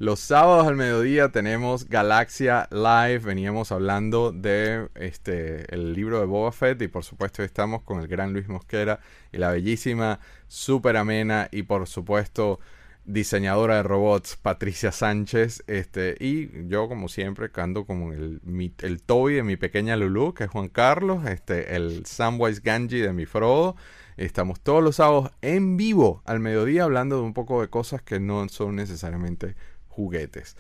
Los 0.01 0.21
sábados 0.21 0.69
al 0.69 0.77
mediodía 0.77 1.31
tenemos 1.31 1.89
Galaxia 1.89 2.69
Live. 2.71 3.19
Veníamos 3.19 3.73
hablando 3.73 4.31
de 4.31 4.89
este 4.95 5.75
el 5.75 5.93
libro 5.93 6.21
de 6.21 6.27
Boba 6.27 6.53
Fett 6.53 6.81
y 6.83 6.87
por 6.87 7.03
supuesto 7.03 7.43
estamos 7.43 7.83
con 7.83 7.99
el 7.99 8.07
gran 8.07 8.33
Luis 8.33 8.47
Mosquera 8.47 9.01
y 9.33 9.39
la 9.39 9.51
bellísima, 9.51 10.21
súper 10.47 10.97
amena 10.97 11.49
y 11.51 11.65
por 11.65 11.89
supuesto 11.89 12.61
diseñadora 13.09 13.77
de 13.77 13.83
robots 13.83 14.37
Patricia 14.37 14.93
Sánchez. 14.93 15.65
Este, 15.67 16.15
y 16.21 16.69
yo, 16.69 16.89
como 16.89 17.09
siempre, 17.09 17.51
canto 17.51 17.85
como 17.87 18.13
el, 18.13 18.41
el 18.79 19.03
Toby 19.03 19.35
de 19.35 19.43
mi 19.43 19.57
pequeña 19.57 19.97
Lulu, 19.97 20.35
que 20.35 20.45
es 20.45 20.51
Juan 20.51 20.69
Carlos, 20.69 21.27
este, 21.27 21.75
el 21.75 22.05
Samwise 22.07 22.61
Ganji 22.63 23.01
de 23.01 23.13
mi 23.13 23.27
Frodo. 23.27 23.77
Estamos 24.17 24.61
todos 24.61 24.83
los 24.83 24.97
sábados 24.97 25.31
en 25.43 25.77
vivo 25.77 26.23
al 26.27 26.41
mediodía 26.41 26.85
hablando 26.85 27.17
de 27.17 27.23
un 27.23 27.35
poco 27.35 27.61
de 27.61 27.69
cosas 27.69 28.03
que 28.03 28.21
no 28.21 28.49
son 28.49 28.77
necesariamente 28.77 29.55
juguetes. 29.89 30.57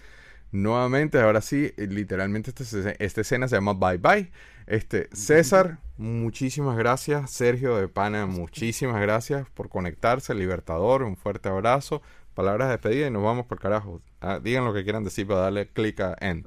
Nuevamente, 0.51 1.20
ahora 1.20 1.43
sí, 1.43 1.73
literalmente 1.77 2.53
esta 2.99 3.20
escena 3.20 3.49
se 3.49 3.57
llama 3.57 3.75
Bye 3.75 3.99
Bye. 3.99 4.31
Este, 4.66 5.09
César, 5.12 5.79
muchísimas 5.99 6.79
gracias. 6.79 7.31
Sergio 7.31 7.77
de 7.77 7.89
Pana, 7.89 8.27
muchísimas 8.27 9.01
gracias 9.01 9.49
por 9.51 9.69
conectarse. 9.69 10.35
Libertador, 10.35 11.03
un 11.03 11.16
fuerte 11.16 11.49
abrazo. 11.51 12.01
Palabras 12.39 12.69
de 12.69 12.73
despedida 12.74 13.09
y 13.09 13.10
nos 13.10 13.24
vamos 13.24 13.47
por 13.47 13.59
carajo. 13.59 14.01
Ah, 14.20 14.39
digan 14.40 14.65
lo 14.65 14.73
que 14.73 14.85
quieran 14.85 15.02
decir 15.02 15.27
para 15.27 15.40
darle 15.40 15.66
clic 15.73 15.98
a 15.98 16.16
end. 16.20 16.47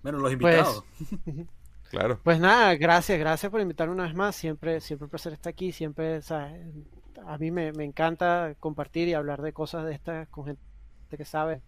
Bueno, 0.00 0.18
los 0.18 0.32
invitados. 0.32 0.84
Pues, 1.24 1.48
claro. 1.90 2.20
Pues 2.22 2.38
nada, 2.38 2.76
gracias, 2.76 3.18
gracias 3.18 3.50
por 3.50 3.60
invitarme 3.60 3.92
una 3.92 4.04
vez 4.04 4.14
más. 4.14 4.36
Siempre, 4.36 4.80
siempre 4.80 5.06
un 5.06 5.10
placer 5.10 5.32
estar 5.32 5.50
aquí. 5.50 5.72
Siempre, 5.72 6.20
a 6.30 7.38
mí 7.38 7.50
me, 7.50 7.70
encanta 7.84 8.54
compartir 8.60 9.08
y 9.08 9.14
hablar 9.14 9.42
de 9.42 9.52
cosas 9.52 9.84
de 9.86 9.92
estas 9.94 10.28
con 10.28 10.44
gente 10.44 10.62
que 11.16 11.24
sabe 11.24 11.60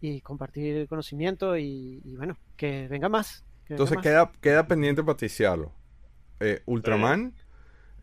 y 0.00 0.22
compartir 0.22 0.88
conocimiento 0.88 1.56
y, 1.56 2.00
bueno, 2.16 2.36
que 2.56 2.88
venga 2.88 3.08
más. 3.08 3.44
Entonces 3.68 3.98
Queda, 3.98 4.32
queda 4.40 4.66
pendiente 4.66 5.04
paticiarlo. 5.04 5.70
Eh, 6.40 6.62
Ultraman, 6.66 7.34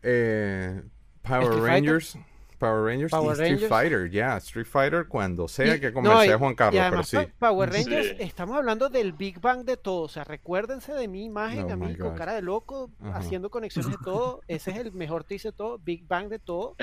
eh, 0.02 0.82
Power 1.20 1.60
Rangers. 1.60 2.16
Power 2.54 2.84
Rangers 2.84 3.12
y 3.12 3.42
Street 3.42 3.68
Fighter, 3.68 4.10
ya, 4.10 4.36
Street 4.38 4.66
Fighter 4.66 5.06
cuando 5.06 5.48
sea 5.48 5.78
que 5.80 5.92
converse 5.92 6.34
Juan 6.34 6.54
Carlos, 6.54 6.82
pero 6.90 7.02
sí. 7.02 7.18
Power 7.38 7.70
Rangers, 7.70 8.16
estamos 8.18 8.56
hablando 8.56 8.88
del 8.88 9.12
Big 9.12 9.40
Bang 9.40 9.64
de 9.64 9.76
todo, 9.76 10.02
o 10.02 10.08
sea, 10.08 10.24
recuérdense 10.24 10.92
de 10.92 11.08
mi 11.08 11.24
imagen, 11.24 11.66
oh 11.70 11.72
a 11.72 11.76
mí 11.76 11.96
con 11.96 12.14
cara 12.14 12.34
de 12.34 12.42
loco, 12.42 12.90
haciendo 13.12 13.50
conexiones 13.50 13.90
de 13.90 13.98
todo, 14.04 14.40
ese 14.48 14.70
es 14.70 14.76
el 14.78 14.92
mejor 14.92 15.24
te 15.24 15.34
dice 15.34 15.52
todo, 15.52 15.78
Big 15.78 16.06
Bang 16.06 16.28
de 16.28 16.38
todo. 16.38 16.76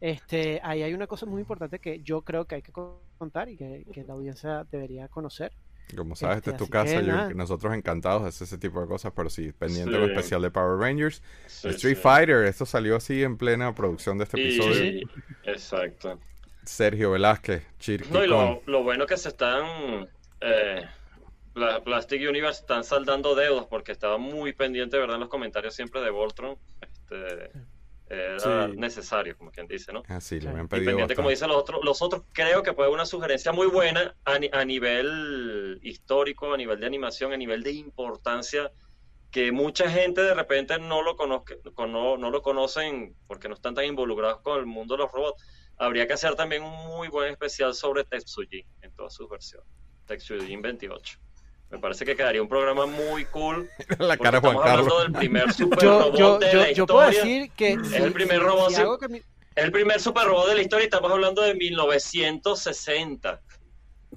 Este, 0.00 0.60
ahí 0.62 0.82
hay 0.82 0.94
una 0.94 1.06
cosa 1.06 1.26
muy 1.26 1.40
importante 1.40 1.78
que 1.78 2.00
yo 2.00 2.22
creo 2.22 2.46
que 2.46 2.56
hay 2.56 2.62
que 2.62 2.72
contar 3.18 3.48
y 3.48 3.56
que, 3.56 3.86
que 3.92 4.04
la 4.04 4.14
audiencia 4.14 4.66
debería 4.70 5.08
conocer. 5.08 5.52
Como 5.96 6.16
sabes, 6.16 6.38
esta 6.38 6.52
es 6.52 6.56
tu 6.56 6.68
casa. 6.68 7.00
nosotros 7.34 7.74
encantados 7.74 8.22
de 8.22 8.28
hacer 8.28 8.46
ese 8.46 8.58
tipo 8.58 8.80
de 8.80 8.86
cosas, 8.86 9.12
pero 9.14 9.30
sí, 9.30 9.52
pendiente 9.52 9.92
de 9.92 9.98
lo 9.98 10.06
especial 10.06 10.42
de 10.42 10.50
Power 10.50 10.78
Rangers. 10.78 11.22
Street 11.46 11.96
Fighter, 11.96 12.44
esto 12.44 12.66
salió 12.66 12.96
así 12.96 13.22
en 13.22 13.36
plena 13.36 13.74
producción 13.74 14.18
de 14.18 14.24
este 14.24 14.40
episodio. 14.40 15.08
Exacto. 15.44 16.18
Sergio 16.64 17.10
Velázquez, 17.10 17.62
Chirky. 17.78 18.08
No, 18.10 18.24
y 18.24 18.26
lo, 18.26 18.62
lo, 18.66 18.82
bueno 18.82 19.06
que 19.06 19.16
se 19.16 19.28
están. 19.28 20.08
Eh, 20.40 20.82
Plastic 21.84 22.28
Universe 22.28 22.60
están 22.60 22.82
saldando 22.82 23.34
deudas 23.34 23.66
porque 23.66 23.92
estaba 23.92 24.18
muy 24.18 24.52
pendiente, 24.52 24.98
¿verdad? 24.98 25.16
En 25.16 25.20
los 25.20 25.28
comentarios 25.28 25.74
siempre 25.74 26.00
de 26.00 26.10
Voltron. 26.10 26.56
Este, 26.80 27.52
era 28.14 28.68
necesario, 28.68 29.36
como 29.36 29.50
quien 29.50 29.66
dice, 29.66 29.92
¿no? 29.92 30.02
Ah, 30.08 30.20
sí, 30.20 30.40
le 30.40 30.50
pedido. 30.50 30.62
Independiente, 30.62 31.14
como 31.14 31.30
dicen 31.30 31.48
los 31.48 31.56
otros, 31.56 31.80
los 31.82 32.02
otros 32.02 32.22
creo 32.32 32.62
que 32.62 32.72
puede 32.72 32.90
una 32.90 33.06
sugerencia 33.06 33.52
muy 33.52 33.66
buena 33.66 34.16
a, 34.24 34.38
a, 34.52 34.64
nivel 34.64 35.78
histórico, 35.82 36.52
a 36.52 36.56
nivel 36.56 36.80
de 36.80 36.86
animación, 36.86 37.32
a 37.32 37.36
nivel 37.36 37.62
de 37.62 37.72
importancia, 37.72 38.70
que 39.30 39.50
mucha 39.50 39.90
gente 39.90 40.20
de 40.20 40.34
repente 40.34 40.78
no 40.78 41.02
lo 41.02 41.16
conozca, 41.16 41.56
no, 41.76 42.16
no 42.16 42.30
lo 42.30 42.42
conocen 42.42 43.16
porque 43.26 43.48
no 43.48 43.54
están 43.54 43.74
tan 43.74 43.84
involucrados 43.84 44.40
con 44.42 44.58
el 44.60 44.66
mundo 44.66 44.94
de 44.94 45.02
los 45.02 45.12
robots. 45.12 45.44
Habría 45.76 46.06
que 46.06 46.12
hacer 46.12 46.36
también 46.36 46.62
un 46.62 46.86
muy 46.86 47.08
buen 47.08 47.32
especial 47.32 47.74
sobre 47.74 48.04
Tetsujin 48.04 48.64
en 48.82 48.92
todas 48.94 49.12
sus 49.12 49.28
versiones. 49.28 49.68
Tetsujin 50.06 50.62
28. 50.62 51.18
Me 51.70 51.78
parece 51.78 52.04
que 52.04 52.14
quedaría 52.14 52.40
un 52.40 52.48
programa 52.48 52.86
muy 52.86 53.24
cool. 53.26 53.68
la 53.98 54.16
cara 54.16 54.40
Juan 54.40 54.58
Carlos. 54.58 55.02
del 55.02 55.12
primer 55.12 55.52
super 55.52 55.80
robot 55.80 56.16
yo, 56.16 56.38
de 56.38 56.54
la 56.54 56.72
yo 56.72 56.86
puedo 56.86 57.06
decir 57.08 57.50
que 57.56 57.72
es 57.72 57.92
el 57.92 58.12
primer 58.12 58.40
robot. 58.40 58.72
El 59.56 59.72
primer 59.72 60.00
super 60.00 60.24
robot 60.26 60.48
de 60.48 60.54
la 60.56 60.62
historia. 60.62 60.84
Estamos 60.84 61.10
hablando 61.10 61.42
de 61.42 61.54
1960. 61.54 63.40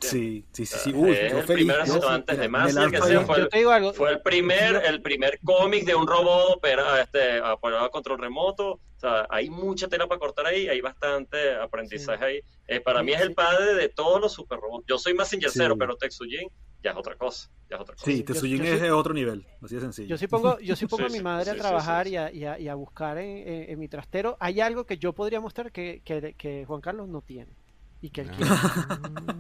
Sí, 0.02 0.46
sí, 0.52 0.66
sí, 0.66 0.78
sí. 0.78 0.94
Uy, 0.94 1.16
el 1.16 1.44
primer 1.46 1.78
antes 2.08 2.38
de 2.38 2.48
más 2.48 2.76
que 2.76 3.02
sea, 3.02 3.22
fue, 3.22 3.38
el, 3.38 3.94
fue 3.94 4.12
el 4.12 4.22
primer, 4.22 4.84
el 4.86 5.02
primer 5.02 5.40
cómic 5.44 5.86
de 5.86 5.96
un 5.96 6.06
robot 6.06 6.64
este, 7.02 7.42
operado 7.42 7.86
a 7.86 7.90
control 7.90 8.20
remoto. 8.20 8.74
O 8.74 9.00
sea, 9.00 9.28
hay 9.30 9.50
mucha 9.50 9.88
tela 9.88 10.08
para 10.08 10.20
cortar 10.20 10.48
ahí, 10.48 10.68
hay 10.68 10.82
bastante 10.82 11.56
aprendizaje 11.56 12.26
ahí. 12.26 12.40
Eh, 12.68 12.80
para 12.80 13.04
mí 13.04 13.14
es 13.14 13.22
el 13.22 13.34
padre 13.34 13.76
de 13.76 13.90
todos 13.90 14.20
los 14.22 14.34
super 14.34 14.60
robots. 14.60 14.86
Yo 14.88 14.98
soy 14.98 15.14
más 15.14 15.30
Zero, 15.30 15.78
pero 15.78 15.96
Texujin 15.96 16.50
ya 16.84 16.92
es 16.92 16.98
otra 16.98 17.16
cosa. 17.16 17.50
Sí, 17.98 18.24
Tetsujin 18.24 18.64
es 18.64 18.82
de 18.82 18.92
otro 18.92 19.14
nivel, 19.14 19.46
así 19.62 19.76
de 19.76 19.82
sencillo. 19.82 20.08
Yo 20.08 20.18
sí 20.18 20.28
pongo, 20.28 20.58
yo 20.60 20.76
sí 20.76 20.86
pongo 20.88 21.06
a 21.06 21.10
mi 21.10 21.20
madre 21.22 21.52
a 21.52 21.56
trabajar 21.56 22.08
y 22.08 22.16
a, 22.16 22.32
y, 22.32 22.68
a, 22.68 22.76
buscar 22.76 23.18
en, 23.18 23.78
mi 23.78 23.88
trastero. 23.88 24.38
Hay 24.40 24.62
algo 24.62 24.86
que 24.86 24.98
yo 24.98 25.14
podría 25.14 25.42
mostrar 25.42 25.72
que, 25.72 26.02
que, 26.04 26.66
Juan 26.66 26.82
Carlos 26.82 27.08
no 27.08 27.22
tiene. 27.22 27.52
Y 28.00 28.12
que 28.12 28.22
él 28.22 28.30
quiere. 28.30 28.52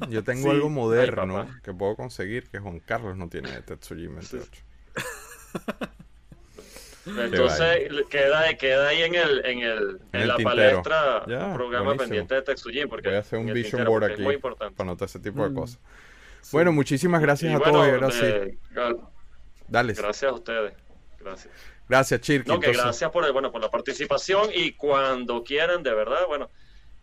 yo 0.09 0.23
tengo 0.23 0.49
algo 0.49 0.69
moderno 0.69 1.47
que 1.61 1.73
puedo 1.73 1.95
conseguir 1.95 2.49
que 2.49 2.57
Juan 2.59 2.79
Carlos 2.79 3.15
no 3.15 3.29
tiene 3.29 3.51
de 3.51 3.61
Tetsujin 3.61 4.15
28. 4.15 4.51
Entonces 7.05 7.89
queda, 8.09 8.53
queda 8.55 8.87
ahí 8.89 9.03
en 9.03 9.15
el, 9.15 9.45
en 9.45 9.59
el, 9.59 9.99
en, 10.11 10.27
la 10.27 10.37
palestra 10.37 11.23
un 11.25 11.53
programa 11.53 11.95
pendiente 11.95 12.35
de 12.35 12.41
Tetsujin 12.41 12.89
porque 12.89 13.09
voy 13.09 13.17
a 13.17 13.21
hacer 13.21 13.39
un 13.39 13.53
vision 13.53 13.85
board 13.85 14.05
aquí 14.05 14.23
para 14.37 14.71
anotar 14.77 15.05
ese 15.05 15.19
tipo 15.19 15.43
de 15.43 15.51
mm. 15.51 15.65
Bueno, 16.51 16.71
muchísimas 16.71 17.21
gracias 17.21 17.53
a 17.55 17.59
todos. 17.59 17.87
Eh, 18.21 18.57
Dale. 19.67 19.93
Gracias 19.93 20.31
a 20.31 20.33
ustedes. 20.33 20.73
Gracias. 21.19 21.53
Gracias, 21.89 22.21
Chirky. 22.21 22.49
No, 22.49 22.59
que 22.59 22.71
gracias 22.71 23.09
por, 23.11 23.31
bueno, 23.31 23.51
por 23.51 23.61
la 23.61 23.69
participación 23.69 24.49
y 24.53 24.73
cuando 24.73 25.43
quieran, 25.43 25.83
de 25.83 25.93
verdad, 25.93 26.25
bueno, 26.27 26.49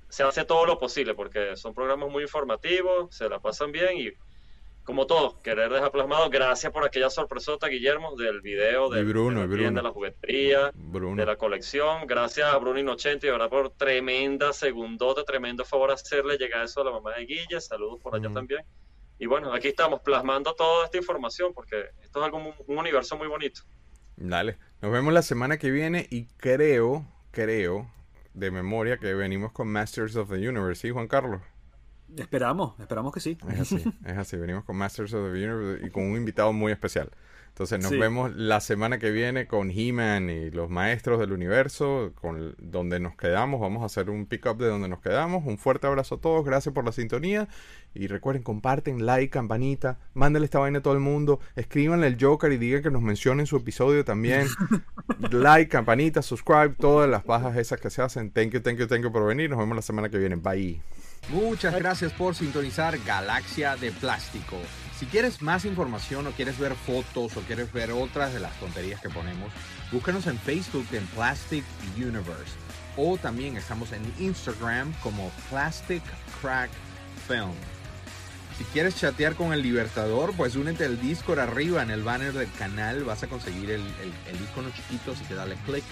se 0.09 0.23
hace 0.23 0.45
todo 0.45 0.67
lo 0.67 0.79
posible 0.79 1.15
porque 1.15 1.57
son 1.57 1.75
programas 1.75 2.11
muy 2.11 2.23
informativos, 2.23 3.15
se 3.15 3.29
la 3.29 3.41
pasan 3.41 3.73
bien 3.73 3.99
y 3.99 4.13
como 4.85 5.07
todo, 5.07 5.41
querer 5.41 5.73
dejar 5.73 5.91
plasmado. 5.91 6.29
Gracias 6.29 6.71
por 6.71 6.85
aquella 6.85 7.09
sorpresota, 7.09 7.69
Guillermo, 7.69 8.17
del 8.17 8.43
video 8.43 8.91
de, 8.91 9.03
Bruno, 9.03 9.49
de, 9.49 9.83
la 9.83 9.91
juguetería, 9.91 10.73
de 10.75 11.27
la 11.27 11.37
colección. 11.37 12.07
Gracias 12.07 12.47
a 12.47 12.57
Bruno 12.59 12.79
Inocente 12.79 13.27
y 13.27 13.31
ahora 13.31 13.49
por 13.49 13.71
tremenda 13.71 14.53
segundota, 14.53 15.25
tremendo 15.25 15.65
favor 15.65 15.91
hacerle 15.91 16.37
llegar 16.37 16.65
eso 16.65 16.83
a 16.83 16.85
la 16.85 16.91
mamá 16.91 17.13
de 17.15 17.25
Guille. 17.25 17.61
Saludos 17.63 17.99
por 18.03 18.15
allá 18.15 18.31
también. 18.31 18.61
Y 19.19 19.27
bueno, 19.27 19.53
aquí 19.53 19.69
estamos 19.69 20.01
plasmando 20.01 20.55
toda 20.55 20.87
esta 20.87 20.99
información 20.99 21.53
porque 21.55 21.91
esto 22.03 22.21
es 22.21 22.25
algo, 22.25 22.55
un 22.67 22.79
universo 22.79 23.17
muy 23.17 23.29
bonito. 23.29 23.63
Dale, 24.17 24.59
nos 24.81 24.93
vemos 24.93 25.13
la 25.13 25.23
semana 25.23 25.59
que 25.59 25.71
viene 25.71 26.07
y 26.11 26.27
creo, 26.37 27.07
creo, 27.31 27.91
de 28.33 28.51
memoria 28.51 28.99
que 28.99 29.15
venimos 29.15 29.53
con 29.53 29.69
Masters 29.69 30.17
of 30.17 30.31
the 30.31 30.49
Universe, 30.49 30.83
¿sí, 30.83 30.91
Juan 30.91 31.09
Carlos? 31.09 31.41
Esperamos, 32.17 32.79
esperamos 32.79 33.13
que 33.13 33.21
sí. 33.21 33.39
Es 33.49 33.61
así, 33.61 33.85
es 34.05 34.19
así, 34.19 34.37
venimos 34.37 34.65
con 34.65 34.77
Masters 34.77 35.15
of 35.15 35.33
the 35.33 35.39
Universe 35.39 35.87
y 35.87 35.91
con 35.91 36.05
un 36.05 36.17
invitado 36.17 36.53
muy 36.53 36.71
especial. 36.71 37.11
Entonces 37.55 37.79
nos 37.79 37.93
vemos 37.93 38.35
la 38.35 38.61
semana 38.61 38.99
que 38.99 39.13
viene 39.13 39.47
con 39.47 39.71
He-Man 39.71 40.29
y 40.29 40.51
los 40.51 40.71
maestros 40.71 41.21
del 41.21 41.31
universo, 41.31 42.11
con 42.21 42.57
donde 42.59 42.99
nos 42.99 43.15
quedamos. 43.15 43.61
Vamos 43.61 43.85
a 43.85 43.87
hacer 43.87 44.11
un 44.11 44.27
pick-up 44.27 44.57
de 44.57 44.67
donde 44.67 44.89
nos 44.89 44.99
quedamos. 44.99 45.45
Un 45.47 45.57
fuerte 45.57 45.87
abrazo 45.87 46.17
a 46.17 46.21
todos, 46.21 46.45
gracias 46.45 46.75
por 46.75 46.85
la 46.85 46.91
sintonía. 46.91 47.47
Y 47.95 48.09
recuerden, 48.09 48.43
comparten, 48.43 49.07
like, 49.07 49.31
campanita, 49.31 50.01
mándenle 50.15 50.47
esta 50.47 50.59
vaina 50.59 50.81
a 50.81 50.83
todo 50.83 50.95
el 50.95 50.99
mundo, 50.99 51.39
escríbanle 51.55 52.09
el 52.09 52.17
Joker 52.21 52.51
y 52.51 52.57
digan 52.57 52.83
que 52.83 52.91
nos 52.91 53.03
mencionen 53.03 53.47
su 53.47 53.59
episodio 53.59 54.05
también. 54.05 54.49
like, 55.31 55.71
campanita, 55.71 56.23
subscribe, 56.23 56.71
todas 56.71 57.09
las 57.09 57.25
bajas 57.25 57.57
esas 57.57 57.81
que 57.81 57.89
se 57.89 58.03
hacen. 58.03 58.33
Thank 58.33 58.51
you, 58.55 58.63
thank 58.63 58.79
you, 58.81 58.89
thank 58.89 59.05
you 59.05 59.13
por 59.13 59.25
venir. 59.29 59.49
Nos 59.49 59.61
vemos 59.61 59.77
la 59.77 59.83
semana 59.83 60.09
que 60.09 60.19
viene. 60.19 60.35
Bye. 60.35 60.81
Muchas 61.29 61.73
gracias 61.77 62.13
por 62.15 62.35
sintonizar 62.35 62.99
Galaxia 63.07 63.77
de 63.77 63.93
Plástico. 63.93 64.57
Si 64.99 65.07
quieres 65.07 65.43
más 65.43 65.65
información 65.65 66.27
o 66.27 66.31
quieres 66.31 66.57
ver 66.59 66.75
fotos 66.75 67.37
o 67.37 67.41
quieres 67.41 67.73
ver 67.73 67.91
otras 67.91 68.33
de 68.33 68.39
las 68.39 68.53
tonterías 68.61 69.01
que 69.01 69.11
ponemos, 69.11 69.53
búscanos 69.91 70.27
en 70.29 70.39
Facebook 70.39 70.87
en 70.93 71.05
Plastic 71.09 71.65
Universe 71.97 72.53
o 72.97 73.17
también 73.19 73.57
estamos 73.57 73.91
en 73.93 74.03
Instagram 74.21 74.93
como 75.03 75.31
Plastic 75.51 76.03
Crack 76.41 76.71
Film. 77.27 77.55
Si 78.57 78.63
quieres 78.67 78.95
chatear 78.95 79.35
con 79.35 79.53
el 79.53 79.63
Libertador, 79.63 80.33
pues 80.37 80.55
únete 80.55 80.85
al 80.85 81.01
Discord 81.01 81.41
arriba 81.41 81.83
en 81.83 81.91
el 81.91 82.05
banner 82.05 82.33
del 82.33 82.51
canal. 82.53 83.03
Vas 83.03 83.25
a 83.25 83.27
conseguir 83.27 83.73
el, 83.73 83.83
icono 84.45 84.71
chiquito, 84.71 85.17
si 85.17 85.25
te 85.25 85.35
dale 85.35 85.57
clic. 85.67 85.83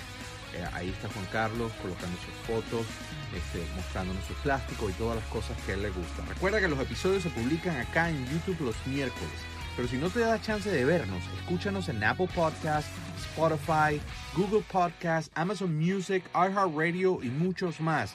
Eh, 0.55 0.65
ahí 0.75 0.91
está 0.91 1.09
Juan 1.09 1.27
Carlos 1.33 1.73
colocando 1.83 2.17
sus 2.19 2.47
fotos 2.47 2.87
este, 3.35 3.65
mostrándonos 3.77 4.25
su 4.25 4.35
plástico 4.35 4.89
y 4.91 4.93
todas 4.93 5.17
las 5.17 5.27
cosas 5.27 5.57
que 5.65 5.73
él 5.73 5.83
le 5.83 5.91
gustan. 5.91 6.27
Recuerda 6.29 6.61
que 6.61 6.69
los 6.69 6.81
episodios 6.81 7.23
se 7.23 7.31
publican 7.31 7.77
acá 7.77 8.11
en 8.11 8.27
YouTube 8.27 8.61
los 8.61 8.87
miércoles. 8.87 9.31
Pero 9.77 9.89
si 9.89 9.97
no 9.97 10.11
te 10.11 10.21
da 10.21 10.41
chance 10.41 10.71
de 10.71 10.85
vernos, 10.85 11.23
escúchanos 11.41 11.89
en 11.89 12.05
Apple 12.05 12.29
Podcasts, 12.35 12.91
Spotify, 13.31 14.01
Google 14.37 14.63
Podcasts, 14.71 15.31
Amazon 15.35 15.75
Music, 15.79 16.23
iHeartRadio 16.35 17.23
y 17.23 17.29
muchos 17.29 17.81
más. 17.81 18.15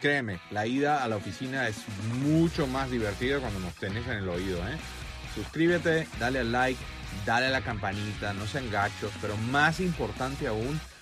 Créeme, 0.00 0.40
la 0.50 0.66
ida 0.66 1.02
a 1.02 1.08
la 1.08 1.16
oficina 1.16 1.68
es 1.68 1.76
mucho 2.22 2.66
más 2.66 2.90
divertida 2.90 3.40
cuando 3.40 3.60
nos 3.60 3.74
tenés 3.74 4.06
en 4.06 4.18
el 4.18 4.28
oído. 4.28 4.58
¿eh? 4.58 4.76
Suscríbete, 5.34 6.06
dale 6.20 6.40
al 6.40 6.52
like, 6.52 6.80
dale 7.26 7.46
a 7.46 7.50
la 7.50 7.62
campanita, 7.62 8.32
no 8.32 8.46
sean 8.46 8.70
gachos, 8.70 9.12
pero 9.20 9.36
más 9.36 9.80
importante 9.80 10.46
aún, 10.46 10.80